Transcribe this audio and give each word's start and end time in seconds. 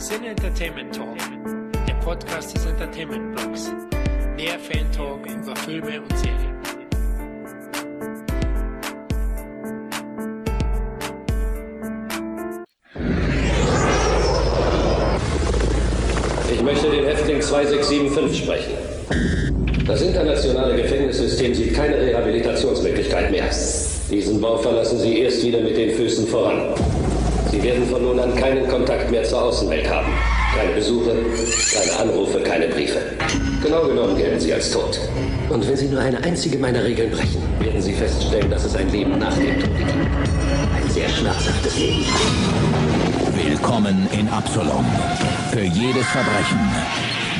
Sin 0.00 0.24
Entertainment 0.24 0.94
Talk, 0.94 1.18
der 1.86 1.92
Podcast 2.02 2.56
des 2.56 2.64
Entertainment 2.64 3.36
Blogs. 3.36 3.70
Mehr 4.34 4.58
Fan 4.58 4.90
Talk 4.92 5.26
über 5.26 5.54
Filme 5.56 6.00
und 6.00 6.16
Serien. 6.16 6.56
Ich 16.50 16.62
möchte 16.62 16.90
den 16.90 17.04
Häftling 17.04 17.42
2675 17.42 18.44
sprechen. 18.44 18.72
Das 19.86 20.00
internationale 20.00 20.76
Gefängnissystem 20.76 21.54
sieht 21.54 21.74
keine 21.74 21.98
Rehabilitationsmöglichkeit 21.98 23.30
mehr. 23.30 23.50
Diesen 24.10 24.40
Bau 24.40 24.56
verlassen 24.56 24.98
Sie 24.98 25.18
erst 25.18 25.44
wieder 25.44 25.60
mit 25.60 25.76
den 25.76 25.90
Füßen 25.90 26.26
voran. 26.26 26.74
Sie 27.50 27.60
werden 27.64 27.84
von 27.86 28.02
nun 28.02 28.20
an 28.20 28.32
keinen 28.36 28.68
Kontakt 28.68 29.10
mehr 29.10 29.24
zur 29.24 29.42
Außenwelt 29.42 29.88
haben. 29.90 30.12
Keine 30.56 30.72
Besuche, 30.72 31.16
keine 31.74 31.98
Anrufe, 31.98 32.40
keine 32.40 32.68
Briefe. 32.68 33.00
Genau 33.60 33.86
genommen 33.88 34.16
gelten 34.16 34.38
Sie 34.38 34.54
als 34.54 34.70
tot. 34.70 35.00
Und 35.48 35.66
wenn 35.68 35.76
Sie 35.76 35.88
nur 35.88 36.00
eine 36.00 36.22
einzige 36.22 36.58
meiner 36.58 36.84
Regeln 36.84 37.10
brechen, 37.10 37.42
werden 37.58 37.82
Sie 37.82 37.92
feststellen, 37.92 38.48
dass 38.50 38.64
es 38.64 38.76
ein 38.76 38.88
Leben 38.90 39.18
nach 39.18 39.34
dem 39.36 39.58
Tode 39.58 39.78
gibt. 39.78 39.90
Ein 39.90 40.90
sehr 40.90 41.08
schmerzhaftes 41.08 41.76
Leben. 41.76 42.04
Willkommen 43.34 44.08
in 44.12 44.28
Absalom. 44.28 44.86
Für 45.50 45.62
jedes 45.62 46.06
Verbrechen 46.06 46.60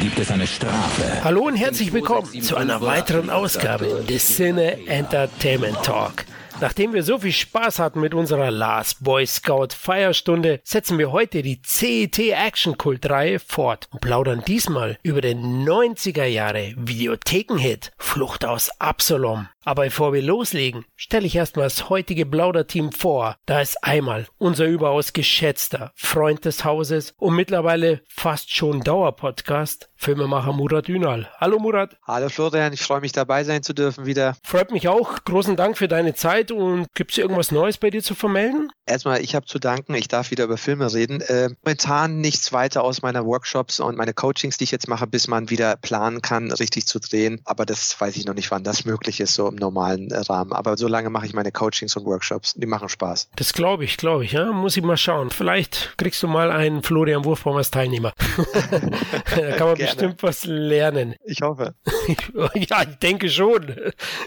gibt 0.03 0.19
es 0.19 0.31
eine 0.33 0.49
Strafe. 0.49 1.23
Hallo 1.23 1.43
und 1.43 1.55
herzlich 1.55 1.93
willkommen 1.93 2.43
zu 2.43 2.57
einer 2.57 2.81
weiteren 2.81 3.31
Ausgabe 3.31 4.05
des 4.09 4.27
Cine 4.37 4.89
Entertainment 4.89 5.81
Talk. 5.85 6.25
Nachdem 6.61 6.93
wir 6.93 7.03
so 7.03 7.19
viel 7.19 7.33
Spaß 7.33 7.79
hatten 7.79 8.01
mit 8.01 8.13
unserer 8.13 8.51
Last 8.51 9.03
Boy 9.03 9.25
Scout 9.27 9.69
Feierstunde, 9.75 10.61
setzen 10.63 10.99
wir 10.99 11.11
heute 11.11 11.41
die 11.41 11.63
CET 11.63 12.19
Action 12.19 12.77
Kult 12.77 13.09
Reihe 13.09 13.39
fort 13.39 13.89
und 13.91 14.03
plaudern 14.03 14.43
diesmal 14.47 14.99
über 15.03 15.23
den 15.23 15.67
90er 15.67 16.27
Jahre 16.27 16.75
Videothekenhit 16.77 17.93
Flucht 17.97 18.45
aus 18.45 18.69
Absalom. 18.79 19.49
Aber 19.65 19.85
bevor 19.85 20.13
wir 20.15 20.23
loslegen, 20.23 20.87
stelle 20.97 21.27
ich 21.27 21.37
erstmal 21.37 21.67
das 21.67 21.91
heutige 21.91 22.25
Plauderteam 22.25 22.93
vor. 22.93 23.37
Da 23.45 23.61
ist 23.61 23.85
einmal 23.85 24.27
unser 24.39 24.65
überaus 24.65 25.13
geschätzter 25.13 25.93
Freund 25.95 26.47
des 26.47 26.65
Hauses 26.65 27.15
und 27.19 27.37
mittlerweile 27.37 28.01
fast 28.09 28.55
schon 28.55 28.81
Dauerpodcast, 28.81 29.91
Filmemacher 29.97 30.55
Murat 30.55 30.89
Ünal. 30.89 31.29
Hallo 31.39 31.59
Murat. 31.59 31.99
Hallo 32.07 32.31
Florian, 32.31 32.73
ich 32.73 32.81
freue 32.81 33.03
mich 33.03 33.13
dabei 33.13 33.45
sein 33.45 33.63
zu 33.63 33.75
dürfen 33.75 34.07
wieder. 34.07 34.35
Freut 34.43 34.73
mich 34.73 34.89
auch. 34.89 35.25
Großen 35.25 35.57
Dank 35.57 35.77
für 35.77 35.89
deine 35.89 36.15
Zeit 36.15 36.50
und 36.51 36.87
gibt 36.95 37.13
es 37.13 37.19
irgendwas 37.19 37.51
Neues 37.51 37.79
bei 37.79 37.91
dir 37.91 38.03
zu 38.03 38.15
vermelden? 38.15 38.71
Erstmal, 38.87 39.23
ich 39.23 39.35
habe 39.35 39.47
zu 39.47 39.59
danken, 39.59 39.95
ich 39.95 40.09
darf 40.09 40.31
wieder 40.31 40.45
über 40.45 40.57
Filme 40.57 40.93
reden. 40.93 41.21
Äh, 41.21 41.51
momentan 41.65 42.21
nichts 42.21 42.53
weiter 42.53 42.83
aus 42.83 43.03
meiner 43.03 43.25
Workshops 43.25 43.81
und 43.81 43.97
meine 43.97 44.13
Coachings, 44.13 44.57
die 44.57 44.65
ich 44.65 44.71
jetzt 44.71 44.89
mache, 44.89 45.07
bis 45.07 45.29
man 45.29 45.51
wieder 45.51 45.77
planen 45.77 46.23
kann, 46.23 46.51
richtig 46.51 46.87
zu 46.87 46.99
drehen. 46.99 47.41
Aber 47.45 47.67
das 47.67 48.01
weiß 48.01 48.17
ich 48.17 48.27
noch 48.27 48.35
nicht, 48.35 48.51
wann 48.51 48.65
das 48.65 48.85
möglich 48.85 49.21
ist, 49.21 49.35
so 49.35 49.49
im 49.49 49.57
normalen 49.57 50.11
äh, 50.11 50.19
Rahmen. 50.19 50.53
Aber 50.53 50.77
so 50.77 50.89
lange 50.89 51.11
mache 51.11 51.27
ich 51.27 51.33
meine 51.33 51.53
Coachings 51.53 51.97
und 51.97 52.05
Workshops. 52.05 52.55
Die 52.55 52.67
machen 52.67 52.89
Spaß. 52.89 53.31
Das 53.37 53.53
glaube 53.53 53.85
ich, 53.85 53.97
glaube 53.97 54.25
ich. 54.25 54.33
Ja? 54.33 54.53
Muss 54.53 54.77
ich 54.77 54.83
mal 54.83 54.97
schauen. 54.97 55.31
Vielleicht 55.31 55.95
kriegst 55.97 56.23
du 56.23 56.29
mal 56.29 56.51
einen 56.51 56.83
Florian 56.83 57.25
Wurfbaum 57.25 57.57
als 57.57 57.71
Teilnehmer. 57.71 58.13
da 59.37 59.53
kann 59.53 59.69
man 59.69 59.79
bestimmt 59.79 60.23
was 60.23 60.45
lernen. 60.45 61.15
Ich 61.25 61.43
hoffe. 61.43 61.75
ja, 62.55 62.83
ich 62.83 62.97
denke 62.97 63.29
schon. 63.29 63.75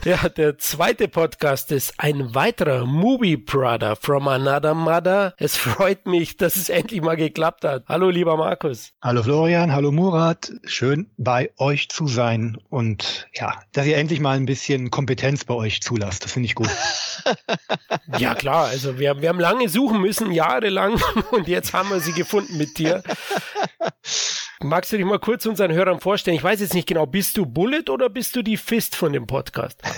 Ja, 0.06 0.30
der 0.30 0.58
zweite 0.58 1.08
Podcast 1.08 1.72
ist 1.72 1.94
ein 1.98 2.13
weiterer 2.20 2.86
Movie 2.86 3.38
Brother 3.38 3.96
from 3.96 4.28
another 4.28 4.74
mother. 4.74 5.34
Es 5.38 5.58
freut 5.58 6.06
mich, 6.06 6.38
dass 6.38 6.56
es 6.56 6.70
endlich 6.70 7.02
mal 7.02 7.18
geklappt 7.18 7.64
hat. 7.64 7.86
Hallo, 7.88 8.10
lieber 8.10 8.38
Markus. 8.38 8.92
Hallo 9.02 9.24
Florian, 9.24 9.72
hallo 9.72 9.92
Murat. 9.92 10.52
Schön 10.66 11.10
bei 11.18 11.52
euch 11.58 11.90
zu 11.90 12.08
sein 12.08 12.58
und 12.70 13.28
ja, 13.34 13.62
dass 13.72 13.86
ihr 13.86 13.98
endlich 13.98 14.20
mal 14.20 14.38
ein 14.38 14.46
bisschen 14.46 14.92
Kompetenz 14.92 15.46
bei 15.46 15.54
euch 15.54 15.82
zulasst. 15.82 16.24
Das 16.24 16.32
finde 16.32 16.48
ich 16.48 16.56
gut. 16.56 16.70
ja, 18.18 18.36
klar. 18.36 18.66
Also 18.66 19.00
wir, 19.00 19.22
wir 19.22 19.30
haben 19.30 19.40
lange 19.40 19.70
suchen 19.70 20.02
müssen, 20.02 20.32
jahrelang 20.32 21.02
und 21.32 21.48
jetzt 21.48 21.74
haben 21.74 21.90
wir 21.90 22.00
sie 22.00 22.14
gefunden 22.14 22.58
mit 22.58 22.78
dir. 22.78 23.04
Magst 24.64 24.94
du 24.94 24.98
dich 24.98 25.06
mal 25.06 25.20
kurz 25.20 25.46
unseren 25.46 25.74
Hörern 25.74 26.00
vorstellen? 26.00 26.38
Ich 26.38 26.44
weiß 26.44 26.62
jetzt 26.62 26.74
nicht 26.74 26.88
genau, 26.88 27.06
bist 27.06 27.36
du 27.36 27.46
Bullet 27.46 27.90
oder 27.90 28.10
bist 28.10 28.34
du 28.36 28.42
die 28.42 28.56
Fist 28.56 28.96
von 28.96 29.12
dem 29.14 29.28
Podcast? 29.28 29.82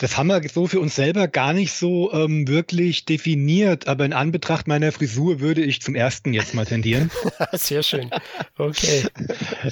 Das 0.00 0.16
haben 0.16 0.28
wir 0.28 0.40
so 0.48 0.68
für 0.68 0.78
uns 0.78 0.94
selber 0.94 1.26
gar 1.26 1.52
nicht 1.52 1.72
so 1.72 2.12
ähm, 2.12 2.46
wirklich 2.46 3.04
definiert, 3.04 3.88
aber 3.88 4.04
in 4.04 4.12
Anbetracht 4.12 4.68
meiner 4.68 4.92
Frisur 4.92 5.40
würde 5.40 5.62
ich 5.62 5.82
zum 5.82 5.96
ersten 5.96 6.32
jetzt 6.32 6.54
mal 6.54 6.66
tendieren. 6.66 7.10
Sehr 7.52 7.82
schön. 7.82 8.10
Okay. 8.56 9.04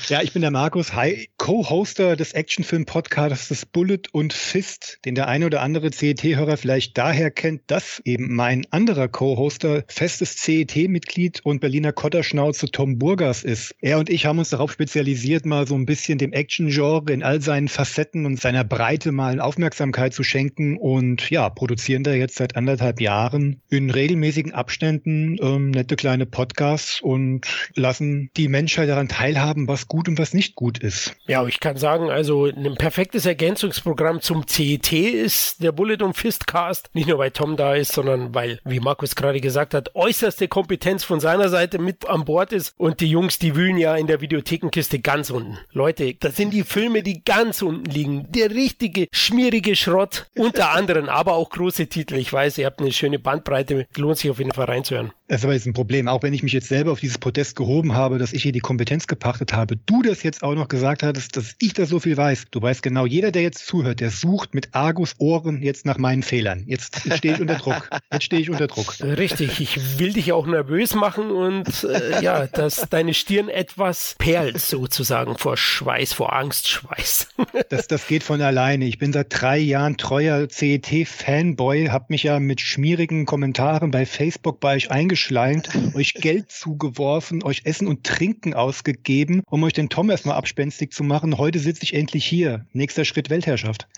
Ja, 0.08 0.22
ich 0.22 0.32
bin 0.32 0.42
der 0.42 0.50
Markus, 0.50 0.92
Co-Hoster 1.38 2.16
des 2.16 2.32
Actionfilm-Podcasts 2.32 3.66
Bullet 3.66 4.02
und 4.12 4.32
Fist, 4.32 4.98
den 5.04 5.14
der 5.14 5.28
eine 5.28 5.46
oder 5.46 5.62
andere 5.62 5.90
CET-Hörer 5.90 6.56
vielleicht 6.56 6.98
daher 6.98 7.30
kennt, 7.30 7.62
dass 7.68 8.00
eben 8.04 8.34
mein 8.34 8.66
anderer 8.70 9.08
Co-Hoster 9.08 9.84
festes 9.88 10.36
CET-Mitglied 10.36 11.40
und 11.44 11.60
Berliner 11.60 11.92
Kotterschnauze 11.92 12.70
Tom 12.70 12.98
Burgas 12.98 13.42
ist. 13.42 13.75
Er 13.82 13.98
und 13.98 14.08
ich 14.08 14.24
haben 14.24 14.38
uns 14.38 14.50
darauf 14.50 14.72
spezialisiert, 14.72 15.44
mal 15.44 15.66
so 15.66 15.74
ein 15.74 15.84
bisschen 15.84 16.16
dem 16.16 16.32
Action-Genre 16.32 17.12
in 17.12 17.22
all 17.22 17.42
seinen 17.42 17.68
Facetten 17.68 18.24
und 18.24 18.40
seiner 18.40 18.64
Breite 18.64 19.12
mal 19.12 19.38
Aufmerksamkeit 19.38 20.14
zu 20.14 20.22
schenken 20.22 20.78
und 20.78 21.28
ja, 21.28 21.50
produzieren 21.50 22.02
da 22.02 22.12
jetzt 22.12 22.36
seit 22.36 22.56
anderthalb 22.56 23.02
Jahren 23.02 23.60
in 23.68 23.90
regelmäßigen 23.90 24.54
Abständen 24.54 25.36
ähm, 25.42 25.72
nette 25.72 25.96
kleine 25.96 26.24
Podcasts 26.24 27.02
und 27.02 27.42
lassen 27.74 28.30
die 28.36 28.48
Menschheit 28.48 28.88
daran 28.88 29.08
teilhaben, 29.08 29.68
was 29.68 29.88
gut 29.88 30.08
und 30.08 30.18
was 30.18 30.32
nicht 30.32 30.54
gut 30.54 30.78
ist. 30.78 31.14
Ja, 31.26 31.46
ich 31.46 31.60
kann 31.60 31.76
sagen, 31.76 32.08
also 32.10 32.46
ein 32.46 32.76
perfektes 32.76 33.26
Ergänzungsprogramm 33.26 34.22
zum 34.22 34.46
CET 34.46 34.90
ist 34.92 35.62
der 35.62 35.72
Bullet 35.72 36.02
und 36.02 36.16
Fist 36.16 36.46
Cast. 36.46 36.88
Nicht 36.94 37.08
nur 37.08 37.18
weil 37.18 37.30
Tom 37.30 37.56
da 37.56 37.74
ist, 37.74 37.92
sondern 37.92 38.34
weil, 38.34 38.58
wie 38.64 38.80
Markus 38.80 39.16
gerade 39.16 39.40
gesagt 39.40 39.74
hat, 39.74 39.94
äußerste 39.94 40.48
Kompetenz 40.48 41.04
von 41.04 41.20
seiner 41.20 41.50
Seite 41.50 41.78
mit 41.78 42.08
an 42.08 42.24
Bord 42.24 42.54
ist 42.54 42.72
und 42.78 43.00
die 43.00 43.10
Jungs, 43.10 43.38
die 43.38 43.54
wühlen 43.66 43.78
ja 43.78 43.96
in 43.96 44.06
der 44.06 44.20
Videothekenkiste 44.20 45.00
ganz 45.00 45.30
unten. 45.30 45.58
Leute, 45.72 46.14
das 46.14 46.36
sind 46.36 46.52
die 46.52 46.62
Filme, 46.62 47.02
die 47.02 47.24
ganz 47.24 47.62
unten 47.62 47.90
liegen. 47.90 48.30
Der 48.30 48.50
richtige, 48.50 49.08
schmierige 49.10 49.74
Schrott 49.74 50.30
unter 50.36 50.70
anderem, 50.74 51.08
aber 51.08 51.32
auch 51.32 51.50
große 51.50 51.88
Titel. 51.88 52.14
Ich 52.14 52.32
weiß, 52.32 52.58
ihr 52.58 52.66
habt 52.66 52.80
eine 52.80 52.92
schöne 52.92 53.18
Bandbreite, 53.18 53.88
lohnt 53.96 54.18
sich 54.18 54.30
auf 54.30 54.38
jeden 54.38 54.52
Fall 54.52 54.66
reinzuhören. 54.66 55.12
Das 55.28 55.40
ist 55.40 55.44
aber 55.44 55.54
jetzt 55.54 55.66
ein 55.66 55.72
Problem, 55.72 56.06
auch 56.06 56.22
wenn 56.22 56.32
ich 56.32 56.44
mich 56.44 56.52
jetzt 56.52 56.68
selber 56.68 56.92
auf 56.92 57.00
dieses 57.00 57.18
Podest 57.18 57.56
gehoben 57.56 57.94
habe, 57.94 58.18
dass 58.18 58.32
ich 58.32 58.44
hier 58.44 58.52
die 58.52 58.60
Kompetenz 58.60 59.08
gepachtet 59.08 59.52
habe, 59.52 59.76
du 59.76 60.02
das 60.02 60.22
jetzt 60.22 60.44
auch 60.44 60.54
noch 60.54 60.68
gesagt 60.68 61.02
hattest, 61.02 61.36
dass 61.36 61.56
ich 61.58 61.72
da 61.72 61.84
so 61.84 61.98
viel 61.98 62.16
weiß. 62.16 62.44
Du 62.52 62.62
weißt 62.62 62.80
genau, 62.80 63.06
jeder, 63.06 63.32
der 63.32 63.42
jetzt 63.42 63.66
zuhört, 63.66 63.98
der 63.98 64.10
sucht 64.10 64.54
mit 64.54 64.68
Argus 64.72 65.16
Ohren 65.18 65.62
jetzt 65.62 65.84
nach 65.84 65.98
meinen 65.98 66.22
Fehlern. 66.22 66.62
Jetzt 66.66 67.12
stehe 67.16 67.34
ich 67.34 67.40
unter 67.40 67.56
Druck. 67.56 67.90
Jetzt 68.12 68.24
stehe 68.24 68.40
ich 68.40 68.50
unter 68.50 68.68
Druck. 68.68 68.94
Richtig, 69.00 69.60
ich 69.60 69.98
will 69.98 70.12
dich 70.12 70.32
auch 70.32 70.46
nervös 70.46 70.94
machen 70.94 71.32
und 71.32 71.82
äh, 71.82 72.22
ja, 72.22 72.46
dass 72.46 72.86
deine 72.88 73.12
Stirn 73.12 73.48
etwas 73.48 74.14
perlt 74.18 74.60
sozusagen 74.60 75.36
vor 75.38 75.56
Schweiß, 75.56 76.12
vor 76.12 76.34
Angstschweiß. 76.34 77.28
das, 77.68 77.88
das 77.88 78.06
geht 78.06 78.22
von 78.22 78.40
alleine. 78.40 78.84
Ich 78.84 78.98
bin 78.98 79.12
seit 79.12 79.26
drei 79.30 79.58
Jahren 79.58 79.96
treuer 79.96 80.48
CET-Fanboy, 80.48 81.88
habe 81.88 82.06
mich 82.10 82.22
ja 82.22 82.38
mit 82.38 82.60
schmierigen 82.60 83.26
Kommentaren 83.26 83.90
bei 83.90 84.06
Facebook 84.06 84.60
bei 84.60 84.76
euch 84.76 84.92
eingeschleimt, 85.16 85.70
euch 85.94 86.12
Geld 86.12 86.50
zugeworfen, 86.50 87.42
euch 87.42 87.62
Essen 87.64 87.88
und 87.88 88.04
Trinken 88.04 88.52
ausgegeben, 88.52 89.42
um 89.48 89.64
euch 89.64 89.72
den 89.72 89.88
Tom 89.88 90.10
erstmal 90.10 90.36
abspenstig 90.36 90.92
zu 90.92 91.04
machen. 91.04 91.38
Heute 91.38 91.58
sitze 91.58 91.84
ich 91.84 91.94
endlich 91.94 92.26
hier. 92.26 92.66
Nächster 92.74 93.06
Schritt 93.06 93.30
Weltherrschaft. 93.30 93.88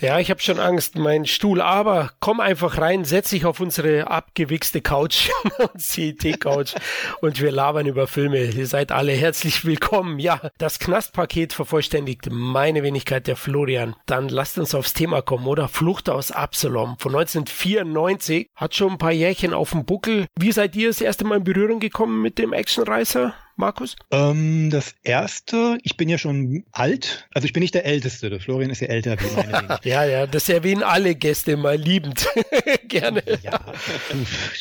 Ja, 0.00 0.18
ich 0.18 0.30
habe 0.30 0.40
schon 0.40 0.58
Angst, 0.58 0.96
mein 0.96 1.26
Stuhl, 1.26 1.60
aber 1.60 2.12
komm 2.20 2.40
einfach 2.40 2.78
rein, 2.78 3.04
setz 3.04 3.30
dich 3.30 3.44
auf 3.44 3.60
unsere 3.60 4.08
abgewichste 4.08 4.80
Couch, 4.80 5.28
CET-Couch 5.76 6.74
und 7.20 7.40
wir 7.40 7.50
labern 7.50 7.86
über 7.86 8.06
Filme. 8.06 8.44
Ihr 8.44 8.66
seid 8.66 8.92
alle 8.92 9.12
herzlich 9.12 9.64
willkommen. 9.64 10.18
Ja, 10.18 10.40
das 10.58 10.78
Knastpaket 10.78 11.52
vervollständigt 11.52 12.28
meine 12.30 12.82
Wenigkeit, 12.82 13.26
der 13.26 13.36
Florian. 13.36 13.94
Dann 14.06 14.28
lasst 14.28 14.58
uns 14.58 14.74
aufs 14.74 14.94
Thema 14.94 15.22
kommen, 15.22 15.46
oder? 15.46 15.68
Flucht 15.68 16.08
aus 16.08 16.30
Absalom 16.30 16.96
von 16.98 17.14
1994. 17.14 18.48
Hat 18.54 18.74
schon 18.74 18.92
ein 18.92 18.98
paar 18.98 19.12
Jährchen 19.12 19.52
auf 19.52 19.70
dem 19.70 19.84
Buckel. 19.84 20.26
Wie 20.42 20.52
seid 20.52 20.74
ihr 20.74 20.88
das 20.88 21.02
erste 21.02 21.26
Mal 21.26 21.36
in 21.36 21.44
Berührung 21.44 21.80
gekommen 21.80 22.22
mit 22.22 22.38
dem 22.38 22.54
Actionreißer? 22.54 23.34
Markus? 23.60 23.94
Ähm, 24.10 24.70
das 24.70 24.94
erste, 25.04 25.78
ich 25.82 25.96
bin 25.96 26.08
ja 26.08 26.18
schon 26.18 26.64
alt, 26.72 27.28
also 27.32 27.44
ich 27.44 27.52
bin 27.52 27.60
nicht 27.60 27.74
der 27.74 27.84
Älteste, 27.84 28.30
der 28.30 28.40
Florian 28.40 28.70
ist 28.70 28.80
ja 28.80 28.88
älter 28.88 29.16
wie 29.20 29.36
meine 29.36 29.78
Ja, 29.84 30.04
ja, 30.04 30.26
das 30.26 30.48
erwähnen 30.48 30.82
alle 30.82 31.14
Gäste 31.14 31.56
mal 31.56 31.76
liebend. 31.76 32.26
Gerne. 32.88 33.22
Ja, 33.42 33.60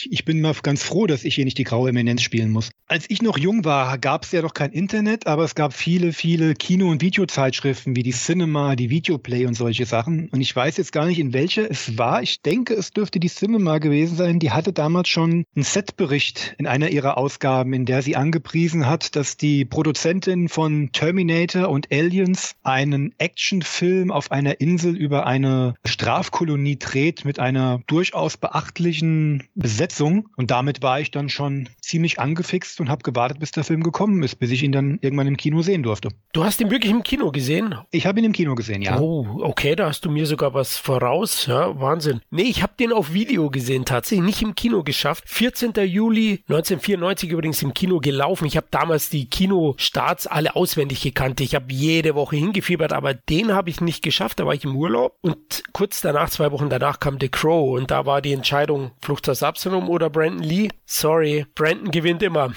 ich 0.09 0.25
bin 0.25 0.41
mal 0.41 0.53
ganz 0.61 0.83
froh, 0.83 1.07
dass 1.07 1.23
ich 1.23 1.35
hier 1.35 1.45
nicht 1.45 1.57
die 1.57 1.63
graue 1.63 1.89
Eminenz 1.89 2.21
spielen 2.21 2.51
muss. 2.51 2.69
Als 2.87 3.05
ich 3.09 3.21
noch 3.21 3.37
jung 3.37 3.65
war, 3.65 3.97
gab 3.97 4.25
es 4.25 4.31
ja 4.31 4.41
noch 4.41 4.53
kein 4.53 4.71
Internet, 4.71 5.27
aber 5.27 5.45
es 5.45 5.55
gab 5.55 5.73
viele, 5.73 6.11
viele 6.11 6.53
Kino- 6.53 6.89
und 6.89 7.01
Videozeitschriften 7.01 7.95
wie 7.95 8.03
die 8.03 8.11
Cinema, 8.11 8.75
die 8.75 8.89
Videoplay 8.89 9.45
und 9.45 9.53
solche 9.53 9.85
Sachen. 9.85 10.27
Und 10.29 10.41
ich 10.41 10.53
weiß 10.53 10.75
jetzt 10.77 10.91
gar 10.91 11.05
nicht, 11.05 11.19
in 11.19 11.33
welcher 11.33 11.71
es 11.71 11.97
war. 11.97 12.21
Ich 12.21 12.41
denke, 12.41 12.73
es 12.73 12.91
dürfte 12.91 13.19
die 13.19 13.29
Cinema 13.29 13.77
gewesen 13.77 14.17
sein. 14.17 14.39
Die 14.39 14.51
hatte 14.51 14.73
damals 14.73 15.07
schon 15.07 15.45
einen 15.55 15.63
Setbericht 15.63 16.55
in 16.57 16.67
einer 16.67 16.89
ihrer 16.89 17.17
Ausgaben, 17.17 17.73
in 17.73 17.85
der 17.85 18.01
sie 18.01 18.15
angepriesen 18.17 18.87
hat, 18.87 18.88
dass 18.97 19.37
die 19.37 19.65
Produzentin 19.65 20.49
von 20.49 20.91
Terminator 20.91 21.69
und 21.69 21.91
Aliens 21.91 22.55
einen 22.63 23.13
Actionfilm 23.17 24.11
auf 24.11 24.31
einer 24.31 24.59
Insel 24.61 24.95
über 24.95 25.25
eine 25.25 25.75
Strafkolonie 25.85 26.77
dreht 26.77 27.25
mit 27.25 27.39
einer 27.39 27.81
durchaus 27.87 28.37
beachtlichen 28.37 29.47
Besetzung. 29.55 30.29
Und 30.35 30.51
damit 30.51 30.81
war 30.81 30.99
ich 30.99 31.11
dann 31.11 31.29
schon 31.29 31.69
ziemlich 31.81 32.19
angefixt 32.19 32.79
und 32.79 32.89
habe 32.89 33.03
gewartet, 33.03 33.39
bis 33.39 33.51
der 33.51 33.63
Film 33.63 33.83
gekommen 33.83 34.23
ist, 34.23 34.35
bis 34.35 34.51
ich 34.51 34.63
ihn 34.63 34.71
dann 34.71 34.99
irgendwann 35.01 35.27
im 35.27 35.37
Kino 35.37 35.61
sehen 35.61 35.83
durfte. 35.83 36.09
Du 36.33 36.43
hast 36.43 36.61
ihn 36.61 36.71
wirklich 36.71 36.91
im 36.91 37.03
Kino 37.03 37.31
gesehen? 37.31 37.75
Ich 37.91 38.05
habe 38.05 38.19
ihn 38.19 38.25
im 38.25 38.31
Kino 38.31 38.55
gesehen, 38.55 38.81
ja. 38.81 38.99
Oh, 38.99 39.25
okay, 39.41 39.75
da 39.75 39.87
hast 39.87 40.05
du 40.05 40.11
mir 40.11 40.25
sogar 40.25 40.53
was 40.53 40.77
voraus. 40.77 41.45
Ja, 41.45 41.79
Wahnsinn. 41.79 42.21
Nee, 42.29 42.43
ich 42.43 42.63
habe 42.63 42.73
den 42.79 42.93
auf 42.93 43.13
Video 43.13 43.49
gesehen, 43.49 43.85
tatsächlich 43.85 44.25
nicht 44.25 44.41
im 44.41 44.55
Kino 44.55 44.83
geschafft. 44.83 45.23
14. 45.27 45.73
Juli 45.85 46.43
1994 46.47 47.29
übrigens 47.29 47.61
im 47.61 47.73
Kino 47.73 47.99
gelaufen. 47.99 48.45
Ich 48.45 48.57
habe 48.57 48.67
damals 48.79 49.09
die 49.09 49.29
Kinostarts 49.29 50.25
alle 50.25 50.55
auswendig 50.55 51.01
gekannt. 51.01 51.41
Ich 51.41 51.53
habe 51.53 51.65
jede 51.69 52.15
Woche 52.15 52.37
hingefiebert, 52.37 52.93
aber 52.93 53.13
den 53.13 53.53
habe 53.53 53.69
ich 53.69 53.81
nicht 53.81 54.01
geschafft. 54.01 54.39
Da 54.39 54.45
war 54.45 54.53
ich 54.53 54.63
im 54.63 54.75
Urlaub 54.75 55.17
und 55.19 55.63
kurz 55.73 55.99
danach, 55.99 56.29
zwei 56.29 56.51
Wochen 56.53 56.69
danach, 56.69 57.01
kam 57.01 57.17
The 57.19 57.27
Crow 57.27 57.77
und 57.77 57.91
da 57.91 58.05
war 58.05 58.21
die 58.21 58.31
Entscheidung 58.31 58.91
Flucht 59.01 59.27
aus 59.27 59.43
Absalom 59.43 59.89
oder 59.89 60.09
Brandon 60.09 60.43
Lee. 60.43 60.69
Sorry, 60.85 61.45
Brandon 61.55 61.91
gewinnt 61.91 62.23
immer. 62.23 62.53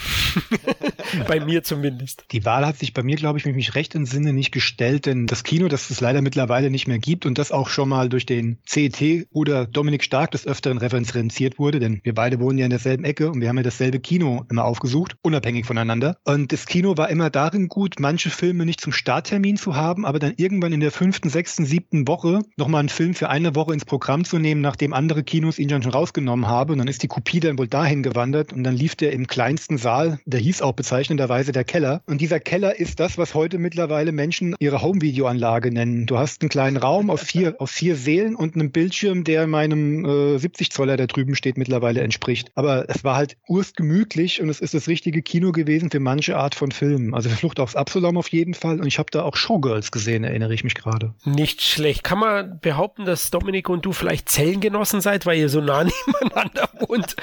bei 1.26 1.40
mir 1.40 1.64
zumindest. 1.64 2.24
Die 2.30 2.44
Wahl 2.44 2.64
hat 2.66 2.78
sich 2.78 2.94
bei 2.94 3.02
mir, 3.02 3.16
glaube 3.16 3.38
ich, 3.38 3.44
mit 3.44 3.56
mich 3.56 3.74
recht 3.74 3.94
im 3.94 4.06
Sinne 4.06 4.32
nicht 4.32 4.52
gestellt, 4.52 5.06
denn 5.06 5.26
das 5.26 5.42
Kino, 5.42 5.68
das 5.68 5.90
es 5.90 6.00
leider 6.00 6.22
mittlerweile 6.22 6.70
nicht 6.70 6.86
mehr 6.86 6.98
gibt 6.98 7.26
und 7.26 7.36
das 7.36 7.50
auch 7.50 7.68
schon 7.68 7.88
mal 7.88 8.08
durch 8.08 8.26
den 8.26 8.58
CET 8.64 9.26
oder 9.32 9.66
Dominik 9.66 10.04
Stark 10.04 10.30
des 10.30 10.46
Öfteren 10.46 10.78
referenziert 10.78 11.58
wurde, 11.58 11.80
denn 11.80 12.00
wir 12.04 12.14
beide 12.14 12.38
wohnen 12.38 12.58
ja 12.58 12.64
in 12.64 12.70
derselben 12.70 13.04
Ecke 13.04 13.30
und 13.30 13.40
wir 13.40 13.48
haben 13.48 13.56
ja 13.56 13.64
dasselbe 13.64 13.98
Kino 13.98 14.44
immer 14.48 14.64
aufgesucht, 14.64 15.16
unabhängig 15.22 15.66
voneinander. 15.66 16.01
Und 16.24 16.52
das 16.52 16.66
Kino 16.66 16.96
war 16.96 17.10
immer 17.10 17.30
darin 17.30 17.68
gut, 17.68 17.96
manche 17.98 18.30
Filme 18.30 18.66
nicht 18.66 18.80
zum 18.80 18.92
Starttermin 18.92 19.56
zu 19.56 19.76
haben, 19.76 20.04
aber 20.04 20.18
dann 20.18 20.34
irgendwann 20.36 20.72
in 20.72 20.80
der 20.80 20.90
fünften, 20.90 21.30
sechsten, 21.30 21.64
siebten 21.64 22.06
Woche 22.08 22.40
nochmal 22.56 22.80
einen 22.80 22.88
Film 22.88 23.14
für 23.14 23.28
eine 23.28 23.54
Woche 23.54 23.72
ins 23.72 23.84
Programm 23.84 24.24
zu 24.24 24.38
nehmen, 24.38 24.60
nachdem 24.60 24.92
andere 24.92 25.22
Kinos 25.22 25.58
ihn 25.58 25.68
dann 25.68 25.82
schon 25.82 25.92
rausgenommen 25.92 26.46
haben. 26.46 26.72
Und 26.72 26.78
dann 26.78 26.88
ist 26.88 27.02
die 27.02 27.08
Kopie 27.08 27.40
dann 27.40 27.58
wohl 27.58 27.68
dahin 27.68 28.02
gewandert 28.02 28.52
und 28.52 28.64
dann 28.64 28.74
lief 28.74 28.96
der 28.96 29.12
im 29.12 29.26
kleinsten 29.26 29.78
Saal, 29.78 30.18
der 30.24 30.40
hieß 30.40 30.62
auch 30.62 30.72
bezeichnenderweise 30.72 31.52
der 31.52 31.64
Keller. 31.64 32.02
Und 32.06 32.20
dieser 32.20 32.40
Keller 32.40 32.78
ist 32.78 33.00
das, 33.00 33.18
was 33.18 33.34
heute 33.34 33.58
mittlerweile 33.58 34.12
Menschen 34.12 34.54
ihre 34.58 34.82
Home-Videoanlage 34.82 35.70
nennen. 35.70 36.06
Du 36.06 36.18
hast 36.18 36.42
einen 36.42 36.48
kleinen 36.48 36.76
Raum 36.76 37.10
auf 37.10 37.20
vier, 37.20 37.54
auf 37.60 37.70
vier 37.70 37.96
Seelen 37.96 38.34
und 38.34 38.54
einen 38.54 38.72
Bildschirm, 38.72 39.24
der 39.24 39.46
meinem 39.46 40.04
äh, 40.04 40.38
70 40.38 40.70
Zoller, 40.70 40.96
der 40.96 41.06
drüben 41.06 41.34
steht, 41.34 41.56
mittlerweile 41.56 42.00
entspricht. 42.00 42.50
Aber 42.54 42.88
es 42.88 43.04
war 43.04 43.16
halt 43.16 43.36
urstgemütlich 43.46 44.40
und 44.42 44.48
es 44.48 44.60
ist 44.60 44.74
das 44.74 44.88
richtige 44.88 45.22
Kino 45.22 45.52
gewesen 45.52 45.90
für 45.92 46.00
manche 46.00 46.38
Art 46.38 46.54
von 46.54 46.72
Filmen. 46.72 47.14
Also 47.14 47.28
für 47.28 47.36
Flucht 47.36 47.60
aufs 47.60 47.76
Absalom 47.76 48.16
auf 48.16 48.28
jeden 48.28 48.54
Fall. 48.54 48.80
Und 48.80 48.86
ich 48.86 48.98
habe 48.98 49.10
da 49.10 49.24
auch 49.24 49.36
Showgirls 49.36 49.92
gesehen, 49.92 50.24
erinnere 50.24 50.54
ich 50.54 50.64
mich 50.64 50.74
gerade. 50.74 51.12
Nicht 51.26 51.60
schlecht. 51.60 52.02
Kann 52.02 52.18
man 52.18 52.60
behaupten, 52.60 53.04
dass 53.04 53.30
Dominik 53.30 53.68
und 53.68 53.84
du 53.84 53.92
vielleicht 53.92 54.30
Zellengenossen 54.30 55.02
seid, 55.02 55.26
weil 55.26 55.38
ihr 55.38 55.50
so 55.50 55.60
nah 55.60 55.84
nebeneinander 56.06 56.70
wohnt? 56.80 57.14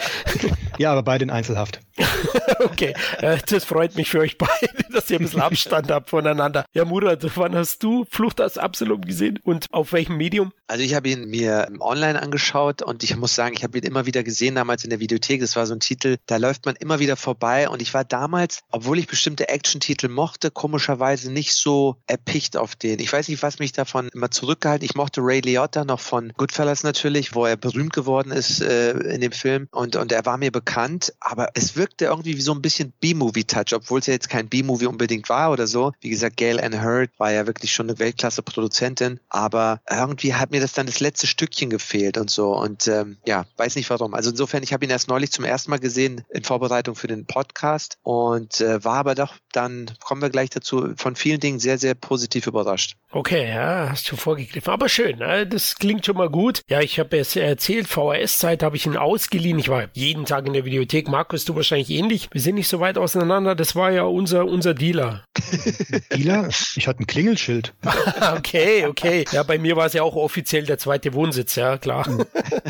ja, 0.77 0.91
aber 0.91 1.01
beide 1.01 1.23
in 1.23 1.31
Einzelhaft. 1.31 1.79
okay, 2.59 2.93
äh, 3.21 3.37
das 3.47 3.65
freut 3.65 3.95
mich 3.95 4.09
für 4.09 4.19
euch 4.19 4.37
beide, 4.37 4.69
dass 4.93 5.09
ihr 5.09 5.17
ein 5.19 5.23
bisschen 5.23 5.41
Abstand 5.41 5.91
habt 5.91 6.11
voneinander. 6.11 6.63
Ja, 6.73 6.85
Murat, 6.85 7.25
wann 7.35 7.55
hast 7.55 7.81
du 7.81 8.05
Flucht 8.09 8.39
aus 8.39 8.59
Absalom 8.59 9.01
gesehen 9.01 9.39
und 9.43 9.65
auf 9.71 9.93
welchem 9.93 10.17
Medium? 10.17 10.53
Also 10.67 10.83
ich 10.83 10.93
habe 10.93 11.09
ihn 11.09 11.29
mir 11.29 11.67
online 11.79 12.21
angeschaut 12.21 12.83
und 12.83 13.03
ich 13.03 13.15
muss 13.17 13.33
sagen, 13.33 13.55
ich 13.55 13.63
habe 13.63 13.77
ihn 13.77 13.83
immer 13.83 14.05
wieder 14.05 14.23
gesehen, 14.23 14.55
damals 14.55 14.83
in 14.83 14.91
der 14.91 14.99
Videothek. 14.99 15.41
Das 15.41 15.55
war 15.55 15.65
so 15.65 15.73
ein 15.73 15.79
Titel, 15.79 16.17
da 16.27 16.37
läuft 16.37 16.65
man 16.65 16.75
immer 16.75 16.99
wieder 16.99 17.15
vorbei 17.15 17.67
und 17.67 17.81
ich 17.81 17.93
war 17.93 18.05
damals, 18.05 18.58
obwohl 18.71 18.99
ich 18.99 19.07
bestimmte 19.07 19.49
Action-Titel 19.49 20.09
mochte, 20.09 20.51
komischerweise 20.51 21.31
nicht 21.31 21.53
so 21.53 21.97
erpicht 22.07 22.57
auf 22.57 22.75
den. 22.75 22.99
Ich 22.99 23.11
weiß 23.11 23.27
nicht, 23.27 23.41
was 23.41 23.59
mich 23.59 23.71
davon 23.71 24.09
immer 24.13 24.31
zurückgehalten. 24.31 24.85
Ich 24.85 24.95
mochte 24.95 25.21
Ray 25.21 25.41
Liotta 25.41 25.85
noch 25.85 25.99
von 25.99 26.33
Goodfellas 26.37 26.83
natürlich, 26.83 27.33
wo 27.35 27.45
er 27.45 27.57
berühmt 27.57 27.93
geworden 27.93 28.31
ist 28.31 28.61
äh, 28.61 28.91
in 28.91 29.21
dem 29.21 29.31
Film 29.31 29.67
und, 29.71 29.95
und 29.95 30.11
er 30.11 30.25
war 30.25 30.37
mir 30.37 30.51
bekannt, 30.51 31.13
aber 31.19 31.49
es 31.53 31.75
wirkte 31.75 32.05
irgendwie 32.05 32.37
wie 32.37 32.41
so 32.41 32.53
ein 32.53 32.61
bisschen 32.61 32.93
B-Movie-Touch, 32.99 33.73
obwohl 33.73 33.99
es 33.99 34.07
ja 34.07 34.13
jetzt 34.13 34.29
kein 34.29 34.49
B-Movie 34.49 34.87
unbedingt 34.87 35.29
war 35.29 35.51
oder 35.51 35.67
so. 35.67 35.91
Wie 36.01 36.09
gesagt, 36.09 36.37
Gail 36.37 36.59
Ann 36.59 36.83
Hurd 36.83 37.11
war 37.17 37.31
ja 37.31 37.47
wirklich 37.47 37.73
schon 37.73 37.89
eine 37.89 37.99
Weltklasse-Produzentin, 37.99 39.19
aber 39.29 39.81
irgendwie 39.89 40.33
hat 40.33 40.51
mir 40.51 40.61
das 40.61 40.73
dann 40.73 40.85
das 40.85 40.99
letzte 40.99 41.27
Stückchen 41.27 41.69
gefehlt 41.69 42.17
und 42.17 42.29
so 42.29 42.55
und 42.55 42.87
ähm, 42.87 43.17
ja, 43.25 43.45
weiß 43.57 43.75
nicht 43.75 43.89
warum. 43.89 44.13
Also 44.13 44.29
insofern, 44.29 44.63
ich 44.63 44.73
habe 44.73 44.85
ihn 44.85 44.91
erst 44.91 45.07
neulich 45.07 45.31
zum 45.31 45.45
ersten 45.45 45.71
Mal 45.71 45.79
gesehen 45.79 46.23
in 46.29 46.43
Vorbereitung 46.43 46.95
für 46.95 47.07
den 47.07 47.25
Podcast 47.25 47.97
und 48.03 48.48
äh, 48.61 48.83
war 48.83 48.95
aber 48.95 49.15
doch 49.15 49.35
dann, 49.51 49.89
kommen 50.03 50.21
wir 50.21 50.29
gleich 50.29 50.49
dazu, 50.49 50.93
von 50.95 51.15
vielen 51.15 51.39
Dingen 51.39 51.59
sehr, 51.59 51.77
sehr 51.77 51.95
positiv 51.95 52.47
überrascht. 52.47 52.95
Okay, 53.11 53.49
ja, 53.49 53.87
hast 53.89 54.11
du 54.11 54.15
vorgegriffen. 54.15 54.71
Aber 54.71 54.87
schön, 54.87 55.17
ne? 55.17 55.47
das 55.47 55.77
klingt 55.77 56.05
schon 56.05 56.17
mal 56.17 56.29
gut. 56.29 56.61
Ja, 56.69 56.81
ich 56.81 56.99
habe 56.99 57.17
es 57.17 57.35
erzählt, 57.35 57.87
VHS-Zeit 57.87 58.61
habe 58.61 58.75
ich 58.75 58.85
ihn 58.85 58.97
ausgeliehen. 58.97 59.57
Ich 59.57 59.69
war 59.69 59.85
jeden 59.93 60.25
Tag 60.25 60.45
in 60.45 60.53
der 60.53 60.65
Videothek. 60.65 61.07
Markus, 61.07 61.45
du 61.45 61.55
wahrscheinlich 61.55 61.89
ähnlich. 61.89 62.29
Wir 62.31 62.41
sind 62.41 62.55
nicht 62.55 62.67
so 62.67 62.79
weit 62.79 62.99
auseinander. 62.99 63.55
Das 63.55 63.75
war 63.75 63.89
ja 63.91 64.03
unser, 64.03 64.45
unser 64.45 64.75
Dealer. 64.75 65.23
Dealer? 66.13 66.49
Ich 66.49 66.87
hatte 66.87 67.01
ein 67.01 67.07
Klingelschild. 67.07 67.73
okay, 68.37 68.85
okay. 68.85 69.25
Ja, 69.31 69.41
bei 69.41 69.57
mir 69.57 69.75
war 69.75 69.87
es 69.87 69.93
ja 69.93 70.03
auch 70.03 70.15
offiziell 70.15 70.65
der 70.65 70.77
zweite 70.77 71.13
Wohnsitz, 71.15 71.55
ja, 71.55 71.79
klar. 71.79 72.07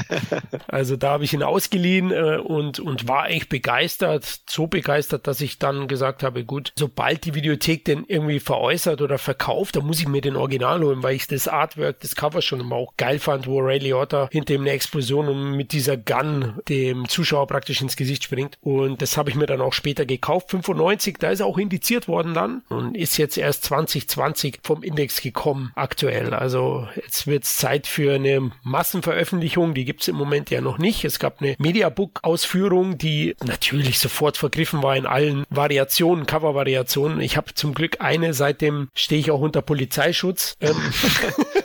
also 0.68 0.96
da 0.96 1.12
habe 1.12 1.26
ich 1.26 1.34
ihn 1.34 1.44
ausgeliehen 1.44 2.12
äh, 2.12 2.38
und, 2.38 2.80
und 2.80 3.10
war 3.10 3.24
eigentlich 3.24 3.50
begeistert. 3.50 4.42
So 4.50 4.68
begeistert, 4.68 5.28
dass 5.28 5.42
ich 5.42 5.60
dann 5.78 5.88
gesagt 5.88 6.24
habe, 6.24 6.44
gut, 6.44 6.74
sobald 6.78 7.26
die 7.26 7.36
Videothek 7.36 7.86
den 7.86 8.06
irgendwie 8.08 8.40
veräußert 8.40 9.02
oder 9.02 9.18
verkauft, 9.18 9.76
dann 9.76 9.86
muss 9.86 10.00
ich 10.00 10.08
mir 10.08 10.22
den 10.22 10.36
Original 10.36 10.82
holen, 10.82 11.04
weil 11.04 11.16
ich 11.16 11.28
das 11.28 11.48
Artwork, 11.48 12.00
das 12.02 12.16
Cover 12.16 12.42
schon 12.42 12.60
immer 12.60 12.76
auch 12.76 12.96
geil 12.98 13.20
fand, 13.20 13.48
wo 13.48 13.60
Ray 13.60 13.80
Liotta 13.80 14.30
hinter 14.32 14.56
ihm 14.56 14.62
eine 14.62 14.72
Explosion 14.72 15.28
und 15.28 15.52
mit 15.56 15.72
dieser 15.72 15.98
Gun 15.98 16.60
dem 16.68 17.08
Zuschauer 17.08 17.48
praktisch 17.48 17.82
ins 17.82 17.96
Gesicht 17.96 18.24
springt. 18.24 18.58
Und 18.62 19.02
das 19.02 19.18
habe 19.18 19.30
ich 19.30 19.36
mir 19.36 19.46
dann 19.46 19.62
auch 19.62 19.74
später 19.74 20.06
gekauft. 20.06 20.52
95, 20.52 21.18
da 21.20 21.30
ist 21.30 21.40
er 21.40 21.46
auch 21.46 21.58
indiziert 21.58 22.08
worden 22.08 22.34
dann 22.34 22.64
und 22.70 22.96
ist 22.96 23.18
jetzt 23.18 23.38
erst 23.38 23.64
2020 23.66 24.60
vom 24.64 24.84
Index 24.84 25.22
gekommen 25.22 25.72
aktuell. 25.76 26.34
Also 26.34 26.88
jetzt 26.96 27.28
wird 27.28 27.44
es 27.44 27.58
Zeit 27.58 27.88
für 27.88 28.16
eine 28.16 28.52
Massenveröffentlichung. 28.64 29.74
Die 29.74 29.86
gibt 29.86 30.02
es 30.02 30.08
im 30.08 30.16
Moment 30.16 30.50
ja 30.50 30.62
noch 30.62 30.78
nicht. 30.78 31.06
Es 31.06 31.20
gab 31.20 31.42
eine 31.42 31.56
Mediabook-Ausführung, 31.60 32.98
die 32.98 33.36
natürlich 33.46 34.00
sofort 34.00 34.38
vergriffen 34.38 34.84
war 34.84 34.96
in 34.96 35.06
allen 35.06 35.46
Variationen, 35.60 36.26
Cover-Variationen. 36.26 37.20
Ich 37.20 37.36
habe 37.36 37.54
zum 37.54 37.74
Glück 37.74 37.98
eine, 38.00 38.34
seitdem 38.34 38.88
stehe 38.96 39.20
ich 39.20 39.30
auch 39.30 39.42
unter 39.42 39.62
Polizeischutz. 39.62 40.56
Ähm, 40.62 40.76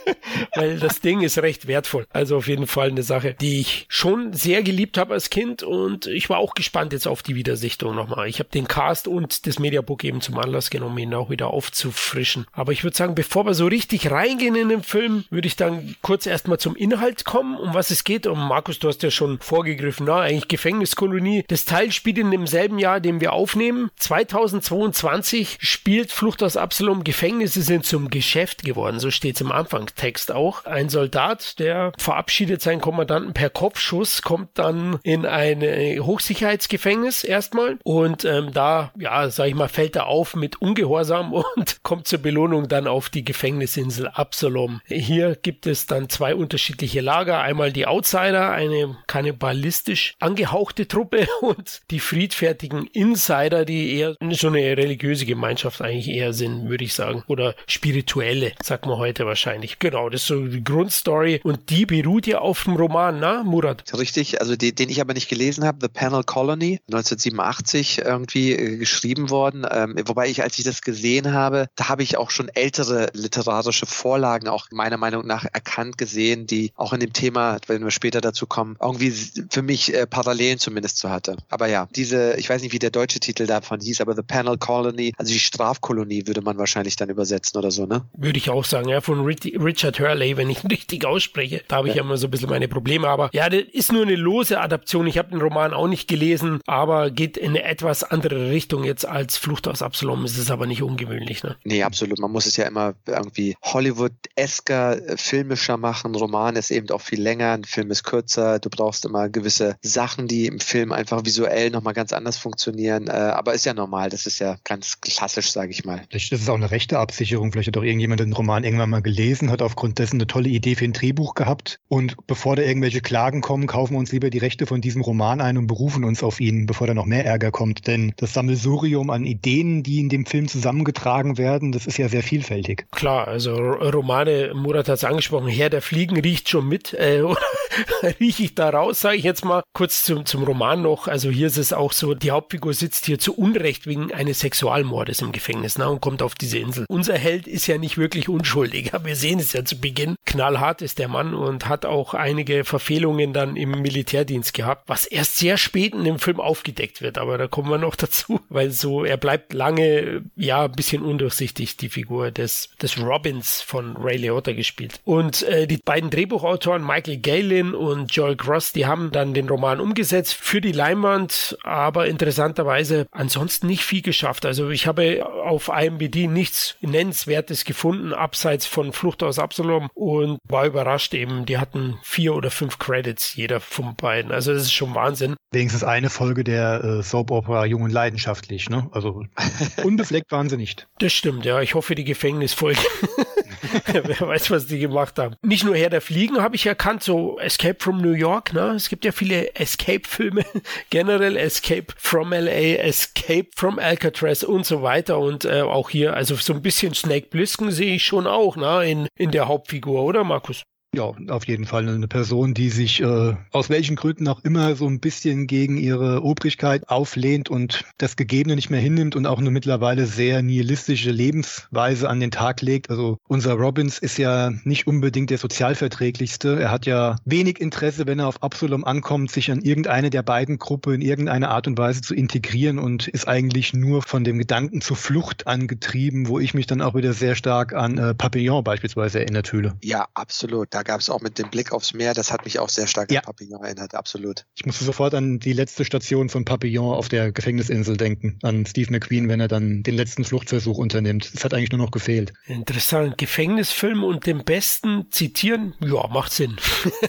weil 0.55 0.79
das 0.79 1.01
Ding 1.01 1.21
ist 1.21 1.37
recht 1.39 1.67
wertvoll. 1.67 2.05
Also 2.11 2.37
auf 2.37 2.47
jeden 2.47 2.67
Fall 2.67 2.89
eine 2.89 3.03
Sache, 3.03 3.35
die 3.39 3.59
ich 3.59 3.85
schon 3.89 4.33
sehr 4.33 4.63
geliebt 4.63 4.97
habe 4.97 5.13
als 5.13 5.29
Kind 5.29 5.63
und 5.63 6.07
ich 6.07 6.29
war 6.29 6.37
auch 6.37 6.53
gespannt 6.53 6.93
jetzt 6.93 7.07
auf 7.07 7.23
die 7.23 7.35
Wiedersichtung 7.35 7.95
nochmal. 7.95 8.27
Ich 8.27 8.39
habe 8.39 8.49
den 8.49 8.67
Cast 8.67 9.07
und 9.07 9.47
das 9.47 9.59
Mediabook 9.59 10.03
eben 10.03 10.21
zum 10.21 10.37
Anlass 10.37 10.69
genommen, 10.69 10.97
ihn 10.97 11.13
auch 11.13 11.29
wieder 11.29 11.47
aufzufrischen. 11.47 12.45
Aber 12.51 12.71
ich 12.71 12.83
würde 12.83 12.95
sagen, 12.95 13.15
bevor 13.15 13.45
wir 13.45 13.53
so 13.53 13.67
richtig 13.67 14.11
reingehen 14.11 14.55
in 14.55 14.69
den 14.69 14.83
Film, 14.83 15.25
würde 15.29 15.47
ich 15.47 15.55
dann 15.55 15.95
kurz 16.01 16.25
erstmal 16.25 16.59
zum 16.59 16.75
Inhalt 16.75 17.25
kommen, 17.25 17.57
um 17.57 17.73
was 17.73 17.91
es 17.91 18.03
geht. 18.03 18.27
Und 18.27 18.39
Markus, 18.39 18.79
du 18.79 18.87
hast 18.87 19.03
ja 19.03 19.11
schon 19.11 19.39
vorgegriffen, 19.39 20.05
na, 20.05 20.21
eigentlich 20.21 20.47
Gefängniskolonie. 20.47 21.43
Das 21.47 21.65
Teil 21.65 21.91
spielt 21.91 22.17
in 22.17 22.31
demselben 22.31 22.79
Jahr, 22.79 22.99
den 22.99 23.21
wir 23.21 23.33
aufnehmen. 23.33 23.89
2022 23.97 25.57
spielt 25.59 26.11
Flucht 26.11 26.43
aus 26.43 26.57
Absalom. 26.57 27.03
Gefängnisse 27.03 27.61
sind 27.61 27.85
zum 27.85 28.09
Geschäft 28.09 28.63
geworden. 28.63 28.99
So 28.99 29.11
steht 29.11 29.35
es 29.35 29.41
im 29.41 29.51
Anfangstext 29.51 30.24
Text 30.25 30.31
auch. 30.31 30.65
Ein 30.65 30.89
Soldat, 30.89 31.59
der 31.59 31.91
verabschiedet 31.97 32.61
seinen 32.61 32.81
Kommandanten 32.81 33.33
per 33.33 33.49
Kopfschuss, 33.49 34.21
kommt 34.21 34.57
dann 34.57 34.99
in 35.03 35.25
ein 35.25 35.61
Hochsicherheitsgefängnis 36.03 37.23
erstmal 37.23 37.77
und 37.83 38.25
ähm, 38.25 38.51
da, 38.51 38.91
ja, 38.97 39.29
sag 39.29 39.47
ich 39.47 39.55
mal, 39.55 39.67
fällt 39.67 39.95
er 39.95 40.07
auf 40.07 40.35
mit 40.35 40.61
Ungehorsam 40.61 41.33
und 41.55 41.83
kommt 41.83 42.07
zur 42.07 42.19
Belohnung 42.19 42.67
dann 42.67 42.87
auf 42.87 43.09
die 43.09 43.23
Gefängnisinsel 43.23 44.07
Absalom. 44.07 44.81
Hier 44.87 45.35
gibt 45.35 45.67
es 45.67 45.85
dann 45.85 46.09
zwei 46.09 46.35
unterschiedliche 46.35 47.01
Lager. 47.01 47.41
Einmal 47.41 47.71
die 47.71 47.85
Outsider, 47.85 48.51
eine 48.51 48.97
kannibalistisch 49.07 50.15
angehauchte 50.19 50.87
Truppe 50.87 51.27
und 51.41 51.81
die 51.91 51.99
friedfertigen 51.99 52.87
Insider, 52.87 53.65
die 53.65 53.97
eher 53.97 54.15
so 54.31 54.47
eine 54.47 54.77
religiöse 54.77 55.25
Gemeinschaft 55.25 55.81
eigentlich 55.81 56.09
eher 56.09 56.33
sind, 56.33 56.67
würde 56.69 56.83
ich 56.83 56.93
sagen. 56.93 57.23
Oder 57.27 57.55
spirituelle, 57.67 58.53
sagt 58.63 58.85
man 58.85 58.97
heute 58.97 59.25
wahrscheinlich. 59.25 59.79
Genau, 59.79 60.09
das 60.15 60.21
ist 60.21 60.27
so 60.27 60.47
die 60.47 60.63
Grundstory 60.63 61.41
und 61.43 61.69
die 61.69 61.85
beruht 61.85 62.25
ja 62.25 62.37
auf 62.39 62.63
dem 62.63 62.77
Roman, 62.77 63.19
na, 63.19 63.43
Murat? 63.43 63.83
Richtig, 63.97 64.39
also 64.39 64.55
die, 64.55 64.73
den 64.73 64.89
ich 64.89 65.01
aber 65.01 65.13
nicht 65.13 65.27
gelesen 65.27 65.65
habe, 65.65 65.79
The 65.81 65.89
Panel 65.89 66.23
Colony, 66.23 66.79
1987 66.87 67.99
irgendwie 67.99 68.53
äh, 68.53 68.77
geschrieben 68.77 69.29
worden. 69.29 69.65
Ähm, 69.69 69.95
wobei 70.05 70.29
ich, 70.29 70.41
als 70.41 70.57
ich 70.57 70.63
das 70.63 70.81
gesehen 70.81 71.33
habe, 71.33 71.67
da 71.75 71.89
habe 71.89 72.01
ich 72.01 72.17
auch 72.17 72.31
schon 72.31 72.47
ältere 72.47 73.09
literarische 73.11 73.85
Vorlagen 73.85 74.47
auch 74.47 74.67
meiner 74.71 74.95
Meinung 74.95 75.27
nach 75.27 75.43
erkannt 75.51 75.97
gesehen, 75.97 76.47
die 76.47 76.71
auch 76.75 76.93
in 76.93 77.01
dem 77.01 77.11
Thema, 77.11 77.57
wenn 77.67 77.83
wir 77.83 77.91
später 77.91 78.21
dazu 78.21 78.47
kommen, 78.47 78.77
irgendwie 78.81 79.11
für 79.49 79.63
mich 79.63 79.93
äh, 79.93 80.07
Parallelen 80.07 80.59
zumindest 80.59 80.97
so 80.97 81.09
hatte. 81.09 81.35
Aber 81.49 81.67
ja, 81.67 81.89
diese, 81.93 82.35
ich 82.35 82.49
weiß 82.49 82.61
nicht, 82.61 82.71
wie 82.71 82.79
der 82.79 82.91
deutsche 82.91 83.19
Titel 83.19 83.47
davon 83.47 83.81
hieß, 83.81 83.99
aber 83.99 84.15
The 84.15 84.21
Panel 84.21 84.57
Colony, 84.57 85.11
also 85.17 85.33
die 85.33 85.39
Strafkolonie 85.39 86.25
würde 86.25 86.41
man 86.41 86.57
wahrscheinlich 86.57 86.95
dann 86.95 87.09
übersetzen 87.09 87.57
oder 87.57 87.71
so, 87.71 87.85
ne? 87.85 88.05
Würde 88.13 88.37
ich 88.37 88.49
auch 88.49 88.63
sagen, 88.63 88.87
ja, 88.87 89.01
von 89.01 89.25
Richard 89.25 89.94
Hurley, 89.99 90.37
wenn 90.37 90.49
ich 90.49 90.63
ihn 90.63 90.69
richtig 90.71 91.05
ausspreche. 91.05 91.63
Da 91.67 91.77
habe 91.77 91.89
ich 91.89 91.95
ja. 91.95 92.03
immer 92.03 92.17
so 92.17 92.27
ein 92.27 92.31
bisschen 92.31 92.49
meine 92.49 92.67
Probleme, 92.67 93.07
aber 93.07 93.29
ja, 93.33 93.49
das 93.49 93.63
ist 93.71 93.91
nur 93.91 94.03
eine 94.03 94.15
lose 94.15 94.59
Adaption. 94.59 95.07
Ich 95.07 95.17
habe 95.17 95.29
den 95.29 95.41
Roman 95.41 95.73
auch 95.73 95.87
nicht 95.87 96.07
gelesen, 96.07 96.59
aber 96.65 97.11
geht 97.11 97.37
in 97.37 97.49
eine 97.49 97.63
etwas 97.63 98.03
andere 98.03 98.49
Richtung 98.49 98.83
jetzt 98.83 99.07
als 99.07 99.37
Flucht 99.37 99.67
aus 99.67 99.81
Absalom. 99.81 100.23
Es 100.25 100.37
ist 100.37 100.51
aber 100.51 100.65
nicht 100.65 100.81
ungewöhnlich, 100.81 101.43
ne? 101.43 101.55
Nee, 101.63 101.83
absolut. 101.83 102.19
Man 102.19 102.31
muss 102.31 102.45
es 102.45 102.57
ja 102.57 102.65
immer 102.65 102.95
irgendwie 103.05 103.55
Hollywood-esker, 103.63 105.09
äh, 105.09 105.17
filmischer 105.17 105.77
machen. 105.77 106.11
Ein 106.11 106.15
Roman 106.15 106.55
ist 106.55 106.71
eben 106.71 106.89
auch 106.89 107.01
viel 107.01 107.21
länger, 107.21 107.53
ein 107.53 107.63
Film 107.63 107.91
ist 107.91 108.03
kürzer. 108.03 108.59
Du 108.59 108.69
brauchst 108.69 109.05
immer 109.05 109.29
gewisse 109.29 109.77
Sachen, 109.81 110.27
die 110.27 110.47
im 110.47 110.59
Film 110.59 110.91
einfach 110.91 111.25
visuell 111.25 111.69
nochmal 111.69 111.93
ganz 111.93 112.13
anders 112.13 112.37
funktionieren. 112.37 113.07
Äh, 113.07 113.11
aber 113.11 113.53
ist 113.53 113.65
ja 113.65 113.73
normal. 113.73 114.09
Das 114.09 114.25
ist 114.25 114.39
ja 114.39 114.57
ganz 114.63 114.99
klassisch, 115.01 115.51
sage 115.51 115.71
ich 115.71 115.85
mal. 115.85 116.01
Vielleicht 116.09 116.31
ist 116.31 116.41
es 116.41 116.49
auch 116.49 116.55
eine 116.55 116.71
rechte 116.71 116.99
Absicherung. 116.99 117.51
Vielleicht 117.51 117.67
hat 117.67 117.77
auch 117.77 117.83
irgendjemand 117.83 118.19
den 118.19 118.33
Roman 118.33 118.63
irgendwann 118.63 118.89
mal 118.89 119.01
gelesen, 119.01 119.51
hat 119.51 119.61
aufgrund 119.61 119.84
dessen 119.93 120.17
eine 120.17 120.27
tolle 120.27 120.49
Idee 120.49 120.75
für 120.75 120.85
ein 120.85 120.93
Drehbuch 120.93 121.35
gehabt. 121.35 121.79
Und 121.87 122.15
bevor 122.27 122.55
da 122.55 122.63
irgendwelche 122.63 123.01
Klagen 123.01 123.41
kommen, 123.41 123.67
kaufen 123.67 123.93
wir 123.93 123.99
uns 123.99 124.11
lieber 124.11 124.29
die 124.29 124.39
Rechte 124.39 124.65
von 124.65 124.81
diesem 124.81 125.01
Roman 125.01 125.41
ein 125.41 125.57
und 125.57 125.67
berufen 125.67 126.03
uns 126.03 126.23
auf 126.23 126.39
ihn, 126.39 126.65
bevor 126.65 126.87
da 126.87 126.93
noch 126.93 127.05
mehr 127.05 127.25
Ärger 127.25 127.51
kommt. 127.51 127.87
Denn 127.87 128.13
das 128.17 128.33
Sammelsurium 128.33 129.09
an 129.09 129.25
Ideen, 129.25 129.83
die 129.83 129.99
in 129.99 130.09
dem 130.09 130.25
Film 130.25 130.47
zusammengetragen 130.47 131.37
werden, 131.37 131.71
das 131.71 131.85
ist 131.85 131.97
ja 131.97 132.09
sehr 132.09 132.23
vielfältig. 132.23 132.87
Klar, 132.91 133.27
also 133.27 133.53
Romane, 133.53 134.53
Murat 134.55 134.87
hat 134.87 134.97
es 134.97 135.03
angesprochen, 135.03 135.47
Herr 135.47 135.69
der 135.69 135.81
Fliegen 135.81 136.19
riecht 136.19 136.49
schon 136.49 136.67
mit, 136.67 136.93
äh, 136.93 137.21
rieche 138.19 138.43
ich 138.43 138.55
da 138.55 138.69
raus, 138.69 139.01
sage 139.01 139.17
ich 139.17 139.23
jetzt 139.23 139.45
mal. 139.45 139.63
Kurz 139.73 140.03
zum, 140.03 140.25
zum 140.25 140.43
Roman 140.43 140.81
noch, 140.81 141.07
also 141.07 141.29
hier 141.29 141.47
ist 141.47 141.57
es 141.57 141.73
auch 141.73 141.91
so, 141.91 142.13
die 142.13 142.31
Hauptfigur 142.31 142.73
sitzt 142.73 143.05
hier 143.05 143.19
zu 143.19 143.35
Unrecht 143.35 143.87
wegen 143.87 144.13
eines 144.13 144.39
Sexualmordes 144.39 145.21
im 145.21 145.31
Gefängnis 145.31 145.77
ne, 145.77 145.89
und 145.89 146.01
kommt 146.01 146.21
auf 146.21 146.35
diese 146.35 146.59
Insel. 146.59 146.85
Unser 146.89 147.17
Held 147.17 147.47
ist 147.47 147.67
ja 147.67 147.77
nicht 147.77 147.97
wirklich 147.97 148.29
unschuldig, 148.29 148.93
aber 148.93 149.05
wir 149.05 149.15
sehen 149.15 149.39
es 149.39 149.53
ja 149.53 149.63
zu 149.75 149.81
Beginn. 149.81 150.15
Knallhart 150.25 150.81
ist 150.81 150.99
der 150.99 151.07
Mann 151.07 151.33
und 151.33 151.67
hat 151.67 151.85
auch 151.85 152.13
einige 152.13 152.63
Verfehlungen 152.63 153.33
dann 153.33 153.55
im 153.55 153.71
Militärdienst 153.71 154.53
gehabt, 154.53 154.83
was 154.87 155.05
erst 155.05 155.37
sehr 155.37 155.57
spät 155.57 155.93
in 155.93 156.03
dem 156.03 156.19
Film 156.19 156.39
aufgedeckt 156.39 157.01
wird, 157.01 157.17
aber 157.17 157.37
da 157.37 157.47
kommen 157.47 157.69
wir 157.69 157.77
noch 157.77 157.95
dazu, 158.05 158.39
weil 158.49 158.71
so, 158.71 159.03
er 159.03 159.17
bleibt 159.17 159.53
lange, 159.53 160.23
ja, 160.35 160.65
ein 160.65 160.71
bisschen 160.71 161.03
undurchsichtig, 161.03 161.77
die 161.77 161.89
Figur 161.89 162.31
des, 162.31 162.69
des 162.81 162.99
Robbins 162.99 163.61
von 163.61 163.95
Ray 163.97 164.17
Liotta 164.17 164.53
gespielt. 164.53 164.99
Und 165.03 165.43
äh, 165.43 165.67
die 165.67 165.77
beiden 165.77 166.09
Drehbuchautoren, 166.09 166.85
Michael 166.85 167.17
Galen 167.17 167.75
und 167.75 168.13
Joel 168.15 168.35
Cross, 168.35 168.73
die 168.73 168.85
haben 168.85 169.11
dann 169.11 169.33
den 169.33 169.49
Roman 169.49 169.79
umgesetzt 169.79 170.33
für 170.33 170.61
die 170.61 170.71
Leinwand, 170.71 171.57
aber 171.63 172.07
interessanterweise 172.07 173.07
ansonsten 173.11 173.67
nicht 173.67 173.83
viel 173.83 174.01
geschafft. 174.01 174.45
Also 174.45 174.69
ich 174.69 174.87
habe 174.87 175.25
auf 175.25 175.69
IMBD 175.69 176.27
nichts 176.27 176.75
Nennenswertes 176.81 177.65
gefunden, 177.65 178.13
abseits 178.13 178.65
von 178.65 178.93
Flucht 178.93 179.23
aus 179.23 179.39
Absalom 179.39 179.64
und 179.93 180.39
war 180.47 180.65
überrascht 180.65 181.13
eben, 181.13 181.45
die 181.45 181.57
hatten 181.57 181.97
vier 182.03 182.35
oder 182.35 182.51
fünf 182.51 182.79
Credits, 182.79 183.35
jeder 183.35 183.59
von 183.59 183.95
beiden. 183.95 184.31
Also 184.31 184.53
das 184.53 184.63
ist 184.63 184.73
schon 184.73 184.95
Wahnsinn. 184.95 185.35
Wenigstens 185.51 185.83
eine 185.83 186.09
Folge 186.09 186.43
der 186.43 186.83
äh, 186.83 187.03
Soap 187.03 187.31
Opera 187.31 187.65
Jung 187.65 187.83
und 187.83 187.91
Leidenschaftlich, 187.91 188.69
ne? 188.69 188.89
Also 188.91 189.23
unbefleckt 189.83 190.31
waren 190.31 190.49
sie 190.49 190.57
nicht. 190.57 190.87
Das 190.99 191.13
stimmt, 191.13 191.45
ja. 191.45 191.61
Ich 191.61 191.75
hoffe, 191.75 191.95
die 191.95 192.03
Gefängnisfolge. 192.03 192.79
Wer 193.85 194.27
weiß, 194.27 194.51
was 194.51 194.67
die 194.67 194.79
gemacht 194.79 195.17
haben. 195.19 195.35
Nicht 195.41 195.63
nur 195.63 195.75
Herr 195.75 195.89
der 195.89 196.01
Fliegen 196.01 196.41
habe 196.41 196.55
ich 196.55 196.65
erkannt, 196.65 197.03
so 197.03 197.39
Escape 197.39 197.77
from 197.79 198.01
New 198.01 198.13
York, 198.13 198.53
ne? 198.53 198.73
Es 198.75 198.89
gibt 198.89 199.05
ja 199.05 199.11
viele 199.11 199.55
Escape-Filme, 199.55 200.45
generell 200.89 201.37
Escape 201.37 201.87
from 201.97 202.31
LA, 202.31 202.77
Escape 202.77 203.47
from 203.55 203.79
Alcatraz 203.79 204.43
und 204.43 204.65
so 204.65 204.81
weiter. 204.81 205.19
Und 205.19 205.45
äh, 205.45 205.61
auch 205.61 205.89
hier, 205.89 206.15
also 206.15 206.35
so 206.35 206.53
ein 206.53 206.61
bisschen 206.61 206.93
Snake 206.93 207.27
Blisken 207.29 207.71
sehe 207.71 207.95
ich 207.95 208.05
schon 208.05 208.27
auch, 208.27 208.55
ne? 208.55 208.89
In, 208.89 209.07
in 209.17 209.31
der 209.31 209.47
Hauptfigur, 209.47 210.03
oder 210.03 210.23
Markus? 210.23 210.63
Ja, 210.95 211.11
auf 211.27 211.45
jeden 211.45 211.65
Fall 211.65 211.89
eine 211.89 212.07
Person, 212.07 212.53
die 212.53 212.69
sich 212.69 213.01
äh, 213.01 213.35
aus 213.51 213.69
welchen 213.69 213.97
Gründen 213.97 214.29
auch 214.29 214.41
immer 214.45 214.75
so 214.75 214.87
ein 214.87 215.01
bisschen 215.01 215.45
gegen 215.45 215.75
ihre 215.75 216.23
Obrigkeit 216.23 216.87
auflehnt 216.87 217.49
und 217.49 217.83
das 217.97 218.15
Gegebene 218.15 218.55
nicht 218.55 218.69
mehr 218.69 218.79
hinnimmt 218.79 219.17
und 219.17 219.25
auch 219.25 219.39
eine 219.39 219.51
mittlerweile 219.51 220.05
sehr 220.05 220.41
nihilistische 220.41 221.11
Lebensweise 221.11 222.09
an 222.09 222.21
den 222.21 222.31
Tag 222.31 222.61
legt. 222.61 222.89
Also 222.89 223.17
unser 223.27 223.55
Robbins 223.55 223.99
ist 223.99 224.17
ja 224.17 224.51
nicht 224.63 224.87
unbedingt 224.87 225.31
der 225.31 225.37
sozialverträglichste. 225.37 226.61
Er 226.61 226.71
hat 226.71 226.85
ja 226.85 227.17
wenig 227.25 227.59
Interesse, 227.59 228.07
wenn 228.07 228.19
er 228.19 228.27
auf 228.27 228.41
Absalom 228.41 228.85
ankommt, 228.85 229.31
sich 229.31 229.51
an 229.51 229.61
irgendeine 229.61 230.09
der 230.09 230.23
beiden 230.23 230.59
Gruppen 230.59 230.93
in 230.93 231.01
irgendeiner 231.01 231.49
Art 231.49 231.67
und 231.67 231.77
Weise 231.77 232.03
zu 232.03 232.15
integrieren 232.15 232.79
und 232.79 233.09
ist 233.09 233.27
eigentlich 233.27 233.73
nur 233.73 234.01
von 234.01 234.23
dem 234.23 234.37
Gedanken 234.37 234.79
zur 234.79 234.95
Flucht 234.95 235.45
angetrieben, 235.45 236.29
wo 236.29 236.39
ich 236.39 236.53
mich 236.53 236.67
dann 236.67 236.81
auch 236.81 236.95
wieder 236.95 237.11
sehr 237.11 237.35
stark 237.35 237.73
an 237.73 237.97
äh, 237.97 238.13
Papillon 238.13 238.63
beispielsweise 238.63 239.19
erinnert 239.19 239.49
fühle. 239.49 239.73
Ja, 239.83 240.07
absolut. 240.13 240.73
Da 240.73 240.84
gab 240.85 241.01
es 241.01 241.09
auch 241.09 241.21
mit 241.21 241.37
dem 241.37 241.49
Blick 241.49 241.71
aufs 241.71 241.93
Meer, 241.93 242.13
das 242.13 242.31
hat 242.31 242.45
mich 242.45 242.59
auch 242.59 242.69
sehr 242.69 242.87
stark 242.87 243.11
ja. 243.11 243.19
an 243.19 243.25
Papillon 243.25 243.63
erinnert, 243.63 243.95
absolut. 243.95 244.45
Ich 244.55 244.65
musste 244.65 244.85
sofort 244.85 245.13
an 245.13 245.39
die 245.39 245.53
letzte 245.53 245.83
Station 245.83 246.29
von 246.29 246.45
Papillon 246.45 246.95
auf 246.95 247.09
der 247.09 247.31
Gefängnisinsel 247.31 247.97
denken, 247.97 248.39
an 248.43 248.65
Steve 248.65 248.91
McQueen, 248.91 249.27
wenn 249.27 249.39
er 249.39 249.47
dann 249.47 249.83
den 249.83 249.95
letzten 249.95 250.23
Fluchtversuch 250.23 250.77
unternimmt. 250.77 251.33
Das 251.33 251.43
hat 251.43 251.53
eigentlich 251.53 251.71
nur 251.71 251.79
noch 251.79 251.91
gefehlt. 251.91 252.33
Interessant. 252.45 253.17
Gefängnisfilm 253.17 254.03
und 254.03 254.25
den 254.25 254.43
besten 254.43 255.07
zitieren, 255.11 255.73
ja, 255.79 256.07
macht 256.07 256.31
Sinn. 256.31 256.55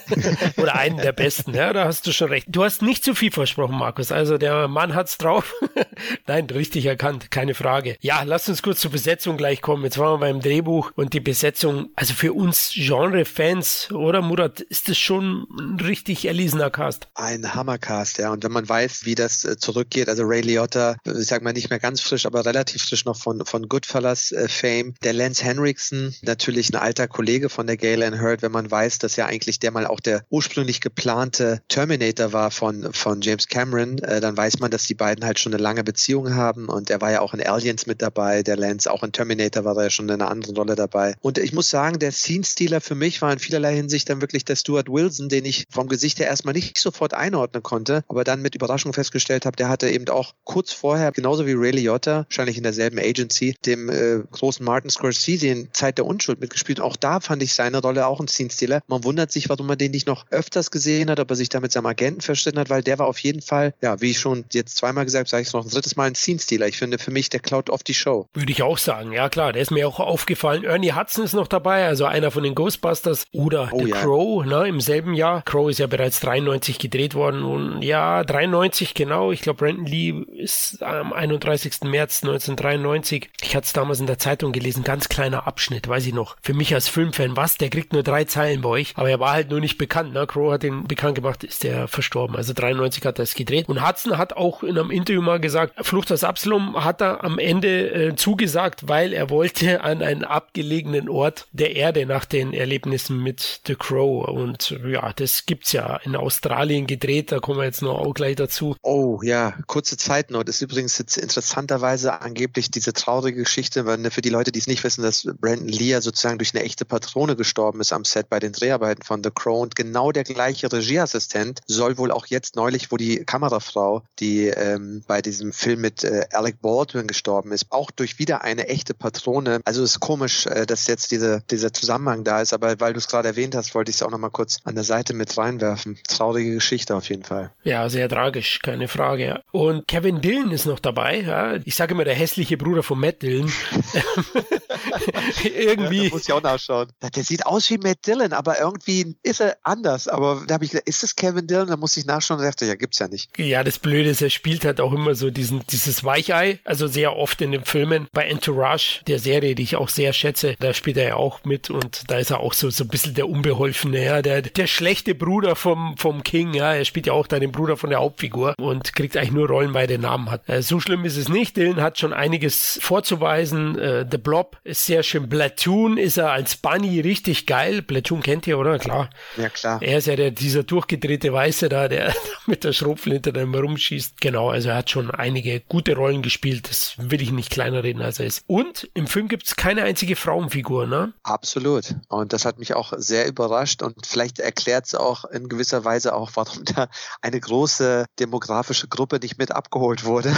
Oder 0.57 0.75
einen 0.77 0.97
der 0.97 1.13
besten, 1.13 1.55
ja, 1.55 1.73
da 1.73 1.85
hast 1.85 2.07
du 2.07 2.13
schon 2.13 2.29
recht. 2.29 2.47
Du 2.49 2.65
hast 2.65 2.83
nicht 2.83 3.05
zu 3.05 3.15
viel 3.15 3.31
versprochen, 3.31 3.77
Markus. 3.77 4.11
Also 4.11 4.39
der 4.39 4.69
Mann 4.69 4.95
hat's 4.95 5.19
drauf. 5.19 5.55
Nein, 6.27 6.47
richtig 6.47 6.87
erkannt, 6.87 7.31
keine 7.31 7.55
Frage. 7.55 7.97
Ja, 8.01 8.23
lass 8.23 8.49
uns 8.49 8.63
kurz 8.63 8.81
zur 8.81 8.91
Besetzung 8.91 9.37
gleich 9.37 9.61
kommen. 9.61 9.85
Jetzt 9.85 9.99
waren 9.99 10.21
wir 10.21 10.27
beim 10.27 10.41
Drehbuch 10.41 10.93
und 10.95 11.13
die 11.13 11.21
Besetzung, 11.21 11.91
also 11.95 12.15
für 12.15 12.33
uns 12.33 12.73
Genre-Fans 12.75 13.66
Cast, 13.67 13.91
oder 13.91 14.23
Murat? 14.23 14.61
Ist 14.61 14.89
das 14.89 14.97
schon 14.97 15.49
ein 15.59 15.81
richtig 15.81 16.27
erlesener 16.27 16.71
Cast? 16.71 17.09
Ein 17.15 17.53
Hammercast, 17.53 18.19
ja. 18.19 18.31
Und 18.31 18.45
wenn 18.45 18.53
man 18.53 18.69
weiß, 18.69 19.05
wie 19.05 19.17
das 19.17 19.45
äh, 19.45 19.57
zurückgeht, 19.57 20.09
also 20.09 20.23
Ray 20.23 20.41
Liotta, 20.41 20.97
ich 21.05 21.27
sag 21.27 21.43
mal 21.43 21.53
nicht 21.53 21.69
mehr 21.69 21.81
ganz 21.81 22.01
frisch, 22.01 22.27
aber 22.27 22.47
relativ 22.47 22.85
frisch 22.85 23.05
noch 23.05 23.17
von, 23.17 23.45
von 23.45 23.69
Goodfellas 23.69 24.31
äh, 24.31 24.47
Fame. 24.49 24.95
Der 25.03 25.13
Lance 25.15 25.43
Henriksen, 25.43 26.15
natürlich 26.23 26.71
ein 26.71 26.77
alter 26.77 27.09
Kollege 27.09 27.49
von 27.49 27.67
der 27.67 27.77
Galen 27.77 28.21
Hurd, 28.21 28.43
wenn 28.43 28.53
man 28.53 28.71
weiß, 28.71 28.99
dass 28.99 29.17
ja 29.17 29.27
eigentlich 29.27 29.59
der 29.59 29.73
mal 29.73 29.87
auch 29.87 29.99
der 29.99 30.23
ursprünglich 30.31 30.81
geplante 30.81 31.61
Terminator 31.67 32.33
war 32.33 32.53
von, 32.53 32.93
von 32.93 33.21
James 33.21 33.49
Cameron, 33.49 33.99
äh, 33.99 34.21
dann 34.21 34.37
weiß 34.37 34.61
man, 34.61 34.71
dass 34.71 34.85
die 34.85 34.95
beiden 34.95 35.25
halt 35.25 35.41
schon 35.41 35.53
eine 35.53 35.63
lange 35.63 35.83
Beziehung 35.83 36.35
haben 36.35 36.69
und 36.69 36.89
er 36.89 37.01
war 37.01 37.11
ja 37.11 37.21
auch 37.21 37.35
in 37.35 37.45
Aliens 37.45 37.87
mit 37.87 38.01
dabei, 38.01 38.45
der 38.45 38.57
Lance, 38.57 38.93
auch 38.93 39.03
in 39.03 39.11
Terminator 39.11 39.65
war 39.65 39.77
er 39.77 39.85
ja 39.85 39.91
schon 39.91 40.09
in 40.09 40.15
einer 40.15 40.31
anderen 40.31 40.57
Rolle 40.57 40.77
dabei. 40.77 41.17
Und 41.21 41.39
ich 41.39 41.53
muss 41.53 41.69
sagen, 41.69 41.99
der 41.99 42.13
Scene-Stealer 42.13 42.81
für 42.81 42.95
mich 42.95 43.21
war 43.23 43.33
in 43.33 43.41
vielerlei 43.47 43.77
Hinsicht 43.77 44.11
dann 44.11 44.21
wirklich 44.21 44.45
der 44.45 44.57
Stuart 44.57 44.89
Wilson, 44.89 45.29
den 45.29 45.45
ich 45.45 45.67
vom 45.71 45.89
Gesicht 45.89 46.19
her 46.19 46.27
erstmal 46.27 46.55
nicht 46.55 46.79
sofort 46.79 47.15
einordnen 47.15 47.63
konnte, 47.63 48.03
aber 48.09 48.25
dann 48.25 48.43
mit 48.43 48.55
Überraschung 48.55 48.93
festgestellt 48.93 49.47
habe, 49.47 49.57
der 49.57 49.69
hatte 49.69 49.89
eben 49.89 50.09
auch 50.09 50.35
kurz 50.45 50.73
vorher, 50.73 51.13
genauso 51.13 51.47
wie 51.47 51.53
Ray 51.53 51.71
Liotta, 51.71 52.25
wahrscheinlich 52.25 52.57
in 52.57 52.65
derselben 52.65 52.99
Agency, 52.99 53.57
dem 53.65 53.89
äh, 53.89 54.23
großen 54.31 54.65
Martin 54.65 54.91
Scorsese 54.91 55.47
in 55.47 55.69
Zeit 55.73 55.99
der 55.99 56.07
Unschuld 56.07 56.41
mitgespielt. 56.41 56.81
Auch 56.81 56.97
da 56.97 57.21
fand 57.21 57.43
ich 57.43 57.55
seine 57.55 57.81
Rolle 57.81 58.07
auch 58.07 58.21
ein 58.21 58.29
Scene-Stealer. 58.29 58.83
Man 58.89 59.05
wundert 59.05 59.31
sich, 59.31 59.49
warum 59.49 59.67
man 59.67 59.79
den 59.79 59.93
nicht 59.93 60.07
noch 60.07 60.27
öfters 60.31 60.71
gesehen 60.71 61.09
hat, 61.11 61.21
ob 61.21 61.31
er 61.31 61.37
sich 61.37 61.49
da 61.49 61.61
mit 61.61 61.71
seinem 61.71 61.87
Agenten 61.87 62.21
verstritten 62.21 62.59
hat, 62.59 62.71
weil 62.71 62.83
der 62.83 62.99
war 62.99 63.07
auf 63.07 63.19
jeden 63.21 63.43
Fall, 63.43 63.75
ja, 63.81 64.01
wie 64.01 64.11
ich 64.11 64.19
schon 64.19 64.45
jetzt 64.53 64.77
zweimal 64.77 65.05
gesagt 65.05 65.27
habe, 65.27 65.31
sage 65.31 65.43
ich 65.43 65.49
es 65.49 65.55
noch 65.55 65.65
ein 65.65 65.71
drittes 65.71 65.97
Mal, 65.97 66.09
ein 66.09 66.15
Scene-Stealer. 66.15 66.67
Ich 66.67 66.79
finde, 66.79 66.99
für 66.99 67.11
mich, 67.13 67.31
der 67.31 67.41
klaut 67.41 67.71
oft 67.71 67.87
die 67.87 67.95
Show. 67.95 68.27
Würde 68.35 68.53
ich 68.53 68.63
auch 68.63 68.79
sagen, 68.79 69.13
ja 69.13 69.29
klar, 69.29 69.53
der 69.53 69.63
ist 69.63 69.71
mir 69.71 69.87
auch 69.87 70.01
aufgefallen. 70.01 70.65
Ernie 70.65 70.93
Hudson 70.93 71.25
ist 71.25 71.35
noch 71.35 71.47
dabei, 71.47 71.87
also 71.87 72.05
einer 72.07 72.31
von 72.31 72.43
den 72.43 72.55
Ghostbusters 72.55 73.25
oder 73.37 73.69
oh, 73.73 73.81
The 73.81 73.91
ja. 73.91 73.97
Crow, 73.97 74.45
ne, 74.45 74.67
im 74.67 74.81
selben 74.81 75.15
Jahr. 75.15 75.43
Crow 75.43 75.71
ist 75.71 75.79
ja 75.79 75.87
bereits 75.87 76.21
93 76.21 76.79
gedreht 76.79 77.15
worden 77.15 77.45
und 77.45 77.83
ja, 77.83 78.25
93 78.25 78.95
genau. 78.95 79.33
Ich 79.33 79.43
glaube, 79.43 79.59
Brandon 79.59 79.87
Lee 79.87 80.25
ist 80.37 80.83
am 80.83 81.13
31. 81.13 81.83
März 81.85 82.23
1993. 82.23 83.31
Ich 83.43 83.55
hatte 83.55 83.67
es 83.67 83.73
damals 83.73 84.01
in 84.01 84.07
der 84.07 84.19
Zeitung 84.19 84.53
gelesen, 84.53 84.85
ganz 84.85 85.09
kleiner 85.09 85.47
Abschnitt, 85.47 85.89
weiß 85.89 86.07
ich 86.07 86.15
noch. 86.15 86.37
Für 86.43 86.55
mich 86.55 86.75
als 86.75 86.89
Filmfan, 86.89 87.37
was, 87.37 87.59
der 87.59 87.69
kriegt 87.69 87.93
nur 87.93 88.03
drei 88.03 88.25
Zeilen 88.25 88.63
bei 88.63 88.69
euch, 88.71 88.93
aber 88.97 89.11
er 89.11 89.21
war 89.21 89.33
halt 89.33 89.51
nur 89.51 89.61
nicht 89.61 89.79
bekannt, 89.79 90.13
ne? 90.15 90.27
Crow 90.27 90.53
hat 90.53 90.65
ihn 90.65 90.87
bekannt 90.87 91.17
gemacht, 91.17 91.45
ist 91.45 91.65
der 91.65 91.89
verstorben. 91.89 92.37
Also 92.37 92.53
93 92.55 93.05
hat 93.05 93.19
er 93.19 93.25
es 93.25 93.35
gedreht. 93.35 93.69
Und 93.69 93.87
Hudson 93.87 94.17
hat 94.17 94.33
auch 94.35 94.63
in 94.63 94.79
einem 94.79 94.91
Interview 94.91 95.23
mal 95.23 95.41
gesagt, 95.41 95.75
Flucht 95.85 96.11
aus 96.11 96.25
Absalom 96.25 96.85
hat 96.85 97.03
er 97.03 97.23
am 97.23 97.39
Ende 97.39 97.91
äh, 97.91 98.17
zugesagt, 98.17 98.89
weil 98.89 99.13
er 99.13 99.31
wollte 99.31 99.83
an 99.83 100.03
einen 100.03 100.25
abgelegenen 100.25 101.09
Ort 101.09 101.47
der 101.53 101.77
Erde 101.77 102.07
nach 102.07 102.25
den 102.25 102.53
Erlebnissen 102.53 103.26
mit 103.27 103.61
The 103.67 103.75
Crow. 103.75 104.29
Und 104.29 104.79
ja, 104.87 105.13
das 105.13 105.47
gibt's 105.47 105.73
ja 105.73 105.97
in 105.97 106.15
Australien 106.15 106.87
gedreht, 106.87 107.33
da 107.33 107.41
kommen 107.41 107.59
wir 107.59 107.65
jetzt 107.65 107.83
noch 107.83 107.99
auch 107.99 108.15
gleich 108.15 108.37
dazu. 108.37 108.77
Oh 108.83 109.19
ja, 109.23 109.55
kurze 109.67 109.97
Zeitnote. 109.97 110.51
Ist 110.51 110.63
übrigens 110.63 110.97
jetzt 110.99 111.17
interessanterweise 111.17 112.21
angeblich 112.21 112.71
diese 112.71 112.93
traurige 112.93 113.43
Geschichte, 113.43 113.85
weil 113.85 113.99
ne, 113.99 114.13
für 114.13 114.21
die 114.21 114.29
Leute, 114.29 114.53
die 114.53 114.61
es 114.61 114.69
nicht 114.69 114.85
wissen, 114.85 115.03
dass 115.03 115.27
Brandon 115.41 115.67
Lee 115.67 115.99
sozusagen 116.01 116.39
durch 116.39 116.55
eine 116.55 116.63
echte 116.63 116.85
Patrone 116.85 117.35
gestorben 117.35 117.81
ist 117.81 117.93
am 117.93 118.05
Set 118.05 118.29
bei 118.29 118.39
den 118.39 118.53
Dreharbeiten 118.53 119.03
von 119.03 119.25
The 119.25 119.31
Crow 119.35 119.61
und 119.61 119.75
genau 119.75 120.13
der 120.13 120.23
gleiche 120.23 120.73
Regieassistent 120.73 121.63
soll 121.67 121.99
wohl 121.99 122.13
auch 122.13 122.27
jetzt 122.27 122.55
neulich, 122.55 122.93
wo 122.93 122.97
die 122.97 123.25
Kamerafrau, 123.25 124.05
die 124.21 124.47
ähm, 124.47 125.03
bei 125.09 125.21
diesem 125.21 125.53
Film 125.53 125.81
mit 125.81 126.05
äh, 126.05 126.27
Alec 126.33 126.61
Baldwin 126.61 127.09
gestorben 127.09 127.51
ist, 127.51 127.67
auch 127.71 127.91
durch 127.91 128.21
wieder 128.21 128.43
eine 128.43 128.69
echte 128.69 128.95
Patrone. 128.95 129.61
Also 129.65 129.83
ist 129.83 129.99
komisch, 129.99 130.47
äh, 130.47 130.65
dass 130.65 130.87
jetzt 130.87 131.11
diese, 131.11 131.43
dieser 131.51 131.73
Zusammenhang 131.73 132.23
da 132.23 132.41
ist, 132.41 132.53
aber 132.53 132.79
weil 132.79 132.93
du 132.93 132.99
es 132.99 133.09
gerade 133.09 133.16
erwähnt 133.25 133.55
hast, 133.55 133.75
wollte 133.75 133.91
ich 133.91 133.97
es 133.97 134.03
auch 134.03 134.11
nochmal 134.11 134.31
kurz 134.31 134.59
an 134.65 134.75
der 134.75 134.85
Seite 134.85 135.15
mit 135.15 135.37
reinwerfen. 135.37 135.99
Traurige 136.09 136.55
Geschichte 136.55 136.95
auf 136.95 137.09
jeden 137.09 137.25
Fall. 137.25 137.53
Ja, 137.63 137.89
sehr 137.89 138.09
tragisch, 138.09 138.61
keine 138.63 138.89
Frage. 138.89 139.41
Und 139.53 139.87
Kevin 139.89 140.21
Dillon 140.21 140.51
ist 140.51 140.67
noch 140.67 140.81
dabei. 140.81 141.21
Ja. 141.21 141.55
Ich 141.65 141.77
sage 141.77 141.95
immer 141.95 142.05
der 142.05 142.15
hässliche 142.15 142.57
Bruder 142.57 142.83
von 142.83 143.01
Matt 143.01 143.23
Dillon. 143.23 143.53
irgendwie. 145.45 146.05
Ja, 146.05 146.11
muss 146.11 146.23
ich 146.23 146.33
auch 146.33 146.43
nachschauen. 146.43 146.89
Der 147.15 147.25
sieht 147.25 147.47
aus 147.47 147.71
wie 147.71 147.79
Matt 147.79 148.07
Dillon, 148.07 148.33
aber 148.33 148.59
irgendwie 148.59 149.17
ist 149.23 149.41
er 149.41 149.57
anders. 149.63 150.09
Aber 150.09 150.43
da 150.47 150.55
habe 150.55 150.65
ich 150.65 150.71
gesagt, 150.71 150.89
ist 150.89 151.03
das 151.03 151.17
Kevin 151.17 151.47
Dillon? 151.47 151.69
Da 151.69 151.77
muss 151.77 151.97
ich 151.97 152.07
nachschauen 152.07 152.41
und 152.41 152.47
dachte, 152.47 152.67
ja, 152.67 152.75
gibt's 152.75 152.99
ja 152.99 153.09
nicht. 153.09 153.37
Ja, 153.39 153.65
das 153.65 153.79
Blöde 153.79 154.11
ist, 154.11 154.23
er 154.23 154.31
spielt 154.31 154.65
halt 154.65 154.81
auch 154.81 154.93
immer 154.93 155.15
so 155.15 155.31
diesen, 155.31 155.63
dieses 155.71 156.05
Weichei, 156.05 156.61
also 156.65 156.87
sehr 156.87 157.17
oft 157.17 157.41
in 157.41 157.53
den 157.53 157.65
Filmen. 157.65 158.09
Bei 158.13 158.25
Entourage, 158.25 159.03
der 159.07 159.19
Serie, 159.19 159.55
die 159.55 159.63
ich 159.63 159.77
auch 159.77 159.89
sehr 159.89 160.13
schätze, 160.13 160.57
da 160.59 160.75
spielt 160.75 160.97
er 160.97 161.09
ja 161.09 161.17
auch 161.17 161.45
mit 161.45 161.71
und 161.71 162.03
da 162.09 162.19
ist 162.19 162.31
er 162.31 162.41
auch 162.41 162.53
so, 162.53 162.71
so 162.71 162.85
ein 162.85 162.89
bisschen 162.89 163.06
der 163.13 163.29
Unbeholfene, 163.29 164.05
ja, 164.05 164.23
der, 164.23 164.43
der 164.43 164.67
schlechte 164.67 165.15
Bruder 165.15 165.57
vom, 165.57 165.97
vom 165.97 166.23
King, 166.23 166.55
ja, 166.55 166.75
er 166.75 166.85
spielt 166.85 167.07
ja 167.07 167.13
auch 167.13 167.27
da 167.27 167.39
den 167.39 167.53
Bruder 167.53 167.77
von 167.77 167.91
der 167.91 168.01
Hauptfigur 168.01 168.55
und 168.59 168.95
kriegt 168.95 169.17
eigentlich 169.17 169.33
nur 169.33 169.49
Rollen, 169.49 169.75
weil 169.75 169.83
er 169.83 169.87
den 169.89 170.03
Namen 170.03 170.31
hat. 170.31 170.49
Äh, 170.49 170.63
so 170.63 170.81
schlimm 170.81 171.05
ist 171.05 171.17
es 171.17 171.29
nicht. 171.29 171.57
Dylan 171.57 171.81
hat 171.81 171.99
schon 171.99 172.13
einiges 172.13 172.79
vorzuweisen. 172.83 173.79
Äh, 173.79 174.07
The 174.11 174.19
Blob 174.19 174.59
ist 174.65 174.85
sehr 174.85 175.03
schön. 175.03 175.29
Platoon 175.29 175.99
ist 175.99 176.17
er 176.17 176.33
als 176.33 176.57
Bunny 176.57 177.01
richtig 177.01 177.47
geil. 177.47 177.83
Platoon 177.83 178.23
kennt 178.23 178.47
ihr, 178.47 178.59
oder? 178.59 178.79
Klar. 178.79 179.11
Ja, 179.37 179.49
klar. 179.49 179.81
Er 179.83 179.99
ist 179.99 180.07
ja 180.07 180.17
der, 180.17 180.31
dieser 180.31 180.63
durchgedrehte 180.63 181.33
Weiße 181.33 181.69
da, 181.69 181.89
der 181.89 182.15
mit 182.47 182.65
der 182.65 182.73
Schrotflinte 182.73 183.33
dann 183.33 183.55
rumschießt. 183.55 184.21
Genau, 184.21 184.51
also 184.51 184.71
er 184.71 184.77
hat 184.77 184.91
schon 184.91 185.11
einige 185.11 185.61
gute 185.61 185.97
Rollen 185.97 186.23
gespielt. 186.23 186.69
Das 186.69 186.95
will 186.99 187.23
ich 187.23 187.33
nicht 187.33 187.51
kleiner 187.51 187.83
reden, 187.83 188.03
als 188.03 188.21
er 188.21 188.27
ist. 188.27 188.45
Und 188.47 188.89
im 188.95 189.07
Film 189.07 189.29
gibt 189.29 189.47
es 189.47 189.57
keine 189.57 189.83
einzige 189.83 190.17
Frauenfigur, 190.17 190.87
ne? 190.87 191.13
Absolut. 191.23 191.95
Und 192.09 192.33
das 192.33 192.45
hat 192.45 192.59
mich 192.59 192.75
auch 192.75 192.93
sehr 192.97 193.27
überrascht 193.27 193.83
und 193.83 194.07
vielleicht 194.07 194.39
erklärt 194.39 194.87
es 194.87 194.95
auch 194.95 195.25
in 195.25 195.49
gewisser 195.49 195.85
Weise 195.85 196.15
auch, 196.15 196.31
warum 196.35 196.65
da 196.65 196.89
eine 197.23 197.41
große 197.41 198.07
demografische 198.19 198.89
Gruppe 198.89 199.19
nicht 199.21 199.39
mit 199.39 199.53
abgeholt 199.53 200.05
wurde. 200.05 200.35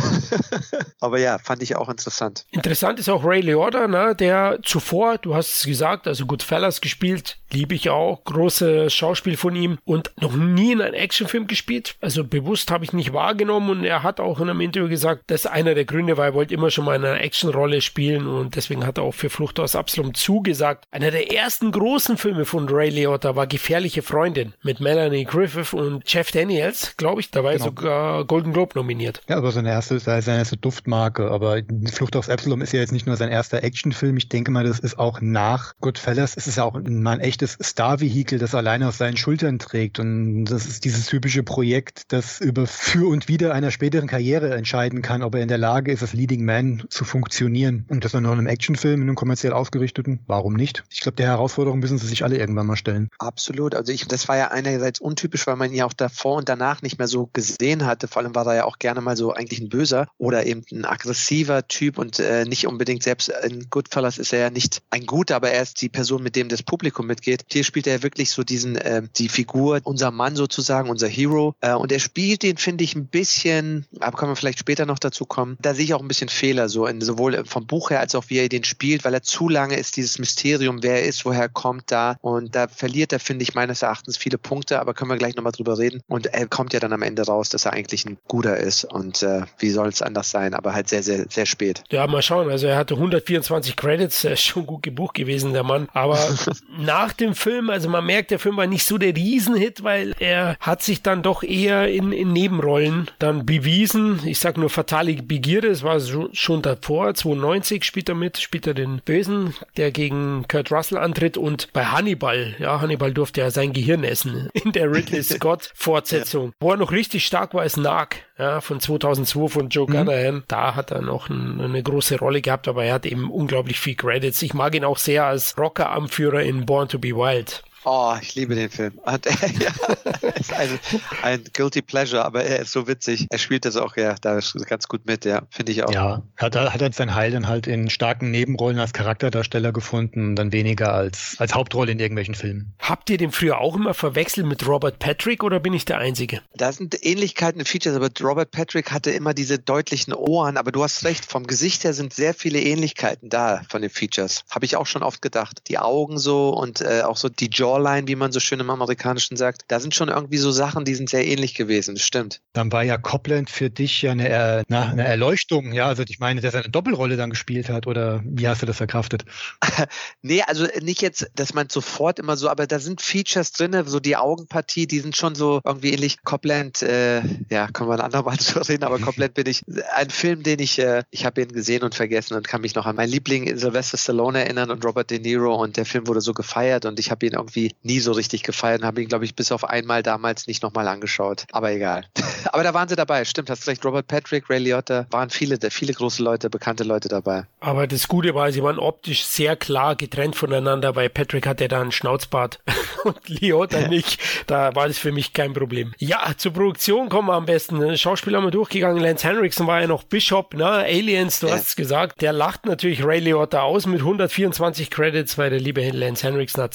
Aber 1.00 1.18
ja, 1.18 1.38
fand 1.38 1.62
ich 1.62 1.76
auch 1.76 1.88
interessant. 1.88 2.44
Interessant 2.50 2.98
ist 2.98 3.08
auch 3.08 3.24
Ray 3.24 3.40
Liotta, 3.40 3.86
ne, 3.86 4.14
der 4.14 4.58
zuvor, 4.64 5.18
du 5.18 5.34
hast 5.34 5.58
es 5.58 5.64
gesagt, 5.64 6.06
also 6.06 6.26
Goodfellas 6.26 6.80
gespielt, 6.80 7.38
liebe 7.52 7.74
ich 7.74 7.90
auch, 7.90 8.24
großes 8.24 8.92
Schauspiel 8.92 9.36
von 9.36 9.54
ihm 9.56 9.78
und 9.84 10.12
noch 10.20 10.34
nie 10.34 10.72
in 10.72 10.80
einem 10.80 10.94
Actionfilm 10.94 11.46
gespielt. 11.46 11.96
Also 12.00 12.24
bewusst 12.24 12.70
habe 12.70 12.84
ich 12.84 12.92
nicht 12.92 13.12
wahrgenommen 13.12 13.70
und 13.70 13.84
er 13.84 14.02
hat 14.02 14.20
auch 14.20 14.40
in 14.40 14.50
einem 14.50 14.60
Interview 14.60 14.88
gesagt, 14.88 15.24
das 15.28 15.44
ist 15.44 15.50
einer 15.50 15.74
der 15.74 15.84
Gründe, 15.84 16.16
weil 16.16 16.30
er 16.30 16.34
wollte 16.34 16.54
immer 16.54 16.70
schon 16.70 16.84
mal 16.84 16.96
in 16.96 17.04
einer 17.04 17.20
Actionrolle 17.20 17.80
spielen 17.80 18.26
und 18.26 18.56
deswegen 18.56 18.86
hat 18.86 18.98
er 18.98 19.04
auch 19.04 19.14
für 19.14 19.30
Flucht 19.30 19.60
aus 19.60 19.76
Absalom 19.76 20.14
zugesagt. 20.14 20.84
Einer 20.90 21.10
der 21.10 21.32
ersten 21.32 21.72
großen 21.72 22.16
Filme 22.16 22.44
von 22.48 22.68
Ray 22.68 22.90
Liotta 22.90 23.36
war 23.36 23.46
Gefährliche 23.46 24.02
Freundin 24.02 24.54
mit 24.62 24.80
Melanie 24.80 25.24
Griffith 25.24 25.74
und 25.74 26.02
Jeff 26.10 26.32
Daniels, 26.32 26.94
glaube 26.96 27.20
ich, 27.20 27.30
dabei 27.30 27.54
genau. 27.54 27.66
sogar 27.66 28.24
Golden 28.24 28.52
Globe 28.52 28.72
nominiert. 28.74 29.20
Ja, 29.28 29.36
aber 29.36 29.52
seine 29.52 29.68
erste, 29.68 29.98
seine 30.00 30.38
erste 30.38 30.56
Duftmarke, 30.56 31.30
aber 31.30 31.60
Flucht 31.92 32.16
aus 32.16 32.28
Absalom 32.28 32.62
ist 32.62 32.72
ja 32.72 32.80
jetzt 32.80 32.92
nicht 32.92 33.06
nur 33.06 33.16
sein 33.16 33.28
erster 33.28 33.62
Actionfilm, 33.62 34.16
ich 34.16 34.28
denke 34.28 34.50
mal, 34.50 34.64
das 34.64 34.78
ist 34.78 34.98
auch 34.98 35.20
nach 35.20 35.74
Goodfellas, 35.80 36.36
es 36.36 36.46
ist 36.46 36.56
ja 36.56 36.64
auch 36.64 36.80
mal 36.82 37.12
ein 37.12 37.20
echtes 37.20 37.58
Star-Vehikel, 37.62 38.38
das 38.38 38.54
alleine 38.54 38.88
auf 38.88 38.96
seinen 38.96 39.16
Schultern 39.16 39.58
trägt 39.58 39.98
und 39.98 40.46
das 40.46 40.66
ist 40.66 40.84
dieses 40.84 41.06
typische 41.06 41.42
Projekt, 41.42 42.12
das 42.12 42.40
über 42.40 42.66
für 42.66 43.08
und 43.08 43.28
wieder 43.28 43.52
einer 43.52 43.70
späteren 43.70 44.08
Karriere 44.08 44.54
entscheiden 44.54 45.02
kann, 45.02 45.22
ob 45.22 45.34
er 45.34 45.42
in 45.42 45.48
der 45.48 45.58
Lage 45.58 45.92
ist, 45.92 46.02
als 46.02 46.14
Leading 46.14 46.44
Man 46.44 46.84
zu 46.88 47.04
funktionieren 47.04 47.84
und 47.88 48.04
das 48.04 48.12
dann 48.12 48.22
noch 48.22 48.32
in 48.32 48.38
einem 48.38 48.46
Actionfilm, 48.46 49.02
in 49.02 49.08
einem 49.08 49.16
kommerziell 49.16 49.52
ausgerichteten, 49.52 50.20
warum 50.26 50.54
nicht? 50.54 50.84
Ich 50.90 51.00
glaube, 51.00 51.16
der 51.16 51.26
Herausforderung 51.26 51.78
müssen 51.80 51.98
sie 51.98 52.06
sich 52.06 52.24
alle 52.24 52.37
irgendwann 52.38 52.66
mal 52.66 52.76
stellen. 52.76 53.10
Absolut, 53.18 53.74
also 53.74 53.92
ich, 53.92 54.06
das 54.06 54.28
war 54.28 54.36
ja 54.36 54.48
einerseits 54.48 55.00
untypisch, 55.00 55.46
weil 55.46 55.56
man 55.56 55.70
ihn 55.70 55.76
ja 55.76 55.86
auch 55.86 55.92
davor 55.92 56.36
und 56.36 56.48
danach 56.48 56.82
nicht 56.82 56.98
mehr 56.98 57.08
so 57.08 57.28
gesehen 57.32 57.86
hatte, 57.86 58.08
vor 58.08 58.22
allem 58.22 58.34
war 58.34 58.46
er 58.46 58.54
ja 58.54 58.64
auch 58.64 58.78
gerne 58.78 59.00
mal 59.00 59.16
so 59.16 59.32
eigentlich 59.32 59.60
ein 59.60 59.68
Böser 59.68 60.06
oder 60.18 60.46
eben 60.46 60.64
ein 60.72 60.84
aggressiver 60.84 61.66
Typ 61.68 61.98
und 61.98 62.18
äh, 62.18 62.44
nicht 62.44 62.66
unbedingt 62.66 63.02
selbst 63.02 63.28
in 63.28 63.68
Goodfellas 63.70 64.18
ist 64.18 64.32
er 64.32 64.40
ja 64.40 64.50
nicht 64.50 64.82
ein 64.90 65.06
Guter, 65.06 65.36
aber 65.36 65.50
er 65.50 65.62
ist 65.62 65.80
die 65.82 65.88
Person, 65.88 66.22
mit 66.22 66.36
dem 66.36 66.48
das 66.48 66.62
Publikum 66.62 67.06
mitgeht. 67.06 67.44
Hier 67.50 67.64
spielt 67.64 67.86
er 67.86 68.02
wirklich 68.02 68.30
so 68.30 68.44
diesen, 68.44 68.76
äh, 68.76 69.02
die 69.16 69.28
Figur, 69.28 69.80
unser 69.84 70.10
Mann 70.10 70.36
sozusagen, 70.36 70.90
unser 70.90 71.08
Hero. 71.08 71.54
Äh, 71.60 71.74
und 71.74 71.92
er 71.92 71.98
spielt 71.98 72.42
den, 72.42 72.56
finde 72.56 72.84
ich, 72.84 72.94
ein 72.94 73.06
bisschen, 73.06 73.86
aber 74.00 74.16
kann 74.16 74.28
man 74.28 74.36
vielleicht 74.36 74.58
später 74.58 74.86
noch 74.86 74.98
dazu 74.98 75.24
kommen. 75.24 75.56
Da 75.60 75.74
sehe 75.74 75.84
ich 75.84 75.94
auch 75.94 76.02
ein 76.02 76.08
bisschen 76.08 76.28
Fehler, 76.28 76.68
so 76.68 76.86
in, 76.86 77.00
sowohl 77.00 77.44
vom 77.44 77.66
Buch 77.66 77.90
her 77.90 78.00
als 78.00 78.14
auch 78.14 78.24
wie 78.28 78.38
er 78.38 78.48
den 78.48 78.64
spielt, 78.64 79.04
weil 79.04 79.14
er 79.14 79.22
zu 79.22 79.48
lange 79.48 79.76
ist, 79.76 79.96
dieses 79.96 80.18
Mysterium, 80.18 80.82
wer 80.82 81.02
er 81.02 81.06
ist, 81.06 81.24
woher 81.24 81.42
er 81.42 81.48
kommt 81.48 81.90
da. 81.90 82.16
Und 82.20 82.54
da 82.54 82.68
verliert 82.68 83.12
er, 83.12 83.20
finde 83.20 83.42
ich, 83.42 83.54
meines 83.54 83.82
Erachtens 83.82 84.16
viele 84.16 84.38
Punkte, 84.38 84.80
aber 84.80 84.94
können 84.94 85.10
wir 85.10 85.16
gleich 85.16 85.36
nochmal 85.36 85.52
drüber 85.52 85.78
reden. 85.78 86.02
Und 86.08 86.26
er 86.26 86.46
kommt 86.46 86.72
ja 86.72 86.80
dann 86.80 86.92
am 86.92 87.02
Ende 87.02 87.22
raus, 87.22 87.48
dass 87.48 87.64
er 87.64 87.72
eigentlich 87.72 88.04
ein 88.04 88.18
guter 88.28 88.56
ist. 88.56 88.84
Und 88.84 89.22
äh, 89.22 89.42
wie 89.58 89.70
soll 89.70 89.88
es 89.88 90.02
anders 90.02 90.30
sein? 90.30 90.54
Aber 90.54 90.74
halt 90.74 90.88
sehr, 90.88 91.02
sehr, 91.02 91.26
sehr 91.28 91.46
spät. 91.46 91.82
Ja, 91.90 92.06
mal 92.06 92.22
schauen. 92.22 92.50
Also 92.50 92.66
er 92.66 92.76
hatte 92.76 92.94
124 92.94 93.76
Credits, 93.76 94.24
er 94.24 94.32
ist 94.32 94.42
schon 94.42 94.66
gut 94.66 94.82
gebucht 94.82 95.14
gewesen, 95.14 95.52
der 95.52 95.64
Mann. 95.64 95.88
Aber 95.92 96.18
nach 96.78 97.12
dem 97.12 97.34
Film, 97.34 97.70
also 97.70 97.88
man 97.88 98.04
merkt, 98.04 98.30
der 98.30 98.38
Film 98.38 98.56
war 98.56 98.66
nicht 98.66 98.86
so 98.86 98.98
der 98.98 99.14
Riesenhit, 99.14 99.82
weil 99.82 100.14
er 100.18 100.56
hat 100.60 100.82
sich 100.82 101.02
dann 101.02 101.22
doch 101.22 101.42
eher 101.42 101.88
in, 101.88 102.12
in 102.12 102.32
Nebenrollen 102.32 103.10
dann 103.18 103.46
bewiesen. 103.46 104.20
Ich 104.24 104.38
sag 104.38 104.56
nur 104.56 104.70
Fatale 104.70 105.14
Begierde, 105.22 105.68
es 105.68 105.82
war 105.82 106.00
schon 106.32 106.62
davor, 106.62 107.14
92 107.14 107.84
spielt 107.84 108.08
er 108.08 108.14
mit, 108.14 108.38
spielt 108.38 108.66
er 108.66 108.74
den 108.74 109.00
Bösen, 109.04 109.54
der 109.76 109.90
gegen 109.90 110.44
Kurt 110.48 110.70
Russell 110.70 110.98
antritt 110.98 111.36
und 111.36 111.72
bei 111.72 111.86
Hannibal, 112.08 112.54
ja, 112.58 112.80
Hannibal 112.80 113.12
durfte 113.12 113.42
ja 113.42 113.50
sein 113.50 113.74
Gehirn 113.74 114.02
essen 114.02 114.48
in 114.64 114.72
der 114.72 114.90
Ridley 114.90 115.22
Scott 115.24 115.70
Fortsetzung, 115.74 116.46
ja. 116.46 116.52
wo 116.60 116.70
er 116.70 116.78
noch 116.78 116.90
richtig 116.90 117.26
stark 117.26 117.52
war, 117.52 117.66
ist 117.66 117.76
Narc, 117.76 118.16
ja, 118.38 118.62
von 118.62 118.80
2002 118.80 119.48
von 119.48 119.68
Joe 119.68 119.86
mhm. 119.86 120.44
Da 120.48 120.74
hat 120.74 120.90
er 120.90 121.02
noch 121.02 121.28
ein, 121.28 121.60
eine 121.60 121.82
große 121.82 122.18
Rolle 122.18 122.40
gehabt, 122.40 122.66
aber 122.66 122.84
er 122.84 122.94
hat 122.94 123.04
eben 123.04 123.30
unglaublich 123.30 123.78
viel 123.78 123.94
Credits. 123.94 124.40
Ich 124.40 124.54
mag 124.54 124.74
ihn 124.74 124.84
auch 124.84 124.96
sehr 124.96 125.26
als 125.26 125.58
Rocker-Anführer 125.58 126.42
in 126.42 126.64
Born 126.64 126.88
to 126.88 126.98
be 126.98 127.08
Wild. 127.08 127.62
Oh, 127.90 128.14
ich 128.20 128.34
liebe 128.34 128.54
den 128.54 128.68
Film. 128.68 128.92
Und, 129.02 129.26
äh, 129.26 129.30
ja, 129.60 130.30
ist 130.34 130.52
ein, 130.52 130.78
ein 131.22 131.44
Guilty 131.54 131.80
Pleasure, 131.80 132.22
aber 132.22 132.44
er 132.44 132.58
ist 132.58 132.72
so 132.72 132.86
witzig. 132.86 133.26
Er 133.30 133.38
spielt 133.38 133.64
das 133.64 133.76
auch 133.76 133.96
ja 133.96 134.14
da 134.20 134.40
ganz 134.66 134.88
gut 134.88 135.06
mit, 135.06 135.24
ja, 135.24 135.40
finde 135.48 135.72
ich 135.72 135.82
auch. 135.84 135.90
Ja, 135.90 136.22
hat, 136.36 136.54
hat 136.54 136.82
er 136.82 136.92
sein 136.92 137.14
Heil 137.14 137.30
dann 137.30 137.48
halt 137.48 137.66
in 137.66 137.88
starken 137.88 138.30
Nebenrollen 138.30 138.78
als 138.78 138.92
Charakterdarsteller 138.92 139.72
gefunden 139.72 140.28
und 140.28 140.36
dann 140.36 140.52
weniger 140.52 140.92
als, 140.92 141.36
als 141.38 141.54
Hauptrolle 141.54 141.92
in 141.92 141.98
irgendwelchen 141.98 142.34
Filmen. 142.34 142.74
Habt 142.78 143.08
ihr 143.08 143.16
den 143.16 143.32
früher 143.32 143.58
auch 143.58 143.74
immer 143.74 143.94
verwechselt 143.94 144.46
mit 144.46 144.66
Robert 144.66 144.98
Patrick 144.98 145.42
oder 145.42 145.58
bin 145.58 145.72
ich 145.72 145.86
der 145.86 145.96
Einzige? 145.96 146.42
Da 146.54 146.72
sind 146.72 146.94
Ähnlichkeiten 147.02 147.58
in 147.58 147.64
Features, 147.64 147.96
aber 147.96 148.10
Robert 148.20 148.50
Patrick 148.50 148.92
hatte 148.92 149.12
immer 149.12 149.32
diese 149.32 149.58
deutlichen 149.58 150.12
Ohren, 150.12 150.58
aber 150.58 150.72
du 150.72 150.82
hast 150.82 151.04
recht, 151.04 151.24
vom 151.24 151.46
Gesicht 151.46 151.84
her 151.84 151.94
sind 151.94 152.12
sehr 152.12 152.34
viele 152.34 152.60
Ähnlichkeiten 152.60 153.30
da 153.30 153.62
von 153.70 153.80
den 153.80 153.90
Features. 153.90 154.44
Habe 154.50 154.66
ich 154.66 154.76
auch 154.76 154.86
schon 154.86 155.02
oft 155.02 155.22
gedacht. 155.22 155.62
Die 155.68 155.78
Augen 155.78 156.18
so 156.18 156.50
und 156.50 156.82
äh, 156.82 157.00
auch 157.02 157.16
so 157.16 157.30
die 157.30 157.48
Jawline, 157.78 158.08
wie 158.08 158.16
man 158.16 158.32
so 158.32 158.40
schön 158.40 158.60
im 158.60 158.70
Amerikanischen 158.70 159.36
sagt, 159.36 159.62
da 159.68 159.80
sind 159.80 159.94
schon 159.94 160.08
irgendwie 160.08 160.38
so 160.38 160.50
Sachen, 160.50 160.84
die 160.84 160.94
sind 160.94 161.08
sehr 161.08 161.26
ähnlich 161.26 161.54
gewesen, 161.54 161.94
das 161.94 162.04
stimmt. 162.04 162.40
Dann 162.52 162.72
war 162.72 162.82
ja 162.82 162.98
Copland 162.98 163.50
für 163.50 163.70
dich 163.70 164.02
ja 164.02 164.12
eine, 164.12 164.28
äh, 164.28 164.64
na, 164.68 164.90
eine 164.90 165.04
Erleuchtung, 165.04 165.72
ja, 165.72 165.86
also 165.86 166.02
ich 166.06 166.18
meine, 166.18 166.40
dass 166.40 166.54
er 166.54 166.60
eine 166.60 166.70
Doppelrolle 166.70 167.16
dann 167.16 167.30
gespielt 167.30 167.68
hat 167.68 167.86
oder 167.86 168.20
wie 168.24 168.48
hast 168.48 168.62
du 168.62 168.66
das 168.66 168.76
verkraftet? 168.76 169.24
nee, 170.22 170.42
also 170.42 170.66
nicht 170.80 171.02
jetzt, 171.02 171.30
dass 171.34 171.54
man 171.54 171.68
sofort 171.68 172.18
immer 172.18 172.36
so, 172.36 172.48
aber 172.48 172.66
da 172.66 172.78
sind 172.78 173.00
Features 173.00 173.52
drin, 173.52 173.76
so 173.86 174.00
die 174.00 174.16
Augenpartie, 174.16 174.86
die 174.86 175.00
sind 175.00 175.16
schon 175.16 175.34
so 175.34 175.60
irgendwie 175.64 175.92
ähnlich. 175.92 176.22
Copland, 176.24 176.82
äh, 176.82 177.22
ja, 177.50 177.68
können 177.68 177.88
wir 177.88 177.94
ein 177.94 178.00
andermal 178.00 178.36
drüber 178.38 178.68
reden, 178.68 178.84
aber 178.84 178.98
Copland 178.98 179.34
bin 179.34 179.46
ich, 179.46 179.62
ein 179.94 180.10
Film, 180.10 180.42
den 180.42 180.58
ich, 180.58 180.78
äh, 180.78 181.02
ich 181.10 181.24
habe 181.24 181.42
ihn 181.42 181.48
gesehen 181.48 181.82
und 181.82 181.94
vergessen 181.94 182.34
und 182.34 182.48
kann 182.48 182.60
mich 182.60 182.74
noch 182.74 182.86
an 182.86 182.96
meinen 182.96 183.10
Liebling 183.10 183.56
Sylvester 183.56 183.96
Stallone 183.96 184.44
erinnern 184.44 184.70
und 184.70 184.84
Robert 184.84 185.10
De 185.10 185.18
Niro 185.18 185.54
und 185.62 185.76
der 185.76 185.84
Film 185.84 186.06
wurde 186.06 186.20
so 186.20 186.34
gefeiert 186.34 186.84
und 186.84 186.98
ich 186.98 187.10
habe 187.10 187.26
ihn 187.26 187.32
irgendwie 187.32 187.67
nie 187.82 188.00
so 188.00 188.12
richtig 188.12 188.44
und 188.48 188.84
habe 188.84 189.02
ihn, 189.02 189.08
glaube 189.08 189.24
ich, 189.24 189.34
bis 189.34 189.52
auf 189.52 189.64
einmal 189.64 190.02
damals 190.02 190.46
nicht 190.46 190.62
nochmal 190.62 190.88
angeschaut. 190.88 191.44
Aber 191.52 191.70
egal. 191.70 192.04
aber 192.52 192.62
da 192.62 192.74
waren 192.74 192.88
sie 192.88 192.96
dabei, 192.96 193.24
stimmt, 193.24 193.50
hast 193.50 193.66
recht. 193.66 193.84
Robert 193.84 194.06
Patrick, 194.06 194.48
Ray 194.50 194.58
Liotta, 194.58 195.06
waren 195.10 195.30
viele, 195.30 195.58
viele 195.70 195.92
große 195.92 196.22
Leute, 196.22 196.50
bekannte 196.50 196.84
Leute 196.84 197.08
dabei. 197.08 197.44
Aber 197.60 197.86
das 197.86 198.08
Gute 198.08 198.34
war, 198.34 198.50
sie 198.52 198.62
waren 198.62 198.78
optisch 198.78 199.24
sehr 199.24 199.56
klar 199.56 199.96
getrennt 199.96 200.36
voneinander, 200.36 200.96
weil 200.96 201.08
Patrick 201.08 201.46
hatte 201.46 201.68
da 201.68 201.80
einen 201.80 201.92
Schnauzbart 201.92 202.60
und 203.04 203.28
Liotta 203.28 203.88
nicht. 203.88 204.20
Da 204.46 204.74
war 204.74 204.88
das 204.88 204.98
für 204.98 205.12
mich 205.12 205.32
kein 205.32 205.52
Problem. 205.52 205.94
Ja, 205.98 206.32
zur 206.36 206.52
Produktion 206.52 207.08
kommen 207.08 207.28
wir 207.28 207.34
am 207.34 207.46
besten. 207.46 207.96
Schauspieler 207.96 208.38
haben 208.38 208.46
wir 208.46 208.50
durchgegangen. 208.50 209.02
Lance 209.02 209.26
Henriksen 209.26 209.66
war 209.66 209.80
ja 209.80 209.86
noch 209.86 210.04
Bishop, 210.04 210.54
ne? 210.54 210.66
Aliens, 210.66 211.40
du 211.40 211.46
ja. 211.46 211.54
hast 211.54 211.68
es 211.68 211.76
gesagt. 211.76 212.20
Der 212.22 212.32
lacht 212.32 212.66
natürlich 212.66 213.04
Ray 213.04 213.20
Liotta 213.20 213.62
aus 213.62 213.86
mit 213.86 214.00
124 214.00 214.90
Credits, 214.90 215.38
weil 215.38 215.50
der 215.50 215.60
liebe 215.60 215.88
Lance 215.90 216.26
Henriksen 216.26 216.62
hat 216.62 216.74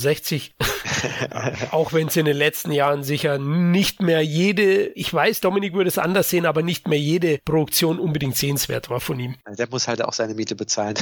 261. 0.00 0.54
Auch 1.70 1.92
wenn 1.92 2.08
es 2.08 2.16
in 2.16 2.24
den 2.24 2.36
letzten 2.36 2.72
Jahren 2.72 3.02
sicher 3.02 3.38
nicht 3.38 4.02
mehr 4.02 4.22
jede, 4.22 4.86
ich 4.88 5.12
weiß, 5.12 5.40
Dominik 5.40 5.74
würde 5.74 5.88
es 5.88 5.98
anders 5.98 6.30
sehen, 6.30 6.46
aber 6.46 6.62
nicht 6.62 6.88
mehr 6.88 6.98
jede 6.98 7.38
Produktion 7.44 7.98
unbedingt 7.98 8.36
sehenswert 8.36 8.90
war 8.90 9.00
von 9.00 9.18
ihm. 9.18 9.36
Der 9.46 9.68
muss 9.68 9.88
halt 9.88 10.02
auch 10.02 10.12
seine 10.12 10.34
Miete 10.34 10.54
bezahlen. 10.54 10.94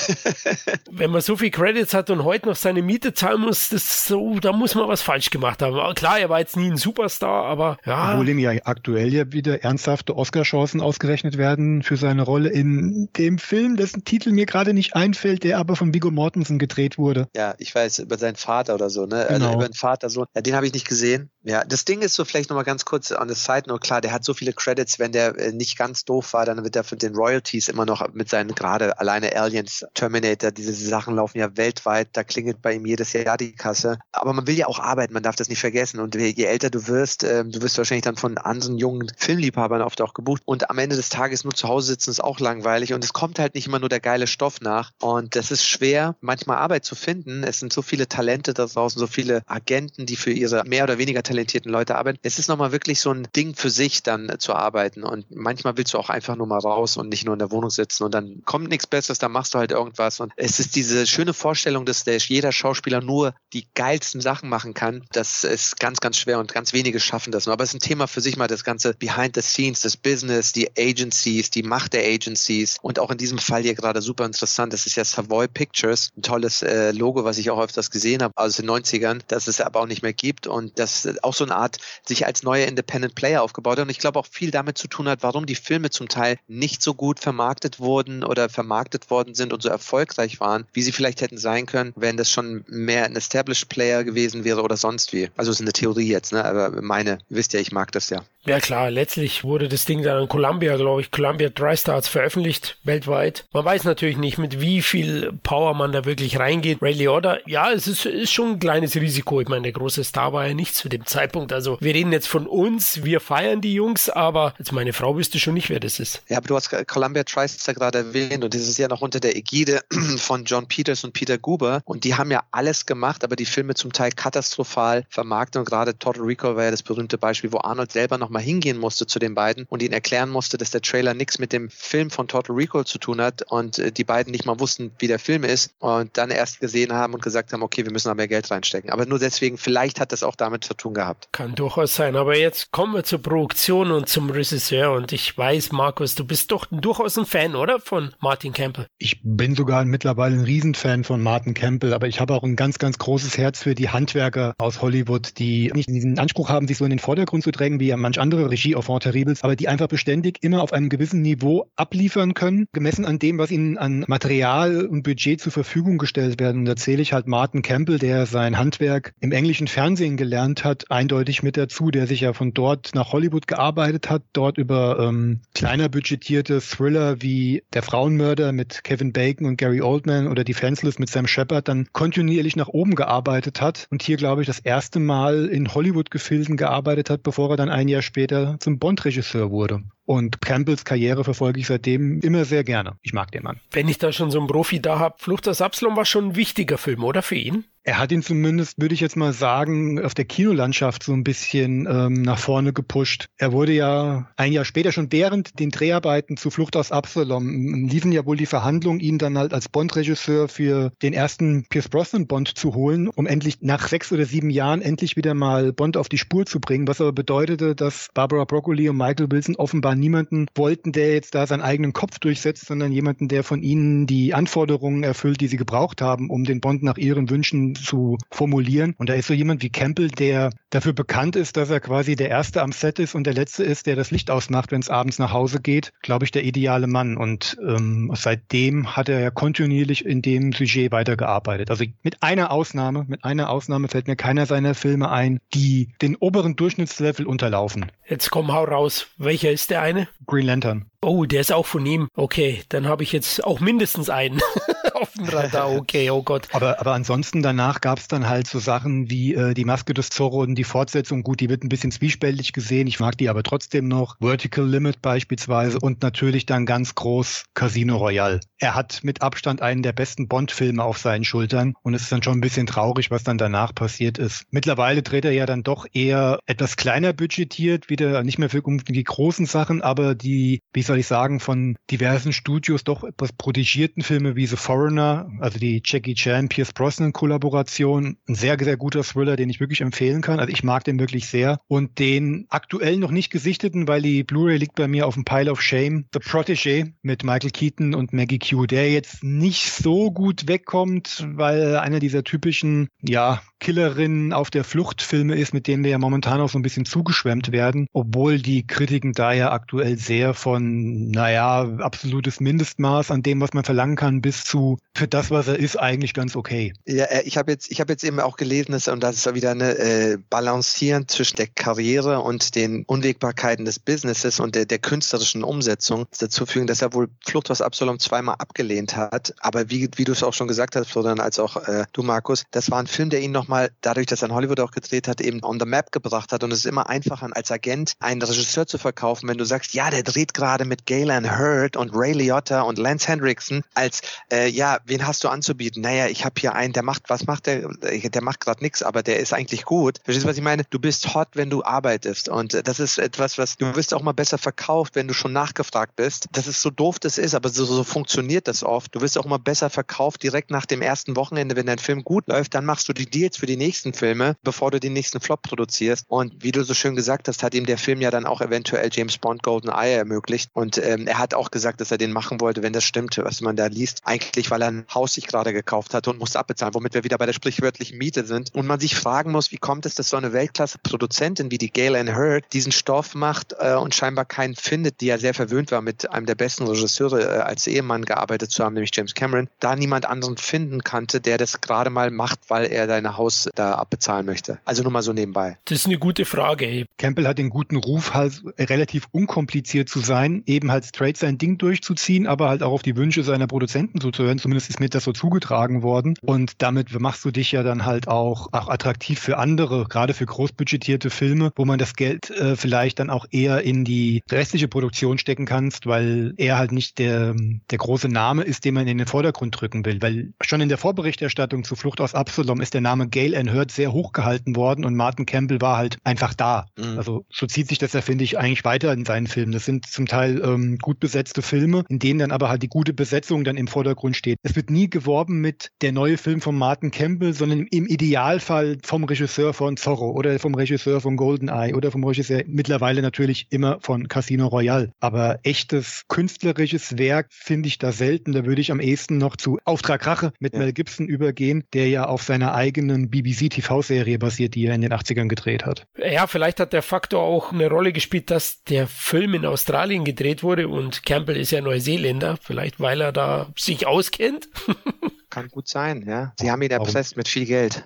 wenn 0.91 1.11
man 1.11 1.21
so 1.21 1.37
viel 1.37 1.51
Credits 1.51 1.95
hat 1.95 2.11
und 2.11 2.25
heute 2.25 2.49
noch 2.49 2.57
seine 2.57 2.83
Miete 2.83 3.15
zahlen 3.15 3.41
muss, 3.41 3.69
das 3.71 4.07
so, 4.07 4.39
da 4.39 4.53
muss 4.53 4.75
man 4.75 4.89
was 4.89 5.03
falsch 5.03 5.31
gemacht 5.31 5.63
haben. 5.63 5.95
Klar, 5.95 6.19
er 6.19 6.29
war 6.29 6.41
jetzt 6.41 6.57
nie 6.57 6.71
ein 6.71 6.77
Superstar, 6.77 7.45
aber 7.45 7.79
ja. 7.85 8.13
Obwohl 8.13 8.29
ihm 8.29 8.39
ja 8.39 8.53
aktuell 8.65 9.13
ja 9.13 9.33
wieder 9.33 9.63
ernsthafte 9.63 10.17
Oscar-Chancen 10.17 10.81
ausgerechnet 10.81 11.39
werden 11.39 11.83
für 11.83 11.97
seine 11.97 12.23
Rolle 12.23 12.51
in 12.51 13.09
dem 13.17 13.39
Film, 13.39 13.77
dessen 13.77 14.05
Titel 14.05 14.31
mir 14.31 14.47
gerade 14.47 14.75
nicht 14.75 14.95
einfällt, 14.95 15.45
der 15.45 15.59
aber 15.59 15.77
von 15.77 15.95
Viggo 15.95 16.11
Mortensen 16.11 16.59
gedreht 16.59 16.99
wurde. 16.99 17.29
Ja, 17.35 17.55
ich 17.59 17.75
weiß, 17.75 18.01
über 18.01 18.19
seinen 18.19 18.37
Vater 18.37 18.75
oder 18.75 18.88
so, 18.89 19.07
ne? 19.07 19.27
Also 19.27 19.35
genau. 19.35 19.55
Über 19.55 19.69
den 19.69 19.75
Vater, 19.75 20.11
so. 20.11 20.27
Ja, 20.35 20.41
den 20.41 20.55
habe 20.55 20.67
ich 20.67 20.73
nicht 20.73 20.89
gesehen. 20.89 21.31
Ja, 21.43 21.65
das 21.65 21.85
Ding 21.85 22.03
ist 22.03 22.15
so 22.15 22.25
vielleicht 22.25 22.51
nochmal 22.51 22.65
ganz 22.65 22.85
kurz 22.85 23.11
on 23.13 23.29
the 23.29 23.35
side 23.35 23.65
note, 23.69 23.81
klar, 23.81 24.01
der 24.01 24.13
hat 24.13 24.25
so 24.25 24.35
viele 24.35 24.53
Credits, 24.53 24.99
wenn 24.99 25.13
der 25.13 25.39
äh, 25.39 25.53
nicht 25.53 25.79
ganz 25.79 26.05
doof 26.05 26.33
war, 26.33 26.45
dann 26.45 26.63
wird 26.63 26.77
er 26.77 26.85
für 26.85 26.97
den 26.97 27.15
Royalties 27.15 27.69
immer 27.69 27.87
noch 27.87 28.07
mit 28.13 28.29
seinen 28.29 28.55
gerade 28.55 28.99
alleine 28.99 29.35
Aliens, 29.35 29.85
Terminator, 29.95 30.51
diese 30.51 30.73
Sachen 30.75 31.15
laufen 31.15 31.39
ja 31.39 31.57
weltweit, 31.57 32.09
da 32.13 32.25
klingelt 32.25 32.61
bei 32.61 32.75
ihm 32.75 32.85
jedes 32.87 33.13
Jahr 33.13 33.37
die 33.37 33.55
Kasse. 33.55 33.99
Aber 34.13 34.33
man 34.33 34.47
will 34.47 34.57
ja 34.57 34.67
auch 34.67 34.79
arbeiten, 34.79 35.15
man 35.15 35.23
darf 35.23 35.37
das 35.37 35.49
nicht 35.49 35.61
vergessen. 35.61 36.01
Und 36.01 36.15
je 36.15 36.45
älter 36.45 36.71
du 36.71 36.87
wirst, 36.87 37.25
äh, 37.25 37.45
du 37.45 37.63
wirst 37.63 37.79
wahrscheinlich 37.79 38.05
dann 38.05 38.17
von 38.17 38.37
anderen 38.39 38.79
jungen 38.79 39.11
Filmliebhabern 39.17 39.83
oft 39.83 40.01
auch 40.01 40.15
gebucht. 40.15 40.43
Und 40.45 40.71
am 40.71 40.79
Ende 40.79 40.97
des 40.97 41.09
Tages 41.09 41.45
nur 41.45 41.55
zu 41.55 41.69
Hause 41.69 41.89
sitzen 41.89 42.11
ist 42.11 42.23
auch 42.23 42.41
langweilig. 42.41 42.93
Und 42.93 43.05
es 43.05 43.13
kommt 43.13 43.39
halt 43.39 43.55
nicht 43.55 43.67
immer 43.67 43.79
nur 43.79 43.89
der 43.89 44.01
geile 44.01 44.27
Stoff 44.27 44.61
nach. 44.61 44.93
Und 45.01 45.37
das 45.37 45.51
ist 45.51 45.67
schwer, 45.67 46.17
manchmal 46.21 46.59
Arbeit 46.59 46.85
zu 46.85 46.95
finden. 46.95 47.43
Es 47.43 47.59
sind 47.59 47.73
so 47.73 47.83
viele 47.83 48.09
Talente 48.09 48.55
da 48.55 48.67
draußen, 48.79 48.99
so 48.99 49.07
viele 49.07 49.43
Agenten, 49.47 50.07
die 50.07 50.17
für 50.17 50.31
ihre 50.31 50.65
mehr 50.65 50.85
oder 50.85 50.99
weniger 50.99 51.23
talentierten 51.23 51.71
Leute 51.71 51.97
arbeiten. 51.97 52.19
Es 52.23 52.39
ist 52.39 52.49
nochmal 52.49 52.73
wirklich 52.73 53.01
so 53.01 53.11
ein 53.11 53.29
Ding 53.35 53.55
für 53.55 53.71
sich 53.71 54.03
dann 54.03 54.33
zu 54.39 54.55
arbeiten. 54.55 55.03
Und 55.03 55.27
manchmal 55.31 55.77
willst 55.77 55.95
du 55.95 55.99
auch 55.99 56.11
einfach 56.11 56.37
nur 56.37 56.47
mal 56.47 56.59
raus 56.59 56.97
und 56.97 57.09
nicht 57.09 57.25
nur 57.25 57.35
in 57.35 57.39
der 57.39 57.51
Wohnung 57.51 57.71
sitzen 57.71 58.05
und 58.05 58.13
dann 58.13 58.43
kommt 58.45 58.69
nichts 58.69 58.87
Besseres, 58.87 59.19
dann 59.19 59.33
machst 59.33 59.55
du 59.55 59.59
halt 59.59 59.73
irgendwas. 59.73 60.21
Und 60.21 60.33
es 60.37 60.61
ist 60.61 60.77
diese 60.77 61.07
schöne 61.07 61.35
Vorstellung, 61.35 61.85
dass 61.85 62.05
der, 62.05 62.19
jeder 62.19 62.53
Schauspieler 62.53 63.01
nur 63.01 63.35
die 63.53 63.67
geilsten 63.75 64.21
Sachen 64.21 64.49
machen 64.49 64.75
kann. 64.75 65.05
Das 65.13 65.45
ist 65.45 65.79
ganz, 65.79 66.01
ganz 66.01 66.17
schwer 66.17 66.39
und 66.39 66.53
ganz 66.53 66.73
wenige 66.73 67.01
schaffen 67.01 67.33
das 67.33 67.47
nur. 67.47 67.53
Aber 67.53 67.65
es 67.65 67.71
ist 67.71 67.77
ein 67.77 67.81
Thema 67.81 68.07
für 68.07 68.21
sich 68.21 68.37
mal, 68.37 68.49
das 68.49 68.65
ganze 68.65 68.95
Behind 68.95 69.35
the 69.35 69.43
Scenes, 69.43 69.81
das 69.81 69.97
Business, 69.97 70.53
die 70.53 70.71
Agencies, 70.79 71.51
die 71.51 71.63
Macht 71.63 71.93
der 71.93 72.05
Agencies 72.05 72.77
und 72.83 72.99
auch 72.99 73.11
in 73.11 73.19
diesem 73.19 73.39
Fall 73.39 73.63
hier 73.63 73.75
gerade 73.75 74.03
super 74.03 74.25
interessant. 74.25 74.73
Das 74.73 74.87
ist 74.87 74.97
ja 74.97 75.05
Savoy 75.05 75.49
Pictures, 75.49 76.11
ein 76.17 76.23
tolles 76.23 76.63
äh, 76.63 76.93
Logo, 76.93 77.25
was 77.25 77.39
ich 77.39 77.51
auch 77.51 77.61
öfters 77.61 77.91
gesehen 77.91 78.23
habe 78.23 78.33
aus 78.37 78.59
den 78.69 78.85
90ern, 78.85 79.21
das 79.29 79.49
es 79.49 79.61
aber 79.61 79.81
auch 79.81 79.87
nicht 79.87 80.03
mehr 80.03 80.13
gibt 80.13 80.47
und 80.47 80.79
das 80.79 81.09
auch 81.23 81.35
so 81.35 81.45
eine 81.45 81.57
Art 81.57 81.79
sich 82.07 82.27
als 82.27 82.43
neuer 82.43 82.67
Independent 82.67 83.15
Player 83.15 83.43
aufgebaut 83.43 83.79
hat. 83.79 83.85
Und 83.85 83.91
ich 83.91 83.99
glaube 83.99 84.19
auch 84.19 84.27
viel 84.27 84.51
damit 84.51 84.79
zu 84.79 84.89
tun 84.89 85.09
hat, 85.09 85.23
warum 85.23 85.47
die 85.47 85.55
Filme 85.55 85.91
zum 85.91 86.09
Teil 86.09 86.39
nicht 86.47 86.83
so 86.83 86.95
gut 86.95 87.21
vermarktet 87.21 87.81
wurden 87.81 88.25
oder 88.25 88.49
vermarktet 88.49 89.11
worden 89.11 89.35
sind 89.35 89.53
und 89.53 89.63
so 89.63 89.69
erfolgreich 89.69 90.41
waren, 90.41 90.67
wie 90.73 90.83
sie 90.83 90.93
vielleicht 90.93 91.21
hätten 91.21 91.39
sein 91.39 91.67
können, 91.67 91.93
wenn 91.97 92.17
das 92.17 92.31
schon 92.31 92.65
mehr 92.69 93.05
ein 93.05 93.17
Established 93.17 93.69
Player 93.69 94.05
gewesen 94.05 94.45
wäre 94.45 94.63
oder 94.63 94.77
sonst 94.77 95.13
wie. 95.13 95.31
Also 95.37 95.51
ist 95.51 95.61
eine 95.61 95.73
Theorie 95.73 96.09
jetzt, 96.09 96.33
ne? 96.33 96.45
Aber 96.45 96.83
meine, 96.83 97.19
ihr 97.31 97.37
wisst 97.37 97.53
ja, 97.53 97.61
ich 97.61 97.73
mag 97.73 97.93
das 97.93 98.11
ja. 98.11 98.23
Ja 98.45 98.61
klar, 98.61 98.91
letztlich 98.91 99.45
wurde 99.45 99.69
das 99.69 99.85
Ding 99.85 100.03
dann 100.03 100.23
in 100.23 100.29
Columbia, 100.29 100.77
glaube 100.77 101.03
ich, 101.03 101.11
Columbia 101.11 101.51
TriStars 101.51 102.09
veröffentlicht, 102.09 102.79
weltweit. 102.83 103.45
Man 103.53 103.65
weiß 103.65 103.85
natürlich 103.85 104.17
nicht, 104.17 104.39
mit 104.39 104.61
wie 104.61 104.81
viel 104.81 105.33
Power 105.43 105.75
man 105.75 105.93
da 105.93 106.07
wirklich 106.07 106.39
reingeht. 106.39 106.81
Ray 106.81 106.95
Liotta, 106.95 107.39
ja, 107.47 107.71
es 107.71 107.87
ist, 107.87 108.07
ist 108.07 108.33
schon 108.33 108.58
ein 108.59 108.61
kleines 108.61 108.97
Risiko. 108.97 109.41
Ich 109.41 109.49
meine, 109.49 109.63
der 109.63 109.73
große 109.73 110.03
Star 110.03 110.33
war 110.33 110.47
ja 110.47 110.55
nichts 110.55 110.79
zu 110.79 110.89
dem 110.89 111.07
Zeitpunkt. 111.07 111.53
Also 111.53 111.79
wir 111.81 111.95
reden 111.95 112.13
jetzt 112.13 112.29
von 112.29 112.47
uns, 112.47 113.05
wir 113.05 113.21
feiern 113.21 113.61
die 113.61 113.75
Jungs, 113.75 114.11
aber 114.11 114.55
als 114.59 114.73
meine 114.73 114.93
Frau 114.93 115.17
wüsste 115.17 115.39
schon 115.39 115.55
nicht, 115.55 115.71
wer 115.71 115.81
das 115.81 116.01
ist. 116.01 116.23
Ja, 116.29 116.39
aber 116.39 116.49
du 116.49 116.57
hast 116.57 116.71
Columbia 116.87 117.23
TriStar 117.23 117.75
gerade 117.75 117.99
erwähnt 117.99 118.43
und 118.43 118.55
das 118.55 118.63
ist 118.63 118.79
ja 118.79 118.89
noch 118.89 119.01
unter 119.01 119.21
der 119.21 119.37
Ägide 119.37 119.81
von 120.19 120.45
John 120.45 120.67
Peters 120.67 121.05
und 121.05 121.13
Peter 121.13 121.39
Guber 121.39 121.83
und 121.85 122.05
die 122.05 122.17
haben 122.17 122.31
ja 122.31 122.43
alles 122.51 122.87
gemacht, 122.87 123.23
aber 123.23 123.37
die 123.37 123.47
Filme 123.47 123.75
zum 123.75 123.93
Teil 123.93 124.11
katastrophal 124.11 125.07
vermarktet 125.09 125.61
und 125.61 125.65
gerade 125.65 125.97
Total 125.97 126.25
Recall 126.25 126.57
war 126.57 126.65
ja 126.65 126.71
das 126.71 126.83
berühmte 126.83 127.17
Beispiel, 127.17 127.53
wo 127.53 127.59
Arnold 127.59 127.93
selber 127.93 128.19
nochmal 128.19 128.43
hingehen 128.43 128.79
musste 128.79 129.07
zu 129.07 129.19
den 129.19 129.35
beiden 129.35 129.67
und 129.69 129.83
ihnen 129.83 129.93
erklären 129.93 130.31
musste, 130.31 130.59
dass 130.59 130.71
der 130.71 130.83
Trailer 130.83 131.15
nichts 131.15 131.39
mit 131.39 131.53
dem 131.53 131.71
Film 131.71 132.11
von 132.11 132.27
Total 132.27 132.55
Recall 132.57 132.85
zu 132.85 132.99
tun 132.99 133.21
hat 133.21 133.43
und 133.43 133.79
äh, 133.79 133.93
die 133.93 134.05
beiden 134.05 134.33
nicht 134.33 134.47
mal 134.47 134.59
wussten, 134.59 134.91
wie 134.99 135.07
der 135.07 135.19
Film 135.19 135.45
ist 135.45 135.71
und 135.79 136.17
dann 136.17 136.31
erst 136.31 136.61
gesehen 136.61 136.93
haben 136.93 137.15
und 137.15 137.23
gesagt 137.23 137.53
haben, 137.53 137.63
okay, 137.63 137.85
wir 137.85 137.93
müssen 137.93 138.09
da 138.09 138.15
mehr 138.15 138.29
Geld 138.29 138.48
reinstecken. 138.51 138.91
Aber 138.91 139.07
nur 139.07 139.19
deswegen, 139.19 139.59
vielleicht 139.59 140.01
hat 140.01 140.13
das 140.13 140.23
auch 140.23 140.37
damit 140.37 140.65
zu 140.65 140.75
tun 140.75 140.95
gehabt. 140.95 141.29
Kann 141.33 141.55
durchaus 141.55 141.95
sein. 141.95 142.17
Aber 142.17 142.37
jetzt 142.37 142.71
kommen 142.71 142.95
wir 142.95 143.05
zur 143.05 143.23
Produktion 143.23 143.91
und 143.91 144.09
zum 144.09 144.31
Regisseur 144.31 144.93
und 144.93 145.13
ich 145.13 145.37
weiß, 145.37 145.73
Markus, 145.73 146.15
du 146.15 146.25
bist 146.25 146.51
doch 146.53 146.67
durchaus 146.71 147.19
ein 147.19 147.27
Fan, 147.27 147.55
oder? 147.55 147.81
Von 147.81 148.15
Martin 148.21 148.53
Campbell. 148.53 148.87
Ich 148.99 149.21
bin 149.23 149.55
sogar 149.55 149.85
mittlerweile 149.85 150.37
ein 150.37 150.45
Riesenfan 150.45 151.05
von 151.05 151.23
Martin 151.23 151.55
Campbell, 151.55 151.95
aber 151.95 152.09
ich 152.09 152.21
habe 152.21 152.35
auch 152.35 152.43
ein 152.43 152.57
ganz, 152.57 152.79
ganz 152.79 152.99
großes 152.99 153.39
Herz 153.39 153.63
für 153.63 153.75
die 153.75 153.89
Handwerker 153.89 154.55
aus 154.59 154.83
Hollywood, 154.83 155.39
die 155.39 155.71
nicht 155.75 155.89
diesen 155.89 156.19
Anspruch 156.19 156.49
haben, 156.49 156.67
sich 156.67 156.79
so 156.79 156.85
in 156.85 156.91
den 156.91 156.99
Vordergrund 156.99 157.43
zu 157.43 157.51
drängen, 157.51 157.81
wie 157.81 157.89
ja 157.89 157.97
manch 157.97 158.21
andere 158.21 158.51
Regie 158.51 158.75
auf 158.75 158.89
Terribles, 158.99 159.43
aber 159.43 159.57
die 159.57 159.69
einfach 159.69 159.89
beständig 159.89 160.39
immer 160.43 160.63
auf 160.63 160.73
einem 160.73 160.89
gewissen 160.89 161.23
Niveau 161.23 161.71
abliefern 161.77 162.35
können, 162.35 162.67
gemessen 162.73 163.05
an 163.05 163.19
dem, 163.19 163.39
was 163.39 163.51
ihnen 163.51 163.79
an 163.79 164.05
Material 164.09 164.87
und 164.87 165.03
Budget 165.03 165.41
zur 165.41 165.53
Verfügung 165.53 165.99
gestellt 165.99 166.41
werden. 166.41 166.61
Und 166.61 166.65
da 166.65 166.77
zähle 166.77 167.03
ich 167.03 167.13
halt 167.13 167.27
Martin 167.27 167.63
Campbell, 167.63 167.99
der 167.99 168.27
sein 168.39 168.57
Handwerk 168.57 169.15
im 169.19 169.33
englischen 169.33 169.67
Fernsehen 169.67 170.17
gelernt 170.17 170.63
hat, 170.63 170.93
eindeutig 170.93 171.43
mit 171.43 171.57
dazu, 171.57 171.91
der 171.91 172.07
sich 172.07 172.21
ja 172.21 172.33
von 172.33 172.55
dort 172.55 172.95
nach 172.95 173.11
Hollywood 173.13 173.49
gearbeitet 173.49 174.11
hat, 174.11 174.23
dort 174.33 174.59
über 174.59 175.01
ähm, 175.01 175.41
kleiner 175.57 175.89
budgetierte 175.89 176.61
Thriller 176.61 177.21
wie 177.21 177.65
Der 177.73 177.83
Frauenmörder 177.83 178.53
mit 178.53 178.85
Kevin 178.85 179.13
Bacon 179.13 179.45
und 179.45 179.57
Gary 179.57 179.83
Oldman 179.83 180.29
oder 180.29 180.45
Defenseless 180.45 181.01
mit 181.01 181.11
Sam 181.11 181.27
Shepard 181.27 181.67
dann 181.67 181.89
kontinuierlich 181.93 182.55
nach 182.55 182.69
oben 182.69 182.95
gearbeitet 182.95 183.61
hat 183.61 183.89
und 183.91 184.05
hier, 184.05 184.17
glaube 184.17 184.43
ich, 184.43 184.47
das 184.47 184.61
erste 184.61 185.01
Mal 185.01 185.47
in 185.47 185.75
Hollywood-Gefilden 185.75 186.57
gearbeitet 186.57 187.11
hat, 187.11 187.25
bevor 187.25 187.51
er 187.51 187.57
dann 187.57 187.69
ein 187.69 187.89
Jahr 187.89 188.03
später 188.03 188.55
zum 188.61 188.79
Bond-Regisseur 188.79 189.51
wurde. 189.51 189.83
Und 190.09 190.41
Campbells 190.41 190.87
Karriere 190.87 191.23
verfolge 191.23 191.61
ich 191.61 191.67
seitdem 191.67 192.21
immer 192.21 192.47
sehr 192.47 192.65
gerne. 192.65 192.97
Ich 193.03 193.13
mag 193.13 193.31
den 193.31 193.43
Mann. 193.43 193.61
Wenn 193.73 193.89
ich 193.89 193.99
da 193.99 194.11
schon 194.11 194.31
so 194.31 194.39
einen 194.39 194.49
Profi 194.49 194.81
da 194.81 194.99
habe, 194.99 195.17
Flucht 195.19 195.47
aus 195.47 195.61
Absalom 195.61 195.97
war 195.97 196.07
schon 196.07 196.31
ein 196.31 196.35
wichtiger 196.35 196.79
Film, 196.79 197.05
oder 197.05 197.21
für 197.21 197.35
ihn? 197.35 197.67
Er 197.89 197.99
hat 197.99 198.13
ihn 198.13 198.23
zumindest, 198.23 198.79
würde 198.79 198.93
ich 198.93 199.01
jetzt 199.01 199.17
mal 199.17 199.33
sagen, 199.33 200.05
auf 200.05 200.13
der 200.13 200.27
Kinolandschaft 200.27 201.03
so 201.03 201.15
ein 201.15 201.25
bisschen 201.25 201.89
ähm, 201.91 202.21
nach 202.21 202.39
vorne 202.39 202.75
gepusht. 202.75 203.29
Er 203.39 203.53
wurde 203.53 203.73
ja 203.73 204.29
ein 204.37 204.53
Jahr 204.53 204.67
später, 204.67 204.93
schon 204.93 205.11
während 205.11 205.59
den 205.59 205.71
Dreharbeiten 205.71 206.37
zu 206.37 206.51
Flucht 206.51 206.77
aus 206.77 206.93
Absalom, 206.93 207.89
liefen 207.89 208.13
ja 208.13 208.27
wohl 208.27 208.37
die 208.37 208.45
Verhandlungen, 208.45 209.01
ihn 209.01 209.17
dann 209.17 209.39
halt 209.39 209.55
als 209.55 209.71
Bond-Regisseur 209.71 210.49
für 210.49 210.93
den 211.01 211.15
ersten 211.15 211.65
Pierce 211.71 211.89
Brosnan 211.89 212.27
Bond 212.27 212.59
zu 212.59 212.75
holen, 212.75 213.09
um 213.09 213.27
endlich 213.27 213.63
nach 213.63 213.89
sechs 213.89 214.13
oder 214.13 214.27
sieben 214.27 214.51
Jahren 214.51 214.83
endlich 214.83 215.17
wieder 215.17 215.33
mal 215.33 215.73
Bond 215.73 215.97
auf 215.97 216.11
die 216.11 216.19
Spur 216.19 216.45
zu 216.45 216.61
bringen, 216.61 216.87
was 216.89 217.01
aber 217.01 217.13
bedeutete, 217.13 217.75
dass 217.75 218.11
Barbara 218.13 218.45
Broccoli 218.45 218.91
und 218.91 218.99
Michael 218.99 219.31
Wilson 219.31 219.57
offenbar 219.57 219.95
niemanden 219.99 220.47
wollten, 220.55 220.93
der 220.93 221.13
jetzt 221.15 221.35
da 221.35 221.47
seinen 221.47 221.63
eigenen 221.63 221.93
Kopf 221.93 222.19
durchsetzt, 222.19 222.67
sondern 222.67 222.93
jemanden, 222.93 223.29
der 223.29 223.45
von 223.45 223.63
ihnen 223.63 224.07
die 224.07 224.35
Anforderungen 224.35 225.03
erfüllt, 225.03 225.41
die 225.41 225.49
sie 225.49 225.57
gebraucht 225.57 226.03
haben, 226.03 226.31
um 226.31 226.45
den 226.45 226.61
Bond 226.61 226.83
nach 226.83 226.99
ihren 226.99 227.31
Wünschen 227.31 227.75
zu 227.75 228.19
formulieren. 228.31 228.95
Und 228.99 229.09
da 229.09 229.15
ist 229.15 229.27
so 229.27 229.35
jemand 229.35 229.63
wie 229.63 229.71
Campbell, 229.71 230.09
der 230.09 230.51
dafür 230.71 230.93
bekannt 230.93 231.37
ist, 231.37 231.57
dass 231.57 231.71
er 231.71 231.81
quasi 231.81 232.17
der 232.17 232.29
Erste 232.29 232.63
am 232.63 232.73
Set 232.73 232.99
ist 232.99 233.15
und 233.15 233.25
der 233.25 233.35
Letzte 233.35 233.65
ist, 233.65 233.87
der 233.87 233.97
das 233.97 234.11
Licht 234.11 234.31
ausmacht, 234.31 234.73
wenn 234.73 234.81
es 234.81 234.91
abends 234.91 235.19
nach 235.19 235.33
Hause 235.33 235.61
geht, 235.61 235.93
glaube 236.03 236.25
ich, 236.25 236.31
der 236.31 236.45
ideale 236.45 236.87
Mann. 236.87 237.17
Und 237.17 237.57
ähm, 237.67 238.11
seitdem 238.15 238.97
hat 238.97 239.09
er 239.09 239.21
ja 239.21 239.31
kontinuierlich 239.31 240.05
in 240.05 240.23
dem 240.23 240.53
Sujet 240.53 240.93
weitergearbeitet. 240.93 241.71
Also 241.71 241.85
mit 242.03 242.23
einer 242.23 242.51
Ausnahme, 242.51 243.05
mit 243.09 243.25
einer 243.25 243.51
Ausnahme 243.51 243.89
fällt 243.89 244.09
mir 244.09 244.17
keiner 244.17 244.47
seiner 244.47 244.75
Filme 244.75 245.11
ein, 245.11 245.41
die 245.55 245.91
den 246.03 246.17
oberen 246.17 246.57
Durchschnittslevel 246.57 247.27
unterlaufen. 247.27 247.87
Jetzt 248.09 248.31
komm, 248.31 248.53
hau 248.53 248.65
raus. 248.65 249.09
Welcher 249.19 249.51
ist 249.51 249.71
der 249.71 249.83
eine? 249.89 250.09
Green 250.27 250.45
Lantern. 250.45 250.91
Oh, 251.01 251.27
der 251.27 251.43
ist 251.43 251.53
auch 251.53 251.67
von 251.67 251.87
ihm. 251.87 252.09
Okay, 252.17 252.63
dann 252.71 252.89
habe 252.89 253.05
ich 253.05 253.13
jetzt 253.13 253.45
auch 253.45 253.61
mindestens 253.61 254.11
einen 254.11 254.41
auf 254.95 255.13
dem 255.13 255.27
Radar. 255.27 255.71
Okay, 255.71 256.11
oh 256.11 256.23
Gott. 256.23 256.49
Aber, 256.53 256.81
aber 256.81 256.93
ansonsten 256.93 257.41
danach 257.41 257.81
gab 257.81 257.99
es 258.01 258.09
dann 258.09 258.29
halt 258.29 258.49
so 258.49 258.59
Sachen 258.59 259.09
wie 259.09 259.33
äh, 259.35 259.55
die 259.55 259.65
Maske 259.65 259.95
des 259.95 260.11
Zorro 260.11 260.41
und 260.43 260.57
die 260.57 260.65
Fortsetzung. 260.65 261.23
Gut, 261.23 261.39
die 261.39 261.49
wird 261.49 261.63
ein 261.63 261.69
bisschen 261.69 261.93
zwiespältig 261.93 262.53
gesehen. 262.53 262.89
Ich 262.89 262.99
mag 262.99 263.17
die 263.17 263.29
aber 263.29 263.45
trotzdem 263.45 263.87
noch. 263.87 264.17
Vertical 264.19 264.67
Limit 264.67 265.01
beispielsweise 265.01 265.79
und 265.79 266.03
natürlich 266.03 266.47
dann 266.47 266.67
ganz 266.67 266.97
groß 266.97 267.45
Casino 267.55 267.97
Royale. 267.99 268.41
Er 268.59 268.75
hat 268.75 269.05
mit 269.05 269.23
Abstand 269.23 269.63
einen 269.63 269.85
der 269.85 269.93
besten 269.93 270.27
Bond-Filme 270.27 270.83
auf 270.83 270.99
seinen 270.99 271.23
Schultern 271.23 271.75
und 271.83 271.95
es 271.95 272.03
ist 272.03 272.13
dann 272.13 272.25
schon 272.25 272.39
ein 272.39 272.41
bisschen 272.41 272.67
traurig, 272.67 273.13
was 273.13 273.23
dann 273.23 273.39
danach 273.39 273.73
passiert 273.73 274.19
ist. 274.19 274.47
Mittlerweile 274.51 275.03
dreht 275.03 275.25
er 275.25 275.31
ja 275.33 275.47
dann 275.47 275.63
doch 275.63 275.87
eher 275.93 276.41
etwas 276.47 276.77
kleiner 276.77 277.13
budgetiert, 277.13 277.89
wieder 277.89 278.25
nicht 278.25 278.39
mehr 278.39 278.51
für 278.51 278.63
die 278.63 279.05
großen 279.05 279.47
Sachen, 279.47 279.81
aber 279.81 280.17
die, 280.17 280.61
wie 280.73 280.88
soll 280.89 280.99
ich 280.99 281.07
sagen, 281.07 281.39
von 281.39 281.77
diversen 281.91 282.33
Studios 282.33 282.83
doch 282.83 283.05
etwas 283.05 283.33
protegierten 283.33 284.03
Filme 284.03 284.35
wie 284.35 284.47
The 284.47 284.57
Foreigner, 284.57 285.31
also 285.39 285.59
die 285.59 285.81
Jackie 285.85 286.15
Chan, 286.15 286.49
Pierce 286.49 286.73
Brosnan 286.73 287.13
Kollaboration, 287.13 288.17
ein 288.29 288.35
sehr, 288.35 288.57
sehr 288.59 288.77
guter 288.77 289.05
Thriller, 289.05 289.37
den 289.37 289.51
ich 289.51 289.61
wirklich 289.61 289.81
empfehlen 289.81 290.21
kann. 290.21 290.41
Also 290.41 290.53
ich 290.53 290.65
mag 290.65 290.83
den 290.85 290.99
wirklich 290.99 291.29
sehr 291.29 291.61
und 291.69 291.99
den 291.99 292.47
aktuell 292.49 292.97
noch 292.97 293.13
nicht 293.13 293.31
gesichteten, 293.31 293.87
weil 293.87 294.03
die 294.03 294.25
Blu-ray 294.25 294.57
liegt 294.57 294.75
bei 294.75 294.89
mir 294.89 295.07
auf 295.07 295.15
dem 295.15 295.25
Pile 295.25 295.53
of 295.53 295.63
Shame, 295.63 296.07
The 296.13 296.19
Protégé 296.19 296.93
mit 297.03 297.23
Michael 297.23 297.51
Keaton 297.51 297.95
und 297.95 298.13
Maggie 298.13 298.39
Q, 298.39 298.67
der 298.67 298.91
jetzt 298.91 299.23
nicht 299.23 299.71
so 299.71 300.11
gut 300.11 300.49
wegkommt, 300.49 301.27
weil 301.35 301.77
einer 301.77 302.01
dieser 302.01 302.25
typischen, 302.25 302.89
ja, 303.03 303.43
Killerinnen 303.61 304.33
auf 304.33 304.51
der 304.51 304.65
Flucht 304.65 305.03
Filme 305.03 305.37
ist, 305.37 305.53
mit 305.53 305.67
denen 305.67 305.85
wir 305.85 305.91
ja 305.91 305.99
momentan 305.99 306.41
auch 306.41 306.49
so 306.49 306.59
ein 306.59 306.63
bisschen 306.63 306.85
zugeschwemmt 306.85 307.53
werden, 307.53 307.87
obwohl 307.93 308.39
die 308.39 308.67
Kritiken 308.67 309.13
da 309.13 309.33
ja 309.33 309.53
aktuell 309.53 309.99
sehr 309.99 310.35
von, 310.35 311.11
naja, 311.11 311.69
absolutes 311.79 312.41
Mindestmaß 312.41 313.11
an 313.11 313.23
dem, 313.23 313.41
was 313.41 313.53
man 313.53 313.65
verlangen 313.65 313.97
kann, 313.97 314.21
bis 314.21 314.45
zu 314.45 314.79
für 314.95 315.09
das, 315.09 315.31
was 315.31 315.49
er 315.49 315.59
ist, 315.59 315.77
eigentlich 315.79 316.15
ganz 316.15 316.37
okay. 316.37 316.73
Ja, 316.87 317.05
äh, 317.05 317.23
ich 317.23 317.37
habe 317.37 317.53
jetzt, 317.53 317.71
ich 317.71 317.79
jetzt 317.79 318.05
eben 318.05 318.21
auch 318.21 318.37
gelesen, 318.37 318.73
dass, 318.73 318.89
und 318.89 319.03
das 319.03 319.17
ist 319.17 319.35
wieder 319.35 319.53
eine 319.53 319.77
äh, 319.79 320.19
Balancieren 320.31 321.09
zwischen 321.09 321.37
der 321.37 321.47
Karriere 321.47 322.21
und 322.21 322.55
den 322.55 322.85
Unwägbarkeiten 322.85 323.65
des 323.65 323.79
Businesses 323.79 324.41
und 324.41 324.55
der, 324.55 324.67
der 324.67 324.79
künstlerischen 324.79 325.45
Umsetzung 325.45 326.07
dazu 326.19 326.47
fügen, 326.47 326.67
dass 326.67 326.83
er 326.83 326.93
wohl 326.95 327.09
Flucht 327.25 327.51
aus 327.51 327.63
Absalom 327.63 327.99
zweimal 327.99 328.37
abgelehnt 328.39 328.97
hat. 328.97 329.35
Aber 329.41 329.71
wie, 329.71 329.89
wie 329.97 330.05
du 330.05 330.13
es 330.13 330.23
auch 330.23 330.35
schon 330.35 330.49
gesagt 330.49 330.77
hast, 330.77 330.91
Florian, 330.91 331.21
als 331.21 331.39
auch 331.39 331.57
äh, 331.69 331.85
du, 331.93 332.03
Markus, 332.03 332.45
das 332.51 332.71
war 332.71 332.79
ein 332.79 332.87
Film, 332.87 333.11
der 333.11 333.21
ihn 333.21 333.33
nochmal, 333.49 333.71
dadurch, 333.81 334.07
dass 334.07 334.23
er 334.23 334.29
in 334.29 334.35
Hollywood 334.35 334.61
auch 334.61 334.71
gedreht 334.71 335.09
hat, 335.09 335.21
eben 335.21 335.43
on 335.43 335.59
the 335.59 335.67
map 335.67 335.91
gebracht 335.91 336.33
hat. 336.33 336.45
Und 336.45 336.53
es 336.53 336.61
ist 336.61 336.67
immer 336.67 336.89
einfacher, 336.89 337.29
als 337.33 337.51
Agent 337.51 337.95
einen 337.99 338.21
Regisseur 338.23 338.67
zu 338.67 338.79
verkaufen, 338.79 339.29
wenn 339.29 339.39
du 339.39 339.45
sagst, 339.45 339.73
ja, 339.75 339.91
der 339.91 340.03
dreht 340.03 340.35
gerade 340.35 340.65
mit 340.65 340.87
Galen 340.87 341.39
Hurd 341.39 341.77
und 341.77 341.91
Ray 341.95 342.13
Liotta 342.13 342.61
und 342.63 342.79
Lance 342.79 343.09
Hendrickson, 343.09 343.63
als, 343.75 344.03
äh, 344.31 344.49
ja, 344.49 344.79
wen 344.85 345.07
hast 345.07 345.25
du 345.25 345.29
anzubieten? 345.29 345.83
Naja, 345.83 346.09
ich 346.09 346.25
habe 346.25 346.35
hier 346.39 346.55
einen, 346.55 346.73
der 346.73 346.83
macht, 346.83 347.05
was 347.09 347.27
macht 347.27 347.47
der? 347.47 347.69
Der 347.69 348.23
macht 348.23 348.41
gerade 348.41 348.63
nichts, 348.63 348.83
aber 348.83 349.03
der 349.03 349.19
ist 349.19 349.33
eigentlich 349.33 349.65
gut. 349.65 349.99
Verstehst 350.05 350.25
du, 350.25 350.29
was 350.29 350.37
ich 350.37 350.43
meine? 350.43 350.65
Du 350.69 350.79
bist 350.79 351.15
hot, 351.15 351.29
wenn 351.35 351.51
du 351.51 351.65
arbeitest. 351.65 352.29
Und 352.29 352.55
äh, 352.55 352.63
das 352.63 352.81
ist 352.81 352.99
etwas, 352.99 353.39
was 353.39 353.57
du 353.57 353.75
wirst 353.75 353.95
auch 353.95 354.03
mal 354.03 354.13
besser 354.13 354.39
verkauft, 354.39 354.95
wenn 354.95 355.09
du 355.09 355.15
schon 355.15 355.33
nachgefragt 355.33 355.97
bist. 355.97 356.27
Das 356.33 356.47
ist 356.47 356.61
so 356.61 356.71
doof 356.71 356.99
das 356.99 357.19
ist, 357.19 357.35
aber 357.35 357.49
so, 357.49 357.65
so 357.65 357.85
funktioniert 357.85 358.49
das 358.49 358.63
oft. 358.63 358.95
Du 358.95 359.01
wirst 359.01 359.17
auch 359.17 359.25
mal 359.25 359.39
besser 359.39 359.71
verkauft 359.71 360.23
direkt 360.23 360.51
nach 360.51 360.67
dem 360.67 360.83
ersten 360.83 361.17
Wochenende, 361.17 361.57
wenn 361.57 361.67
dein 361.67 361.79
Film 361.79 362.05
gut 362.05 362.29
läuft, 362.29 362.55
dann 362.55 362.65
machst 362.65 362.89
du 362.89 362.93
die 362.93 363.07
Deals 363.07 363.38
für 363.39 363.47
die 363.47 363.57
nächsten 363.57 363.93
Filme, 363.93 364.37
bevor 364.43 364.71
du 364.71 364.81
den 364.81 364.93
nächsten 364.93 365.21
Flop 365.21 365.43
produzierst. 365.43 366.05
Und 366.09 366.43
wie 366.43 366.53
du 366.53 366.63
so 366.65 366.75
schön 366.75 366.97
gesagt 366.97 367.29
hast, 367.29 367.43
hat 367.43 367.55
ihm 367.55 367.67
der 367.67 367.79
Film 367.79 368.01
ja 368.01 368.11
dann 368.11 368.27
auch 368.27 368.41
eventuell 368.41 368.91
James 368.93 369.19
Bond 369.19 369.43
Golden 369.43 369.71
Eye 369.71 369.95
ermöglicht. 369.95 370.51
Und 370.53 370.79
ähm, 370.79 371.07
er 371.07 371.19
hat 371.19 371.35
auch 371.35 371.51
gesagt, 371.51 371.81
dass 371.81 371.91
er 371.91 371.99
den 371.99 372.13
machen 372.13 372.41
wollte, 372.41 372.63
wenn 372.63 372.73
das 372.73 372.85
stimmte, 372.85 373.25
was 373.25 373.41
man 373.41 373.57
da 373.57 373.67
liest. 373.67 374.03
Eigentlich, 374.05 374.51
weil 374.51 374.63
er 374.63 374.69
ein 374.69 374.87
Haus 374.93 375.15
sich 375.15 375.27
gerade 375.27 375.53
gekauft 375.53 375.95
hat 375.95 376.09
und 376.09 376.19
musste 376.19 376.39
abbezahlen, 376.39 376.75
womit 376.75 376.95
wir 376.95 377.05
wieder 377.05 377.19
bei 377.19 377.27
der 377.27 377.33
sprichwörtlichen 377.33 377.99
Miete 377.99 378.25
sind. 378.25 378.55
Und 378.55 378.67
man 378.67 378.81
sich 378.81 378.97
fragen 378.97 379.33
muss, 379.33 379.53
wie 379.53 379.59
kommt 379.59 379.87
es, 379.87 379.95
dass 379.95 380.09
so 380.09 380.17
eine 380.17 380.33
Weltklasse-Produzentin 380.33 381.51
wie 381.51 381.59
die 381.59 381.71
Gail 381.71 381.97
Ann 381.97 382.17
Hurd 382.17 382.45
diesen 382.53 382.73
Stoff 382.73 383.15
macht 383.15 383.55
äh, 383.59 383.75
und 383.75 383.95
scheinbar 383.95 384.25
keinen 384.25 384.55
findet, 384.55 385.01
die 385.01 385.07
ja 385.07 385.19
sehr 385.19 385.35
verwöhnt 385.35 385.71
war, 385.71 385.83
mit 385.83 386.11
einem 386.11 386.27
der 386.27 386.35
besten 386.35 386.67
Regisseure 386.67 387.23
äh, 387.23 387.39
als 387.41 387.67
Ehemann 387.67 388.05
gearbeitet 388.05 388.51
zu 388.51 388.65
haben, 388.65 388.75
nämlich 388.75 388.91
James 388.95 389.15
Cameron, 389.15 389.49
da 389.61 389.77
niemand 389.77 390.07
anderen 390.07 390.37
finden 390.37 390.83
konnte, 390.83 391.21
der 391.21 391.39
das 391.39 391.61
gerade 391.61 391.91
mal 391.91 392.11
macht, 392.11 392.41
weil 392.49 392.67
er 392.67 392.87
dein 392.87 393.17
Haus 393.17 393.28
da 393.55 393.75
abbezahlen 393.75 394.27
möchte. 394.27 394.59
Also 394.65 394.83
nur 394.83 394.93
mal 394.93 395.03
so 395.03 395.13
nebenbei. 395.13 395.57
Das 395.65 395.79
ist 395.79 395.87
eine 395.87 395.99
gute 395.99 396.25
Frage. 396.25 396.87
Campbell 396.99 397.27
hat 397.27 397.39
den 397.39 397.51
guten 397.51 397.77
Ruf, 397.77 398.15
halt 398.15 398.43
relativ 398.59 399.09
unkompliziert 399.13 399.89
zu 399.89 400.01
sein, 400.01 400.43
eben 400.47 400.71
halt 400.71 400.85
straight 400.85 401.17
sein 401.17 401.39
Ding 401.39 401.59
durchzuziehen, 401.59 402.27
aber 402.27 402.49
halt 402.49 402.63
auch 402.63 402.73
auf 402.73 402.83
die 402.83 402.97
Wünsche 402.97 403.23
seiner 403.23 403.47
Produzenten 403.47 404.01
zuzuhören. 404.01 404.39
Zumindest 404.39 404.71
ist 404.71 404.81
mir 404.81 404.89
das 404.89 405.05
so 405.05 405.13
zugetragen 405.13 405.83
worden. 405.83 406.15
Und 406.23 406.63
damit 406.63 406.99
machst 406.99 407.25
du 407.25 407.31
dich 407.31 407.53
ja 407.53 407.63
dann 407.63 407.85
halt 407.85 408.09
auch, 408.09 408.53
auch 408.53 408.69
attraktiv 408.69 409.19
für 409.19 409.39
andere, 409.39 409.87
gerade 409.89 410.15
für 410.15 410.27
großbudgetierte 410.27 411.11
Filme, 411.11 411.53
wo 411.57 411.65
man 411.65 411.79
das 411.79 411.95
Geld 411.95 412.31
äh, 412.31 412.57
vielleicht 412.57 412.99
dann 412.99 413.11
auch 413.11 413.27
eher 413.31 413.63
in 413.63 413.85
die 413.85 414.23
restliche 414.31 414.69
Produktion 414.69 415.19
stecken 415.19 415.47
kannst, 415.47 415.87
weil 415.87 416.35
er 416.37 416.59
halt 416.59 416.73
nicht 416.73 416.99
der, 416.99 417.35
der 417.71 417.79
große 417.79 418.09
Name 418.09 418.43
ist, 418.43 418.65
den 418.65 418.75
man 418.75 418.87
in 418.87 418.99
den 418.99 419.07
Vordergrund 419.07 419.61
drücken 419.61 419.85
will. 419.85 420.01
Weil 420.03 420.33
schon 420.41 420.61
in 420.61 420.69
der 420.69 420.79
Vorberichterstattung 420.79 421.65
zu 421.65 421.77
Flucht 421.77 422.01
aus 422.01 422.15
Absalom 422.15 422.61
ist 422.61 422.75
der 422.75 422.81
Name 422.81 423.09
Gail 423.19 423.35
Ann 423.35 423.53
Hurd 423.53 423.73
sehr 423.73 423.93
hoch 423.93 424.13
gehalten 424.13 424.55
worden 424.55 424.85
und 424.85 424.95
Martin 424.95 425.27
Campbell 425.27 425.61
war 425.61 425.77
halt 425.77 425.99
einfach 426.05 426.35
da. 426.35 426.67
Mhm. 426.79 426.99
Also 426.99 427.25
so 427.33 427.47
zieht 427.47 427.67
sich 427.67 427.79
das 427.79 427.93
ja, 427.93 428.01
finde 428.01 428.23
ich, 428.23 428.39
eigentlich 428.39 428.65
weiter 428.65 428.93
in 428.93 429.05
seinen 429.05 429.27
Filmen. 429.27 429.51
Das 429.51 429.65
sind 429.65 429.87
zum 429.87 430.07
Teil 430.07 430.41
ähm, 430.45 430.79
gut 430.79 431.01
besetzte 431.01 431.43
Filme, 431.43 431.83
in 431.89 431.99
denen 431.99 432.21
dann 432.21 432.31
aber 432.31 432.49
halt 432.49 432.63
die 432.63 432.69
gute 432.69 432.93
Besetzung 432.93 433.43
dann 433.43 433.57
im 433.57 433.67
Vordergrund 433.67 434.17
steht. 434.17 434.39
Es 434.45 434.55
wird 434.55 434.71
nie 434.71 434.89
geworben 434.89 435.41
mit 435.41 435.73
der 435.81 435.91
neue 435.91 436.17
Film 436.17 436.41
von 436.41 436.57
Martin 436.57 436.93
Campbell, 436.93 437.33
sondern 437.33 437.67
im 437.67 437.87
Idealfall 437.87 438.79
vom 438.85 439.03
Regisseur 439.03 439.53
von 439.53 439.77
Zorro 439.77 440.13
oder 440.13 440.39
vom 440.39 440.55
Regisseur 440.55 441.01
von 441.01 441.17
Goldeneye 441.17 441.75
oder 441.75 441.91
vom 441.91 442.05
Regisseur 442.05 442.43
mittlerweile 442.47 443.03
natürlich 443.03 443.49
immer 443.51 443.79
von 443.81 444.07
Casino 444.07 444.47
Royale. 444.47 444.93
Aber 445.01 445.41
echtes 445.43 446.05
künstlerisches 446.07 446.99
Werk 446.99 447.27
finde 447.31 447.67
ich 447.67 447.79
da 447.79 447.91
selten. 447.91 448.31
Da 448.31 448.47
würde 448.47 448.61
ich 448.61 448.71
am 448.71 448.79
ehesten 448.79 449.19
noch 449.19 449.35
zu 449.35 449.59
Auftrag 449.65 450.07
Rache 450.07 450.33
mit 450.39 450.53
ja. 450.53 450.61
Mel 450.61 450.73
Gibson 450.73 451.09
übergehen, 451.09 451.65
der 451.73 451.89
ja 451.89 452.07
auf 452.07 452.23
seiner 452.23 452.55
eigenen 452.55 453.08
BBC 453.09 453.51
TV-Serie 453.51 454.19
basiert, 454.19 454.55
die 454.55 454.67
er 454.67 454.75
in 454.75 454.83
den 454.83 454.93
80ern 454.93 455.29
gedreht 455.29 455.65
hat. 455.65 455.87
Ja, 455.97 456.27
vielleicht 456.27 456.61
hat 456.61 456.73
der 456.73 456.83
Faktor 456.83 457.23
auch 457.23 457.53
eine 457.53 457.69
Rolle 457.69 457.93
gespielt, 457.93 458.31
dass 458.31 458.63
der 458.65 458.87
Film 458.87 459.35
in 459.35 459.47
Australien 459.47 460.05
gedreht 460.05 460.43
wurde 460.43 460.69
und 460.69 461.05
Campbell 461.05 461.37
ist 461.37 461.51
ja 461.51 461.61
Neuseeländer, 461.61 462.39
vielleicht 462.41 462.81
weil 462.81 463.01
er 463.01 463.13
da 463.13 463.53
sich 463.57 463.87
auskennt. 463.87 464.49
Kann 465.31 465.49
gut 465.49 465.69
sein, 465.69 466.05
ja. 466.07 466.33
Sie 466.41 466.51
haben 466.51 466.63
ihn 466.63 466.71
erpresst 466.71 467.17
mit 467.17 467.29
viel 467.29 467.45
Geld. 467.45 467.85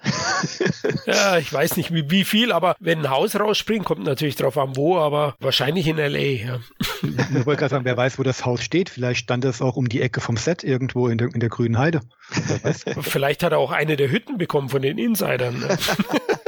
ja, 1.07 1.39
ich 1.39 1.53
weiß 1.53 1.77
nicht 1.77 1.93
wie, 1.93 2.09
wie 2.09 2.25
viel, 2.25 2.53
aber 2.53 2.77
wenn 2.79 3.01
ein 3.01 3.11
Haus 3.11 3.35
rausspringt, 3.35 3.85
kommt 3.85 4.05
natürlich 4.05 4.37
drauf 4.37 4.57
an 4.57 4.77
wo, 4.77 4.97
aber 4.97 5.35
wahrscheinlich 5.41 5.89
in 5.89 5.99
L.A., 5.99 6.19
ja. 6.19 6.61
Ich 7.03 7.47
wollte 7.47 7.59
gerade 7.59 7.71
sagen, 7.71 7.85
wer 7.85 7.97
weiß, 7.97 8.19
wo 8.19 8.23
das 8.23 8.45
Haus 8.45 8.63
steht. 8.63 8.91
Vielleicht 8.91 9.21
stand 9.21 9.45
es 9.45 9.61
auch 9.61 9.77
um 9.77 9.89
die 9.89 10.03
Ecke 10.03 10.21
vom 10.21 10.37
Set 10.37 10.63
irgendwo 10.63 11.09
in 11.09 11.19
der, 11.19 11.35
in 11.35 11.41
der 11.41 11.49
grünen 11.49 11.79
Heide. 11.79 12.01
Vielleicht 13.01 13.43
hat 13.43 13.53
er 13.53 13.59
auch 13.59 13.73
eine 13.73 13.97
der 13.97 14.11
Hütten 14.11 14.39
bekommen 14.39 14.69
von 14.69 14.83
den 14.83 14.99
Insidern. 14.99 15.59
Ne? 15.59 15.69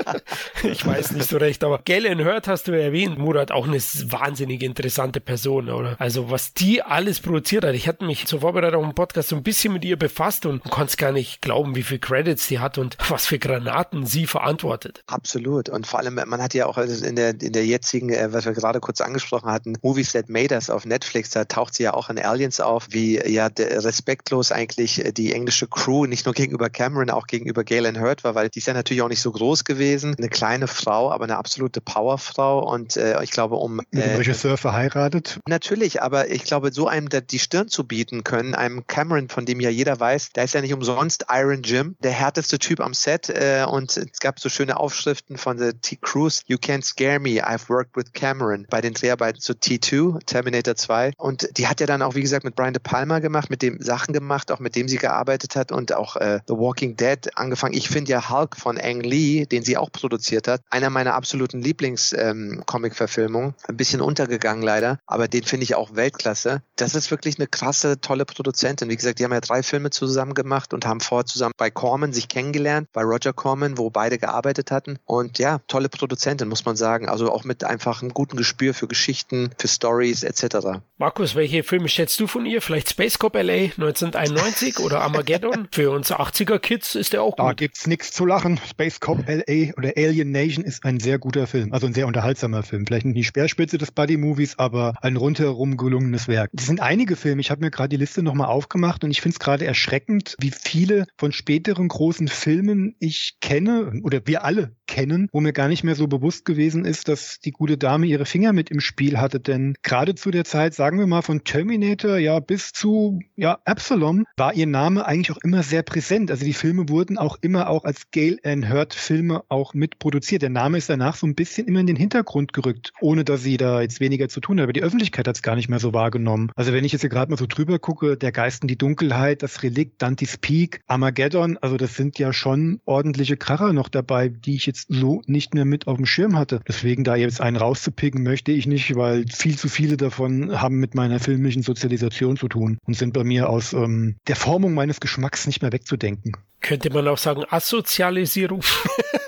ich 0.62 0.87
weiß 0.87 1.12
nicht 1.12 1.28
so 1.28 1.37
recht, 1.37 1.64
aber 1.64 1.80
Galen 1.85 2.24
Hurt 2.24 2.48
hast 2.48 2.68
du 2.68 2.72
ja 2.72 2.78
erwähnt, 2.78 3.18
Murat, 3.18 3.50
auch 3.50 3.66
eine 3.66 3.78
wahnsinnig 3.78 4.62
interessante 4.62 5.20
Person, 5.20 5.68
oder? 5.68 5.96
Also 5.98 6.30
was 6.30 6.54
die 6.54 6.83
alles 6.83 7.20
produziert 7.20 7.64
hat. 7.64 7.74
Ich 7.74 7.88
hatte 7.88 8.04
mich 8.04 8.26
zur 8.26 8.40
Vorbereitung 8.40 8.85
den 8.85 8.94
Podcast 8.94 9.28
so 9.28 9.37
ein 9.37 9.42
bisschen 9.42 9.72
mit 9.72 9.85
ihr 9.85 9.98
befasst 9.98 10.46
und 10.46 10.62
konnte 10.64 10.96
gar 10.96 11.12
nicht 11.12 11.42
glauben, 11.42 11.74
wie 11.74 11.83
viel 11.83 11.98
Credits 11.98 12.46
sie 12.46 12.59
hat 12.59 12.78
und 12.78 12.96
was 13.09 13.26
für 13.26 13.38
Granaten 13.38 14.07
sie 14.07 14.26
verantwortet. 14.26 15.02
Absolut. 15.07 15.68
Und 15.68 15.87
vor 15.87 16.00
allem, 16.00 16.14
man 16.14 16.42
hat 16.42 16.54
ja 16.54 16.66
auch 16.66 16.78
in 16.78 17.16
der, 17.16 17.40
in 17.40 17.52
der 17.52 17.66
jetzigen, 17.66 18.11
äh, 18.11 18.33
was 18.33 18.44
wir 18.44 18.52
gerade 18.52 18.80
kurz 18.80 19.00
angesprochen 19.00 19.50
hatten, 19.50 19.76
Movies 19.83 20.12
That 20.12 20.28
Made 20.28 20.54
Us 20.54 20.70
auf 20.70 20.85
Netflix, 20.85 21.30
da 21.30 21.44
taucht 21.44 21.74
sie 21.74 21.85
ja 21.85 21.94
auch 21.94 22.11
in 22.11 22.18
Aliens 22.18 22.61
auf, 22.61 22.88
wie 22.90 23.16
ja 23.26 23.48
respektlos 23.57 24.52
eigentlich 24.52 25.02
die 25.16 25.33
englische 25.33 25.66
Crew 25.66 26.07
nicht 26.07 26.26
nur 26.26 26.35
gegenüber 26.35 26.70
Cameron, 26.70 27.11
auch 27.11 27.26
gegenüber 27.26 27.64
Galen 27.64 28.00
Hurt 28.00 28.24
war, 28.24 28.35
weil 28.35 28.48
die 28.48 28.59
ist 28.59 28.66
ja 28.66 28.74
natürlich 28.74 29.02
auch 29.02 29.09
nicht 29.09 29.20
so 29.20 29.33
groß 29.33 29.64
gewesen. 29.64 30.14
Eine 30.16 30.28
kleine 30.35 30.66
Frau, 30.66 31.12
aber 31.12 31.25
eine 31.25 31.37
absolute 31.37 31.81
Powerfrau 31.81 32.59
und 32.59 32.97
äh, 32.97 33.23
ich 33.23 33.31
glaube, 33.31 33.55
um... 33.55 33.77
Mit 33.77 33.92
dem 33.92 34.01
äh, 34.01 34.16
Regisseur 34.16 34.57
verheiratet? 34.57 35.38
Natürlich, 35.49 36.03
aber 36.03 36.29
ich 36.29 36.42
glaube, 36.42 36.73
so 36.73 36.88
einem 36.88 37.09
die 37.09 37.38
Stirn 37.38 37.68
zu 37.68 37.85
bieten 37.85 38.25
können, 38.25 38.57
einem 38.57 38.85
Cameron, 38.88 39.29
von 39.29 39.47
dem 39.47 39.61
ja 39.61 39.70
jeder 39.70 39.99
weiß, 40.01 40.31
der 40.31 40.44
ist 40.44 40.55
ja 40.55 40.61
nicht 40.61 40.75
umsonst 40.75 41.27
Iron 41.31 41.62
Jim, 41.62 41.94
der 42.03 42.11
härteste 42.11 42.59
Typ 42.59 42.81
am 42.81 42.94
Set 42.94 43.31
äh, 43.31 43.64
und 43.66 43.97
es 43.97 44.18
gab 44.18 44.40
so 44.40 44.49
schöne 44.49 44.77
Aufschriften 44.77 45.38
von 45.38 45.57
der 45.57 45.81
T. 45.81 45.97
Cruise, 46.03 46.42
You 46.47 46.57
Can't 46.57 46.85
Scare 46.85 47.20
Me, 47.20 47.40
I've 47.40 47.68
Worked 47.68 47.97
with 47.97 48.12
Cameron 48.12 48.66
bei 48.68 48.81
den 48.81 48.94
Dreharbeiten 48.94 49.40
zu 49.40 49.53
T2, 49.53 50.18
Terminator 50.27 50.75
2 50.75 51.12
und 51.16 51.49
die 51.57 51.68
hat 51.68 51.81
ja 51.81 51.87
dann 51.87 52.03
auch, 52.03 52.16
wie 52.16 52.23
gesagt, 52.23 52.44
mit 52.44 52.57
Brian 52.57 52.73
De 52.73 52.83
Palma 52.83 53.20
gemacht, 53.20 53.51
mit 53.51 53.62
dem 53.62 53.81
Sachen 53.81 54.12
gemacht, 54.12 54.51
auch 54.51 54.59
mit 54.59 54.75
dem 54.75 54.88
sie 54.88 54.99
gearbeitet 54.99 55.55
hat 55.55 55.70
und 55.70 55.92
auch 55.92 56.16
äh, 56.16 56.40
The 56.49 56.55
Walking 56.55 56.97
Dead 56.97 57.31
angefangen. 57.37 57.75
Ich 57.75 57.88
finde 57.88 58.11
ja 58.11 58.31
Hulk 58.31 58.57
von 58.57 58.81
Ang 58.81 59.03
Lee, 59.03 59.47
den 59.47 59.62
sie 59.62 59.77
auch 59.77 59.92
produziert 59.92 60.24
hat, 60.33 60.63
einer 60.71 60.91
meiner 60.91 61.15
absoluten 61.15 61.61
Lieblings-Comic-Verfilmungen, 61.61 63.49
ähm, 63.49 63.55
ein 63.69 63.77
bisschen 63.77 64.01
untergegangen 64.01 64.63
leider, 64.63 64.99
aber 65.07 65.29
den 65.29 65.45
finde 65.45 65.65
ich 65.65 65.75
auch 65.75 65.95
Weltklasse. 65.95 66.63
Das 66.77 66.95
ist 66.95 67.11
wirklich 67.11 67.39
eine 67.39 67.47
krasse, 67.47 68.01
tolle 68.01 68.25
Produzentin. 68.25 68.89
Wie 68.89 68.97
gesagt, 68.97 69.19
die 69.19 69.25
haben 69.25 69.33
ja 69.33 69.41
drei 69.41 69.63
Filme 69.63 69.91
zusammen 69.91 70.35
gemacht 70.35 70.75
und 70.75 70.87
haben 70.87 71.01
vorher 71.01 71.27
zusammen 71.27 71.55
bei 71.57 71.71
Corman 71.71 72.13
sich 72.13 72.29
kennengelernt, 72.29 72.89
bei 72.93 73.03
Roger 73.03 73.33
Corman, 73.33 73.79
wo 73.79 73.91
beide 73.91 74.19
gearbeitet 74.19 74.71
hatten. 74.71 74.99
Und 75.05 75.39
ja, 75.39 75.61
tolle 75.69 75.89
Produzentin, 75.89 76.49
muss 76.49 76.65
man 76.65 76.77
sagen. 76.77 77.09
Also 77.09 77.31
auch 77.31 77.45
mit 77.45 77.65
einfach 77.65 78.03
einem 78.03 78.15
guten 78.15 78.37
Gespür 78.37 78.75
für 78.75 78.89
Geschichten, 78.89 79.51
für 79.59 79.69
Stories 79.69 80.23
etc. 80.23 80.81
Markus, 80.99 81.35
welche 81.35 81.63
Filme 81.63 81.89
schätzt 81.89 82.19
du 82.21 82.27
von 82.27 82.47
ihr? 82.47 82.63
Vielleicht 82.63 82.91
Space 82.91 83.19
Cop 83.19 83.35
LA 83.35 83.73
1991 83.77 84.79
oder 84.81 85.01
Armageddon? 85.01 85.69
Für 85.73 85.91
uns 85.91 86.13
80er-Kids 86.13 86.95
ist 86.95 87.13
der 87.13 87.23
auch 87.23 87.37
gut. 87.37 87.47
Da 87.47 87.53
gibt's 87.53 87.87
nichts 87.87 88.13
zu 88.13 88.27
lachen. 88.27 88.61
Space 88.69 89.01
Cop 89.01 89.19
LA 89.27 89.73
oder 89.77 89.93
Alien 89.97 90.13
Nation 90.22 90.64
ist 90.64 90.85
ein 90.85 91.00
sehr 91.00 91.18
guter 91.18 91.46
Film. 91.46 91.72
Also 91.72 91.87
ein 91.87 91.94
sehr 91.94 92.07
unterhaltsamer 92.07 92.62
Film. 92.62 92.87
Vielleicht 92.87 93.07
nicht 93.07 93.16
die 93.16 93.24
Speerspitze 93.24 93.79
des 93.79 93.90
Buddy-Movies, 93.90 94.59
aber 94.59 94.94
ein 95.03 95.16
rundherum 95.16 95.77
gelungenes 95.77 96.29
Werk. 96.29 96.50
Es 96.57 96.66
sind 96.66 96.81
einige 96.81 97.16
Filme. 97.16 97.40
Ich 97.40 97.50
habe 97.50 97.62
mir 97.62 97.70
gerade 97.70 97.88
die 97.88 97.96
Liste 97.96 98.22
nochmal 98.22 98.48
aufgemacht 98.48 99.03
und 99.05 99.11
ich 99.11 99.20
finde 99.20 99.35
es 99.35 99.40
gerade 99.40 99.64
erschreckend, 99.64 100.37
wie 100.38 100.50
viele 100.50 101.07
von 101.16 101.33
späteren 101.33 101.88
großen 101.88 102.29
Filmen 102.29 102.94
ich 102.98 103.38
kenne 103.40 104.00
oder 104.03 104.20
wir 104.27 104.44
alle 104.44 104.77
kennen, 104.87 105.29
wo 105.33 105.40
mir 105.40 105.53
gar 105.53 105.68
nicht 105.68 105.85
mehr 105.85 105.94
so 105.94 106.07
bewusst 106.07 106.44
gewesen 106.44 106.85
ist, 106.85 107.09
dass 107.09 107.38
die 107.40 107.50
gute 107.50 107.79
Dame 107.79 108.07
ihre 108.07 108.27
Finger 108.27 108.53
mit 108.53 108.70
im 108.70 108.81
Spiel 108.81 109.18
hatte. 109.18 109.40
Denn 109.40 109.74
gerade 109.83 110.14
zu 110.14 110.31
der 110.31 110.44
Zeit, 110.44 110.74
sagen 110.74 110.98
wir 110.98 111.07
mal 111.07 111.22
von 111.22 111.44
Terminator 111.44 112.18
ja 112.18 112.38
bis 112.40 112.72
zu 112.72 113.20
ja 113.37 113.59
Absalom, 113.64 114.24
war 114.37 114.55
ihr 114.55 114.66
Name 114.66 115.07
eigentlich 115.07 115.33
auch 115.33 115.42
immer 115.42 115.62
sehr 115.62 115.83
präsent. 115.83 116.31
Also 116.31 116.44
die 116.44 116.53
Filme 116.53 116.88
wurden 116.88 117.18
auch 117.18 117.38
immer 117.40 117.68
auch 117.68 117.85
als 117.85 118.11
Gale 118.11 118.38
and 118.44 118.68
Hurt 118.68 118.94
Filme 118.94 119.42
auch 119.48 119.74
mitproduziert. 120.05 120.43
Der 120.43 120.51
Name 120.51 120.79
ist 120.79 120.90
danach 120.90 121.17
so 121.17 121.27
ein 121.27 121.35
bisschen 121.35 121.67
immer 121.67 121.81
in 121.81 121.87
den 121.87 121.97
Hintergrund 121.97 122.53
gerückt, 122.53 122.93
ohne 123.01 123.25
dass 123.25 123.43
sie 123.43 123.57
da 123.57 123.81
jetzt 123.81 124.01
weniger 124.01 124.29
zu 124.29 124.40
tun 124.40 124.59
hat. 124.59 124.64
Aber 124.64 124.73
die 124.73 124.83
Öffentlichkeit 124.83 125.27
hat 125.27 125.37
es 125.37 125.43
gar 125.43 125.57
nicht 125.57 125.69
mehr 125.69 125.79
so 125.79 125.95
wahrgenommen. 125.95 126.51
Also 126.57 126.73
wenn 126.73 126.85
ich 126.85 126.93
jetzt 126.93 127.01
hier 127.01 127.11
gerade 127.11 127.31
mal 127.31 127.38
so 127.38 127.47
drüber 127.47 127.79
gucke, 127.79 128.17
Der 128.17 128.33
Geist 128.33 128.62
in 128.62 128.69
die 128.69 128.77
Dunkelheit, 128.77 129.43
das 129.43 129.62
Relikt, 129.62 130.03
Dante's 130.03 130.37
Peak, 130.37 130.81
Armageddon, 130.87 131.57
also 131.59 131.77
das 131.77 131.97
sind 131.97 132.19
ja 132.19 132.33
schon 132.33 132.81
ordentliche 132.85 133.37
Kracher 133.37 133.73
noch 133.73 133.88
dabei, 133.88 134.29
die 134.29 134.57
ich 134.57 134.67
jetzt 134.67 134.88
so 134.90 135.23
nicht 135.27 135.55
mehr 135.55 135.64
mit 135.64 135.87
auf 135.87 135.97
dem 135.97 136.07
Schirm 136.07 136.37
hatte. 136.37 136.61
Deswegen 136.69 137.05
da 137.05 137.17
jetzt 137.17 137.40
einen 137.40 137.57
rauszupicken 137.57 138.23
möchte 138.23 138.53
ich 138.53 138.67
nicht, 138.67 138.95
weil 138.97 139.25
viel 139.29 139.57
zu 139.57 139.69
viele 139.69 139.97
davon 139.97 140.61
haben 140.61 140.77
mit 140.77 140.95
meiner 140.95 141.19
filmischen 141.19 141.62
Sozialisation 141.62 142.37
zu 142.37 142.49
tun 142.49 142.79
und 142.87 142.95
sind 142.95 143.14
bei 143.14 143.25
mir 143.25 143.49
aus 143.49 143.73
ähm, 143.73 144.17
der 144.29 144.37
Formung 144.37 144.75
meines 144.75 145.01
Geschmacks 145.01 145.47
nicht 145.47 145.62
mehr 145.62 145.73
wegzudenken. 145.73 146.33
Könnte 146.61 146.90
man 146.90 147.09
auch 147.09 147.19
sagen 147.19 147.45
Asozialisierung? 147.49 148.62